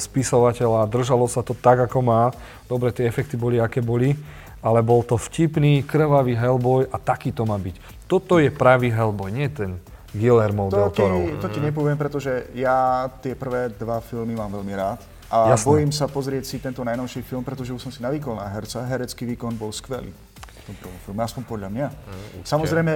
spisovateľa, 0.00 0.88
držalo 0.88 1.28
sa 1.28 1.44
to 1.44 1.52
tak, 1.52 1.84
ako 1.84 2.00
má. 2.00 2.32
Dobre, 2.64 2.92
tie 2.92 3.04
efekty 3.04 3.36
boli, 3.36 3.60
aké 3.60 3.84
boli, 3.84 4.16
ale 4.64 4.80
bol 4.80 5.04
to 5.04 5.20
vtipný, 5.20 5.84
krvavý 5.84 6.32
Hellboy 6.32 6.88
a 6.88 6.96
taký 6.96 7.36
to 7.36 7.44
má 7.44 7.60
byť. 7.60 8.08
Toto 8.08 8.40
je 8.40 8.48
pravý 8.48 8.88
Hellboy, 8.88 9.28
nie 9.28 9.52
ten 9.52 9.76
Guillermo 10.14 10.70
to 10.70 10.76
del 10.78 10.90
Toro. 10.94 11.16
Ti, 11.20 11.36
to 11.42 11.48
ti 11.52 11.60
nepoviem, 11.60 11.98
pretože 11.98 12.48
ja 12.56 13.10
tie 13.20 13.34
prvé 13.36 13.68
dva 13.74 14.00
filmy 14.00 14.32
mám 14.32 14.48
veľmi 14.54 14.72
rád. 14.72 15.02
A 15.28 15.50
Jasné. 15.50 15.66
bojím 15.66 15.90
sa 15.90 16.06
pozrieť 16.06 16.44
si 16.46 16.56
tento 16.62 16.86
najnovší 16.86 17.26
film, 17.26 17.42
pretože 17.42 17.74
už 17.74 17.82
som 17.82 17.90
si 17.90 17.98
navykol 17.98 18.38
na 18.38 18.46
herca. 18.54 18.86
Herecký 18.86 19.26
výkon 19.34 19.58
bol 19.58 19.74
skvelý 19.74 20.14
v 20.14 20.62
tom 20.70 20.74
prvom 20.78 20.98
filme, 21.02 21.20
aspoň 21.26 21.42
podľa 21.44 21.68
mňa. 21.74 21.86
Mm, 21.90 22.42
Samozrejme, 22.46 22.92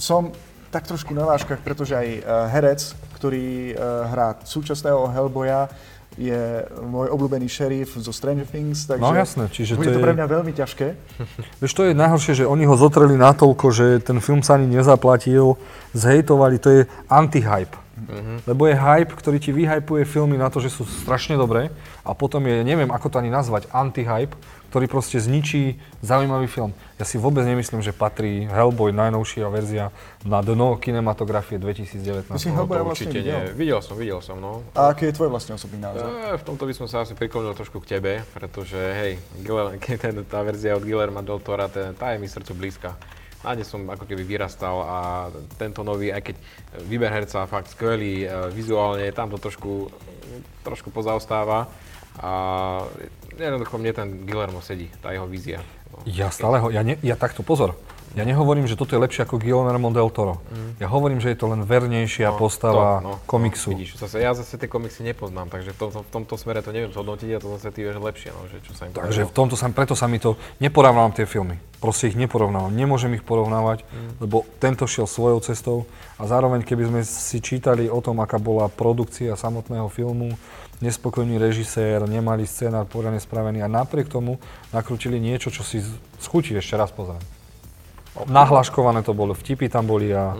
som 0.00 0.32
tak 0.72 0.88
trošku 0.88 1.12
na 1.12 1.28
váškach, 1.28 1.60
pretože 1.62 1.94
aj 1.94 2.08
uh, 2.24 2.50
herec, 2.50 2.80
ktorý 3.24 3.72
uh, 3.72 4.04
hrá 4.12 4.36
súčasného 4.44 5.08
Hellboya, 5.08 5.72
je 6.20 6.60
môj 6.84 7.08
obľúbený 7.08 7.48
šerif 7.48 7.96
zo 7.96 8.12
Stranger 8.12 8.44
Things, 8.44 8.84
takže 8.84 9.00
no, 9.00 9.16
jasné, 9.16 9.48
čiže 9.48 9.80
to 9.80 9.82
je 9.82 9.96
to 9.96 10.04
pre 10.04 10.12
mňa 10.12 10.26
veľmi 10.28 10.52
ťažké. 10.52 10.86
Vieš, 11.64 11.72
to 11.72 11.88
je 11.88 11.96
najhoršie, 11.96 12.44
že 12.44 12.44
oni 12.44 12.68
ho 12.68 12.76
zotreli 12.76 13.16
natoľko, 13.16 13.66
že 13.72 13.86
ten 14.04 14.20
film 14.20 14.44
sa 14.44 14.60
ani 14.60 14.68
nezaplatil, 14.68 15.56
zhejtovali, 15.96 16.60
to 16.60 16.68
je 16.68 16.80
anti-hype. 17.08 17.74
Mm-hmm. 17.94 18.36
Lebo 18.44 18.68
je 18.68 18.76
hype, 18.76 19.14
ktorý 19.16 19.38
ti 19.40 19.56
vyhypuje 19.56 20.04
filmy 20.04 20.36
na 20.36 20.52
to, 20.52 20.60
že 20.60 20.68
sú 20.68 20.84
strašne 20.84 21.40
dobré 21.40 21.72
a 22.04 22.12
potom 22.12 22.44
je, 22.44 22.60
neviem 22.60 22.92
ako 22.92 23.08
to 23.08 23.16
ani 23.24 23.32
nazvať, 23.32 23.72
anti-hype, 23.72 24.36
ktorý 24.74 24.90
proste 24.90 25.22
zničí 25.22 25.78
zaujímavý 26.02 26.50
film. 26.50 26.74
Ja 26.98 27.06
si 27.06 27.14
vôbec 27.14 27.46
nemyslím, 27.46 27.78
že 27.78 27.94
patrí 27.94 28.50
Hellboy, 28.50 28.90
najnovšia 28.90 29.46
verzia, 29.46 29.94
na 30.26 30.42
dno 30.42 30.74
kinematografie 30.82 31.62
2019. 31.62 32.26
Ty 32.26 32.42
si 32.42 32.50
Hellboy 32.50 32.82
vlastne 32.82 33.06
určite 33.06 33.22
videl? 33.22 33.38
nie. 33.38 33.54
Videl 33.54 33.78
som, 33.78 33.94
videl 33.94 34.18
som, 34.18 34.42
no. 34.42 34.66
A 34.74 34.90
aký 34.90 35.06
je 35.06 35.14
tvoj 35.14 35.30
vlastne 35.30 35.54
osobný 35.54 35.78
názor? 35.78 36.10
E, 36.10 36.34
v 36.34 36.42
tomto 36.42 36.66
by 36.66 36.74
som 36.74 36.90
sa 36.90 37.06
asi 37.06 37.14
priklonil 37.14 37.54
trošku 37.54 37.78
k 37.86 37.94
tebe, 37.94 38.26
pretože 38.34 38.74
hej, 38.74 39.22
Giler, 39.46 39.78
keď 39.86 40.10
ten, 40.10 40.14
tá 40.26 40.42
verzia 40.42 40.74
od 40.74 40.82
Guillerma 40.82 41.22
del 41.22 41.38
Tora, 41.38 41.70
ten, 41.70 41.94
tá 41.94 42.10
je 42.10 42.18
mi 42.18 42.26
srdcu 42.26 42.50
blízka. 42.58 42.98
Na 43.46 43.54
ne 43.54 43.62
som 43.62 43.78
ako 43.86 44.10
keby 44.10 44.26
vyrastal 44.26 44.82
a 44.82 44.98
tento 45.54 45.86
nový, 45.86 46.10
aj 46.10 46.34
keď 46.34 46.36
výber 46.82 47.14
herca 47.14 47.46
fakt 47.46 47.70
skvelý, 47.70 48.26
e, 48.26 48.50
vizuálne 48.50 49.06
tam 49.14 49.30
to 49.30 49.38
trošku, 49.38 49.86
trošku 50.66 50.90
pozaostáva. 50.90 51.70
A 52.18 52.30
jednoducho 53.38 53.74
mne 53.78 53.92
ten 53.92 54.08
Guillermo 54.26 54.62
sedí, 54.62 54.90
tá 55.02 55.10
jeho 55.10 55.26
vízia. 55.26 55.60
Ja 56.06 56.30
stále 56.34 56.58
ho, 56.58 56.68
ja, 56.74 56.82
ne, 56.82 56.98
ja 57.02 57.14
takto 57.14 57.46
pozor. 57.46 57.78
Ja 58.14 58.22
nehovorím, 58.22 58.70
že 58.70 58.78
toto 58.78 58.94
je 58.94 59.02
lepšie 59.02 59.26
ako 59.26 59.42
Guillermo 59.42 59.90
del 59.90 60.06
Toro. 60.06 60.38
Mm. 60.46 60.78
Ja 60.78 60.86
hovorím, 60.86 61.18
že 61.18 61.34
je 61.34 61.38
to 61.42 61.50
len 61.50 61.66
vernejšia 61.66 62.30
No, 62.30 62.38
postava 62.38 63.02
to, 63.02 63.10
no, 63.10 63.12
komiksu. 63.26 63.74
No, 63.74 63.82
vidíš, 63.82 63.98
zase, 63.98 64.22
ja 64.22 64.30
zase 64.30 64.54
tie 64.54 64.70
komiksy 64.70 65.02
nepoznám, 65.02 65.50
takže 65.50 65.74
v 65.74 65.78
tomto, 65.82 65.98
v 66.06 66.10
tomto 66.14 66.34
smere 66.38 66.62
to 66.62 66.70
neviem 66.70 66.94
zhodnotiť 66.94 67.30
a 67.34 67.38
to 67.42 67.58
zase 67.58 67.74
ty 67.74 67.82
vieš 67.82 67.98
lepšie, 67.98 68.30
no, 68.30 68.46
že 68.46 68.62
čo 68.62 68.70
sa 68.70 68.86
im 68.86 68.94
Takže 68.94 69.26
v 69.26 69.34
podarilo. 69.34 69.34
tomto 69.34 69.54
sa, 69.58 69.66
preto 69.74 69.94
sa 69.98 70.06
mi 70.06 70.22
to, 70.22 70.38
neporovnávam 70.62 71.10
tie 71.10 71.26
filmy. 71.26 71.58
Proste 71.82 72.06
ich 72.06 72.14
neporovnávam. 72.14 72.70
Nemôžem 72.70 73.18
ich 73.18 73.26
porovnávať, 73.26 73.82
mm. 73.82 74.22
lebo 74.22 74.46
tento 74.62 74.86
šiel 74.86 75.10
svojou 75.10 75.42
cestou 75.42 75.90
a 76.14 76.22
zároveň 76.30 76.62
keby 76.62 76.86
sme 76.86 77.00
si 77.02 77.42
čítali 77.42 77.90
o 77.90 77.98
tom, 77.98 78.22
aká 78.22 78.38
bola 78.38 78.70
produkcia 78.70 79.34
samotného 79.34 79.90
filmu, 79.90 80.38
nespokojný 80.82 81.38
režisér, 81.38 82.06
nemali 82.08 82.48
scénar 82.48 82.88
poriadne 82.88 83.22
spravený 83.22 83.62
a 83.62 83.68
napriek 83.68 84.10
tomu 84.10 84.42
nakrútili 84.74 85.22
niečo, 85.22 85.52
čo 85.52 85.62
si 85.62 85.82
schutí 86.18 86.56
ešte 86.56 86.74
raz 86.74 86.90
pozrieť. 86.90 87.22
Nahlaškované 88.14 89.02
to 89.02 89.10
bolo, 89.10 89.34
vtipy 89.34 89.66
tam 89.66 89.90
boli 89.90 90.14
a 90.14 90.38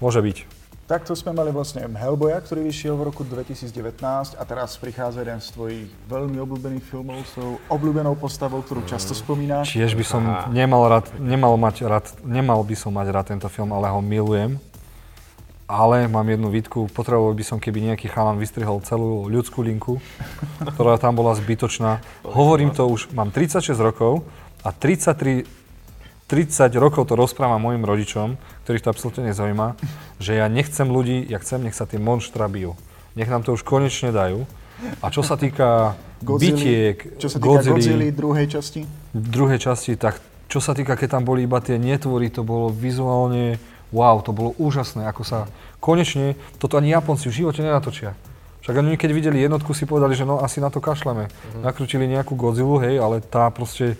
môže 0.00 0.20
byť. 0.20 0.38
Takto 0.86 1.18
sme 1.18 1.34
mali 1.34 1.50
vlastne 1.50 1.82
Hellboya, 1.82 2.38
ktorý 2.38 2.62
vyšiel 2.62 2.94
v 2.94 3.10
roku 3.10 3.26
2019 3.26 4.38
a 4.38 4.42
teraz 4.46 4.78
prichádza 4.78 5.26
jeden 5.26 5.42
z 5.42 5.50
tvojich 5.50 5.90
veľmi 6.06 6.38
obľúbených 6.38 6.84
filmov 6.86 7.26
s 7.26 7.34
tou 7.34 7.58
obľúbenou 7.74 8.14
postavou, 8.14 8.62
ktorú 8.62 8.86
často 8.86 9.10
spomínaš. 9.10 9.74
Tiež 9.74 9.98
by 9.98 10.04
som 10.06 10.22
nemal, 10.54 10.86
rád, 10.86 11.10
nemal, 11.18 11.58
mať 11.58 11.90
rád, 11.90 12.06
nemal 12.22 12.62
by 12.62 12.78
som 12.78 12.94
mať 12.94 13.10
rád 13.10 13.26
tento 13.34 13.50
film, 13.50 13.74
ale 13.74 13.90
ho 13.90 13.98
milujem. 13.98 14.62
Ale 15.66 16.06
mám 16.06 16.30
jednu 16.30 16.46
výtku, 16.46 16.86
potreboval 16.94 17.34
by 17.34 17.42
som, 17.42 17.58
keby 17.58 17.90
nejaký 17.90 18.06
chalan 18.06 18.38
vystrihol 18.38 18.78
celú 18.86 19.26
ľudskú 19.26 19.66
linku, 19.66 19.98
ktorá 20.62 20.94
tam 20.94 21.18
bola 21.18 21.34
zbytočná. 21.34 21.98
Hovorím 22.22 22.70
to 22.70 22.86
už, 22.86 23.10
mám 23.10 23.34
36 23.34 23.74
rokov 23.82 24.22
a 24.62 24.70
33, 24.70 25.42
30 26.30 26.70
rokov 26.78 27.10
to 27.10 27.18
rozprávam 27.18 27.58
mojim 27.58 27.82
rodičom, 27.82 28.38
ktorých 28.62 28.82
to 28.86 28.90
absolútne 28.94 29.34
nezaujíma, 29.34 29.74
že 30.22 30.38
ja 30.38 30.46
nechcem 30.46 30.86
ľudí, 30.86 31.26
ja 31.26 31.42
chcem, 31.42 31.66
nech 31.66 31.74
sa 31.74 31.82
tie 31.82 31.98
monštra 31.98 32.46
bijú. 32.46 32.78
Nech 33.18 33.26
nám 33.26 33.42
to 33.42 33.58
už 33.58 33.66
konečne 33.66 34.14
dajú. 34.14 34.46
A 35.02 35.10
čo 35.10 35.26
sa 35.26 35.34
týka 35.34 35.98
bitiek, 36.22 37.18
čo 37.18 37.26
sa 37.26 37.42
týka 37.42 37.64
Godzilla 37.64 38.12
druhej 38.14 38.46
časti? 38.46 38.86
druhej 39.16 39.58
časti, 39.58 39.96
tak 39.96 40.20
čo 40.46 40.62
sa 40.62 40.76
týka, 40.76 40.94
keď 40.94 41.18
tam 41.18 41.24
boli 41.26 41.48
iba 41.48 41.58
tie 41.58 41.80
netvory, 41.80 42.30
to 42.30 42.46
bolo 42.46 42.70
vizuálne, 42.70 43.58
wow, 43.96 44.20
to 44.20 44.36
bolo 44.36 44.52
úžasné, 44.60 45.08
ako 45.08 45.24
sa 45.24 45.38
konečne, 45.80 46.36
toto 46.60 46.76
ani 46.76 46.92
Japonci 46.92 47.32
v 47.32 47.36
živote 47.40 47.64
nenatočia. 47.64 48.12
Však 48.60 48.76
oni 48.76 48.98
keď 48.98 49.10
videli 49.14 49.38
jednotku, 49.40 49.72
si 49.72 49.86
povedali, 49.86 50.12
že 50.12 50.26
no 50.26 50.42
asi 50.42 50.60
na 50.60 50.68
to 50.68 50.84
kašleme. 50.84 51.30
Mhm. 51.56 51.64
Nakrútili 51.64 52.04
nejakú 52.04 52.36
Godzillu, 52.36 52.76
hej, 52.82 53.00
ale 53.00 53.22
tá 53.22 53.48
proste, 53.48 53.94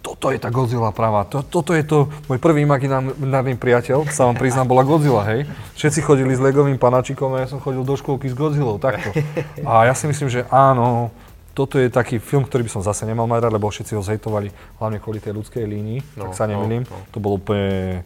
toto 0.00 0.32
je 0.32 0.40
tá 0.40 0.48
Godzilla 0.48 0.90
práva. 0.96 1.28
To, 1.28 1.44
toto 1.44 1.76
je 1.76 1.84
to, 1.84 2.08
môj 2.24 2.40
prvý 2.40 2.64
imaginárny 2.64 3.54
priateľ, 3.54 4.08
sa 4.08 4.24
vám 4.24 4.40
priznám, 4.40 4.64
bola 4.64 4.80
Godzilla, 4.80 5.28
hej. 5.28 5.44
Všetci 5.76 6.00
chodili 6.00 6.32
s 6.32 6.40
legovým 6.40 6.80
panačikom 6.80 7.36
a 7.36 7.44
ja 7.44 7.48
som 7.52 7.60
chodil 7.60 7.84
do 7.84 7.94
školky 7.94 8.26
s 8.26 8.34
Godzillou, 8.34 8.80
takto. 8.80 9.12
A 9.60 9.84
ja 9.84 9.92
si 9.92 10.08
myslím, 10.08 10.32
že 10.32 10.48
áno, 10.48 11.12
toto 11.52 11.76
je 11.76 11.92
taký 11.92 12.16
film, 12.16 12.48
ktorý 12.48 12.64
by 12.64 12.72
som 12.72 12.80
zase 12.80 13.04
nemal 13.04 13.28
mať 13.28 13.44
rád, 13.44 13.60
lebo 13.60 13.68
všetci 13.68 13.92
ho 13.92 14.00
zhejtovali, 14.00 14.48
hlavne 14.80 14.96
kvôli 15.04 15.20
tej 15.20 15.36
ľudskej 15.36 15.68
línii, 15.68 16.16
No, 16.16 16.32
tak 16.32 16.40
sa 16.40 16.48
no, 16.48 16.56
nemýlim. 16.56 16.88
no. 16.88 16.96
To 17.12 17.20
bolo 17.20 17.36
úplne, 17.36 18.00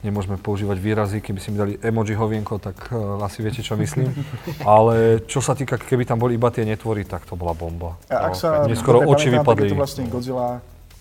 nemôžeme 0.00 0.36
používať 0.36 0.76
výrazy, 0.76 1.16
keby 1.18 1.38
si 1.38 1.48
mi 1.48 1.56
dali 1.56 1.72
emoji 1.78 2.12
hovienko, 2.12 2.58
tak 2.58 2.76
uh, 2.88 3.20
asi 3.20 3.40
viete, 3.40 3.60
čo 3.60 3.74
myslím. 3.74 4.12
Ale 4.62 5.24
čo 5.24 5.40
sa 5.40 5.52
týka, 5.52 5.76
keby 5.76 6.04
tam 6.04 6.18
boli 6.18 6.34
iba 6.34 6.48
tie 6.48 6.62
netvory, 6.62 7.02
tak 7.02 7.24
to 7.24 7.34
bola 7.34 7.52
bomba. 7.52 7.96
A 8.06 8.28
ak 8.28 8.32
No, 8.32 8.38
sa 8.38 8.48
mne 8.62 8.76
skoro 8.76 9.00
dobre 9.00 9.10
oči 9.12 9.28
pamätám, 9.28 9.36
tak 9.36 9.46
vypadli. 9.46 9.66
Je 9.66 9.72
to 9.72 9.78
vlastne 9.78 10.04
Godzilla 10.06 10.48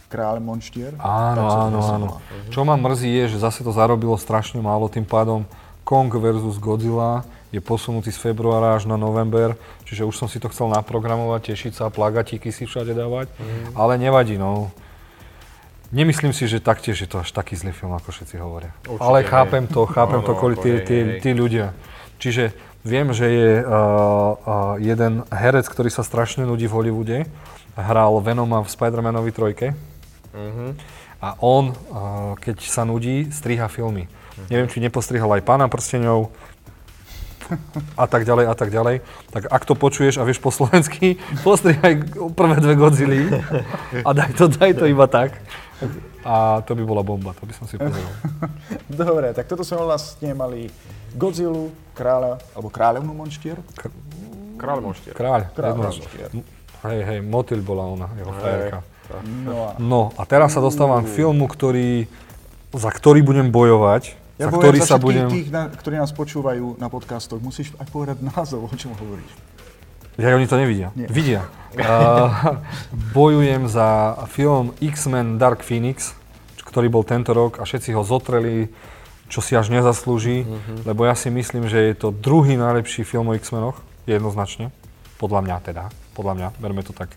kráľ 0.06 0.36
monštier. 0.39 0.91
Áno, 0.98 1.43
áno, 1.43 1.80
áno. 1.82 2.08
Čo 2.48 2.64
ma 2.64 2.76
mrzí 2.76 3.10
je, 3.10 3.36
že 3.36 3.38
zase 3.41 3.62
to 3.62 3.70
zarobilo 3.70 4.16
strašne 4.16 4.60
málo, 4.60 4.88
tým 4.88 5.04
pádom 5.04 5.43
Kong 5.84 6.10
versus 6.12 6.58
Godzilla 6.58 7.22
je 7.50 7.60
posunutý 7.60 8.10
z 8.10 8.20
februára 8.20 8.74
až 8.74 8.84
na 8.86 8.96
november, 8.96 9.54
čiže 9.86 10.04
už 10.04 10.16
som 10.16 10.28
si 10.28 10.39
to 10.39 10.50
chcel 10.50 10.68
naprogramovať, 10.68 11.54
tešiť 11.54 11.72
sa, 11.74 11.88
plagatíky 11.88 12.50
si 12.50 12.66
všade 12.66 12.91
dávať, 12.91 13.30
Mhm. 13.38 13.78
ale 13.78 13.93
nevadí, 13.96 14.36
no. 14.36 14.74
Nemyslím 15.93 16.33
si, 16.33 16.49
že 16.49 16.57
taktiež 16.57 17.05
je 17.05 17.09
to 17.09 17.21
až 17.21 17.29
taký 17.29 17.53
zlý 17.53 17.69
film, 17.69 17.93
ako 17.93 18.09
všetci 18.09 18.36
hovoria. 18.41 18.73
Určite 18.89 19.05
ale 19.05 19.19
chápem 19.21 19.65
to, 19.69 19.86
chápem 19.86 20.21
Áno, 20.21 20.27
to 20.27 20.33
kvôli 20.33 20.55
tí, 20.57 20.71
hej, 20.71 20.81
tí, 20.81 20.97
hej. 20.97 21.19
tí 21.21 21.29
ľudia. 21.38 21.77
Čiže 22.17 22.57
viem, 22.81 23.09
že 23.13 23.27
je 23.29 23.51
uh, 23.61 23.67
uh, 23.67 24.75
jeden 24.81 25.21
herec, 25.29 25.65
ktorý 25.69 25.93
sa 25.93 26.01
strašne 26.01 26.45
nudí 26.45 26.65
v 26.65 26.73
Hollywoode, 26.73 27.17
hral 27.77 28.13
Venoma 28.23 28.65
v 28.65 28.69
Spider-Manovi 28.71 29.31
trojke. 29.36 29.67
Mhm. 30.33 30.77
A 31.21 31.38
on, 31.41 31.73
uh, 31.73 32.33
keď 32.38 32.65
sa 32.65 32.86
nudí, 32.86 33.29
striha 33.33 33.65
filmy. 33.69 34.05
Neviem, 34.51 34.67
či 34.67 34.83
nepostrihal 34.83 35.31
aj 35.31 35.47
Pána 35.47 35.71
prsteňov 35.71 36.27
a 37.95 38.05
tak 38.09 38.25
ďalej 38.25 38.45
a 38.49 38.55
tak 38.57 38.69
ďalej. 38.73 38.95
Tak 39.31 39.43
ak 39.47 39.63
to 39.63 39.73
počuješ 39.77 40.17
a 40.17 40.25
vieš 40.25 40.41
po 40.41 40.49
slovensky, 40.49 41.21
postrihaj 41.45 42.03
prvé 42.33 42.57
dve 42.59 42.73
Godzilly 42.75 43.21
a 44.01 44.09
daj 44.11 44.31
to, 44.33 44.45
daj 44.49 44.71
to 44.75 44.86
iba 44.89 45.05
tak. 45.05 45.38
A 46.23 46.63
to 46.63 46.71
by 46.73 46.84
bola 46.88 47.03
bomba, 47.03 47.36
to 47.36 47.43
by 47.43 47.53
som 47.53 47.67
si 47.67 47.76
pozrel. 47.76 48.07
Dobre, 48.89 49.36
tak 49.36 49.45
toto 49.45 49.61
sme 49.61 49.84
vlastne 49.84 50.32
mali 50.32 50.71
Godzillu, 51.15 51.71
kráľa, 51.95 52.39
alebo 52.55 52.67
kráľovnú 52.71 53.11
monštier. 53.11 53.59
Kráľ 54.55 54.80
monštier. 54.84 55.13
Kráľ. 55.15 55.51
Kráľ 55.51 55.73
monštier. 55.80 56.30
Hej, 56.86 56.99
hej, 57.01 57.19
Motýl 57.23 57.65
bola 57.65 57.84
ona, 57.88 58.07
jeho 58.15 58.32
frajerka. 58.36 58.80
No 59.45 59.55
a 59.67 59.69
No 59.78 60.01
a 60.17 60.21
teraz 60.26 60.53
sa 60.53 60.61
dostávam 60.61 61.01
k 61.05 61.09
filmu, 61.13 61.45
ktorý, 61.45 62.09
za 62.73 62.89
ktorý 62.89 63.21
budem 63.26 63.49
bojovať, 63.49 64.17
ja 64.36 64.51
za 64.51 64.59
ktorý 64.59 64.80
za 64.84 64.88
sa 64.88 64.97
budem... 64.99 65.32
tých, 65.32 65.47
na, 65.47 65.71
ktorí 65.71 65.95
nás 65.95 66.11
počúvajú 66.11 66.76
na 66.76 66.91
podcastoch, 66.91 67.39
musíš 67.39 67.71
aj 67.80 67.88
povedať 67.88 68.17
názov, 68.19 68.67
o 68.67 68.76
čom 68.76 68.91
hovoríš. 68.91 69.32
Ja, 70.16 70.32
oni 70.32 70.47
to 70.47 70.55
nevidia. 70.55 70.95
Nie. 70.95 71.11
Vidia. 71.11 71.41
Uh, 71.76 72.55
bojujem 73.18 73.68
za 73.68 74.16
film 74.32 74.72
X-Men 74.80 75.36
Dark 75.36 75.59
Phoenix, 75.59 76.16
ktorý 76.63 76.88
bol 76.88 77.03
tento 77.03 77.36
rok 77.36 77.59
a 77.59 77.68
všetci 77.68 77.91
ho 77.91 78.03
zotreli, 78.07 78.72
čo 79.28 79.43
si 79.43 79.57
až 79.57 79.74
nezaslúži, 79.74 80.45
lebo 80.86 81.03
ja 81.03 81.18
si 81.18 81.34
myslím, 81.34 81.66
že 81.66 81.82
je 81.82 81.95
to 81.97 82.13
druhý 82.13 82.55
najlepší 82.55 83.03
film 83.03 83.34
o 83.34 83.36
X-Menoch, 83.36 83.82
jednoznačne. 84.05 84.70
Podľa 85.18 85.41
mňa 85.41 85.55
teda, 85.66 85.84
podľa 86.13 86.34
mňa, 86.38 86.47
berme 86.61 86.86
to 86.86 86.93
tak 86.93 87.11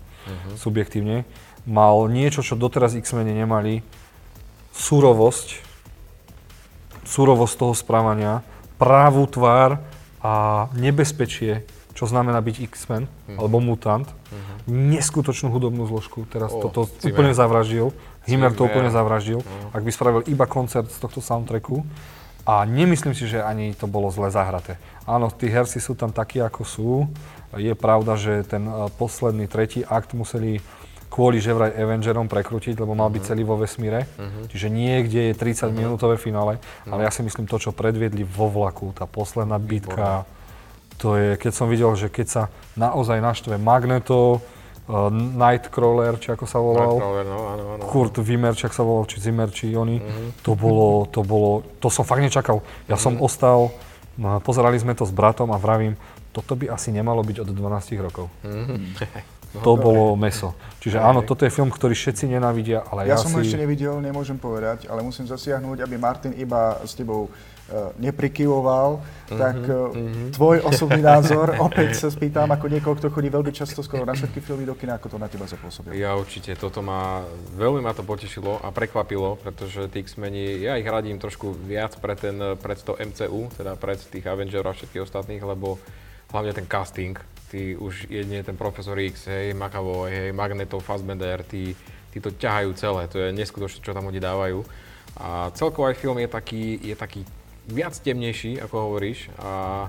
subjektívne. 0.56 1.28
Mal 1.68 1.96
niečo, 2.08 2.40
čo 2.40 2.56
doteraz 2.56 2.96
X-Meni 2.96 3.36
nemali, 3.36 3.84
surovosť, 4.72 5.60
surovosť 7.04 7.54
toho 7.60 7.74
správania, 7.76 8.40
právú 8.80 9.28
tvár 9.28 9.82
a 10.24 10.66
nebezpečie, 10.72 11.66
čo 11.98 12.06
znamená 12.06 12.38
byť 12.38 12.56
X-Men 12.70 13.10
alebo 13.34 13.58
mutant. 13.58 14.06
Neskutočnú 14.70 15.50
hudobnú 15.50 15.82
zložku. 15.90 16.22
Teraz 16.30 16.54
O, 16.54 16.62
toto 16.62 16.86
Zimmer. 16.86 17.10
úplne 17.10 17.32
zavraždil. 17.34 17.90
Himmer 18.30 18.54
to 18.54 18.70
úplne 18.70 18.86
zavraždil. 18.94 19.42
Ak 19.74 19.82
by 19.82 19.90
spravil 19.90 20.22
iba 20.30 20.46
koncert 20.46 20.86
z 20.86 20.98
tohto 21.02 21.18
soundtracku. 21.18 21.82
A 22.46 22.64
nemyslím 22.64 23.12
si, 23.12 23.28
že 23.28 23.42
ani 23.42 23.76
to 23.76 23.84
bolo 23.84 24.08
zle 24.08 24.30
zahraté. 24.30 24.80
Áno, 25.04 25.28
tí 25.28 25.52
herci 25.52 25.84
sú 25.84 25.92
tam 25.92 26.14
takí, 26.14 26.40
ako 26.40 26.62
sú. 26.64 26.90
Je 27.52 27.74
pravda, 27.76 28.16
že 28.16 28.46
ten 28.46 28.64
eh, 28.64 28.88
posledný, 28.96 29.50
tretí 29.50 29.84
akt 29.84 30.14
museli 30.14 30.62
kvôli 31.08 31.40
že 31.40 31.56
vraj 31.56 31.72
Avengerom 31.72 32.28
prekrútiť, 32.28 32.76
lebo 32.76 32.92
mal 32.92 33.08
byť 33.08 33.32
celý 33.32 33.42
vo 33.42 33.56
vesmíre. 33.56 34.04
Čiže 34.52 34.68
niekde 34.68 35.32
je 35.32 35.34
30-minútové 35.34 36.20
finále, 36.20 36.60
ale 36.84 37.08
ja 37.08 37.10
si 37.10 37.24
myslím 37.24 37.48
to, 37.48 37.56
čo 37.56 37.72
predviedli 37.72 38.22
vo 38.28 38.52
vlaku, 38.52 38.92
tá 38.92 39.08
posledná 39.08 39.56
bitka, 39.56 40.28
to 40.98 41.14
je, 41.16 41.28
keď 41.38 41.52
som 41.54 41.70
videl, 41.70 41.94
že 41.94 42.10
keď 42.10 42.26
sa 42.26 42.42
naozaj 42.74 43.22
naštve 43.22 43.54
Magneto, 43.56 44.38
uh, 44.38 45.08
Nightcrawler, 45.14 46.18
či 46.18 46.34
ako 46.34 46.44
sa 46.44 46.58
volal, 46.58 46.98
no, 46.98 47.08
áno, 47.22 47.64
áno. 47.78 47.82
Kurt 47.86 48.18
Wimmer, 48.18 48.58
či 48.58 48.66
ak 48.66 48.74
sa 48.74 48.82
volal, 48.82 49.06
či 49.06 49.22
Zimmer, 49.22 49.48
či 49.54 49.72
oni, 49.78 50.02
to 50.42 50.58
bolo, 50.58 51.06
to 51.06 51.22
bolo, 51.22 51.62
to 51.78 51.86
som 51.88 52.02
fakt 52.02 52.20
nečakal. 52.20 52.60
Ja 52.90 52.98
som 52.98 53.22
ostal 53.22 53.70
No, 54.18 54.42
pozerali 54.42 54.74
sme 54.82 54.98
to 54.98 55.06
s 55.06 55.14
bratom 55.14 55.54
a 55.54 55.58
vravím, 55.62 55.94
toto 56.34 56.58
by 56.58 56.74
asi 56.74 56.90
nemalo 56.90 57.22
byť 57.22 57.46
od 57.46 57.48
12 57.54 58.02
rokov. 58.02 58.26
Mm-hmm. 58.42 58.78
No, 59.54 59.58
to 59.64 59.70
bolo 59.78 60.18
meso. 60.18 60.58
Čiže 60.82 60.98
áno, 60.98 61.22
toto 61.22 61.46
je 61.46 61.54
film, 61.54 61.70
ktorý 61.70 61.94
všetci 61.94 62.26
nenávidia, 62.26 62.82
ale 62.90 63.06
ja, 63.06 63.14
ja 63.14 63.22
som 63.22 63.30
ho 63.30 63.38
si... 63.38 63.46
ešte 63.46 63.62
nevidel, 63.62 63.94
nemôžem 64.02 64.34
povedať, 64.34 64.90
ale 64.90 65.06
musím 65.06 65.30
zasiahnuť, 65.30 65.86
aby 65.86 65.94
Martin 65.94 66.34
iba 66.34 66.82
s 66.82 66.98
tebou 66.98 67.30
uh, 67.30 67.57
neprikyvoval, 68.00 68.96
mm-hmm, 68.96 69.38
tak 69.38 69.58
uh, 69.68 69.92
mm-hmm. 69.92 70.28
tvoj 70.32 70.56
osobný 70.72 71.04
názor, 71.04 71.52
opäť 71.60 72.00
sa 72.00 72.08
spýtam 72.08 72.48
ako 72.48 72.66
niekoho, 72.72 72.96
kto 72.96 73.12
chodí 73.12 73.28
veľmi 73.28 73.52
často 73.52 73.84
skoro 73.84 74.08
na 74.08 74.16
všetky 74.16 74.40
filmy 74.40 74.64
do 74.64 74.72
kina, 74.72 74.96
ako 74.96 75.12
to 75.12 75.18
na 75.20 75.28
teba 75.28 75.44
zapôsobilo. 75.44 75.92
Ja 75.92 76.16
určite, 76.16 76.56
toto 76.56 76.80
ma, 76.80 77.28
veľmi 77.60 77.84
ma 77.84 77.92
to 77.92 78.00
potešilo 78.00 78.64
a 78.64 78.72
prekvapilo, 78.72 79.36
pretože 79.36 79.84
tí 79.92 80.00
X-meni, 80.00 80.64
ja 80.64 80.80
ich 80.80 80.88
radím 80.88 81.20
trošku 81.20 81.52
viac 81.52 81.92
pre, 82.00 82.16
ten, 82.16 82.40
pre 82.56 82.72
to 82.78 82.96
MCU, 82.96 83.52
teda 83.52 83.76
pred 83.76 84.00
tých 84.00 84.24
Avengerov 84.24 84.72
a 84.72 84.76
všetkých 84.76 85.04
ostatných, 85.04 85.44
lebo 85.44 85.76
hlavne 86.32 86.52
ten 86.56 86.64
casting, 86.64 87.20
tí 87.52 87.76
už 87.76 88.08
jedine 88.08 88.44
ten 88.44 88.56
Profesor 88.56 88.96
X, 88.96 89.28
hej, 89.28 89.52
McAvoy, 89.52 90.08
hej, 90.08 90.30
Magneto, 90.32 90.80
Fassbender, 90.80 91.44
tí, 91.44 91.76
tí 92.12 92.18
to 92.20 92.32
ťahajú 92.32 92.70
celé, 92.76 93.08
to 93.08 93.20
je 93.20 93.28
neskutočné, 93.32 93.80
čo 93.84 93.96
tam 93.96 94.08
oni 94.08 94.20
dávajú. 94.20 94.64
A 95.18 95.50
celkovo 95.56 95.88
aj 95.88 95.98
film 95.98 96.20
je 96.20 96.28
taký, 96.28 96.64
je 96.78 96.94
taký 96.94 97.24
viac 97.68 97.94
temnejší, 98.00 98.58
ako 98.64 98.74
hovoríš, 98.90 99.28
a 99.38 99.86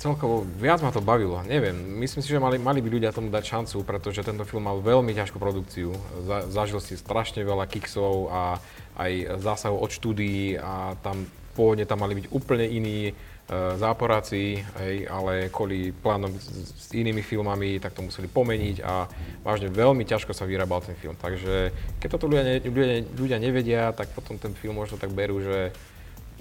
celkovo 0.00 0.46
viac 0.56 0.80
ma 0.80 0.88
to 0.94 1.04
bavilo, 1.04 1.42
neviem, 1.44 1.74
myslím 2.00 2.22
si, 2.24 2.32
že 2.32 2.40
mali, 2.40 2.56
mali 2.56 2.80
by 2.80 2.88
ľudia 2.88 3.10
tomu 3.12 3.28
dať 3.28 3.44
šancu, 3.44 3.84
pretože 3.84 4.24
tento 4.24 4.46
film 4.48 4.64
mal 4.64 4.80
veľmi 4.80 5.12
ťažkú 5.12 5.36
produkciu, 5.36 5.92
Za, 6.24 6.48
zažil 6.48 6.80
si 6.80 6.96
strašne 6.96 7.44
veľa 7.44 7.68
kiksov 7.68 8.32
a 8.32 8.56
aj 8.96 9.42
zásahov 9.42 9.84
od 9.84 9.90
štúdií 9.92 10.56
a 10.56 10.96
tam 11.04 11.28
pôvodne 11.52 11.84
tam 11.84 12.00
mali 12.00 12.24
byť 12.24 12.26
úplne 12.32 12.66
iní 12.66 13.12
E, 13.50 13.74
záporáci, 13.82 14.62
hej, 14.78 15.10
ale 15.10 15.50
kvôli 15.50 15.90
plánom 15.90 16.30
s, 16.38 16.46
s 16.70 16.86
inými 16.94 17.18
filmami, 17.18 17.82
tak 17.82 17.98
to 17.98 18.06
museli 18.06 18.30
pomeniť 18.30 18.78
a 18.78 19.10
vážne 19.42 19.66
veľmi 19.74 20.06
ťažko 20.06 20.30
sa 20.30 20.46
vyrábal 20.46 20.86
ten 20.86 20.94
film. 20.94 21.18
Takže 21.18 21.74
keď 21.98 22.08
toto 22.14 22.30
ľudia, 22.30 22.46
ne, 22.46 22.56
ľudia, 22.62 23.02
ľudia 23.10 23.38
nevedia, 23.42 23.90
tak 23.90 24.14
potom 24.14 24.38
ten 24.38 24.54
film 24.54 24.78
možno 24.78 25.02
tak 25.02 25.10
berú, 25.10 25.42
že 25.42 25.74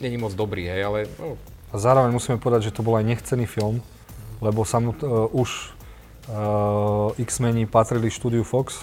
není 0.01 0.17
moc 0.17 0.33
dobrý, 0.33 0.67
hej, 0.67 0.81
ale... 0.83 0.99
No. 1.19 1.37
A 1.69 1.77
zároveň 1.77 2.09
musíme 2.09 2.41
povedať, 2.41 2.73
že 2.73 2.75
to 2.75 2.81
bol 2.81 2.97
aj 2.97 3.05
nechcený 3.05 3.45
film, 3.45 3.85
lebo 4.41 4.65
samot, 4.65 4.97
uh, 5.05 5.29
už 5.29 5.75
uh, 6.31 7.13
X-meni 7.21 7.69
patrili 7.69 8.09
štúdiu 8.09 8.41
Fox, 8.41 8.81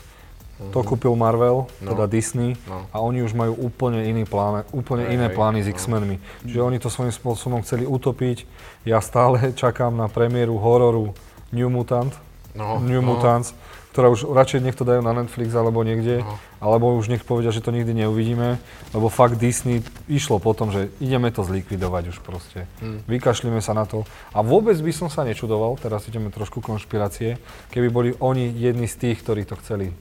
Mm-hmm. 0.57 0.73
To 0.73 0.81
kúpil 0.81 1.13
Marvel, 1.13 1.69
no. 1.85 1.89
teda 1.93 2.09
Disney, 2.09 2.57
no. 2.65 2.89
a 2.89 3.05
oni 3.05 3.21
už 3.21 3.37
majú 3.37 3.53
úplne, 3.61 4.09
iný 4.09 4.25
plán, 4.25 4.65
úplne 4.73 5.05
hey, 5.05 5.21
iné 5.21 5.29
plány 5.29 5.61
s 5.61 5.69
no. 5.69 5.77
X-menmi. 5.77 6.17
Čiže 6.49 6.65
oni 6.65 6.81
to 6.81 6.89
svojím 6.89 7.13
spôsobom 7.13 7.61
chceli 7.61 7.85
utopiť. 7.85 8.49
Ja 8.89 9.05
stále 9.05 9.37
čakám 9.61 9.93
na 9.93 10.09
premiéru 10.09 10.57
hororu 10.57 11.13
New 11.53 11.69
Mutant, 11.69 12.17
no. 12.57 12.81
New 12.81 13.05
no. 13.05 13.21
Mutants, 13.21 13.53
ktorá 13.97 14.13
už 14.13 14.29
radšej 14.29 14.61
nech 14.61 14.77
to 14.77 14.85
dajú 14.85 15.01
na 15.01 15.17
Netflix 15.17 15.57
alebo 15.57 15.81
niekde, 15.81 16.21
no. 16.21 16.37
alebo 16.61 16.93
už 17.01 17.09
nech 17.09 17.25
povedia, 17.25 17.49
že 17.49 17.65
to 17.65 17.73
nikdy 17.73 17.97
neuvidíme, 17.97 18.61
lebo 18.93 19.09
fakt 19.09 19.41
Disney 19.41 19.81
išlo 20.05 20.37
po 20.37 20.53
tom, 20.53 20.69
že 20.69 20.93
ideme 21.01 21.33
to 21.33 21.41
zlikvidovať 21.41 22.13
už 22.13 22.21
proste. 22.21 22.69
Hmm. 22.85 23.01
Vykašlíme 23.09 23.65
sa 23.65 23.73
na 23.73 23.89
to. 23.89 24.05
A 24.37 24.45
vôbec 24.45 24.77
by 24.77 24.93
som 24.93 25.09
sa 25.09 25.25
nečudoval, 25.25 25.81
teraz 25.81 26.05
ideme 26.13 26.29
trošku 26.29 26.61
konšpirácie, 26.61 27.41
keby 27.73 27.89
boli 27.89 28.11
oni 28.21 28.53
jedni 28.53 28.85
z 28.85 29.01
tých, 29.01 29.25
ktorí 29.25 29.49
to 29.49 29.57
chceli 29.65 29.97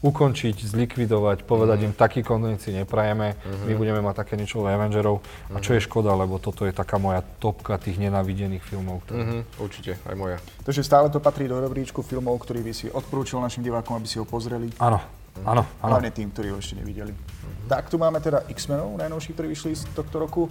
ukončiť, 0.00 0.64
zlikvidovať, 0.64 1.44
povedať 1.44 1.84
mm-hmm. 1.84 1.96
im, 1.96 2.00
taký 2.00 2.20
konec 2.24 2.64
si 2.64 2.72
neprajeme, 2.72 3.36
mm-hmm. 3.36 3.66
my 3.68 3.72
budeme 3.76 4.00
mať 4.00 4.24
také 4.24 4.34
niečo 4.40 4.64
Avengerov. 4.64 5.20
Mm-hmm. 5.20 5.56
A 5.56 5.58
čo 5.60 5.76
je 5.76 5.84
škoda, 5.84 6.16
lebo 6.16 6.40
toto 6.40 6.64
je 6.64 6.72
taká 6.72 6.96
moja 6.96 7.20
topka 7.20 7.76
tých 7.76 8.00
nenávidených 8.00 8.64
filmov. 8.64 9.04
Ktoré... 9.04 9.20
Mm-hmm. 9.20 9.40
Určite, 9.60 9.92
aj 10.00 10.16
moja. 10.16 10.36
Takže 10.64 10.80
stále 10.80 11.12
to 11.12 11.20
patrí 11.20 11.44
do 11.44 11.60
rebríčku 11.60 12.00
filmov, 12.00 12.40
ktorý 12.40 12.64
by 12.64 12.72
si 12.72 12.86
odporúčil 12.88 13.44
našim 13.44 13.60
divákom, 13.60 14.00
aby 14.00 14.08
si 14.08 14.16
ho 14.16 14.24
pozreli. 14.24 14.72
Áno, 14.80 15.04
mm-hmm. 15.04 15.44
áno, 15.44 15.62
áno. 15.84 15.92
Hlavne 15.92 16.10
tým, 16.16 16.32
ktorí 16.32 16.48
ho 16.48 16.56
ešte 16.56 16.80
nevideli. 16.80 17.12
Mm-hmm. 17.12 17.68
Tak 17.68 17.92
tu 17.92 18.00
máme 18.00 18.24
teda 18.24 18.48
X-menov, 18.48 18.96
najnovší, 18.96 19.36
ktorí 19.36 19.52
vyšli 19.52 19.76
z 19.76 19.84
tohto 19.92 20.16
roku. 20.16 20.48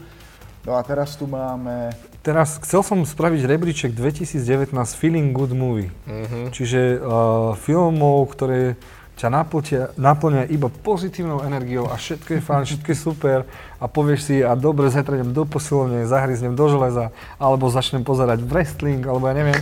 No 0.67 0.75
a 0.77 0.83
teraz 0.83 1.17
tu 1.17 1.25
máme... 1.25 1.89
Teraz 2.19 2.59
chcel 2.61 2.83
som 2.83 2.99
spraviť 3.01 3.47
rebríček 3.47 3.91
2019 3.95 4.75
Feeling 4.75 5.31
Good 5.33 5.55
Movie. 5.55 5.89
Mm-hmm. 6.05 6.45
Čiže 6.51 6.99
uh, 6.99 7.55
filmov, 7.55 8.35
ktoré 8.35 8.75
ťa 9.19 9.27
naplňa, 9.27 9.99
naplňa 9.99 10.43
iba 10.47 10.71
pozitívnou 10.71 11.43
energiou 11.43 11.91
a 11.91 11.99
všetko 11.99 12.39
je 12.39 12.41
fajn, 12.41 12.63
všetko 12.63 12.87
je 12.87 12.97
super 12.97 13.39
a 13.75 13.85
povieš 13.91 14.31
si 14.31 14.35
a 14.39 14.55
dobre, 14.55 14.87
zajtra 14.87 15.19
idem 15.19 15.35
do 15.35 15.43
posilovne, 15.43 16.07
zahryznem 16.07 16.55
do 16.55 16.65
železa, 16.71 17.11
alebo 17.35 17.67
začnem 17.67 18.07
pozerať 18.07 18.39
wrestling, 18.47 19.03
alebo 19.03 19.27
ja 19.27 19.35
neviem. 19.35 19.59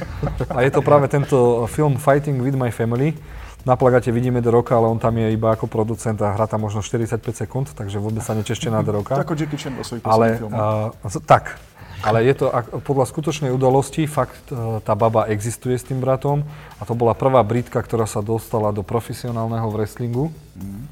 A 0.53 0.61
je 0.61 0.69
to 0.69 0.85
práve 0.85 1.09
tento 1.09 1.65
film 1.73 1.97
Fighting 1.97 2.37
with 2.37 2.53
my 2.53 2.69
family. 2.69 3.17
Na 3.65 3.75
plagáte 3.75 4.13
vidíme 4.13 4.39
The 4.39 4.53
Rocka, 4.53 4.77
ale 4.77 4.87
on 4.87 5.01
tam 5.01 5.17
je 5.17 5.33
iba 5.33 5.51
ako 5.51 5.67
producent 5.67 6.21
a 6.23 6.31
hrá 6.31 6.47
tam 6.47 6.63
možno 6.63 6.79
45 6.79 7.19
sekúnd, 7.35 7.67
takže 7.73 7.99
vôbec 7.99 8.23
sa 8.23 8.31
nečešte 8.31 8.71
na 8.71 8.79
The 8.85 8.93
Rocka. 8.93 9.17
Ako 9.19 9.35
Jackie 9.35 9.59
Chan 9.59 9.75
vo 9.75 9.83
svojich 9.83 10.05
ale, 10.07 10.39
uh, 10.39 10.93
tak, 11.25 11.59
ale 12.05 12.29
je 12.29 12.33
to 12.37 12.53
podľa 12.85 13.09
skutočnej 13.09 13.49
udalosti, 13.49 14.05
fakt 14.05 14.53
e, 14.53 14.83
tá 14.85 14.93
baba 14.93 15.25
existuje 15.33 15.73
s 15.73 15.87
tým 15.87 15.97
bratom 15.97 16.45
a 16.77 16.85
to 16.85 16.93
bola 16.93 17.17
prvá 17.17 17.41
Britka, 17.41 17.81
ktorá 17.81 18.05
sa 18.05 18.21
dostala 18.21 18.69
do 18.69 18.85
profesionálneho 18.85 19.65
wrestlingu, 19.73 20.29
mm. 20.29 20.83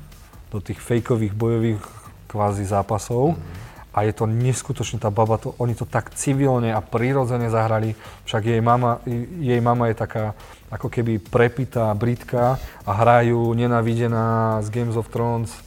do 0.50 0.58
tých 0.58 0.82
fejkových 0.82 1.38
bojových 1.38 1.82
kvázi 2.26 2.66
zápasov. 2.66 3.38
Mm. 3.38 3.64
A 3.96 4.04
je 4.04 4.12
to 4.12 4.28
neskutočne, 4.28 5.00
tá 5.00 5.08
baba, 5.08 5.40
to, 5.40 5.56
oni 5.56 5.72
to 5.72 5.88
tak 5.88 6.12
civilne 6.20 6.68
a 6.76 6.84
prirodzene 6.84 7.48
zahrali. 7.48 7.96
Však 8.28 8.44
jej 8.44 8.60
mama, 8.60 9.00
jej 9.40 9.62
mama 9.64 9.88
je 9.88 9.96
taká 9.96 10.36
ako 10.68 10.92
keby 10.92 11.24
prepitá 11.24 11.96
Britka 11.96 12.60
a 12.84 12.92
hrajú 12.92 13.56
nenavidená 13.56 14.60
z 14.60 14.68
Games 14.68 15.00
of 15.00 15.08
Thrones 15.08 15.65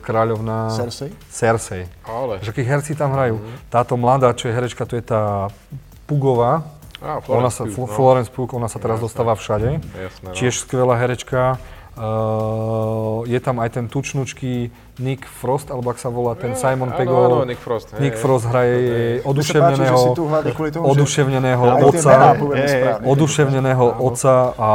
kráľovná... 0.00 0.72
Cersei? 0.72 1.10
Cersei. 1.28 1.84
Ale. 2.04 2.40
Že 2.40 2.50
akí 2.52 2.62
herci 2.64 2.92
tam 2.96 3.12
hrajú. 3.12 3.36
Mm-hmm. 3.36 3.68
Táto 3.68 3.94
mladá, 4.00 4.32
čo 4.32 4.48
je 4.48 4.56
herečka, 4.56 4.88
to 4.88 4.96
je 4.96 5.04
tá 5.04 5.52
Pugová. 6.08 6.66
Ah, 7.00 7.22
ona 7.32 7.48
sa, 7.48 7.64
Pugh, 7.64 7.88
no. 7.88 7.94
Florence 7.96 8.28
Pugh, 8.28 8.52
ona 8.52 8.68
sa 8.68 8.76
teraz 8.76 9.00
Jasne. 9.00 9.06
dostáva 9.08 9.32
všade. 9.32 9.80
Jasne, 9.80 10.26
no. 10.28 10.36
Tiež 10.36 10.60
skvelá 10.60 11.00
herečka. 11.00 11.56
Uh, 12.00 13.26
je 13.28 13.36
tam 13.42 13.60
aj 13.60 13.76
ten 13.76 13.84
tučnučký 13.90 14.72
Nick 15.04 15.26
Frost, 15.26 15.68
alebo 15.68 15.90
ak 15.92 15.98
sa 16.00 16.08
volá 16.08 16.32
ten 16.38 16.54
je, 16.54 16.60
Simon 16.60 16.96
Pegg. 16.96 17.10
Áno, 17.10 17.44
Nick 17.44 17.60
Frost. 17.60 17.92
Nick 17.98 18.16
hej, 18.16 18.22
Frost 18.24 18.46
hraje 18.48 19.20
oduševneného, 19.26 20.14
páči, 20.16 20.80
oduševneného 20.80 21.66
oca, 21.82 22.16
oduševneného 23.04 23.86
oca 24.00 24.34
a 24.56 24.70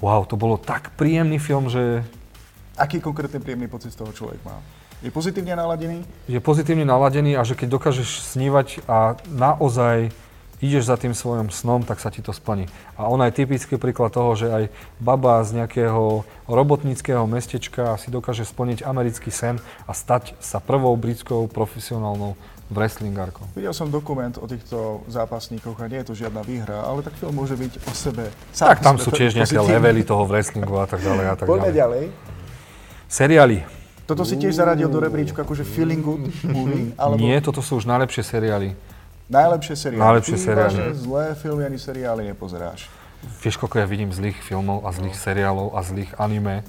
wow, 0.00 0.22
to 0.24 0.40
bolo 0.40 0.56
tak 0.56 0.94
príjemný 0.96 1.36
film, 1.42 1.68
že 1.68 2.06
Aký 2.78 3.02
konkrétne 3.02 3.42
príjemný 3.42 3.66
pocit 3.66 3.90
z 3.90 3.98
toho 3.98 4.14
človek 4.14 4.38
má? 4.46 4.62
Je 5.02 5.10
pozitívne 5.10 5.54
naladený? 5.58 6.06
Je 6.30 6.38
pozitívne 6.38 6.86
naladený 6.86 7.34
a 7.34 7.42
že 7.42 7.58
keď 7.58 7.74
dokážeš 7.74 8.34
snívať 8.34 8.86
a 8.86 9.18
naozaj 9.30 10.14
ideš 10.58 10.90
za 10.90 10.98
tým 10.98 11.14
svojim 11.14 11.50
snom, 11.50 11.86
tak 11.86 12.02
sa 12.02 12.10
ti 12.10 12.22
to 12.22 12.34
splní. 12.34 12.66
A 12.98 13.06
ona 13.06 13.30
je 13.30 13.42
typický 13.42 13.78
príklad 13.78 14.10
toho, 14.10 14.34
že 14.34 14.46
aj 14.50 14.64
baba 14.98 15.42
z 15.46 15.58
nejakého 15.62 16.26
robotníckého 16.50 17.26
mestečka 17.30 17.94
si 17.98 18.10
dokáže 18.10 18.42
splniť 18.42 18.82
americký 18.82 19.30
sen 19.30 19.62
a 19.86 19.94
stať 19.94 20.34
sa 20.42 20.58
prvou 20.58 20.94
britskou 20.98 21.46
profesionálnou 21.46 22.34
wrestlingárkou. 22.68 23.48
Videl 23.56 23.72
som 23.72 23.88
dokument 23.88 24.34
o 24.36 24.44
týchto 24.44 25.02
zápasníkoch 25.08 25.78
a 25.80 25.86
nie 25.88 26.04
je 26.04 26.06
to 26.12 26.14
žiadna 26.14 26.44
výhra, 26.44 26.84
ale 26.84 27.00
tak 27.00 27.16
film 27.16 27.38
môže 27.38 27.56
byť 27.56 27.72
o 27.88 27.92
sebe. 27.96 28.28
Sám 28.52 28.76
tak 28.76 28.84
tam 28.84 28.96
sú 29.00 29.08
tiež 29.08 29.34
nejaké 29.34 29.56
levely 29.56 30.04
toho 30.04 30.28
wrestlingu 30.28 30.76
a 30.76 30.84
tak 30.84 31.00
ďalej 31.00 31.26
a 31.26 31.34
tak 31.38 31.46
Poďme 31.48 31.72
ďalej. 31.72 32.04
ďalej. 32.12 32.37
Seriály. 33.08 33.64
Toto 34.04 34.24
si 34.24 34.36
tiež 34.36 34.56
zaradil 34.56 34.88
do 34.88 35.00
rebríčka 35.00 35.44
akože 35.44 35.64
feeling 35.64 36.04
good 36.04 36.28
movie? 36.44 36.92
Alebo... 37.00 37.20
Nie, 37.20 37.40
toto 37.40 37.64
sú 37.64 37.80
už 37.80 37.88
najlepšie 37.88 38.24
seriály. 38.24 38.76
Najlepšie 39.28 39.74
seriály. 39.76 40.00
Najlepšie 40.00 40.36
Ty 40.36 40.44
seriály. 40.44 40.80
zlé 40.96 41.24
filmy 41.36 41.62
ani 41.68 41.78
seriály 41.80 42.22
nepozeráš. 42.24 42.88
Vieš, 43.44 43.60
koľko 43.60 43.82
ja 43.82 43.86
vidím 43.88 44.08
zlých 44.12 44.40
filmov 44.40 44.88
a 44.88 44.94
zlých 44.94 45.16
no. 45.16 45.20
seriálov 45.20 45.68
a 45.76 45.80
zlých 45.84 46.12
anime 46.16 46.64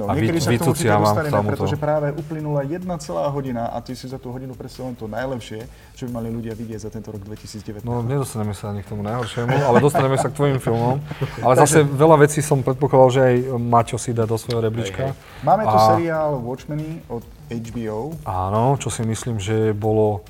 No, 0.00 0.08
a 0.08 0.16
niekedy 0.16 0.40
vy, 0.40 0.44
sa 0.44 0.50
k 0.56 0.64
tomu 0.64 0.72
určite 0.72 0.96
dostaneme, 0.96 1.40
pretože 1.44 1.76
práve 1.76 2.08
uplynula 2.16 2.64
jedna 2.64 2.96
celá 2.96 3.28
hodina 3.28 3.68
a 3.68 3.84
ty 3.84 3.92
si 3.92 4.08
za 4.08 4.16
tú 4.16 4.32
hodinu 4.32 4.56
presne 4.56 4.88
len 4.88 4.94
to 4.96 5.04
najlepšie, 5.04 5.68
čo 5.92 6.08
by 6.08 6.24
mali 6.24 6.32
ľudia 6.32 6.56
vidieť 6.56 6.88
za 6.88 6.90
tento 6.90 7.12
rok 7.12 7.20
2019. 7.20 7.84
No, 7.84 8.00
nedostaneme 8.00 8.56
sa 8.56 8.72
ani 8.72 8.80
k 8.80 8.88
tomu 8.88 9.04
najhoršiemu, 9.04 9.52
ale 9.60 9.76
dostaneme 9.84 10.16
sa 10.16 10.32
k 10.32 10.34
tvojim 10.40 10.56
filmom. 10.56 11.04
Ale 11.44 11.54
zase 11.60 11.84
veľa 11.84 12.16
vecí 12.24 12.40
som 12.40 12.64
predpokladal, 12.64 13.08
že 13.12 13.20
aj 13.20 13.36
Maťo 13.60 13.96
si 14.00 14.16
dá 14.16 14.24
do 14.24 14.40
svojho 14.40 14.64
rebríčka. 14.64 15.12
Máme 15.44 15.68
tu 15.68 15.76
a... 15.76 15.96
seriál 15.96 16.40
Watchmen 16.40 17.04
od 17.12 17.24
HBO. 17.52 18.16
Áno, 18.24 18.80
čo 18.80 18.88
si 18.88 19.04
myslím, 19.04 19.36
že 19.36 19.76
bolo 19.76 20.24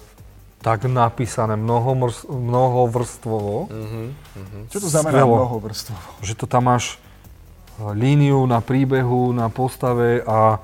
tak 0.60 0.84
napísané 0.84 1.56
mnoho, 1.56 1.96
mnoho 2.28 2.80
vrstvovo. 2.92 3.68
Uh-huh, 3.68 4.12
uh-huh. 4.12 4.62
Čo 4.68 4.78
to 4.84 4.88
znamená 4.92 5.24
Skvelo, 5.24 5.36
mnoho 5.40 5.56
vrstvovo? 5.56 6.08
Že 6.20 6.34
to 6.36 6.44
tam 6.44 6.68
máš 6.68 7.00
líniu 7.96 8.44
na 8.44 8.60
príbehu, 8.60 9.32
na 9.32 9.48
postave 9.48 10.20
a 10.26 10.60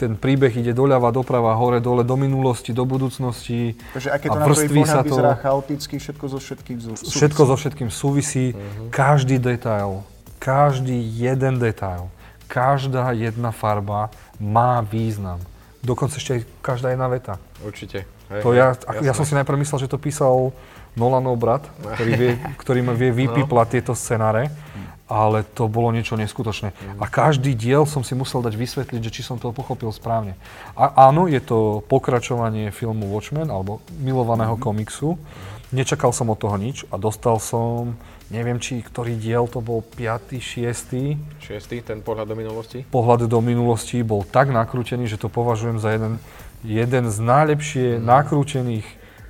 ten 0.00 0.16
príbeh 0.16 0.48
ide 0.48 0.72
doľava, 0.72 1.12
doprava, 1.12 1.52
hore, 1.60 1.76
dole, 1.84 2.00
do 2.08 2.16
minulosti, 2.16 2.72
do 2.72 2.88
budúcnosti. 2.88 3.76
Takže 3.92 4.08
aké 4.08 4.32
to 4.32 4.38
na 4.40 4.48
prvý 4.48 4.66
pohľad 4.80 5.04
vyzerá 5.04 5.32
chaoticky, 5.36 5.94
všetko 6.00 6.24
so 6.32 6.38
všetkým 6.40 6.78
súvisí. 6.80 7.12
Všetko 7.12 7.42
so 7.44 7.54
všetkým 7.60 7.90
súvisí, 7.92 8.44
uh-huh. 8.56 8.88
každý 8.88 9.36
detail, 9.36 10.08
každý 10.40 10.96
jeden 10.96 11.60
detail, 11.60 12.08
každá 12.48 13.12
jedna 13.12 13.52
farba 13.52 14.08
má 14.40 14.80
význam. 14.80 15.36
Dokonca 15.84 16.16
ešte 16.16 16.40
aj 16.40 16.42
každá 16.64 16.96
jedna 16.96 17.12
veta. 17.12 17.36
Určite. 17.60 18.08
Hej, 18.32 18.40
to 18.40 18.56
ja, 18.56 18.72
ja 19.04 19.12
som 19.12 19.28
si 19.28 19.36
najprv 19.36 19.60
myslel, 19.60 19.84
že 19.84 19.92
to 19.92 20.00
písal 20.00 20.56
Nolanov 20.96 21.36
brat, 21.36 21.68
ktorý, 21.84 22.12
vie, 22.16 22.32
ktorý 22.64 22.80
vie 22.96 23.12
vypiplať 23.12 23.66
no. 23.68 23.72
tieto 23.76 23.92
scenáre 23.92 24.48
ale 25.06 25.46
to 25.46 25.70
bolo 25.70 25.94
niečo 25.94 26.18
neskutočné. 26.18 26.74
A 26.98 27.04
každý 27.06 27.54
diel 27.54 27.86
som 27.86 28.02
si 28.02 28.18
musel 28.18 28.42
dať 28.42 28.58
vysvetliť, 28.58 29.00
že 29.06 29.14
či 29.14 29.22
som 29.22 29.38
to 29.38 29.54
pochopil 29.54 29.94
správne. 29.94 30.34
A 30.74 31.08
áno, 31.10 31.30
je 31.30 31.38
to 31.38 31.86
pokračovanie 31.86 32.74
filmu 32.74 33.06
Watchmen, 33.14 33.46
alebo 33.46 33.78
milovaného 34.02 34.58
mm-hmm. 34.58 34.66
komiksu. 34.66 35.14
Nečakal 35.70 36.10
som 36.10 36.30
od 36.30 36.38
toho 36.38 36.58
nič 36.58 36.86
a 36.90 36.98
dostal 36.98 37.38
som, 37.38 37.94
neviem 38.30 38.58
či 38.58 38.82
ktorý 38.82 39.14
diel 39.14 39.46
to 39.46 39.62
bol, 39.62 39.82
5., 39.82 40.42
6. 40.42 41.38
6. 41.38 41.86
ten 41.86 42.02
pohľad 42.02 42.26
do 42.26 42.36
minulosti? 42.38 42.82
Pohľad 42.86 43.30
do 43.30 43.38
minulosti 43.42 44.02
bol 44.02 44.26
tak 44.26 44.50
nakrútený, 44.50 45.06
že 45.06 45.18
to 45.18 45.30
považujem 45.30 45.78
za 45.78 45.94
jeden, 45.94 46.18
jeden 46.66 47.10
z 47.10 47.16
najlepšie 47.22 47.86
mm. 47.98 48.02
nakrútených 48.02 48.86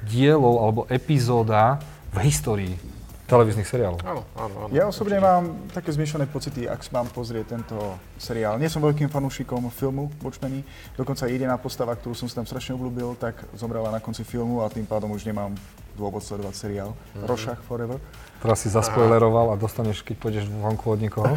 dielov 0.09 0.55
alebo 0.61 0.81
epizóda 0.89 1.81
v 2.13 2.17
histórii 2.25 2.96
televíznych 3.27 3.67
seriálov. 3.67 3.99
Áno, 4.07 4.23
áno, 4.39 4.55
áno. 4.67 4.73
Ja 4.73 4.87
osobne 4.87 5.19
určite. 5.19 5.27
mám 5.27 5.45
také 5.75 5.91
zmiešané 5.91 6.31
pocity, 6.31 6.71
ak 6.71 6.81
mám 6.95 7.11
pozrieť 7.11 7.59
tento 7.59 7.99
seriál. 8.17 8.57
Nie 8.57 8.71
som 8.71 8.79
veľkým 8.81 9.11
fanúšikom 9.11 9.67
filmu 9.75 10.15
Watchmeni, 10.23 10.63
dokonca 10.95 11.27
jediná 11.27 11.59
postava, 11.59 11.99
ktorú 11.99 12.15
som 12.15 12.31
si 12.31 12.39
tam 12.39 12.47
strašne 12.47 12.79
obľúbil, 12.79 13.19
tak 13.19 13.43
zomrela 13.59 13.91
na 13.91 13.99
konci 13.99 14.23
filmu 14.23 14.63
a 14.63 14.71
tým 14.71 14.87
pádom 14.87 15.11
už 15.11 15.27
nemám 15.27 15.53
dôvod 15.99 16.23
sledovať 16.23 16.55
seriál. 16.55 16.91
Mm-hmm. 16.95 17.27
Rošach 17.27 17.61
Forever. 17.67 17.99
Teraz 18.37 18.63
si 18.63 18.69
zaspoileroval 18.69 19.51
a 19.51 19.57
dostaneš, 19.57 20.05
keď 20.05 20.17
pôjdeš 20.21 20.45
vonku 20.47 20.93
od 20.93 21.01
niekoho. 21.01 21.33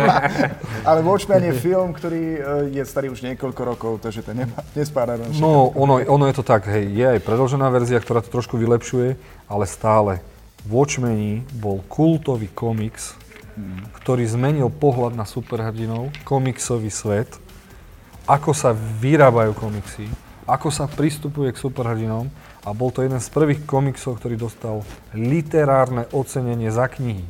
Ale 0.88 1.00
Watchmen 1.00 1.48
je 1.48 1.54
film, 1.56 1.96
ktorý 1.96 2.22
eh, 2.22 2.40
je 2.76 2.82
starý 2.84 3.08
už 3.08 3.24
niekoľko 3.24 3.62
rokov, 3.64 3.92
takže 4.04 4.28
to 4.28 4.36
nemá, 4.36 4.60
nespáda 4.76 5.16
na 5.16 5.26
No, 5.40 5.72
ono, 5.72 5.96
ono 6.04 6.28
je 6.28 6.36
to 6.36 6.44
tak, 6.44 6.68
hej, 6.68 6.92
je 6.92 7.06
aj 7.16 7.20
predložená 7.24 7.72
verzia, 7.72 7.98
ktorá 7.98 8.20
to 8.20 8.28
trošku 8.28 8.60
vylepšuje, 8.60 9.16
ale 9.48 9.64
stále 9.64 10.20
Watchmeni 10.68 11.46
bol 11.56 11.80
kultový 11.88 12.52
komiks, 12.52 13.16
ktorý 14.00 14.24
zmenil 14.24 14.72
pohľad 14.72 15.16
na 15.16 15.28
superhrdinov, 15.28 16.12
komiksový 16.24 16.88
svet, 16.88 17.28
ako 18.24 18.56
sa 18.56 18.72
vyrábajú 18.74 19.52
komiksy, 19.56 20.06
ako 20.46 20.68
sa 20.72 20.88
pristupuje 20.88 21.52
k 21.52 21.60
superhrdinom 21.60 22.30
a 22.64 22.70
bol 22.72 22.92
to 22.92 23.04
jeden 23.04 23.18
z 23.18 23.28
prvých 23.32 23.64
komiksov, 23.64 24.20
ktorý 24.20 24.36
dostal 24.36 24.84
literárne 25.16 26.08
ocenenie 26.12 26.68
za 26.68 26.88
knihy. 26.88 27.24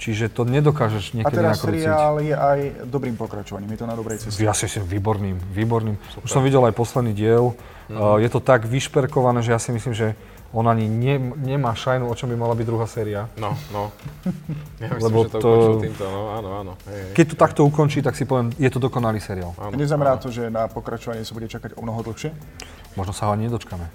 Čiže 0.00 0.32
to 0.32 0.48
nedokážeš 0.48 1.12
niekedy 1.12 1.44
nakrútiť. 1.44 1.44
A 1.44 1.44
teraz 1.44 1.60
seriál 1.60 2.14
je 2.24 2.32
aj 2.32 2.88
dobrým 2.88 3.20
pokračovaním, 3.20 3.76
je 3.76 3.84
to 3.84 3.88
na 3.88 3.92
dobrej 3.92 4.16
ceste. 4.24 4.40
Ja 4.40 4.56
si 4.56 4.64
myslím, 4.64 4.88
výborným, 4.88 5.36
výborným. 5.52 6.00
Super. 6.00 6.24
Už 6.24 6.30
som 6.32 6.40
videl 6.40 6.64
aj 6.64 6.72
posledný 6.72 7.12
diel. 7.12 7.52
Mm-hmm. 7.52 8.00
Uh, 8.00 8.16
je 8.16 8.28
to 8.32 8.40
tak 8.40 8.64
vyšperkované, 8.64 9.44
že 9.44 9.52
ja 9.52 9.60
si 9.60 9.76
myslím, 9.76 9.92
že 9.92 10.16
on 10.50 10.66
ani 10.66 10.90
ne, 10.90 11.14
nemá 11.38 11.70
šajnu, 11.78 12.10
o 12.10 12.14
čom 12.18 12.26
by 12.26 12.36
mala 12.36 12.58
byť 12.58 12.66
druhá 12.66 12.86
séria. 12.90 13.30
No, 13.38 13.54
no. 13.70 13.94
Ja 14.82 14.90
myslím, 14.90 15.06
Lebo 15.06 15.18
že 15.22 15.28
to, 15.30 15.38
to 15.38 15.50
týmto, 15.78 16.04
no 16.10 16.34
áno, 16.34 16.48
áno. 16.58 16.72
Hej, 16.90 17.00
hej. 17.06 17.14
Keď 17.14 17.26
to 17.30 17.36
takto 17.38 17.60
ukončí, 17.62 18.02
tak 18.02 18.18
si 18.18 18.26
poviem, 18.26 18.50
je 18.58 18.66
to 18.66 18.82
dokonalý 18.82 19.22
seriál. 19.22 19.54
Áno, 19.54 19.78
Neznamená 19.78 20.18
áno. 20.18 20.22
to, 20.26 20.34
že 20.34 20.50
na 20.50 20.66
pokračovanie 20.66 21.22
sa 21.22 21.36
bude 21.38 21.46
čakať 21.46 21.78
o 21.78 21.84
mnoho 21.86 22.02
dlhšie? 22.02 22.34
Možno 22.98 23.14
sa 23.14 23.30
ho 23.30 23.36
ani 23.38 23.46
nedočkame. 23.46 23.86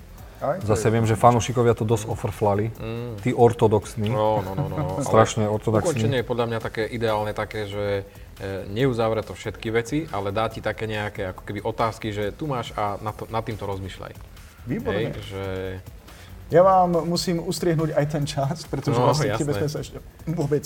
Aj, 0.43 0.59
Zase 0.63 0.91
viem, 0.91 1.07
že 1.07 1.15
fanúšikovia 1.15 1.75
to 1.75 1.87
dosť 1.87 2.11
ofrflali. 2.11 2.67
Mm. 2.75 3.23
Tí 3.23 3.31
ortodoxní. 3.31 4.11
No, 4.11 4.43
no, 4.43 4.51
no. 4.51 4.65
no. 4.67 4.85
Strašne 4.99 5.47
ortodoxní. 5.47 5.95
Ukončenie 5.95 6.19
je 6.23 6.27
podľa 6.27 6.45
mňa 6.51 6.59
také 6.59 6.83
ideálne 6.91 7.31
také, 7.31 7.71
že 7.71 8.03
e, 8.39 8.67
neuzavre 8.67 9.23
to 9.23 9.31
všetky 9.31 9.71
veci, 9.71 10.03
ale 10.11 10.35
dá 10.35 10.51
ti 10.51 10.59
také 10.59 10.91
nejaké 10.91 11.31
ako 11.31 11.41
keby 11.47 11.59
otázky, 11.63 12.11
že 12.11 12.35
tu 12.35 12.51
máš 12.51 12.75
a 12.75 12.99
nad, 12.99 13.15
to, 13.15 13.31
nad 13.31 13.47
týmto 13.47 13.63
rozmýšľaj. 13.63 14.11
Výborné. 14.67 15.15
Hej, 15.15 15.23
že 15.23 15.43
ja 16.55 16.61
vám 16.63 17.03
musím 17.03 17.43
ustriehnúť 17.43 17.91
aj 17.91 18.05
ten 18.07 18.23
čas, 18.23 18.63
pretože 18.63 18.95
no, 18.95 19.11
vlastne 19.11 19.35
tebe 19.35 19.51
sme 19.51 19.67
sa 19.67 19.79
ešte 19.83 19.99
vôbec 20.23 20.63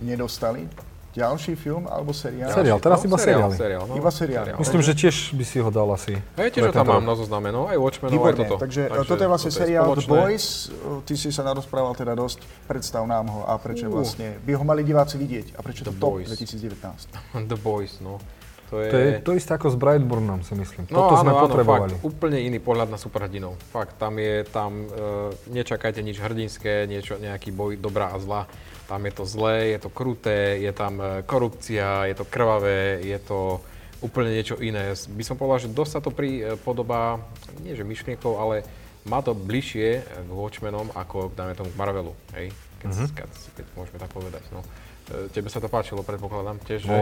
nedostali. 0.00 0.64
Ďalší 1.10 1.58
film 1.58 1.90
alebo 1.90 2.14
seriál? 2.14 2.54
Seriál, 2.54 2.78
teraz 2.78 3.02
iba 3.02 3.18
seriál, 3.18 3.50
seriál. 3.50 3.82
no. 3.82 3.98
Iba 3.98 4.14
seriál. 4.14 4.54
Myslím, 4.62 4.78
že 4.78 4.94
tiež 4.94 5.34
by 5.34 5.42
si 5.42 5.58
ho 5.58 5.66
dal 5.66 5.90
asi. 5.90 6.14
Hej, 6.38 6.54
tiež 6.54 6.70
ho 6.70 6.72
tam 6.72 6.86
mám 6.86 7.02
na 7.02 7.18
zozname, 7.18 7.50
no, 7.50 7.66
aj 7.66 7.82
Watchmen, 7.82 8.14
aj 8.14 8.38
toto. 8.38 8.54
Takže, 8.62 8.86
takže 8.86 9.08
toto 9.10 9.22
je 9.26 9.30
vlastne 9.34 9.50
seriál 9.50 9.90
The 9.98 10.06
Boys, 10.06 10.70
ty 11.02 11.18
si 11.18 11.34
sa 11.34 11.42
narozprával 11.42 11.98
teda 11.98 12.14
dosť, 12.14 12.46
predstav 12.70 13.02
nám 13.10 13.26
ho 13.26 13.42
a 13.42 13.58
prečo 13.58 13.90
uh. 13.90 13.98
vlastne 13.98 14.38
by 14.46 14.54
ho 14.54 14.62
mali 14.62 14.86
diváci 14.86 15.18
vidieť 15.18 15.58
a 15.58 15.66
prečo 15.66 15.82
The 15.82 15.98
to 15.98 15.98
top 15.98 16.22
2019. 16.22 16.78
The 17.50 17.58
Boys, 17.58 17.98
no. 17.98 18.22
To 18.70 18.78
je... 18.78 18.88
to 18.90 18.98
je 18.98 19.10
to 19.26 19.32
isté 19.34 19.50
ako 19.58 19.74
s 19.74 19.76
Brightburnom, 19.76 20.46
si 20.46 20.54
myslím. 20.54 20.86
No, 20.86 21.04
Toto 21.04 21.18
áno, 21.18 21.22
sme 21.26 21.32
áno, 21.34 21.42
potrebovali. 21.42 21.94
Fakt, 21.98 22.06
úplne 22.06 22.38
iný 22.38 22.62
pohľad 22.62 22.86
na 22.86 22.98
superhrdinov. 22.98 23.58
Fakt, 23.74 23.98
tam 23.98 24.14
je, 24.22 24.46
tam 24.46 24.86
uh, 24.86 25.34
nečakajte 25.50 25.98
nič 26.00 26.22
hrdinské, 26.22 26.86
niečo, 26.86 27.18
nejaký 27.18 27.50
boj 27.50 27.74
dobrá 27.74 28.14
a 28.14 28.18
zla. 28.22 28.46
Tam 28.86 29.02
je 29.02 29.12
to 29.14 29.24
zlé, 29.26 29.74
je 29.74 29.78
to 29.82 29.90
kruté, 29.90 30.62
je 30.62 30.70
tam 30.70 31.02
uh, 31.02 31.26
korupcia, 31.26 32.06
je 32.06 32.14
to 32.14 32.24
krvavé, 32.26 33.02
je 33.02 33.18
to 33.18 33.58
úplne 34.00 34.32
niečo 34.32 34.56
iné. 34.62 34.94
By 34.94 35.24
som 35.26 35.36
povedal, 35.36 35.68
že 35.68 35.74
dosť 35.74 35.92
sa 35.92 36.00
to 36.00 36.14
pripodobá, 36.14 37.20
nie 37.60 37.76
že 37.76 37.84
myšlienkou, 37.84 38.38
ale 38.38 38.64
má 39.04 39.20
to 39.24 39.32
bližšie 39.32 40.04
k 40.04 40.30
Watchmenom 40.30 40.92
ako, 40.92 41.32
dáme 41.32 41.56
tomu, 41.56 41.72
k 41.72 41.80
Marvelu, 41.80 42.12
hej? 42.36 42.52
Keď, 42.80 42.88
mm-hmm. 42.88 43.08
keď, 43.12 43.28
keď 43.60 43.66
môžeme 43.76 43.98
tak 44.00 44.10
povedať, 44.12 44.44
no. 44.52 44.64
E, 45.10 45.28
tebe 45.34 45.50
sa 45.50 45.58
to 45.58 45.66
páčilo, 45.66 46.06
predpokladám 46.06 46.62
tiež, 46.62 46.86
že? 46.86 46.96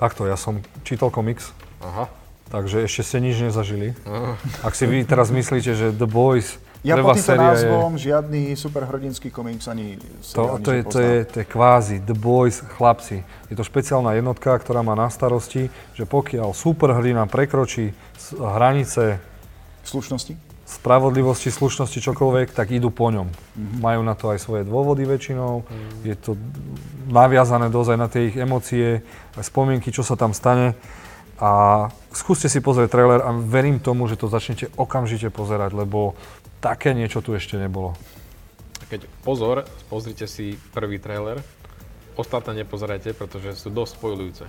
Takto, 0.00 0.24
ja 0.24 0.40
som 0.40 0.64
čítal 0.82 1.12
komiks. 1.12 1.52
Aha. 1.84 2.08
Takže 2.48 2.84
ešte 2.84 3.00
ste 3.04 3.18
nič 3.20 3.40
nezažili. 3.44 3.92
Aha. 4.08 4.36
Ak 4.64 4.72
si 4.72 4.88
vy 4.88 5.04
teraz 5.04 5.28
myslíte, 5.28 5.76
že 5.76 5.92
The 5.92 6.08
Boys 6.08 6.56
ja 6.82 6.98
pod 6.98 7.14
týmto 7.14 7.38
názvom 7.38 7.94
je... 7.94 8.10
žiadny 8.10 8.42
superhrdinský 8.58 9.30
komiks 9.30 9.70
ani 9.70 10.02
to, 10.34 10.58
to, 10.58 10.70
je, 10.74 10.82
to, 10.82 10.98
je, 10.98 11.16
to 11.30 11.36
je 11.38 11.46
kvázi 11.46 12.02
The 12.02 12.16
Boys 12.18 12.58
chlapci. 12.58 13.22
Je 13.46 13.54
to 13.54 13.62
špeciálna 13.62 14.18
jednotka, 14.18 14.50
ktorá 14.58 14.82
má 14.82 14.98
na 14.98 15.06
starosti, 15.06 15.70
že 15.94 16.04
pokiaľ 16.10 16.50
superhrdina 16.50 17.30
prekročí 17.30 17.94
hranice 18.34 19.22
slušnosti 19.86 20.51
spravodlivosti, 20.72 21.52
slušnosti, 21.52 22.00
čokoľvek, 22.00 22.56
tak 22.56 22.72
idú 22.72 22.88
po 22.88 23.12
ňom. 23.12 23.28
Mm-hmm. 23.28 23.78
Majú 23.84 24.00
na 24.00 24.14
to 24.16 24.32
aj 24.32 24.38
svoje 24.40 24.62
dôvody 24.64 25.04
väčšinou, 25.04 25.62
mm-hmm. 25.62 26.08
je 26.08 26.14
to 26.16 26.30
naviazané 27.12 27.68
dozaj 27.68 28.00
na 28.00 28.08
tie 28.08 28.32
ich 28.32 28.36
emócie, 28.40 29.04
aj 29.36 29.44
spomienky, 29.44 29.92
čo 29.92 30.00
sa 30.00 30.16
tam 30.16 30.32
stane. 30.32 30.72
A 31.42 31.90
skúste 32.14 32.46
si 32.46 32.62
pozrieť 32.62 32.94
trailer 32.94 33.20
a 33.20 33.34
verím 33.34 33.82
tomu, 33.82 34.06
že 34.06 34.16
to 34.16 34.30
začnete 34.30 34.70
okamžite 34.78 35.28
pozerať, 35.28 35.74
lebo 35.74 36.14
také 36.62 36.94
niečo 36.94 37.18
tu 37.18 37.34
ešte 37.34 37.58
nebolo. 37.58 37.98
Keď 38.88 39.08
pozor, 39.26 39.66
pozrite 39.90 40.30
si 40.30 40.54
prvý 40.70 41.02
trailer, 41.02 41.42
ostatné 42.14 42.62
nepozerajte, 42.62 43.16
pretože 43.16 43.58
sú 43.58 43.74
dosť 43.74 43.92
spojujúce. 43.98 44.44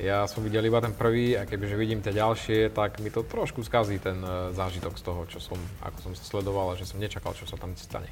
Ja 0.00 0.24
som 0.24 0.40
videl 0.40 0.64
iba 0.64 0.80
ten 0.80 0.96
prvý 0.96 1.36
a 1.36 1.44
kebyže 1.44 1.76
vidím 1.76 2.00
tie 2.00 2.16
ďalšie, 2.16 2.72
tak 2.72 2.96
mi 3.04 3.12
to 3.12 3.20
trošku 3.20 3.60
skazí 3.60 4.00
ten 4.00 4.16
uh, 4.24 4.48
zážitok 4.56 4.96
z 4.96 5.02
toho, 5.04 5.20
čo 5.28 5.36
som, 5.36 5.60
ako 5.84 5.98
som 6.08 6.12
sa 6.16 6.24
sledoval 6.24 6.72
a 6.72 6.78
že 6.80 6.88
som 6.88 6.96
nečakal, 6.96 7.36
čo 7.36 7.44
sa 7.44 7.60
tam 7.60 7.76
stane. 7.76 8.08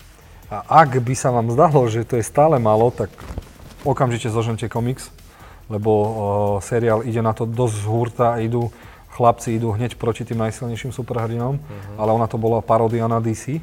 A 0.52 0.84
ak 0.84 1.00
by 1.00 1.14
sa 1.16 1.32
vám 1.32 1.48
zdalo, 1.56 1.88
že 1.88 2.04
to 2.04 2.20
je 2.20 2.24
stále 2.26 2.60
málo, 2.60 2.92
tak 2.92 3.08
okamžite 3.80 4.28
zožente 4.28 4.68
komiks, 4.68 5.08
lebo 5.72 5.90
uh, 5.90 6.10
seriál 6.60 7.00
ide 7.08 7.24
na 7.24 7.32
to 7.32 7.48
dosť 7.48 7.76
z 7.80 7.84
hurta 7.88 8.26
a 8.36 8.44
idú, 8.44 8.68
chlapci 9.16 9.56
idú 9.56 9.72
hneď 9.72 9.96
proti 9.96 10.28
tým 10.28 10.36
najsilnejším 10.36 10.92
superhrdinom, 10.92 11.56
uh-huh. 11.56 11.96
ale 11.96 12.12
ona 12.12 12.28
to 12.28 12.36
bola 12.36 12.60
paródia 12.60 13.08
na 13.08 13.24
DC. 13.24 13.56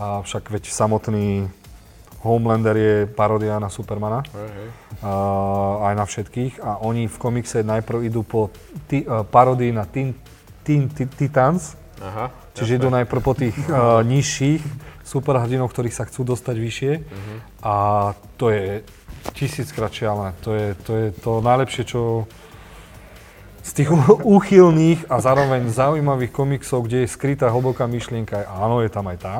A 0.00 0.24
však 0.24 0.48
veď 0.48 0.72
samotný 0.72 1.52
Homelander 2.22 2.76
je 2.78 2.94
paródia 3.10 3.58
na 3.58 3.66
Supermana, 3.66 4.22
hey, 4.30 4.46
hey. 4.46 4.68
Uh, 5.02 5.82
aj 5.90 5.94
na 5.98 6.04
všetkých. 6.06 6.62
A 6.62 6.78
oni 6.86 7.10
v 7.10 7.16
komikse 7.18 7.66
najprv 7.66 8.06
idú 8.06 8.22
po 8.22 8.54
ti, 8.86 9.02
uh, 9.02 9.26
paródii 9.26 9.74
na 9.74 9.82
Teen, 9.84 10.14
teen 10.62 10.86
Titans, 10.88 11.74
Aha, 11.98 12.30
čiže 12.54 12.78
jasne. 12.78 12.80
idú 12.82 12.88
najprv 12.94 13.20
po 13.22 13.34
tých 13.34 13.56
uh, 13.66 14.00
nižších 14.12 14.62
superhrdinov, 15.02 15.74
ktorých 15.74 15.98
sa 15.98 16.06
chcú 16.06 16.22
dostať 16.22 16.56
vyššie. 16.56 16.92
Uh-huh. 17.02 17.38
A 17.66 17.74
to 18.38 18.54
je 18.54 18.86
tisíckrát 19.34 19.90
šialené. 19.90 20.34
To 20.46 20.54
je, 20.54 20.66
to 20.86 20.92
je 20.94 21.06
to 21.18 21.42
najlepšie, 21.42 21.82
čo 21.86 22.30
z 23.62 23.70
tých 23.82 23.90
úchylných 24.26 25.06
a 25.06 25.22
zároveň 25.22 25.70
zaujímavých 25.70 26.34
komiksov, 26.34 26.90
kde 26.90 27.06
je 27.06 27.12
skrytá 27.14 27.46
hlboká 27.46 27.86
myšlienka, 27.86 28.42
áno, 28.50 28.82
je 28.82 28.90
tam 28.90 29.06
aj 29.06 29.18
tá, 29.22 29.36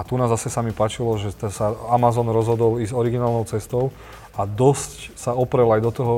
a 0.00 0.04
tu 0.04 0.16
nás 0.16 0.32
zase 0.32 0.48
sa 0.48 0.64
mi 0.64 0.72
páčilo, 0.72 1.12
že 1.20 1.36
sa 1.52 1.76
Amazon 1.92 2.32
rozhodol 2.32 2.80
ísť 2.80 2.96
originálnou 2.96 3.44
cestou 3.44 3.92
a 4.32 4.48
dosť 4.48 5.12
sa 5.12 5.36
oprel 5.36 5.68
aj 5.76 5.80
do 5.84 5.92
toho 5.92 6.16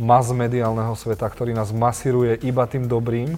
mas 0.00 0.32
mediálneho 0.32 0.96
sveta, 0.96 1.28
ktorý 1.28 1.52
nás 1.52 1.74
masíruje 1.76 2.40
iba 2.46 2.64
tým 2.64 2.88
dobrým, 2.88 3.36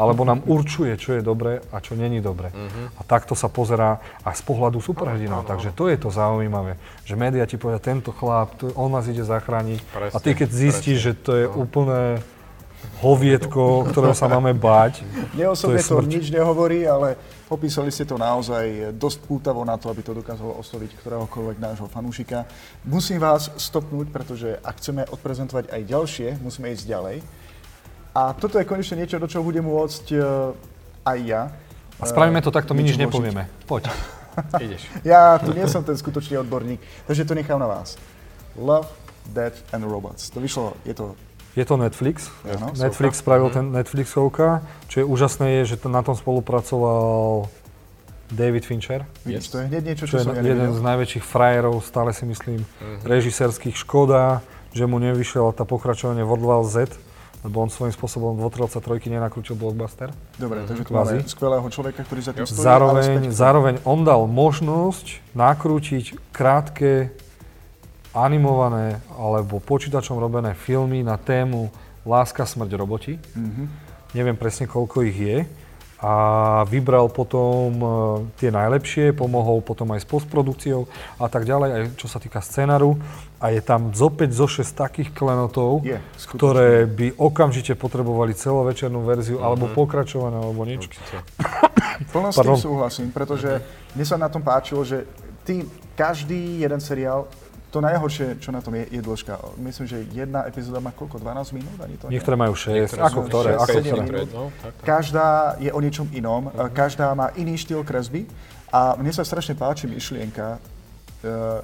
alebo 0.00 0.24
nám 0.24 0.40
určuje, 0.48 0.96
čo 0.96 1.12
je 1.18 1.20
dobré 1.20 1.60
a 1.68 1.76
čo 1.84 1.92
není 1.92 2.24
dobré. 2.24 2.48
Uh-huh. 2.48 2.88
A 2.96 3.04
takto 3.04 3.36
sa 3.36 3.52
pozerá 3.52 4.00
aj 4.24 4.40
z 4.40 4.42
pohľadu 4.48 4.80
superhrdinov. 4.80 5.44
Takže 5.44 5.76
to 5.76 5.92
je 5.92 6.00
to 6.00 6.08
zaujímavé, 6.08 6.80
že 7.04 7.20
médiá 7.20 7.44
ti 7.44 7.60
povedia, 7.60 7.84
tento 7.84 8.16
chlap, 8.16 8.56
on 8.80 8.88
nás 8.88 9.12
ide 9.12 9.20
zachrániť. 9.20 9.80
Presne, 9.92 10.16
a 10.16 10.18
ty 10.24 10.32
keď 10.32 10.48
zistíš, 10.48 10.98
presne. 11.04 11.06
že 11.12 11.12
to 11.20 11.32
je 11.36 11.44
no. 11.52 11.68
Hovietko, 13.00 13.88
ktorého 13.90 14.16
sa 14.16 14.28
máme 14.28 14.52
báť. 14.52 15.04
Mne 15.32 15.56
osobne 15.56 15.80
to, 15.80 16.00
to 16.00 16.06
nič 16.06 16.28
nehovorí, 16.28 16.84
ale 16.84 17.16
Popísali 17.50 17.90
ste 17.90 18.06
to 18.06 18.14
naozaj 18.14 18.94
dosť 18.94 19.26
pútavo 19.26 19.66
na 19.66 19.74
to, 19.74 19.90
aby 19.90 20.06
to 20.06 20.14
dokázalo 20.14 20.54
osloviť 20.62 21.02
ktoréhokoľvek 21.02 21.58
nášho 21.58 21.90
fanúšika. 21.90 22.46
Musím 22.86 23.18
vás 23.18 23.50
stopnúť, 23.58 24.06
pretože 24.14 24.54
ak 24.62 24.78
chceme 24.78 25.02
odprezentovať 25.10 25.74
aj 25.74 25.82
ďalšie, 25.82 26.28
musíme 26.46 26.70
ísť 26.70 26.86
ďalej. 26.86 27.26
A 28.14 28.38
toto 28.38 28.54
je 28.54 28.70
konečne 28.70 29.02
niečo, 29.02 29.18
do 29.18 29.26
čoho 29.26 29.42
budem 29.42 29.66
môcť 29.66 30.14
uh, 30.14 30.54
aj 31.02 31.18
ja. 31.26 31.50
A 31.98 32.06
spravíme 32.06 32.38
to 32.38 32.54
takto, 32.54 32.70
my 32.70 32.86
nič 32.86 32.94
nepovieme. 32.94 33.50
Poď. 33.66 33.90
Ideš. 34.62 34.86
Ja 35.02 35.34
tu 35.42 35.50
nie 35.50 35.66
som 35.66 35.82
ten 35.82 35.98
skutočný 35.98 36.38
odborník, 36.46 36.78
takže 37.10 37.26
to 37.26 37.34
nechám 37.34 37.58
na 37.58 37.66
vás. 37.66 37.98
Love, 38.54 38.86
Death 39.26 39.58
and 39.74 39.82
Robots. 39.82 40.30
To 40.30 40.38
vyšlo, 40.38 40.78
je 40.86 40.94
to 40.94 41.18
je 41.58 41.64
to 41.66 41.74
Netflix. 41.74 42.30
Ano, 42.46 42.70
Netflix 42.78 43.18
soka. 43.18 43.22
spravil 43.26 43.48
mm. 43.50 43.54
ten 43.54 43.66
Netflixovka. 43.74 44.48
Čo 44.86 44.96
je 45.02 45.04
úžasné 45.06 45.46
je, 45.62 45.74
že 45.74 45.76
na 45.90 46.02
tom 46.06 46.14
spolupracoval 46.14 47.50
David 48.30 48.62
Fincher. 48.62 49.02
Yes. 49.26 49.50
To 49.50 49.58
je 49.58 49.66
hneď 49.66 49.82
niečo, 49.82 50.06
čo, 50.06 50.22
čo 50.22 50.30
som 50.30 50.38
je 50.38 50.46
ja 50.46 50.54
jeden 50.54 50.70
z 50.70 50.80
najväčších 50.80 51.24
frajerov, 51.26 51.82
stále 51.82 52.14
si 52.14 52.22
myslím, 52.22 52.62
mm-hmm. 52.62 53.02
režisérských. 53.02 53.74
Škoda, 53.74 54.46
že 54.70 54.86
mu 54.86 55.02
nevyšiel 55.02 55.50
tá 55.50 55.66
pokračovanie 55.66 56.22
World 56.22 56.46
War 56.46 56.62
Z, 56.62 56.94
lebo 57.42 57.58
on 57.58 57.72
svojím 57.72 57.90
spôsobom 57.90 58.38
v 58.38 58.46
Otrelca 58.46 58.78
trojky 58.78 59.10
nenakrútil 59.10 59.58
blockbuster. 59.58 60.14
Dobre, 60.38 60.62
mm-hmm. 60.62 60.68
takže 60.70 60.82
tu 60.86 60.92
máme 60.94 61.26
skvelého 61.26 61.66
človeka, 61.74 62.06
ktorý 62.06 62.20
za 62.22 62.32
tým 62.36 62.46
stojí. 62.46 62.62
Zároveň, 62.62 63.34
zároveň 63.34 63.74
on 63.82 64.06
dal 64.06 64.30
možnosť 64.30 65.34
nakrútiť 65.34 66.14
krátke 66.30 67.10
animované 68.14 68.98
alebo 69.14 69.62
počítačom 69.62 70.18
robené 70.18 70.54
filmy 70.54 71.06
na 71.06 71.14
tému 71.14 71.70
Láska, 72.00 72.48
smrť, 72.48 72.70
roboti. 72.80 73.14
Mm-hmm. 73.20 73.66
Neviem 74.16 74.36
presne, 74.36 74.64
koľko 74.64 75.04
ich 75.04 75.18
je. 75.20 75.38
A 76.00 76.12
vybral 76.64 77.12
potom 77.12 77.68
uh, 77.76 77.92
tie 78.40 78.48
najlepšie, 78.48 79.12
pomohol 79.12 79.60
potom 79.60 79.92
aj 79.92 80.00
s 80.00 80.08
postprodukciou 80.08 80.88
a 81.20 81.28
tak 81.28 81.44
ďalej, 81.44 81.68
aj 81.68 81.82
čo 82.00 82.08
sa 82.08 82.16
týka 82.16 82.40
scenáru. 82.40 82.96
A 83.36 83.52
je 83.52 83.60
tam 83.60 83.92
zo 83.92 84.08
5, 84.08 84.32
zo 84.32 84.48
6 84.48 84.64
takých 84.64 85.12
klenotov, 85.12 85.84
je, 85.84 86.00
ktoré 86.32 86.88
by 86.88 87.20
okamžite 87.20 87.76
potrebovali 87.76 88.32
celovečernú 88.32 89.04
verziu, 89.04 89.36
mm-hmm. 89.36 89.48
alebo 89.52 89.64
pokračované, 89.76 90.40
alebo 90.40 90.64
niečo. 90.64 90.88
Plno 92.16 92.32
s 92.32 92.40
tým 92.40 92.56
súhlasím, 92.56 93.12
pretože 93.12 93.60
mne 93.92 94.04
sa 94.08 94.16
na 94.16 94.32
tom 94.32 94.40
páčilo, 94.40 94.80
že 94.80 95.04
ty, 95.44 95.68
každý 95.92 96.64
jeden 96.64 96.80
seriál 96.80 97.28
to 97.70 97.78
najhoršie, 97.78 98.42
čo 98.42 98.50
na 98.50 98.58
tom 98.58 98.74
je, 98.74 98.84
je 98.90 99.00
dĺžka. 99.00 99.38
Myslím, 99.62 99.86
že 99.86 100.02
jedna 100.10 100.42
epizóda 100.50 100.82
má 100.82 100.90
koľko? 100.90 101.22
12 101.22 101.54
minút? 101.54 101.78
Ani 101.78 101.94
to 101.94 102.10
Niektoré 102.10 102.34
majú 102.34 102.58
6. 102.58 102.98
Ako 102.98 103.30
ktoré? 103.30 103.54
6, 103.54 103.62
ako 103.62 103.78
ktoré? 103.78 104.02
Minút. 104.02 104.30
No, 104.34 104.44
tak, 104.58 104.72
tak. 104.74 104.84
Každá 104.84 105.26
je 105.62 105.70
o 105.70 105.78
niečom 105.78 106.10
inom. 106.10 106.50
Uh-huh. 106.50 106.66
Každá 106.74 107.14
má 107.14 107.30
iný 107.38 107.54
štýl 107.54 107.86
kresby. 107.86 108.26
A 108.74 108.98
mne 108.98 109.14
sa 109.14 109.22
strašne 109.22 109.54
páči 109.54 109.86
myšlienka, 109.86 110.58
uh, 110.58 111.62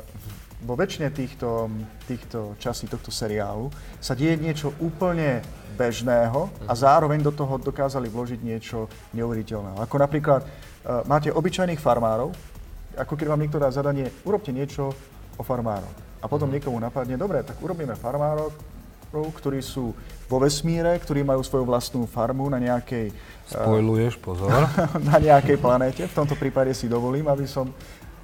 vo 0.57 0.74
väčšine 0.74 1.12
týchto, 1.12 1.69
týchto 2.09 2.57
častí 2.57 2.89
tohto 2.89 3.12
seriálu 3.12 3.69
sa 4.01 4.16
deje 4.16 4.41
niečo 4.41 4.73
úplne 4.81 5.45
bežného 5.77 6.49
a 6.65 6.73
mhm. 6.73 6.81
zároveň 6.81 7.20
do 7.20 7.31
toho 7.35 7.61
dokázali 7.61 8.09
vložiť 8.09 8.41
niečo 8.41 8.89
neuveriteľného. 9.12 9.83
Ako 9.85 9.97
napríklad 10.01 10.43
uh, 10.43 11.05
máte 11.05 11.28
obyčajných 11.28 11.83
farmárov, 11.83 12.33
ako 12.97 13.12
keď 13.12 13.27
vám 13.28 13.41
niekto 13.45 13.61
dá 13.61 13.69
zadanie, 13.69 14.09
urobte 14.24 14.51
niečo 14.51 14.97
o 15.36 15.42
farmároch. 15.44 15.92
A 16.20 16.26
potom 16.26 16.50
niekomu 16.50 16.80
napadne, 16.80 17.14
dobre, 17.14 17.44
tak 17.44 17.60
urobíme 17.60 17.94
farmárov, 17.94 18.50
ktorí 19.14 19.62
sú 19.62 19.94
vo 20.26 20.36
vesmíre, 20.42 20.98
ktorí 20.98 21.22
majú 21.22 21.40
svoju 21.40 21.64
vlastnú 21.64 22.04
farmu 22.04 22.50
na 22.50 22.58
nejakej... 22.58 23.14
Eh, 23.14 23.54
Spojluješ, 23.54 24.18
pozor. 24.18 24.50
na 25.10 25.16
nejakej 25.22 25.56
planéte. 25.56 26.02
V 26.04 26.16
tomto 26.16 26.34
prípade 26.34 26.74
si 26.74 26.90
dovolím, 26.90 27.30
aby 27.30 27.46
som 27.46 27.70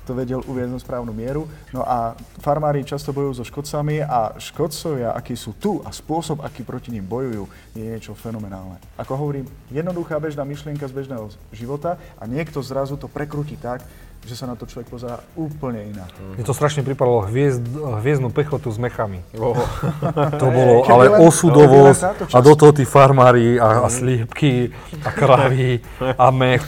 to 0.02 0.18
vedel 0.18 0.42
uvieť 0.42 0.66
na 0.66 0.82
správnu 0.82 1.14
mieru. 1.14 1.46
No 1.70 1.86
a 1.86 2.18
farmári 2.42 2.82
často 2.82 3.14
bojujú 3.14 3.38
so 3.38 3.44
škodcami 3.46 4.02
a 4.02 4.34
škodcovia, 4.34 5.14
akí 5.14 5.38
sú 5.38 5.54
tu 5.54 5.78
a 5.86 5.94
spôsob, 5.94 6.42
aký 6.42 6.66
proti 6.66 6.90
ním 6.90 7.06
bojujú, 7.06 7.46
je 7.78 7.82
niečo 7.86 8.18
fenomenálne. 8.18 8.82
Ako 8.98 9.14
hovorím, 9.14 9.46
jednoduchá 9.70 10.18
bežná 10.18 10.42
myšlienka 10.42 10.90
z 10.90 10.94
bežného 10.94 11.30
života 11.54 12.02
a 12.18 12.26
niekto 12.26 12.58
zrazu 12.66 12.98
to 12.98 13.06
prekrúti 13.06 13.54
tak, 13.54 13.86
že 14.22 14.38
sa 14.38 14.46
na 14.46 14.54
to 14.54 14.70
človek 14.70 14.86
pozerá 14.86 15.18
úplne 15.34 15.90
inak. 15.90 16.10
Mm. 16.14 16.38
Je 16.38 16.44
to 16.46 16.54
strašne 16.54 16.86
pripadalo 16.86 17.26
hviezd, 17.26 17.62
hviezdnu 17.74 18.30
pechotu 18.30 18.70
s 18.70 18.78
mechami. 18.78 19.18
Oh. 19.34 19.58
to 20.38 20.46
bolo 20.58 20.86
ale 20.86 21.10
osudovosť 21.26 22.30
a 22.30 22.38
do 22.38 22.52
toho 22.54 22.70
tí 22.70 22.86
farmári 22.86 23.58
a, 23.58 23.82
a 23.82 23.88
mm. 23.90 23.94
slípky 23.94 24.70
a 25.02 25.10
kravy 25.10 25.82
a 25.98 26.26
mech. 26.30 26.62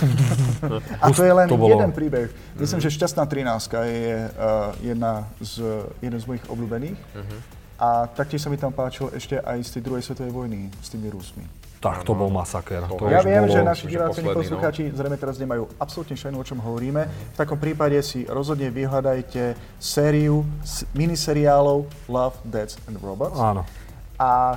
A 0.98 1.14
to 1.14 1.22
je 1.22 1.32
len 1.32 1.46
to 1.46 1.54
bolo... 1.54 1.78
jeden 1.78 1.94
príbeh. 1.94 2.28
Myslím, 2.58 2.82
že 2.82 2.90
Šťastná 2.90 3.26
13 3.26 3.70
je 3.86 4.30
uh, 4.30 4.74
jedna 4.82 5.26
z, 5.38 5.62
jeden 6.02 6.18
z 6.18 6.24
mojich 6.26 6.44
obľúbených. 6.46 6.98
Uh-huh. 6.98 7.38
A 7.78 8.06
taktiež 8.06 8.42
sa 8.42 8.50
mi 8.50 8.58
tam 8.58 8.70
páčil 8.70 9.10
ešte 9.10 9.42
aj 9.42 9.58
z 9.66 9.70
tej 9.78 9.82
druhej 9.82 10.02
svetovej 10.06 10.30
vojny 10.30 10.70
s 10.78 10.94
tými 10.94 11.10
Rusmi. 11.10 11.42
Tak 11.84 12.00
to 12.00 12.16
bol 12.16 12.32
masaker. 12.32 12.88
To 12.96 13.12
ja 13.12 13.20
viem, 13.20 13.44
bolo, 13.44 13.52
že 13.52 13.60
naši 13.60 13.84
diváci 13.92 14.24
no. 14.24 14.32
poslucháči 14.32 14.88
zrejme 14.88 15.20
teraz 15.20 15.36
nemajú 15.36 15.68
absolútne 15.76 16.16
šajnu, 16.16 16.40
o 16.40 16.44
čom 16.48 16.56
hovoríme. 16.64 17.04
V 17.04 17.36
takom 17.36 17.60
prípade 17.60 18.00
si 18.00 18.24
rozhodne 18.24 18.72
vyhľadajte 18.72 19.52
sériu 19.76 20.48
miniseriálov 20.96 21.84
Love, 22.08 22.40
Death 22.48 22.80
and 22.88 22.96
Robots. 23.04 23.36
Áno. 23.36 23.68
A 24.16 24.56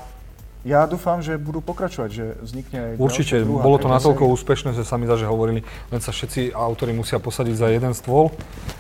ja 0.64 0.84
dúfam, 0.88 1.20
že 1.24 1.36
budú 1.36 1.64
pokračovať, 1.64 2.10
že 2.12 2.26
vznikne 2.44 2.78
aj 2.80 2.92
Určite, 3.00 3.44
druhá, 3.44 3.64
bolo 3.64 3.78
to 3.80 3.88
natoľko 3.88 4.24
série. 4.24 4.36
úspešné, 4.36 4.70
že 4.76 4.84
sami 4.88 5.08
zaže 5.08 5.24
hovorili, 5.24 5.64
len 5.92 6.00
sa 6.04 6.16
všetci 6.16 6.56
autori 6.56 6.92
musia 6.92 7.20
posadiť 7.20 7.56
za 7.56 7.68
jeden 7.72 7.92
stôl 7.96 8.36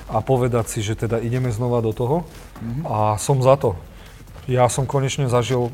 a 0.07 0.23
povedať 0.23 0.71
si, 0.71 0.79
že 0.83 0.95
teda 0.95 1.19
ideme 1.23 1.47
znova 1.47 1.79
do 1.79 1.95
toho. 1.95 2.27
Mm-hmm. 2.59 2.83
A 2.87 3.15
som 3.19 3.39
za 3.43 3.55
to. 3.55 3.75
Ja 4.47 4.71
som 4.71 4.87
konečne 4.87 5.27
zažil 5.27 5.59
uh, 5.59 5.71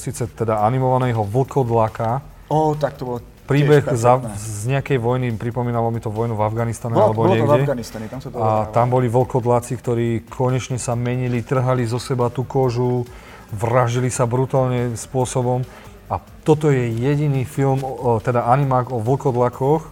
síce 0.00 0.24
teda 0.24 0.64
animovaného 0.64 1.20
vlkodlaka. 1.20 2.24
Ó, 2.48 2.72
oh, 2.72 2.74
tak 2.74 2.96
to 2.96 3.04
bolo 3.04 3.20
príbeh 3.50 3.82
za, 3.98 4.22
z 4.38 4.70
nejakej 4.70 5.02
vojny, 5.02 5.34
pripomínalo 5.34 5.90
mi 5.90 5.98
to 5.98 6.06
vojnu 6.06 6.38
v 6.38 6.42
Afganistane 6.46 6.94
bolo, 6.94 7.04
alebo 7.10 7.20
bolo 7.26 7.34
niekde. 7.34 7.50
v 7.50 7.62
Afganistane, 7.66 8.06
tam 8.06 8.22
sa 8.22 8.30
to 8.30 8.38
A 8.38 8.70
tam 8.70 8.94
boli 8.94 9.10
vlkodláci, 9.10 9.74
ktorí 9.74 10.30
konečne 10.30 10.78
sa 10.78 10.94
menili, 10.94 11.42
trhali 11.42 11.82
zo 11.82 11.98
seba 11.98 12.30
tú 12.30 12.46
kožu, 12.46 13.02
vražili 13.50 14.06
sa 14.06 14.30
brutálne 14.30 14.94
spôsobom. 14.94 15.66
A 16.06 16.22
toto 16.46 16.70
je 16.70 16.94
jediný 16.94 17.42
film, 17.42 17.82
teda 18.22 18.46
animák 18.46 18.94
o 18.94 19.02
vlkodlakoch, 19.02 19.90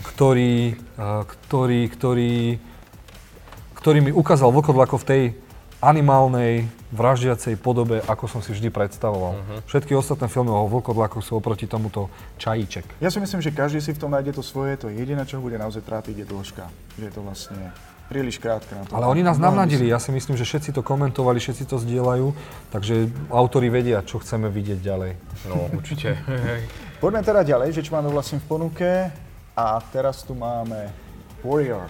ktorý, 0.00 0.80
ktorý, 1.28 1.80
ktorý, 1.92 2.36
ktorý 3.76 3.98
mi 4.00 4.12
ukázal 4.16 4.48
vlkodlakov 4.48 5.04
v 5.04 5.08
tej 5.08 5.22
animálnej, 5.80 6.68
vraždiacej 6.92 7.56
podobe, 7.56 8.04
ako 8.04 8.28
som 8.28 8.40
si 8.44 8.52
vždy 8.52 8.68
predstavoval. 8.68 9.32
Uh-huh. 9.36 9.60
Všetky 9.64 9.96
ostatné 9.96 10.28
filmy 10.28 10.52
o 10.52 10.68
vlkodlakoch 10.68 11.24
sú 11.24 11.40
oproti 11.40 11.64
tomuto 11.64 12.12
čajíček. 12.36 13.00
Ja 13.00 13.08
si 13.08 13.18
myslím, 13.18 13.40
že 13.40 13.50
každý 13.50 13.80
si 13.80 13.96
v 13.96 14.00
tom 14.00 14.12
nájde 14.12 14.36
to 14.36 14.42
svoje, 14.44 14.76
to 14.76 14.92
je 14.92 15.00
jediné, 15.00 15.24
čo 15.24 15.40
bude 15.40 15.56
naozaj 15.56 15.80
trápiť, 15.82 16.22
je 16.22 16.26
dĺžka. 16.28 16.64
Že 17.00 17.04
je 17.08 17.12
to 17.12 17.20
vlastne 17.24 17.60
príliš 18.10 18.42
krátka 18.42 18.74
na 18.74 18.82
to. 18.84 18.92
Ale 18.92 19.06
oni 19.06 19.22
nás 19.22 19.38
navnadili, 19.38 19.86
ja 19.86 20.02
si 20.02 20.10
myslím, 20.10 20.34
že 20.34 20.42
všetci 20.42 20.74
to 20.74 20.82
komentovali, 20.82 21.38
všetci 21.38 21.64
to 21.70 21.78
zdieľajú, 21.78 22.34
takže 22.74 23.06
autori 23.30 23.70
vedia, 23.70 24.02
čo 24.02 24.18
chceme 24.18 24.50
vidieť 24.50 24.78
ďalej. 24.82 25.12
No, 25.46 25.70
určite. 25.70 26.18
Poďme 26.98 27.22
teda 27.22 27.46
ďalej, 27.46 27.78
že 27.78 27.86
čo 27.86 27.94
máme 27.94 28.10
vlastne 28.10 28.42
v 28.42 28.46
ponuke. 28.50 28.90
A 29.54 29.76
teraz 29.92 30.24
tu 30.24 30.32
máme 30.32 30.88
Warrior. 31.44 31.84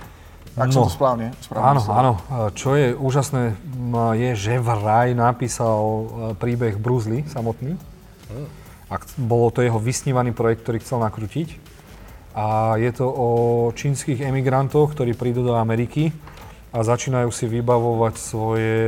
Ak 0.58 0.68
no, 0.68 0.82
som 0.82 0.82
to 0.90 0.92
správne, 0.92 1.30
správne 1.40 1.66
Áno, 1.66 1.80
myslel. 1.80 1.94
áno. 1.94 2.12
Čo 2.58 2.70
je 2.74 2.88
úžasné, 2.92 3.42
je, 4.18 4.30
že 4.34 4.54
vraj 4.58 5.14
napísal 5.14 5.78
e, 5.78 6.04
príbeh 6.34 6.74
Bruce 6.74 7.06
Lee 7.06 7.22
samotný. 7.30 7.78
Hmm. 8.28 8.48
A 8.90 8.98
bolo 9.14 9.54
to 9.54 9.62
jeho 9.62 9.78
vysnívaný 9.78 10.34
projekt, 10.34 10.66
ktorý 10.66 10.82
chcel 10.82 10.98
nakrútiť. 11.06 11.54
A 12.34 12.74
je 12.78 12.90
to 12.90 13.06
o 13.06 13.28
čínskych 13.74 14.22
emigrantoch, 14.22 14.94
ktorí 14.94 15.14
prídu 15.14 15.46
do 15.46 15.54
Ameriky 15.54 16.10
a 16.70 16.82
začínajú 16.82 17.30
si 17.34 17.46
vybavovať 17.50 18.14
svoje, 18.18 18.82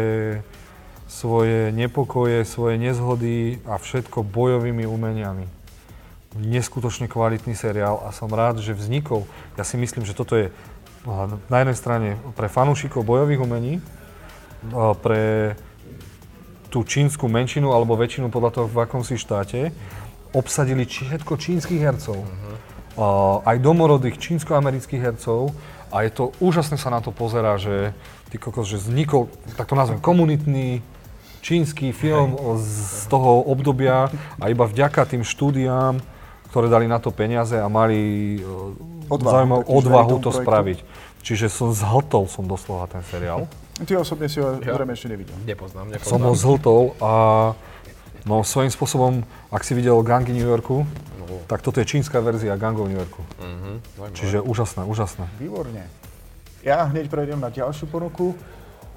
svoje 1.11 1.71
nepokoje, 1.75 2.47
svoje 2.47 2.79
nezhody 2.79 3.63
a 3.67 3.79
všetko 3.79 4.27
bojovými 4.27 4.87
umeniami. 4.87 5.47
Neskutočne 6.39 7.11
kvalitný 7.11 7.55
seriál 7.55 8.03
a 8.03 8.15
som 8.15 8.31
rád, 8.31 8.63
že 8.63 8.75
vznikol. 8.75 9.27
Ja 9.59 9.67
si 9.67 9.79
myslím, 9.79 10.07
že 10.07 10.17
toto 10.17 10.39
je 10.39 10.55
na 11.51 11.57
jednej 11.63 11.79
strane 11.79 12.09
pre 12.39 12.47
fanúšikov 12.47 13.03
bojových 13.03 13.43
umení, 13.43 13.83
pre 15.03 15.55
tú 16.73 16.87
čínsku 16.87 17.29
menšinu 17.29 17.75
alebo 17.75 17.99
väčšinu 17.99 18.33
podľa 18.33 18.51
toho, 18.57 18.67
v 18.71 18.79
akom 18.81 19.05
si 19.05 19.21
štáte, 19.21 19.75
obsadili 20.33 20.89
všetko 20.89 21.37
čínskych 21.37 21.83
hercov. 21.85 22.25
Uh, 22.93 23.41
aj 23.49 23.57
domorodých 23.61 24.21
čínsko-amerických 24.21 25.01
hercov. 25.01 25.53
A 25.93 26.09
je 26.09 26.11
to 26.13 26.33
úžasné 26.41 26.81
sa 26.81 26.89
na 26.89 27.05
to 27.05 27.13
pozerá, 27.13 27.61
že 27.61 27.93
ty 28.33 28.41
kokos, 28.41 28.69
že 28.69 28.81
vznikol, 28.81 29.29
tak 29.61 29.69
to 29.69 29.77
nazvem, 29.77 30.01
komunitný 30.01 30.81
čínsky 31.45 31.93
film 31.93 32.37
z 32.57 33.05
toho 33.13 33.45
obdobia. 33.45 34.09
A 34.41 34.49
iba 34.49 34.65
vďaka 34.65 35.05
tým 35.05 35.25
štúdiám, 35.25 36.01
ktoré 36.49 36.73
dali 36.73 36.89
na 36.89 36.97
to 36.97 37.13
peniaze 37.13 37.57
a 37.57 37.69
mali 37.69 38.41
uh, 38.41 38.73
Odvahu, 39.07 39.33
zaujímavú 39.33 39.63
odvahu 39.65 40.15
to 40.17 40.29
projektu. 40.29 40.41
spraviť. 40.41 40.79
Čiže 41.23 41.47
som 41.47 41.71
zhltol 41.71 42.27
som 42.27 42.45
doslova 42.45 42.87
ten 42.87 43.03
seriál. 43.05 43.47
Ty 43.79 43.97
osobne 43.97 44.27
si 44.27 44.37
ho 44.37 44.59
Ja. 44.59 44.75
zrejme 44.75 44.93
ešte 44.93 45.09
nevidel. 45.09 45.35
Nepoznám, 45.41 45.89
nepoznám. 45.89 46.07
Som 46.09 46.21
ho 46.21 46.35
zhltol 46.35 46.83
a 46.99 47.13
no 48.23 48.43
svojím 48.43 48.69
spôsobom, 48.69 49.13
ak 49.49 49.63
si 49.63 49.73
videl 49.73 49.97
Gangy 50.01 50.31
New 50.31 50.45
Yorku, 50.45 50.87
No. 51.23 51.39
tak 51.47 51.61
toto 51.61 51.79
je 51.79 51.87
čínska 51.87 52.19
verzia 52.19 52.55
Gangov 52.55 52.87
New 52.87 52.95
Yorku. 52.95 53.23
Mhm, 53.39 53.71
zaujímavé. 53.97 54.13
Čiže 54.13 54.39
úžasné, 54.41 54.83
úžasné. 54.85 55.25
Výborne. 55.37 55.87
Ja 56.61 56.85
hneď 56.85 57.09
prejdem 57.09 57.39
na 57.39 57.49
ďalšiu 57.49 57.87
ponuku 57.87 58.35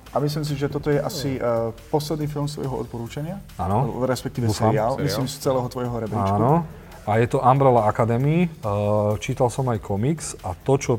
a 0.10 0.20
myslím 0.20 0.44
si, 0.44 0.54
že 0.54 0.68
toto 0.68 0.90
je 0.90 0.98
asi 0.98 1.36
uh, 1.36 1.70
posledný 1.90 2.26
film 2.26 2.46
svojho 2.46 2.76
odporúčania. 2.76 3.42
Áno. 3.56 4.04
Respektíve 4.04 4.46
Dúfam. 4.46 4.70
seriál, 4.70 4.92
Seriál. 4.92 5.06
myslím 5.08 5.26
z 5.26 5.36
celého 5.40 5.68
tvojho 5.68 5.96
rebríčku. 5.96 6.36
Áno. 6.36 6.54
A 7.06 7.22
je 7.22 7.28
to 7.30 7.38
Umbrella 7.38 7.86
Academy. 7.86 8.50
Uh, 8.66 9.14
čítal 9.22 9.54
som 9.54 9.70
aj 9.70 9.78
komiks 9.78 10.34
a 10.42 10.58
to, 10.58 10.74
čo 10.82 10.94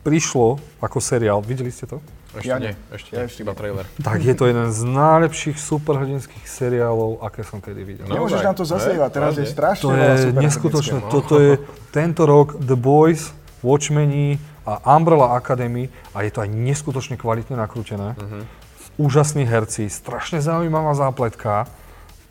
prišlo 0.00 0.58
ako 0.80 0.98
seriál, 0.98 1.44
videli 1.44 1.68
ste 1.68 1.84
to? 1.86 2.00
Ešte 2.32 2.48
Ja 2.48 2.56
nie, 2.56 2.72
ešte 2.88 3.12
Ja 3.12 3.22
nie, 3.22 3.28
ešte 3.28 3.44
iba 3.44 3.52
trailer. 3.52 3.84
Tak 4.00 4.24
je 4.24 4.32
to 4.32 4.48
jeden 4.48 4.72
z 4.72 4.80
najlepších 4.88 5.60
superhrdinských 5.60 6.48
seriálov, 6.48 7.20
aké 7.20 7.44
som 7.44 7.60
kedy 7.60 7.84
videl. 7.84 8.04
No. 8.08 8.16
Nemôžeš 8.16 8.40
nám 8.40 8.56
to 8.56 8.64
zaslievať, 8.64 9.10
Hej, 9.12 9.16
teraz 9.20 9.32
je 9.36 9.46
strašne 9.46 9.84
To 9.84 9.92
je 9.92 10.32
neskutočné. 10.40 10.98
no. 11.04 11.12
Toto 11.12 11.36
je 11.36 11.60
tento 11.92 12.24
rok 12.24 12.56
The 12.56 12.74
Boys, 12.74 13.36
Watchmeni 13.60 14.40
a 14.64 14.80
Umbrella 14.96 15.36
Academy 15.36 15.92
a 16.16 16.24
je 16.24 16.32
to 16.32 16.40
aj 16.40 16.48
neskutočne 16.48 17.20
kvalitne 17.20 17.60
nakrútené. 17.60 18.16
Úžasní 18.96 19.44
herci, 19.44 19.92
strašne 19.92 20.40
zaujímavá 20.40 20.96
zápletka 20.96 21.68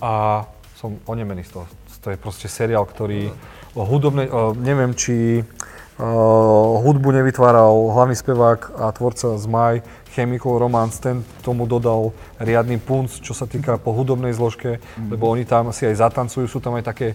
a 0.01 0.45
som 0.81 0.97
onemený 1.05 1.45
z 1.45 1.61
toho. 1.61 1.65
To 2.01 2.09
je 2.09 2.17
proste 2.17 2.49
seriál, 2.49 2.85
ktorý 2.85 3.29
o 3.77 3.85
hudobnej, 3.85 4.27
o, 4.27 4.57
neviem 4.57 4.97
či 4.97 5.45
o, 6.01 6.81
hudbu 6.81 7.13
nevytváral 7.13 7.71
hlavný 7.93 8.17
spevák 8.17 8.73
a 8.81 8.89
tvorca 8.91 9.37
z 9.37 9.45
Maj, 9.45 9.75
Chemical 10.11 10.59
Romance, 10.59 10.99
ten 10.99 11.23
tomu 11.45 11.69
dodal 11.69 12.11
riadny 12.41 12.81
punc, 12.81 13.21
čo 13.21 13.31
sa 13.31 13.47
týka 13.47 13.79
po 13.79 13.95
hudobnej 13.95 14.35
zložke, 14.35 14.83
lebo 14.97 15.31
oni 15.31 15.47
tam 15.47 15.71
si 15.71 15.87
aj 15.87 16.03
zatancujú, 16.03 16.51
sú 16.51 16.59
tam 16.59 16.75
aj 16.75 16.83
také 16.83 17.07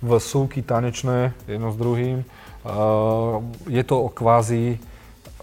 vsúky 0.00 0.64
tanečné 0.64 1.36
jedno 1.44 1.68
s 1.68 1.76
druhým. 1.76 2.24
Uh, 2.64 3.44
je 3.68 3.84
to 3.84 4.08
kvázi 4.08 4.80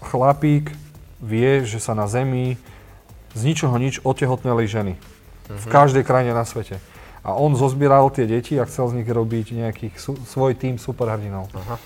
chlapík, 0.02 0.74
vie, 1.22 1.62
že 1.66 1.78
sa 1.78 1.94
na 1.94 2.10
zemi 2.10 2.58
z 3.34 3.40
ničoho 3.42 3.74
nič 3.78 4.02
otehotneli 4.02 4.66
ženy. 4.66 4.94
V 5.48 5.66
každej 5.70 6.02
krajine 6.02 6.34
na 6.34 6.42
svete. 6.42 6.82
A 7.26 7.34
on 7.34 7.58
zozbieral 7.58 8.08
tie 8.14 8.24
deti 8.24 8.54
a 8.56 8.64
chcel 8.64 8.88
z 8.90 9.02
nich 9.02 9.08
robiť 9.08 9.52
nejakých 9.52 9.94
su- 9.98 10.18
svoj 10.22 10.54
tým 10.54 10.78
superhrdinov. 10.78 11.50
Aha. 11.54 11.76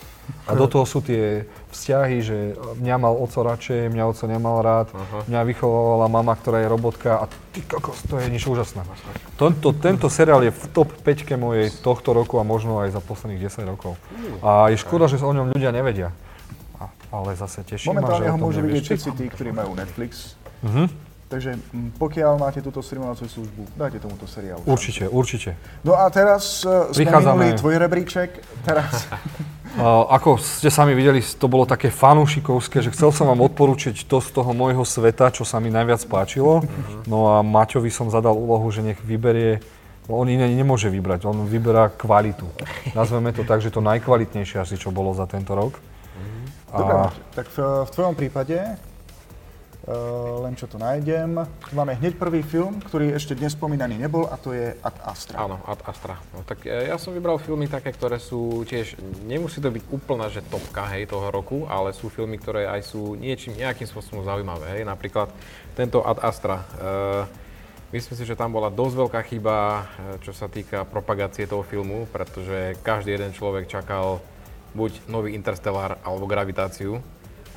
A 0.47 0.55
do 0.55 0.71
toho 0.71 0.87
sú 0.87 1.03
tie 1.03 1.47
vzťahy, 1.75 2.17
že 2.23 2.37
mňa 2.79 2.97
mal 2.99 3.15
oco 3.15 3.43
radšej, 3.43 3.91
mňa 3.91 4.05
oco 4.07 4.25
nemal 4.31 4.63
rád, 4.63 4.95
Aha. 4.95 5.27
mňa 5.27 5.41
vychovala 5.51 6.07
mama, 6.07 6.35
ktorá 6.39 6.63
je 6.63 6.69
robotka 6.71 7.11
a 7.19 7.25
ty 7.51 7.59
kokos, 7.63 8.07
to 8.07 8.23
je 8.23 8.31
niečo 8.31 8.55
úžasné. 8.55 8.87
Tento, 9.35 9.75
tento 9.75 10.07
seriál 10.07 10.47
je 10.47 10.55
v 10.55 10.65
top 10.71 10.95
5 10.95 11.35
mojej 11.35 11.75
tohto 11.83 12.15
roku 12.15 12.39
a 12.39 12.47
možno 12.47 12.79
aj 12.87 12.95
za 12.95 13.03
posledných 13.03 13.51
10 13.51 13.67
rokov. 13.67 13.99
A 14.47 14.71
je 14.71 14.79
škoda, 14.79 15.11
že 15.11 15.19
o 15.23 15.35
ňom 15.35 15.51
ľudia 15.51 15.75
nevedia. 15.75 16.15
A, 16.79 16.87
ale 17.11 17.35
zase 17.35 17.67
teším 17.67 17.99
ma, 17.99 18.07
že 18.15 18.23
Momentálne 18.23 18.29
ho 18.31 18.39
môžu 18.39 18.61
vidieť 18.63 18.85
všetci 18.95 19.11
tí, 19.19 19.25
ktorí 19.27 19.51
majú 19.51 19.75
Netflix. 19.75 20.39
Mhm. 20.63 21.12
Takže 21.33 21.57
mm, 21.57 21.97
pokiaľ 21.97 22.37
máte 22.37 22.61
túto 22.61 22.85
streamovaciu 22.85 23.25
službu, 23.25 23.73
dajte 23.81 24.05
tomuto 24.05 24.29
seriálu. 24.29 24.61
Určite, 24.69 25.09
určite. 25.09 25.57
No 25.81 25.97
a 25.97 26.13
teraz 26.13 26.61
uh, 26.69 26.93
Prichádzame. 26.93 27.57
tvoj 27.57 27.81
rebríček, 27.81 28.45
teraz 28.69 29.09
Uh, 29.73 30.05
ako 30.13 30.37
ste 30.37 30.69
sami 30.69 30.93
videli, 30.93 31.25
to 31.25 31.49
bolo 31.49 31.65
také 31.65 31.89
fanúšikovské, 31.89 32.85
že 32.85 32.93
chcel 32.93 33.09
som 33.09 33.33
vám 33.33 33.41
odporučiť 33.41 34.05
to 34.05 34.21
z 34.21 34.29
toho 34.29 34.53
môjho 34.53 34.85
sveta, 34.85 35.33
čo 35.33 35.49
sa 35.49 35.65
mi 35.65 35.73
najviac 35.73 36.05
páčilo. 36.13 36.61
No 37.09 37.33
a 37.33 37.41
Maťovi 37.41 37.89
som 37.89 38.13
zadal 38.13 38.37
úlohu, 38.37 38.69
že 38.69 38.85
nech 38.85 39.01
vyberie, 39.01 39.65
on 40.13 40.29
iné 40.29 40.45
nemôže 40.53 40.93
vybrať, 40.93 41.25
on 41.25 41.49
vyberá 41.49 41.89
kvalitu. 41.89 42.45
Nazveme 42.93 43.33
to 43.33 43.49
tak, 43.49 43.65
že 43.65 43.73
to 43.73 43.81
najkvalitnejšie 43.81 44.61
asi, 44.61 44.77
čo 44.77 44.93
bolo 44.93 45.17
za 45.17 45.25
tento 45.25 45.57
rok. 45.57 45.81
Dobre, 46.69 46.93
A 46.93 47.13
tak 47.33 47.49
v, 47.49 47.89
v 47.89 47.91
tvojom 47.97 48.13
prípade, 48.13 48.77
uh, 49.89 50.43
len 50.47 50.55
čo 50.55 50.71
to 50.71 50.79
nájdem, 50.79 51.43
máme 51.75 51.99
hneď 51.99 52.19
prvý 52.19 52.43
film, 52.43 52.79
ktorý 52.83 53.15
ešte 53.15 53.35
dnes 53.35 53.55
spomínaný 53.55 53.99
nebol 53.99 54.29
a 54.31 54.39
to 54.39 54.55
je 54.55 54.75
Ad 54.83 54.97
Astra. 55.03 55.43
Áno, 55.43 55.59
Ad 55.67 55.83
Astra. 55.87 56.19
No, 56.35 56.47
tak 56.47 56.67
e, 56.67 56.91
ja 56.91 56.97
som 56.99 57.15
vybral 57.15 57.39
filmy 57.43 57.67
také, 57.67 57.91
ktoré 57.91 58.23
sú 58.23 58.63
tiež, 58.67 58.99
nemusí 59.27 59.59
to 59.59 59.71
byť 59.71 59.85
úplná, 59.91 60.31
že 60.31 60.45
topka, 60.47 60.87
hej, 60.95 61.11
toho 61.11 61.31
roku, 61.31 61.67
ale 61.67 61.91
sú 61.95 62.13
filmy, 62.13 62.39
ktoré 62.39 62.71
aj 62.71 62.95
sú 62.95 63.19
niečím, 63.19 63.59
nejakým 63.59 63.87
spôsobom 63.89 64.23
zaujímavé, 64.23 64.79
hej. 64.79 64.83
Napríklad 64.87 65.31
tento 65.75 66.03
Ad 66.03 66.23
Astra. 66.23 66.63
E, 66.63 66.67
myslím 67.97 68.17
si, 68.19 68.25
že 68.27 68.39
tam 68.39 68.55
bola 68.55 68.71
dosť 68.71 68.95
veľká 68.95 69.21
chyba, 69.27 69.57
čo 70.23 70.33
sa 70.33 70.47
týka 70.47 70.87
propagácie 70.87 71.45
toho 71.45 71.67
filmu, 71.67 72.07
pretože 72.09 72.79
každý 72.81 73.19
jeden 73.19 73.35
človek 73.35 73.67
čakal 73.69 74.23
buď 74.73 75.05
nový 75.09 75.37
Interstellar 75.37 76.01
alebo 76.01 76.25
Gravitáciu. 76.25 77.01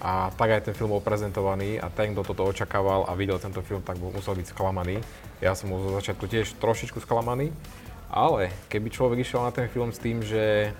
A 0.03 0.31
tak 0.35 0.51
aj 0.51 0.67
ten 0.67 0.75
film 0.75 0.91
bol 0.91 1.03
prezentovaný 1.03 1.79
a 1.79 1.87
ten, 1.87 2.11
kto 2.11 2.27
toto 2.27 2.43
očakával 2.43 3.07
a 3.07 3.15
videl 3.15 3.39
tento 3.39 3.63
film, 3.63 3.79
tak 3.79 3.95
bol, 3.95 4.11
musel 4.11 4.35
byť 4.35 4.51
sklamaný. 4.51 4.99
Ja 5.39 5.55
som 5.55 5.71
bol 5.71 5.79
zo 5.79 5.95
začiatku 5.95 6.27
tiež 6.27 6.59
trošičku 6.59 6.99
sklamaný, 6.99 7.55
ale 8.11 8.51
keby 8.67 8.91
človek 8.91 9.23
išiel 9.23 9.47
na 9.47 9.55
ten 9.55 9.71
film 9.71 9.95
s 9.95 10.03
tým, 10.03 10.19
že 10.19 10.75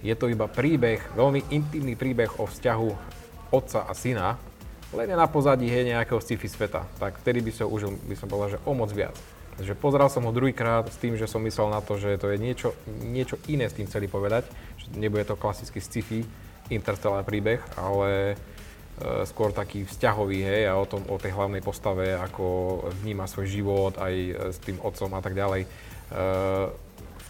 je 0.00 0.14
to 0.16 0.32
iba 0.32 0.48
príbeh, 0.48 1.00
veľmi 1.16 1.52
intimný 1.52 1.96
príbeh 1.96 2.40
o 2.40 2.48
vzťahu 2.48 2.88
otca 3.52 3.86
a 3.86 3.92
syna, 3.92 4.40
len 4.94 5.10
je 5.10 5.16
na 5.18 5.28
pozadí 5.28 5.66
hej, 5.66 5.92
nejakého 5.92 6.22
sci-fi 6.22 6.46
sveta, 6.48 6.86
tak 6.96 7.18
vtedy 7.20 7.42
by 7.42 7.52
som 7.52 7.66
užil, 7.68 7.90
by 8.06 8.16
som 8.16 8.30
povedal, 8.30 8.56
že 8.56 8.62
o 8.64 8.72
moc 8.72 8.90
viac. 8.94 9.16
Takže 9.56 9.72
pozeral 9.72 10.12
som 10.12 10.28
ho 10.28 10.36
druhýkrát 10.36 10.84
s 10.92 11.00
tým, 11.00 11.16
že 11.16 11.24
som 11.24 11.40
myslel 11.40 11.72
na 11.72 11.80
to, 11.80 11.96
že 11.96 12.20
to 12.20 12.28
je 12.28 12.36
niečo, 12.36 12.76
niečo 13.00 13.40
iné 13.48 13.66
s 13.66 13.76
tým 13.76 13.88
chceli 13.88 14.04
povedať, 14.04 14.44
že 14.76 14.92
nebude 15.00 15.24
to 15.24 15.32
klasický 15.32 15.80
sci-fi, 15.80 16.28
interstellár 16.70 17.22
príbeh, 17.22 17.62
ale 17.78 18.34
e, 18.34 18.36
skôr 19.28 19.54
taký 19.54 19.86
vzťahový, 19.86 20.38
hej, 20.42 20.62
a 20.70 20.78
o, 20.78 20.86
tom, 20.86 21.04
o 21.06 21.16
tej 21.18 21.34
hlavnej 21.34 21.62
postave, 21.62 22.16
ako 22.16 22.80
vníma 23.02 23.30
svoj 23.30 23.46
život 23.46 23.94
aj 23.98 24.14
e, 24.14 24.32
s 24.50 24.58
tým 24.62 24.80
otcom 24.82 25.10
a 25.14 25.20
tak 25.22 25.34
ďalej. 25.36 25.62
E, 25.64 25.68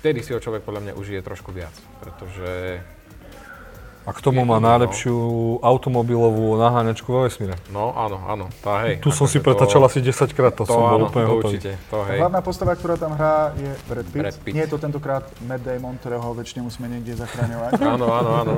vtedy 0.01 0.25
si 0.25 0.33
ho 0.33 0.41
človek 0.41 0.65
podľa 0.65 0.91
mňa 0.91 0.99
užije 0.99 1.21
trošku 1.21 1.53
viac, 1.53 1.75
pretože 2.01 2.81
A 4.07 4.15
k 4.15 4.23
tomu 4.23 4.47
má 4.47 4.63
najlepšiu 4.63 5.19
automobilovú 5.61 6.55
naháňačku 6.57 7.11
vo 7.11 7.27
vesmíre. 7.27 7.59
No 7.69 7.91
áno, 7.91 8.23
áno, 8.23 8.47
tá 8.63 8.87
hej. 8.87 9.03
Tu 9.03 9.11
som 9.11 9.27
si 9.27 9.43
pretačal 9.43 9.83
to- 9.83 9.89
asi 9.91 9.99
10 9.99 10.31
krát, 10.31 10.55
to, 10.55 10.63
To 10.63 10.73
som 10.73 10.81
áno, 10.81 11.11
bol 11.11 11.11
úplne 11.11 11.27
to 11.27 11.33
hotový. 11.35 11.57
určite, 11.59 11.71
to 11.91 11.99
hej. 12.07 12.19
Hlavná 12.23 12.39
postava, 12.39 12.73
ktorá 12.73 12.95
tam 12.95 13.19
hrá, 13.19 13.51
je 13.53 13.71
Brad 13.85 14.07
Pitt. 14.07 14.23
Brad 14.23 14.37
Pitt. 14.39 14.55
Nie 14.55 14.63
je 14.65 14.71
to 14.71 14.79
tentokrát 14.79 15.27
Matt 15.43 15.67
Damon, 15.67 15.99
ktorého 15.99 16.23
väčšine 16.33 16.63
musíme 16.63 16.87
niekde 16.87 17.19
zachraňovať. 17.19 17.71
Áno, 17.97 18.07
áno, 18.09 18.31
áno. 18.41 18.55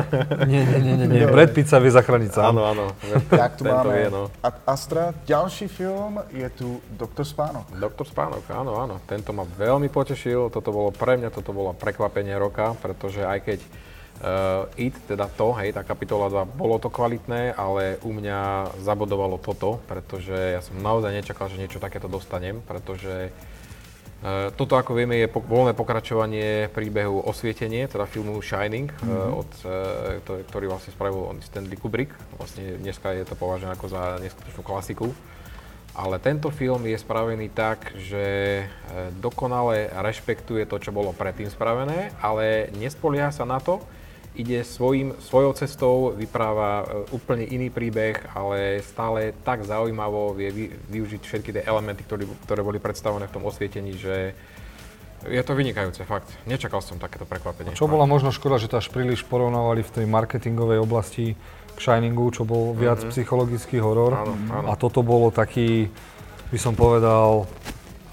Nie, 0.50 0.66
nie, 0.66 0.78
nie, 0.82 0.94
nie, 0.98 1.06
nie. 1.06 1.24
Brad 1.24 1.54
Pitt 1.54 1.70
sa 1.70 1.78
vie 1.78 1.94
zachrániť 1.94 2.30
sám. 2.34 2.50
Áno, 2.50 2.62
áno. 2.66 2.84
tak 3.30 3.54
tu 3.54 3.62
máme 3.62 3.94
vie, 3.94 4.08
no. 4.08 4.26
Ad 4.40 4.66
Astra. 4.66 5.14
Ďalší 5.24 5.68
film 5.68 6.18
je 6.28 6.48
tu 6.50 6.68
Doktor 6.90 7.22
Spánok. 7.22 7.70
Doktor 7.70 8.02
Spánok, 8.02 8.42
áno, 8.50 8.74
áno. 8.76 8.98
Tento 9.04 9.30
ma 9.30 9.46
veľmi 9.46 9.86
potešil. 9.88 10.50
Toto 10.50 10.68
bolo 10.68 10.90
pre 10.90 11.14
mňa, 11.14 11.30
toto 11.30 11.52
bolo 11.52 11.70
prekvapenie 11.70 12.34
roka, 12.34 12.74
pretože 12.76 13.22
aj 13.22 13.38
keď 13.44 13.58
uh, 14.22 14.66
IT, 14.78 14.94
teda 15.06 15.26
to, 15.30 15.54
hej, 15.58 15.74
tá 15.74 15.82
kapitola 15.82 16.30
2, 16.30 16.58
bolo 16.58 16.78
to 16.78 16.90
kvalitné, 16.90 17.54
ale 17.54 17.98
u 18.02 18.10
mňa 18.14 18.72
zabodovalo 18.82 19.38
toto, 19.38 19.82
pretože 19.86 20.34
ja 20.34 20.60
som 20.62 20.78
naozaj 20.78 21.14
nečakal, 21.14 21.50
že 21.50 21.60
niečo 21.60 21.82
takéto 21.82 22.10
dostanem, 22.10 22.62
pretože 22.66 23.30
Uh, 24.18 24.50
toto, 24.50 24.74
ako 24.74 24.98
vieme, 24.98 25.14
je 25.14 25.30
po- 25.30 25.38
voľné 25.38 25.78
pokračovanie 25.78 26.66
príbehu 26.74 27.22
Osvietenie, 27.22 27.86
teda 27.86 28.02
filmu 28.02 28.34
Shining, 28.42 28.90
mm-hmm. 28.90 29.14
uh, 29.14 29.30
od, 29.30 29.50
uh, 29.62 30.18
to, 30.26 30.42
ktorý 30.42 30.66
vlastne 30.66 30.90
spravil 30.90 31.22
on 31.22 31.38
Stanley 31.38 31.78
Kubrick. 31.78 32.10
Vlastne 32.34 32.82
dneska 32.82 33.14
je 33.14 33.22
to 33.22 33.38
považené 33.38 33.78
ako 33.78 33.86
za 33.86 34.18
neskutočnú 34.18 34.66
klasiku. 34.66 35.14
Ale 35.94 36.18
tento 36.18 36.50
film 36.50 36.82
je 36.90 36.98
spravený 36.98 37.50
tak, 37.50 37.90
že 37.98 38.62
dokonale 39.18 39.90
rešpektuje 39.90 40.62
to, 40.62 40.78
čo 40.78 40.94
bolo 40.94 41.10
predtým 41.10 41.50
spravené, 41.50 42.14
ale 42.22 42.70
nespolieha 42.78 43.34
sa 43.34 43.42
na 43.42 43.58
to, 43.58 43.82
ide 44.38 44.62
svojim, 44.62 45.18
svojou 45.18 45.52
cestou, 45.58 46.14
vypráva 46.14 46.86
e, 46.86 47.10
úplne 47.10 47.42
iný 47.42 47.74
príbeh, 47.74 48.30
ale 48.38 48.80
stále 48.86 49.34
tak 49.42 49.66
zaujímavo 49.66 50.32
vie 50.38 50.48
vy, 50.54 50.64
využiť 50.70 51.22
všetky 51.26 51.50
tie 51.58 51.62
elementy, 51.66 52.06
ktoré, 52.06 52.24
ktoré 52.46 52.62
boli 52.62 52.78
predstavené 52.78 53.26
v 53.26 53.34
tom 53.34 53.44
osvietení, 53.44 53.98
že 53.98 54.38
je 55.26 55.42
to 55.42 55.58
vynikajúce, 55.58 56.06
fakt. 56.06 56.30
Nečakal 56.46 56.78
som 56.78 57.02
takéto 57.02 57.26
prekvapenie. 57.26 57.74
A 57.74 57.78
čo 57.78 57.90
bola 57.90 58.06
možno 58.06 58.30
škoda, 58.30 58.62
že 58.62 58.70
to 58.70 58.78
až 58.78 58.86
príliš 58.94 59.26
porovnávali 59.26 59.82
v 59.82 59.90
tej 59.90 60.06
marketingovej 60.06 60.78
oblasti 60.78 61.34
k 61.74 61.78
Shiningu, 61.82 62.30
čo 62.30 62.46
bol 62.46 62.70
viac 62.78 63.02
mm-hmm. 63.02 63.12
psychologický 63.14 63.82
horor. 63.82 64.14
Áno, 64.14 64.34
áno. 64.54 64.66
A 64.70 64.78
toto 64.78 65.02
bolo 65.02 65.34
taký, 65.34 65.90
by 66.54 66.58
som 66.62 66.78
povedal, 66.78 67.50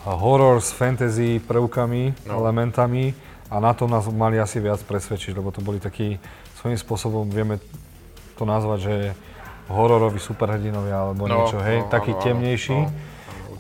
horor 0.02 0.57
s 0.61 0.73
fantasy 0.73 1.38
prvkami, 1.38 2.26
no. 2.26 2.41
elementami 2.41 3.24
a 3.56 3.57
na 3.64 3.72
to 3.72 3.88
nás 3.88 4.03
mali 4.11 4.36
asi 4.36 4.60
viac 4.60 4.84
presvedčiť, 4.84 5.32
lebo 5.40 5.56
to 5.56 5.64
boli 5.64 5.80
takí, 5.80 6.19
svojím 6.60 6.76
spôsobom 6.76 7.32
vieme 7.32 7.64
to 8.36 8.44
nazvať, 8.44 8.80
že 8.84 8.95
hororoví 9.72 10.19
superhrdinovia 10.19 11.07
alebo 11.07 11.23
no, 11.26 11.40
niečo, 11.40 11.64
hej, 11.64 11.88
no, 11.88 11.90
taký 11.90 12.11
áno, 12.11 12.22
temnejší. 12.22 12.76
No, 12.76 12.91
áno, 12.91 13.14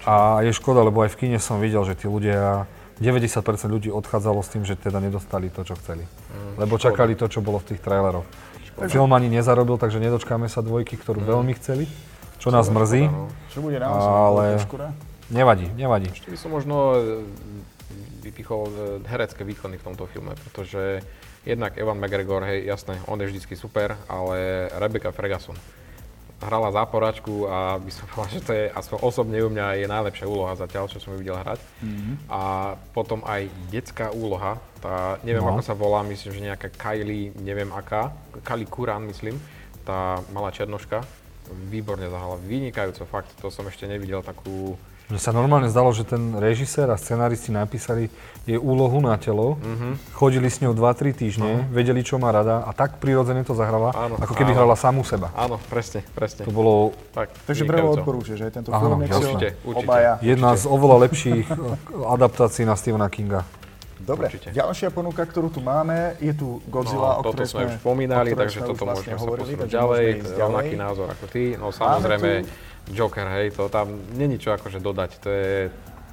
a 0.05 0.45
je 0.45 0.51
škoda, 0.53 0.85
lebo 0.85 1.01
aj 1.01 1.15
v 1.15 1.17
kine 1.17 1.39
som 1.41 1.57
videl, 1.57 1.81
že 1.81 1.97
tí 1.97 2.05
ľudia 2.05 2.69
90% 3.01 3.41
ľudí 3.71 3.89
odchádzalo 3.89 4.39
s 4.45 4.49
tým, 4.53 4.63
že 4.67 4.77
teda 4.77 5.01
nedostali 5.01 5.49
to, 5.49 5.65
čo 5.65 5.73
chceli. 5.81 6.05
Mm, 6.05 6.61
lebo 6.61 6.77
škoda. 6.77 6.83
čakali 6.93 7.13
to, 7.17 7.25
čo 7.25 7.41
bolo 7.41 7.57
v 7.57 7.73
tých 7.73 7.81
traileroch. 7.81 8.27
Škoda. 8.69 8.91
Film 8.91 9.11
ani 9.17 9.33
nezarobil, 9.33 9.81
takže 9.81 9.97
nedočkáme 9.97 10.45
sa 10.45 10.61
dvojky, 10.61 10.99
ktorú 11.01 11.25
mm. 11.25 11.27
veľmi 11.27 11.53
chceli, 11.57 11.89
čo 12.37 12.53
nás 12.53 12.69
mrzí. 12.69 13.09
No. 13.09 13.33
Čo 13.49 13.65
bude 13.65 13.81
naozaj 13.81 14.11
ale 14.13 14.45
nevadí, 15.33 15.67
nevadí. 15.73 16.13
Ešte 16.13 16.29
by 16.29 16.37
som 16.37 16.51
možno 16.53 16.75
e, 16.93 16.99
vypichol 18.21 18.63
e, 18.67 18.75
herecké 19.07 19.43
výkony 19.43 19.77
v 19.77 19.85
tomto 19.91 20.05
filme, 20.05 20.35
pretože 20.35 21.01
jednak 21.45 21.77
Evan 21.77 22.01
McGregor, 22.01 22.43
hej, 22.43 22.65
jasné, 22.65 22.97
on 23.05 23.21
je 23.21 23.29
vždycky 23.29 23.55
super, 23.55 23.97
ale 24.09 24.67
Rebecca 24.75 25.11
Ferguson, 25.11 25.55
hrala 26.43 26.67
záporačku 26.71 27.47
a 27.47 27.79
by 27.79 27.91
som 27.91 28.05
povedal, 28.11 28.33
že 28.35 28.41
to 28.43 28.51
je 28.53 28.65
aspoň 28.69 28.97
osobne 29.01 29.39
u 29.39 29.49
mňa 29.49 29.85
je 29.85 29.87
najlepšia 29.87 30.27
úloha 30.27 30.53
zatiaľ, 30.57 30.91
čo 30.91 30.99
som 30.99 31.15
ju 31.15 31.21
videl 31.23 31.37
hrať. 31.39 31.59
Mm-hmm. 31.81 32.15
A 32.27 32.41
potom 32.91 33.23
aj 33.23 33.47
detská 33.71 34.11
úloha, 34.11 34.59
tá, 34.83 35.17
neviem 35.23 35.43
no. 35.43 35.55
ako 35.55 35.61
sa 35.63 35.73
volá, 35.77 36.03
myslím, 36.03 36.31
že 36.33 36.47
nejaká 36.51 36.67
Kylie, 36.73 37.31
neviem 37.39 37.71
aká, 37.71 38.11
Kylie 38.43 38.67
Kuran, 38.67 39.07
myslím, 39.07 39.39
tá 39.87 40.19
malá 40.33 40.49
černoška, 40.51 41.05
výborne 41.69 42.09
zahrala, 42.09 42.41
vynikajúco, 42.41 43.05
fakt, 43.05 43.29
to 43.37 43.53
som 43.53 43.69
ešte 43.69 43.85
nevidel 43.85 44.25
takú 44.25 44.75
mne 45.05 45.21
sa 45.21 45.29
normálne 45.29 45.69
zdalo, 45.69 45.93
že 45.93 46.01
ten 46.01 46.33
režisér 46.33 46.89
a 46.89 46.97
scenáristi 46.97 47.53
napísali 47.53 48.09
jej 48.49 48.57
úlohu 48.57 48.97
na 49.01 49.13
telo, 49.21 49.61
mm-hmm. 49.61 50.17
chodili 50.17 50.49
s 50.49 50.65
ňou 50.65 50.73
2-3 50.73 51.13
týždne, 51.13 51.51
uh-huh. 51.65 51.73
vedeli, 51.73 52.01
čo 52.01 52.17
má 52.17 52.29
rada 52.29 52.61
a 52.65 52.73
tak 52.73 52.97
prirodzene 53.01 53.41
to 53.41 53.57
zahrala, 53.57 53.93
áno, 53.93 54.21
ako 54.21 54.33
keby 54.37 54.53
áno. 54.53 54.57
hrala 54.65 54.75
samú 54.77 55.01
seba. 55.05 55.29
Áno, 55.37 55.61
presne, 55.69 56.05
presne. 56.13 56.45
To 56.45 56.53
bolo... 56.53 56.93
Tak, 57.13 57.33
Takže 57.45 57.65
bravo 57.65 57.97
odporúčaš, 57.97 58.37
že 58.37 58.53
tento 58.53 58.69
film 58.73 59.01
nech 59.01 59.13
určite, 59.13 59.57
určite, 59.61 59.85
obaja. 59.85 60.13
Jedna 60.25 60.53
určite. 60.53 60.69
z 60.69 60.73
oveľa 60.73 60.97
lepších 61.09 61.45
adaptácií 62.17 62.63
na 62.65 62.73
Stephena 62.77 63.09
Kinga. 63.09 63.45
Dobre, 64.05 64.29
Určite. 64.29 64.53
ďalšia 64.53 64.93
ponuka, 64.93 65.25
ktorú 65.25 65.49
tu 65.49 65.65
máme, 65.65 66.13
je 66.21 66.29
tu 66.37 66.61
Godzilla, 66.69 67.17
no, 67.17 67.25
o 67.25 67.31
ktorej 67.33 67.49
sme, 67.49 67.63
už 67.65 67.81
spomínali, 67.81 68.37
takže 68.37 68.61
toto 68.61 68.85
vlastne 68.85 69.17
môžeme 69.17 69.23
hovorili, 69.25 69.51
sa 69.55 69.65
posunúť 69.65 69.71
ďalej, 69.73 70.05
rovnaký 70.37 70.75
názor 70.77 71.07
ako 71.09 71.25
ty. 71.25 71.43
No 71.57 71.73
samozrejme, 71.73 72.29
Joker, 72.93 73.25
hej, 73.41 73.55
to 73.57 73.65
tam 73.69 73.97
není 74.13 74.37
čo 74.37 74.53
akože 74.53 74.77
dodať. 74.77 75.11
To 75.25 75.29
je 75.29 75.53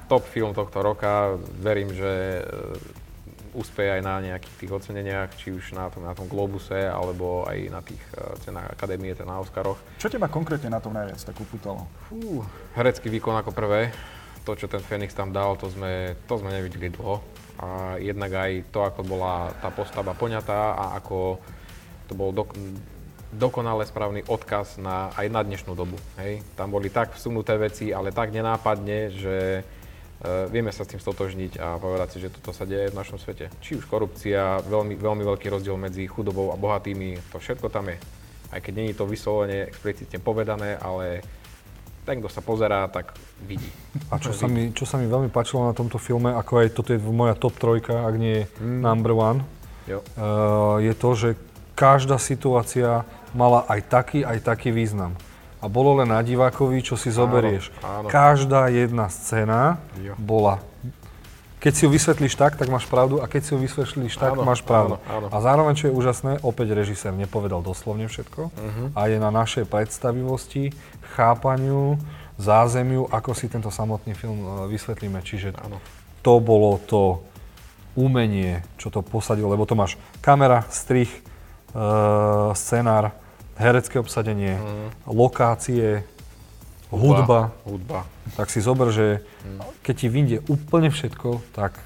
top 0.09 0.25
film 0.25 0.57
tohto 0.57 0.81
roka. 0.81 1.37
Verím, 1.61 1.93
že 1.93 2.41
e, 2.41 2.43
úspeje 3.53 3.97
aj 3.97 4.01
na 4.01 4.15
nejakých 4.21 4.55
tých 4.65 4.71
oceneniach, 4.73 5.29
či 5.37 5.53
už 5.53 5.77
na 5.77 5.87
tom, 5.93 6.01
na 6.03 6.17
tom 6.17 6.25
Globuse, 6.25 6.89
alebo 6.89 7.45
aj 7.45 7.57
na 7.69 7.81
tých 7.85 8.01
uh, 8.17 8.33
cenách 8.41 8.73
Akadémie, 8.73 9.13
teda 9.13 9.29
na 9.29 9.37
Oscaroch. 9.37 9.77
Čo 10.01 10.09
teba 10.09 10.25
konkrétne 10.25 10.73
na 10.73 10.81
tom 10.81 10.97
najviac 10.97 11.21
tak 11.21 11.37
upútalo? 11.37 11.85
Fú, 12.09 12.41
herecký 12.73 13.13
výkon 13.13 13.37
ako 13.37 13.53
prvé. 13.53 13.93
To, 14.43 14.57
čo 14.57 14.65
ten 14.65 14.81
Fenix 14.81 15.13
tam 15.13 15.31
dal, 15.31 15.55
to 15.55 15.69
sme, 15.69 16.17
to 16.25 16.33
sme 16.41 16.49
nevideli 16.49 16.89
dlho. 16.91 17.21
A 17.61 17.95
jednak 18.01 18.33
aj 18.33 18.73
to, 18.73 18.83
ako 18.83 19.05
bola 19.05 19.53
tá 19.61 19.69
postava 19.69 20.17
poňatá 20.17 20.73
a 20.73 20.85
ako 20.97 21.37
to 22.09 22.13
bol 22.17 22.33
dok- 22.33 22.57
dokonale 23.33 23.83
správny 23.83 24.23
odkaz 24.29 24.77
na, 24.77 25.09
aj 25.17 25.27
na 25.33 25.41
dnešnú 25.41 25.73
dobu. 25.73 25.97
Hej. 26.21 26.45
Tam 26.53 26.69
boli 26.69 26.93
tak 26.93 27.17
vsunuté 27.17 27.57
veci, 27.57 27.89
ale 27.89 28.13
tak 28.13 28.29
nenápadne, 28.29 29.09
že 29.09 29.65
uh, 29.65 30.45
vieme 30.53 30.69
sa 30.69 30.85
s 30.85 30.93
tým 30.93 31.01
stotožniť 31.01 31.57
a 31.57 31.81
povedať 31.81 32.07
si, 32.13 32.17
že 32.21 32.29
toto 32.29 32.53
sa 32.53 32.69
deje 32.69 32.93
v 32.93 32.97
našom 32.97 33.17
svete. 33.17 33.49
Či 33.59 33.81
už 33.81 33.89
korupcia, 33.89 34.61
veľmi, 34.63 34.93
veľmi 34.95 35.23
veľký 35.25 35.49
rozdiel 35.49 35.75
medzi 35.75 36.05
chudobou 36.05 36.53
a 36.53 36.59
bohatými, 36.59 37.17
to 37.33 37.41
všetko 37.41 37.67
tam 37.73 37.89
je. 37.89 37.97
Aj 38.53 38.61
keď 38.61 38.73
není 38.77 38.93
to 38.93 39.09
vyslovene 39.09 39.65
explicitne 39.65 40.21
povedané, 40.21 40.77
ale 40.77 41.25
ten, 42.05 42.19
kto 42.19 42.29
sa 42.29 42.43
pozerá, 42.43 42.85
tak 42.91 43.15
vidí. 43.47 43.65
A 44.11 44.19
čo 44.19 44.35
sa, 44.35 44.45
mi, 44.45 44.75
čo 44.75 44.83
sa 44.83 44.99
mi 44.99 45.07
veľmi 45.07 45.31
páčilo 45.31 45.65
na 45.65 45.73
tomto 45.73 45.97
filme, 45.97 46.35
ako 46.35 46.61
aj 46.61 46.67
toto 46.75 46.91
je 46.91 46.99
moja 46.99 47.33
top 47.33 47.55
trojka, 47.57 48.03
ak 48.05 48.15
nie 48.19 48.43
mm. 48.59 48.83
number 48.83 49.15
one, 49.15 49.39
jo. 49.87 50.03
Uh, 50.19 50.83
je 50.83 50.93
to, 50.93 51.09
že 51.15 51.29
každá 51.73 52.21
situácia 52.21 53.07
mala 53.33 53.65
aj 53.67 53.79
taký, 53.89 54.19
aj 54.25 54.39
taký 54.45 54.69
význam. 54.71 55.17
A 55.63 55.71
bolo 55.71 56.03
len 56.03 56.11
na 56.11 56.19
divákovi, 56.19 56.83
čo 56.83 56.99
si 56.99 57.07
zoberieš. 57.07 57.71
Áno, 57.79 58.05
áno. 58.05 58.07
Každá 58.11 58.67
jedna 58.67 59.07
scéna 59.07 59.79
jo. 59.95 60.13
bola 60.19 60.59
keď 61.63 61.73
si 61.79 61.87
ju 61.87 61.95
vysvetlíš 61.95 62.35
tak, 62.35 62.59
tak 62.59 62.67
máš 62.67 62.83
pravdu 62.91 63.23
a 63.23 63.25
keď 63.31 63.41
si 63.47 63.49
ju 63.55 63.57
vysvetlíš 63.63 64.19
tak, 64.19 64.35
áno, 64.35 64.43
máš 64.43 64.59
pravdu. 64.67 64.99
Áno, 65.07 65.15
áno. 65.23 65.27
A 65.31 65.37
zároveň, 65.39 65.79
čo 65.79 65.87
je 65.87 65.95
úžasné, 65.95 66.43
opäť 66.43 66.75
režisér 66.75 67.15
nepovedal 67.15 67.63
doslovne 67.63 68.11
všetko 68.11 68.51
uh-huh. 68.51 68.87
a 68.91 69.01
je 69.07 69.15
na 69.15 69.31
našej 69.31 69.71
predstavivosti, 69.71 70.75
chápaniu, 71.15 71.95
zázemiu, 72.35 73.07
ako 73.07 73.31
si 73.31 73.47
tento 73.47 73.71
samotný 73.71 74.11
film 74.11 74.43
e, 74.43 74.47
vysvetlíme. 74.75 75.23
Čiže 75.23 75.55
áno. 75.55 75.79
to 76.19 76.43
bolo 76.43 76.83
to 76.83 77.23
umenie, 77.95 78.59
čo 78.75 78.91
to 78.91 78.99
posadilo, 78.99 79.47
lebo 79.47 79.63
to 79.63 79.79
máš 79.79 79.95
kamera, 80.19 80.65
strich, 80.73 81.13
uh, 81.77 82.49
scenár, 82.57 83.13
herecké 83.57 83.99
obsadenie, 83.99 84.57
mm. 84.57 85.09
lokácie, 85.09 86.03
hudba. 86.93 87.53
hudba. 87.65 88.05
Tak 88.37 88.49
si 88.53 88.61
zober, 88.61 88.93
že 88.93 89.25
keď 89.81 89.95
ti 89.97 90.07
vyjde 90.07 90.37
úplne 90.47 90.93
všetko, 90.93 91.41
tak 91.57 91.77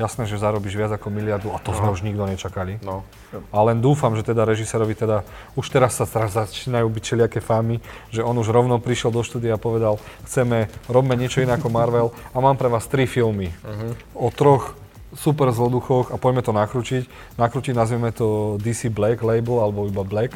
jasné, 0.00 0.24
že 0.24 0.40
zarobíš 0.40 0.80
viac 0.80 0.96
ako 0.96 1.12
miliardu 1.12 1.52
a 1.52 1.60
to 1.60 1.76
no. 1.76 1.76
sme 1.76 1.88
už 1.92 2.00
nikto 2.00 2.24
nečakali. 2.24 2.80
No. 2.80 3.04
A 3.52 3.58
len 3.68 3.84
dúfam, 3.84 4.16
že 4.16 4.24
teda 4.24 4.48
režisérovi 4.48 4.96
teda, 4.96 5.28
už 5.60 5.68
teraz 5.68 6.00
sa 6.00 6.08
teraz 6.08 6.32
začínajú 6.32 6.88
byť 6.88 7.02
všelijaké 7.04 7.44
fámy, 7.44 7.84
že 8.08 8.24
on 8.24 8.32
už 8.40 8.48
rovno 8.48 8.80
prišiel 8.80 9.12
do 9.12 9.20
štúdia 9.20 9.60
a 9.60 9.60
povedal, 9.60 10.00
chceme, 10.24 10.72
robme 10.88 11.12
niečo 11.20 11.44
iné 11.44 11.52
ako 11.60 11.68
Marvel 11.68 12.08
a 12.32 12.36
mám 12.40 12.56
pre 12.56 12.72
vás 12.72 12.88
tri 12.88 13.04
filmy 13.04 13.52
uh-huh. 13.60 13.92
o 14.16 14.32
troch 14.32 14.72
super 15.16 15.50
zloduchoch 15.50 16.14
a 16.14 16.16
poďme 16.16 16.46
to 16.46 16.54
nakrútiť. 16.54 17.04
Nakrútiť 17.34 17.74
nazveme 17.74 18.14
to 18.14 18.58
DC 18.62 18.94
Black 18.94 19.20
label 19.26 19.58
alebo 19.58 19.90
iba 19.90 20.06
Black. 20.06 20.34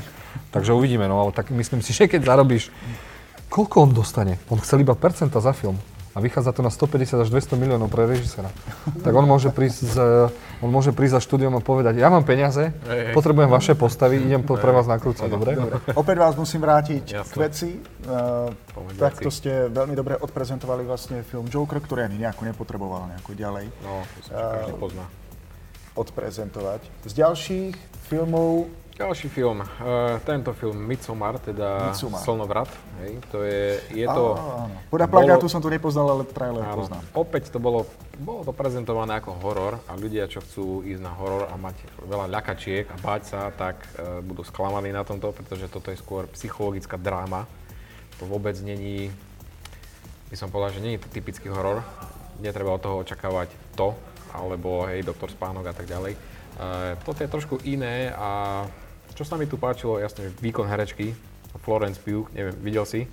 Takže 0.51 0.75
uvidíme, 0.75 1.07
no 1.07 1.23
ale 1.23 1.31
tak 1.31 1.55
myslím 1.55 1.83
si, 1.83 1.95
že 1.95 2.11
keď 2.11 2.27
zarobíš, 2.27 2.75
koľko 3.51 3.87
on 3.87 3.91
dostane? 3.95 4.43
On 4.51 4.59
chcel 4.59 4.83
iba 4.83 4.99
percenta 4.99 5.39
za 5.39 5.55
film 5.55 5.79
a 6.15 6.19
vychádza 6.23 6.55
to 6.55 6.63
na 6.63 6.71
150 6.71 7.27
až 7.27 7.29
200 7.29 7.59
miliónov 7.59 7.91
pre 7.91 8.07
režisera. 8.07 8.47
Tak 9.03 9.11
on 9.11 9.27
môže 9.27 9.51
prísť, 9.51 9.81
z, 9.83 9.97
on 10.63 10.71
môže 10.71 10.95
prísť 10.95 11.19
za 11.19 11.23
štúdiom 11.27 11.59
a 11.59 11.61
povedať, 11.61 11.99
ja 11.99 12.07
mám 12.07 12.23
peniaze, 12.23 12.71
hey, 12.87 13.11
potrebujem 13.11 13.51
hey. 13.51 13.59
vaše 13.59 13.75
postavy, 13.75 14.23
idem 14.23 14.47
po, 14.47 14.55
pre 14.55 14.71
vás 14.71 14.87
nakrúcať, 14.87 15.27
dobre? 15.27 15.59
dobre? 15.59 15.83
Opäť 15.99 16.17
vás 16.23 16.35
musím 16.39 16.63
vrátiť 16.63 17.05
Jasne. 17.11 17.35
k 17.35 17.35
veci. 17.35 17.71
Uh, 18.07 18.55
takto 18.95 19.27
ste 19.35 19.67
veľmi 19.75 19.99
dobre 19.99 20.15
odprezentovali 20.15 20.87
vlastne 20.87 21.27
film 21.27 21.51
Joker, 21.51 21.83
ktorý 21.83 22.07
ani 22.07 22.23
nejako 22.23 22.47
nepotreboval 22.47 23.11
nejako 23.11 23.35
ďalej. 23.35 23.67
No, 23.83 24.07
to 24.07 24.21
sa 24.31 24.71
uh, 24.71 24.79
pozná. 24.79 25.05
Odprezentovať. 25.99 27.11
Z 27.11 27.13
ďalších 27.19 27.75
filmov 28.07 28.71
ďalší 28.95 29.27
film, 29.27 29.59
uh, 29.59 30.23
tento 30.23 30.55
film 30.55 30.79
Midsommar, 30.79 31.43
teda 31.43 31.91
Midsommar. 31.91 32.23
Slnovrat, 32.23 32.71
hej, 33.03 33.19
to 33.27 33.43
je, 33.43 33.83
je 33.91 34.07
to... 34.07 34.25
Áno, 34.39 34.71
Podľa 34.87 35.09
plagátu 35.11 35.51
som 35.51 35.59
to 35.59 35.67
nepoznal, 35.67 36.15
ale 36.15 36.23
trailer 36.23 36.63
áno, 36.63 36.79
poznám. 36.79 37.03
Opäť 37.11 37.51
to 37.51 37.59
bolo, 37.59 37.91
bolo 38.23 38.47
to 38.47 38.55
prezentované 38.55 39.19
ako 39.19 39.35
horor 39.43 39.83
a 39.91 39.99
ľudia, 39.99 40.31
čo 40.31 40.39
chcú 40.47 40.87
ísť 40.87 41.03
na 41.03 41.11
horor 41.11 41.51
a 41.51 41.59
mať 41.59 41.75
veľa 42.07 42.31
ľakačiek 42.31 42.87
a 42.87 42.97
báť 43.03 43.23
sa, 43.27 43.41
tak 43.51 43.83
uh, 43.99 44.23
budú 44.23 44.47
sklamaní 44.47 44.95
na 44.95 45.03
tomto, 45.03 45.35
pretože 45.35 45.67
toto 45.67 45.91
je 45.91 45.99
skôr 45.99 46.31
psychologická 46.31 46.95
dráma. 46.95 47.51
To 48.23 48.31
vôbec 48.31 48.55
není, 48.63 49.11
by 50.31 50.39
som 50.39 50.55
povedal, 50.55 50.79
že 50.79 50.87
je 50.87 51.03
to 51.03 51.11
typický 51.11 51.51
horor. 51.51 51.83
Netreba 52.39 52.79
od 52.79 52.83
toho 52.83 53.03
očakávať 53.03 53.51
to, 53.75 53.91
alebo 54.31 54.87
hej, 54.87 55.03
doktor 55.03 55.35
spánok 55.35 55.67
a 55.67 55.75
tak 55.75 55.91
ďalej. 55.91 56.15
Uh, 56.55 56.95
toto 57.03 57.19
je 57.19 57.27
trošku 57.27 57.59
iné 57.67 58.15
a 58.15 58.63
čo 59.15 59.23
sa 59.23 59.39
mi 59.39 59.47
tu 59.47 59.55
páčilo, 59.55 60.03
jasne, 60.03 60.31
výkon 60.43 60.67
herečky, 60.67 61.15
Florence 61.63 62.03
Pugh, 62.03 62.27
neviem, 62.35 62.55
videl 62.59 62.83
si? 62.85 63.07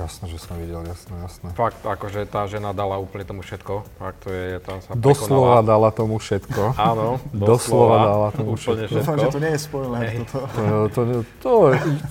Jasné, 0.00 0.32
že 0.32 0.40
som 0.40 0.56
videl, 0.56 0.80
jasné, 0.88 1.12
jasné. 1.12 1.52
Fakt, 1.52 1.84
akože 1.84 2.24
tá 2.24 2.48
žena 2.48 2.72
dala 2.72 2.96
úplne 2.96 3.20
tomu 3.28 3.44
všetko. 3.44 3.84
Fakt, 4.00 4.24
to 4.24 4.32
je, 4.32 4.56
tam 4.64 4.80
sa 4.80 4.96
Doslova 4.96 5.60
prekonala. 5.60 5.68
dala 5.68 5.88
tomu 5.92 6.16
všetko. 6.16 6.62
Áno, 6.80 7.20
doslova, 7.36 7.44
doslova 7.44 7.96
dala 8.00 8.28
tomu 8.32 8.50
úplne 8.56 8.84
všetko. 8.88 8.96
Dúfam, 8.96 9.16
že 9.20 9.28
to 9.28 9.40
nie 9.44 9.52
je 9.52 9.60
spoiler. 9.60 10.00
Hey. 10.00 10.18
Toto. 10.24 10.48
To, 10.56 10.86
to, 10.88 11.00
to, 11.44 11.52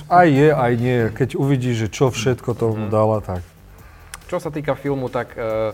aj 0.06 0.28
je, 0.30 0.50
aj 0.54 0.74
nie. 0.78 0.98
Keď 1.18 1.30
uvidíš, 1.34 1.76
že 1.82 1.88
čo 1.90 2.14
všetko 2.14 2.50
tomu 2.54 2.86
mm. 2.86 2.92
dala, 2.94 3.26
tak... 3.26 3.42
Čo 4.30 4.38
sa 4.38 4.54
týka 4.54 4.78
filmu, 4.78 5.10
tak 5.10 5.34
uh, 5.34 5.74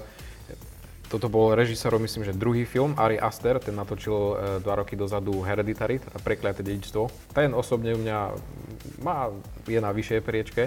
toto 1.10 1.30
bol 1.30 1.54
režisérov, 1.54 2.02
myslím, 2.02 2.26
že 2.26 2.34
druhý 2.34 2.66
film, 2.66 2.98
Ari 2.98 3.22
Aster, 3.22 3.62
ten 3.62 3.78
natočil 3.78 4.14
uh, 4.14 4.36
dva 4.60 4.82
roky 4.82 4.98
dozadu 4.98 5.42
Hereditary, 5.46 6.02
teda 6.02 6.18
Prekliaté 6.20 6.66
dedičstvo. 6.66 7.32
Ten 7.32 7.54
osobne 7.54 7.94
u 7.94 8.00
mňa 8.02 8.18
má, 9.06 9.30
je 9.66 9.80
na 9.80 9.94
vyššej 9.94 10.22
priečke. 10.26 10.64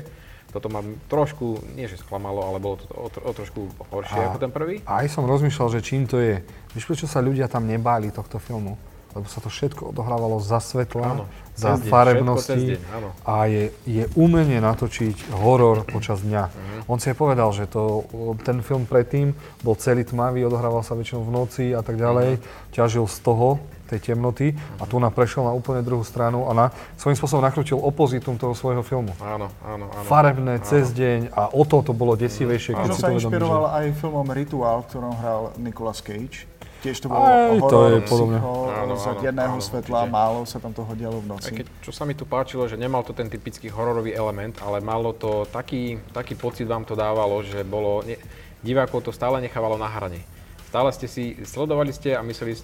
Toto 0.48 0.72
ma 0.72 0.80
trošku, 1.12 1.76
nie 1.76 1.84
že 1.84 2.00
sklamalo, 2.00 2.40
ale 2.40 2.56
bolo 2.56 2.80
to 2.80 2.88
o, 2.96 3.12
o 3.12 3.32
trošku 3.36 3.68
horšie 3.92 4.16
a, 4.16 4.32
ako 4.32 4.38
ten 4.40 4.48
prvý. 4.48 4.80
A 4.88 5.04
aj 5.04 5.12
som 5.12 5.28
rozmýšľal, 5.28 5.76
že 5.76 5.84
čím 5.84 6.08
to 6.08 6.16
je. 6.16 6.40
Víš, 6.72 6.88
prečo 6.88 7.04
sa 7.04 7.20
ľudia 7.20 7.52
tam 7.52 7.68
nebáli 7.68 8.08
tohto 8.08 8.40
filmu? 8.40 8.80
Lebo 9.16 9.26
sa 9.28 9.40
to 9.40 9.48
všetko 9.48 9.96
odohrávalo 9.96 10.40
za 10.40 10.60
svetla, 10.60 11.06
áno, 11.16 11.24
za 11.56 11.74
deň, 11.74 11.88
farebnosti 11.88 12.76
deň, 12.76 13.24
a 13.24 13.48
je, 13.48 13.64
je 13.88 14.04
umenie 14.14 14.60
natočiť 14.60 15.32
horor 15.32 15.88
počas 15.88 16.22
dňa. 16.22 16.44
Uh-huh. 16.48 16.92
On 16.92 16.98
si 17.00 17.10
aj 17.10 17.16
povedal, 17.16 17.48
že 17.50 17.66
to, 17.66 18.04
ten 18.44 18.60
film 18.60 18.84
predtým 18.84 19.32
bol 19.64 19.74
celý 19.74 20.04
tmavý, 20.04 20.44
odohrával 20.44 20.84
sa 20.84 20.94
väčšinou 20.94 21.24
v 21.24 21.30
noci 21.34 21.64
a 21.72 21.80
tak 21.80 21.96
ďalej, 21.96 22.38
uh-huh. 22.38 22.72
ťažil 22.76 23.04
z 23.08 23.18
toho, 23.24 23.48
tej 23.88 24.12
temnoty 24.12 24.52
a 24.76 24.84
tu 24.84 25.00
na 25.00 25.08
prešiel 25.08 25.48
na 25.48 25.56
úplne 25.56 25.80
druhú 25.80 26.04
stranu 26.04 26.44
a 26.44 26.52
na, 26.52 26.66
svojím 27.00 27.16
spôsobom 27.16 27.40
nakrutil 27.40 27.80
opozitum 27.80 28.36
toho 28.36 28.52
svojho 28.52 28.84
filmu. 28.84 29.16
Áno, 29.24 29.48
áno, 29.64 29.88
áno. 29.88 30.04
Farebné, 30.04 30.60
áno. 30.60 30.68
cez 30.68 30.92
deň 30.92 31.32
a 31.32 31.48
o 31.56 31.64
to 31.64 31.80
to 31.80 31.96
bolo 31.96 32.12
desivejšie, 32.12 32.76
keď 32.76 32.84
si 32.92 33.00
to 33.00 33.00
sa 33.00 33.08
inšpiroval 33.16 33.64
že... 33.64 33.72
aj 33.72 33.84
filmom 33.96 34.28
Rituál, 34.28 34.84
v 34.84 34.86
ktorom 34.92 35.14
hral 35.16 35.42
Nicolas 35.56 36.04
Cage. 36.04 36.44
Tiež 36.78 37.02
to 37.02 37.10
bolo 37.10 37.26
Aj, 37.26 37.58
horor, 37.58 37.70
to 37.70 37.78
je. 37.90 38.38
Áno, 38.70 38.94
za 38.94 39.18
jedného 39.18 39.58
áno, 39.58 39.62
svetla, 39.62 40.06
určite. 40.06 40.14
málo 40.14 40.40
sa 40.46 40.62
tam 40.62 40.70
toho 40.70 40.94
dialo 40.94 41.18
v 41.18 41.26
noci. 41.26 41.50
keď, 41.50 41.66
čo 41.82 41.90
sa 41.90 42.06
mi 42.06 42.14
tu 42.14 42.22
páčilo, 42.22 42.70
že 42.70 42.78
nemal 42.78 43.02
to 43.02 43.10
ten 43.10 43.26
typický 43.26 43.66
hororový 43.66 44.14
element, 44.14 44.54
ale 44.62 44.78
malo 44.78 45.10
to 45.10 45.42
taký, 45.50 45.98
taký 46.14 46.38
pocit 46.38 46.70
vám 46.70 46.86
to 46.86 46.94
dávalo, 46.94 47.42
že 47.42 47.66
bolo, 47.66 48.06
ne, 48.06 48.14
divákov 48.62 49.10
to 49.10 49.10
stále 49.10 49.42
nechávalo 49.42 49.74
na 49.74 49.90
hrane. 49.90 50.22
Stále 50.70 50.94
ste 50.94 51.10
si, 51.10 51.34
sledovali 51.42 51.90
ste 51.90 52.14
a 52.14 52.22
mysleli, 52.22 52.54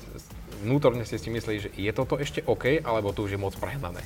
vnútorne 0.63 1.03
ste 1.03 1.19
si 1.19 1.35
mysleli, 1.35 1.59
že 1.67 1.71
je 1.75 1.91
toto 1.91 2.15
ešte 2.15 2.47
OK, 2.47 2.87
alebo 2.87 3.11
to 3.11 3.27
už 3.27 3.35
je 3.35 3.41
moc 3.41 3.59
prehnané. 3.59 4.05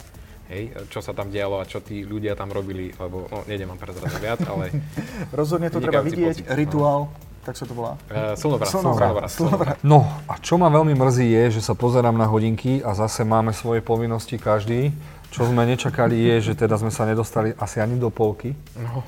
Hej, 0.49 0.73
čo 0.89 1.05
sa 1.05 1.13
tam 1.13 1.29
dialo 1.29 1.61
a 1.61 1.69
čo 1.69 1.85
tí 1.85 2.09
ľudia 2.09 2.33
tam 2.33 2.49
robili, 2.49 2.97
lebo 2.97 3.29
no, 3.29 3.45
nejdem 3.45 3.69
vám 3.69 3.77
prezrať 3.77 4.17
viac, 4.17 4.41
ale... 4.49 4.73
Rozhodne 5.37 5.69
to 5.69 5.85
treba 5.85 6.01
vidieť, 6.01 6.49
pocit, 6.49 6.57
rituál, 6.57 7.13
no 7.13 7.28
tak 7.45 7.55
sa 7.55 7.65
to 7.65 7.73
volá? 7.75 7.95
Uh, 8.11 8.35
slnovrat. 8.35 8.69
Slnovrat. 8.69 9.31
slnovrat. 9.31 9.77
No 9.87 10.07
a 10.27 10.37
čo 10.39 10.57
ma 10.57 10.69
veľmi 10.69 10.95
mrzí 10.95 11.27
je, 11.27 11.59
že 11.59 11.63
sa 11.65 11.75
pozerám 11.77 12.15
na 12.15 12.27
hodinky 12.27 12.81
a 12.83 12.93
zase 12.93 13.23
máme 13.23 13.55
svoje 13.55 13.81
povinnosti 13.81 14.37
každý. 14.37 14.93
Čo 15.29 15.45
sme 15.45 15.69
nečakali 15.69 16.17
je, 16.17 16.51
že 16.51 16.53
teda 16.57 16.81
sme 16.81 16.89
sa 16.89 17.05
nedostali 17.05 17.53
asi 17.61 17.85
ani 17.85 18.01
do 18.01 18.09
polky. 18.09 18.57
No. 18.81 19.05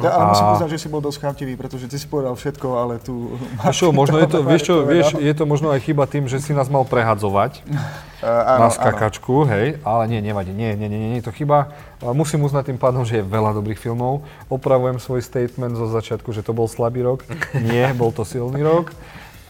Ja, 0.00 0.16
ale 0.16 0.32
musím 0.32 0.48
uznať, 0.56 0.70
že 0.72 0.78
si 0.80 0.88
bol 0.88 1.04
dosť 1.04 1.18
chamtivý, 1.20 1.52
pretože 1.52 1.84
ty 1.84 2.00
si 2.00 2.08
povedal 2.08 2.32
všetko, 2.32 2.68
ale 2.80 2.96
tu... 2.96 3.36
Čo, 3.76 3.92
možno 3.92 4.16
je 4.24 4.28
to, 4.32 4.38
vieš 4.40 4.62
čo, 4.64 4.74
vieš, 4.88 5.20
je 5.20 5.34
to 5.36 5.44
možno 5.44 5.68
aj 5.68 5.84
chyba 5.84 6.08
tým, 6.08 6.24
že 6.32 6.40
si 6.40 6.56
nás 6.56 6.72
mal 6.72 6.88
prehadzovať 6.88 7.60
áno, 8.24 8.64
na 8.64 8.68
skakačku, 8.72 9.44
áno. 9.44 9.52
hej, 9.52 9.66
ale 9.84 10.08
nie, 10.08 10.24
nevadí, 10.24 10.56
nie, 10.56 10.72
nie, 10.80 10.88
nie, 10.88 10.96
nie, 10.96 11.10
nie 11.12 11.20
je 11.20 11.28
to 11.28 11.36
chyba. 11.36 11.76
Musím 12.00 12.48
uznať 12.48 12.72
tým 12.72 12.80
pádom, 12.80 13.04
že 13.04 13.20
je 13.20 13.24
veľa 13.28 13.52
dobrých 13.52 13.76
filmov. 13.76 14.24
Opravujem 14.48 14.96
svoj 14.96 15.20
statement 15.20 15.76
zo 15.76 15.92
začiatku, 15.92 16.32
že 16.32 16.40
to 16.40 16.56
bol 16.56 16.64
slabý 16.64 17.04
rok. 17.04 17.28
Nie, 17.68 17.92
bol 17.92 18.16
to 18.16 18.24
silný 18.24 18.64
rok. 18.64 18.96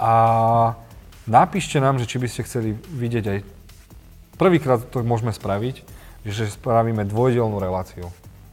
A 0.03 0.13
napíšte 1.31 1.79
nám, 1.79 2.03
že 2.03 2.11
či 2.11 2.19
by 2.19 2.27
ste 2.27 2.43
chceli 2.43 2.75
vidieť 2.75 3.25
aj... 3.31 3.39
Prvýkrát 4.37 4.83
to 4.91 5.07
môžeme 5.07 5.31
spraviť, 5.31 5.87
že 6.27 6.51
spravíme 6.51 7.07
dvojdielnú 7.07 7.63
reláciu. 7.63 8.11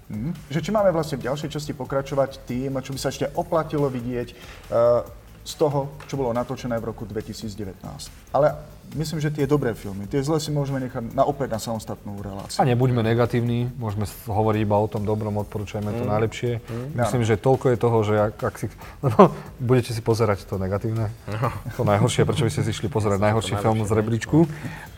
Mm. 0.10 0.34
Že 0.50 0.60
či 0.66 0.70
máme 0.74 0.90
vlastne 0.90 1.22
v 1.22 1.30
ďalšej 1.30 1.54
časti 1.54 1.78
pokračovať 1.78 2.42
tým, 2.50 2.82
čo 2.82 2.98
by 2.98 3.00
sa 3.00 3.14
ešte 3.14 3.30
oplatilo 3.38 3.86
vidieť 3.94 4.28
uh, 4.34 5.06
z 5.44 5.54
toho, 5.56 5.90
čo 6.06 6.16
bolo 6.20 6.36
natočené 6.36 6.78
v 6.78 6.94
roku 6.94 7.04
2019. 7.08 7.82
Ale 8.36 8.54
myslím, 8.96 9.20
že 9.22 9.30
tie 9.30 9.46
dobré 9.46 9.74
filmy, 9.78 10.10
tie 10.10 10.22
zlé 10.22 10.42
si 10.42 10.50
môžeme 10.50 10.82
nechať 10.82 11.14
na 11.14 11.26
opäť 11.26 11.58
na 11.58 11.60
samostatnú 11.62 12.18
reláciu. 12.22 12.58
A 12.62 12.66
nebuďme 12.66 13.06
negatívni, 13.06 13.70
môžeme 13.78 14.06
hovoriť 14.26 14.60
iba 14.66 14.78
o 14.78 14.88
tom 14.90 15.06
dobrom, 15.06 15.38
odporúčajme 15.42 15.90
mm. 15.94 15.98
to 15.98 16.04
najlepšie. 16.06 16.52
Mm. 16.62 16.88
Myslím, 16.98 17.22
že 17.26 17.36
toľko 17.38 17.66
je 17.74 17.78
toho, 17.78 17.98
že 18.02 18.14
ak, 18.18 18.36
ak 18.42 18.56
si... 18.58 18.66
Lebo 19.06 19.34
budete 19.62 19.92
si 19.94 20.02
pozerať 20.02 20.46
to 20.50 20.58
negatívne. 20.58 21.14
No. 21.30 21.50
To 21.78 21.84
najhoršie, 21.86 22.26
prečo 22.26 22.46
by 22.46 22.52
ste 22.54 22.66
si 22.66 22.72
išli 22.74 22.90
pozerať 22.90 23.20
najhorší 23.30 23.58
film 23.62 23.86
z 23.86 23.92
rebríčku. 23.94 24.50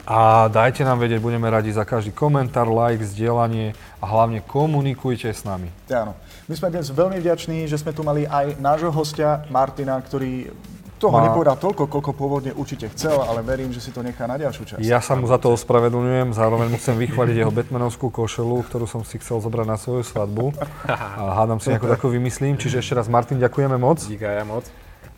A 0.08 0.48
dajte 0.50 0.82
nám 0.88 0.98
vedieť, 1.00 1.20
budeme 1.22 1.48
radi 1.52 1.72
za 1.76 1.84
každý 1.84 2.16
komentár, 2.16 2.72
like, 2.72 3.04
zdieľanie 3.04 3.78
a 4.02 4.06
hlavne 4.08 4.42
komunikujte 4.42 5.30
s 5.30 5.44
nami. 5.44 5.70
Áno. 5.92 6.16
My 6.52 6.60
sme 6.60 6.68
dnes 6.68 6.92
veľmi 6.92 7.16
vďační, 7.24 7.64
že 7.64 7.80
sme 7.80 7.96
tu 7.96 8.04
mali 8.04 8.28
aj 8.28 8.60
nášho 8.60 8.92
hostia 8.92 9.48
Martina, 9.48 9.96
ktorý 10.04 10.52
toho 11.00 11.16
má... 11.16 11.24
nepovedal 11.24 11.56
toľko, 11.56 11.88
koľko 11.88 12.12
pôvodne 12.12 12.52
určite 12.52 12.92
chcel, 12.92 13.24
ale 13.24 13.40
verím, 13.40 13.72
že 13.72 13.80
si 13.80 13.88
to 13.96 14.04
nechá 14.04 14.28
na 14.28 14.36
ďalšiu 14.36 14.76
časť. 14.76 14.84
Ja 14.84 15.00
sa 15.00 15.16
mu 15.16 15.32
za 15.32 15.40
to 15.40 15.56
ospravedlňujem, 15.56 16.36
zároveň 16.36 16.76
musím 16.76 17.00
vychváliť 17.08 17.40
jeho 17.40 17.56
Batmanovskú 17.56 18.12
košelu, 18.12 18.68
ktorú 18.68 18.84
som 18.84 19.00
si 19.08 19.16
chcel 19.24 19.40
zobrať 19.40 19.64
na 19.64 19.80
svoju 19.80 20.04
svadbu. 20.04 20.52
A 20.92 21.40
hádam 21.40 21.64
si 21.64 21.72
nejakú 21.72 21.88
takú 21.88 22.12
vymyslím. 22.12 22.60
Čiže 22.60 22.84
ešte 22.84 23.00
raz 23.00 23.08
Martin, 23.08 23.40
ďakujeme 23.40 23.80
moc. 23.80 24.04
Díka, 24.04 24.28
ja 24.28 24.44
moc. 24.44 24.68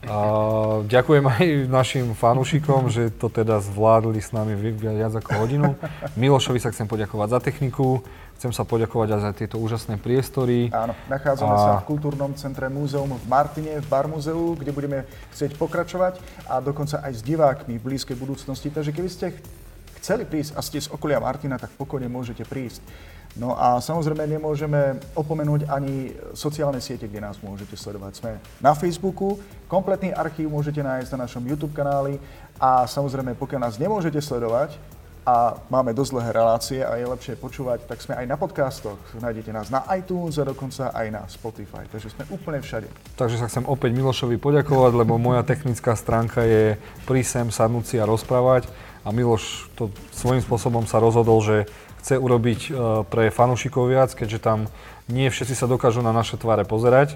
A 0.04 0.84
ďakujem 0.84 1.26
aj 1.32 1.46
našim 1.72 2.12
fanúšikom, 2.12 2.92
že 2.92 3.08
to 3.10 3.32
teda 3.32 3.64
zvládli 3.64 4.20
s 4.20 4.36
nami 4.36 4.52
viac 4.54 5.16
ako 5.16 5.48
hodinu. 5.48 5.80
Milošovi 6.14 6.60
sa 6.60 6.76
chcem 6.76 6.86
poďakovať 6.92 7.28
za 7.32 7.40
techniku. 7.40 8.04
Chcem 8.44 8.60
sa 8.60 8.68
poďakovať 8.68 9.08
aj 9.16 9.22
za 9.24 9.32
tieto 9.32 9.56
úžasné 9.56 9.96
priestory. 10.04 10.68
Áno, 10.76 10.92
nachádzame 11.08 11.56
a... 11.56 11.64
sa 11.64 11.72
v 11.80 11.96
kultúrnom 11.96 12.36
centre 12.36 12.68
Múzeum 12.68 13.16
v 13.16 13.24
Martine, 13.32 13.80
v 13.80 13.88
Bar 13.88 14.12
Múzeu, 14.12 14.60
kde 14.60 14.76
budeme 14.76 15.08
chcieť 15.32 15.56
pokračovať 15.56 16.20
a 16.52 16.60
dokonca 16.60 17.00
aj 17.08 17.12
s 17.16 17.22
divákmi 17.24 17.80
v 17.80 17.86
blízkej 17.88 18.20
budúcnosti. 18.20 18.68
Takže 18.68 18.92
keby 18.92 19.08
ste 19.08 19.32
chceli 20.04 20.28
prísť 20.28 20.60
a 20.60 20.60
ste 20.60 20.76
z 20.84 20.92
okolia 20.92 21.24
Martina, 21.24 21.56
tak 21.56 21.72
pokojne 21.80 22.12
môžete 22.12 22.44
prísť. 22.44 22.84
No 23.40 23.56
a 23.56 23.80
samozrejme 23.80 24.28
nemôžeme 24.28 25.00
opomenúť 25.16 25.72
ani 25.72 26.12
sociálne 26.36 26.84
siete, 26.84 27.08
kde 27.08 27.24
nás 27.24 27.40
môžete 27.40 27.80
sledovať. 27.80 28.12
Sme 28.20 28.44
na 28.60 28.76
Facebooku, 28.76 29.40
kompletný 29.72 30.12
archív 30.12 30.52
môžete 30.52 30.84
nájsť 30.84 31.16
na 31.16 31.32
našom 31.32 31.48
YouTube 31.48 31.72
kanáli 31.72 32.20
a 32.60 32.84
samozrejme, 32.92 33.40
pokiaľ 33.40 33.72
nás 33.72 33.80
nemôžete 33.80 34.20
sledovať, 34.20 34.76
a 35.24 35.56
máme 35.72 35.96
dosť 35.96 36.12
dlhé 36.20 36.30
relácie 36.36 36.80
a 36.84 37.00
je 37.00 37.08
lepšie 37.08 37.40
počúvať, 37.40 37.88
tak 37.88 38.04
sme 38.04 38.20
aj 38.20 38.28
na 38.28 38.36
podcastoch. 38.36 39.00
Nájdete 39.16 39.56
nás 39.56 39.72
na 39.72 39.88
iTunes 39.96 40.36
a 40.36 40.44
dokonca 40.44 40.92
aj 40.92 41.08
na 41.08 41.24
Spotify. 41.32 41.88
Takže 41.88 42.12
sme 42.12 42.28
úplne 42.28 42.60
všade. 42.60 42.92
Takže 43.16 43.40
sa 43.40 43.48
chcem 43.48 43.64
opäť 43.64 43.96
Milošovi 43.96 44.36
poďakovať, 44.36 44.92
lebo 45.00 45.16
moja 45.16 45.48
technická 45.48 45.96
stránka 45.96 46.44
je 46.44 46.76
prísem 47.08 47.48
sadnúť 47.48 47.86
si 47.88 47.96
a 48.00 48.06
rozprávať. 48.06 48.68
A 49.08 49.16
Miloš 49.16 49.72
to 49.80 49.92
svojím 50.12 50.44
spôsobom 50.44 50.84
sa 50.84 51.00
rozhodol, 51.00 51.40
že 51.40 51.72
chce 52.04 52.20
urobiť 52.20 52.60
e, 52.68 52.72
pre 53.08 53.32
fanúšikov 53.32 53.88
viac, 53.88 54.12
keďže 54.12 54.44
tam 54.44 54.68
nie 55.08 55.28
všetci 55.28 55.56
sa 55.56 55.68
dokážu 55.68 56.04
na 56.04 56.12
naše 56.12 56.36
tváre 56.36 56.68
pozerať. 56.68 57.16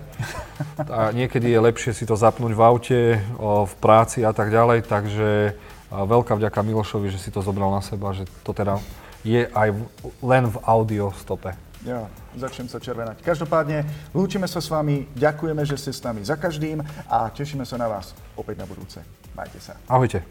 A 0.79 1.11
niekedy 1.11 1.51
je 1.51 1.59
lepšie 1.59 1.91
si 1.91 2.03
to 2.07 2.19
zapnúť 2.19 2.51
v 2.55 2.61
aute, 2.63 2.99
v 3.39 3.73
práci 3.79 4.23
a 4.27 4.31
tak 4.35 4.51
ďalej. 4.51 4.87
Takže 4.87 5.55
veľká 5.91 6.35
vďaka 6.35 6.59
Milošovi, 6.63 7.07
že 7.11 7.19
si 7.21 7.29
to 7.31 7.39
zobral 7.39 7.71
na 7.71 7.79
seba, 7.79 8.11
že 8.11 8.27
to 8.43 8.51
teda 8.51 8.79
je 9.23 9.47
aj 9.47 9.69
v, 9.71 9.79
len 10.23 10.47
v 10.47 10.57
audio 10.63 11.11
stope. 11.15 11.51
Ja, 11.85 12.09
začnem 12.35 12.67
sa 12.67 12.81
červenať. 12.81 13.21
Každopádne, 13.21 13.85
lúčime 14.11 14.49
sa 14.49 14.59
s 14.59 14.67
vami, 14.67 15.07
ďakujeme, 15.13 15.61
že 15.63 15.77
ste 15.77 15.91
s 15.93 16.01
nami 16.03 16.25
za 16.25 16.35
každým 16.35 16.81
a 17.07 17.29
tešíme 17.31 17.63
sa 17.63 17.77
na 17.77 17.87
vás 17.87 18.17
opäť 18.35 18.59
na 18.59 18.65
budúce. 18.65 18.99
Majte 19.37 19.61
sa. 19.61 19.77
Ahojte. 19.87 20.25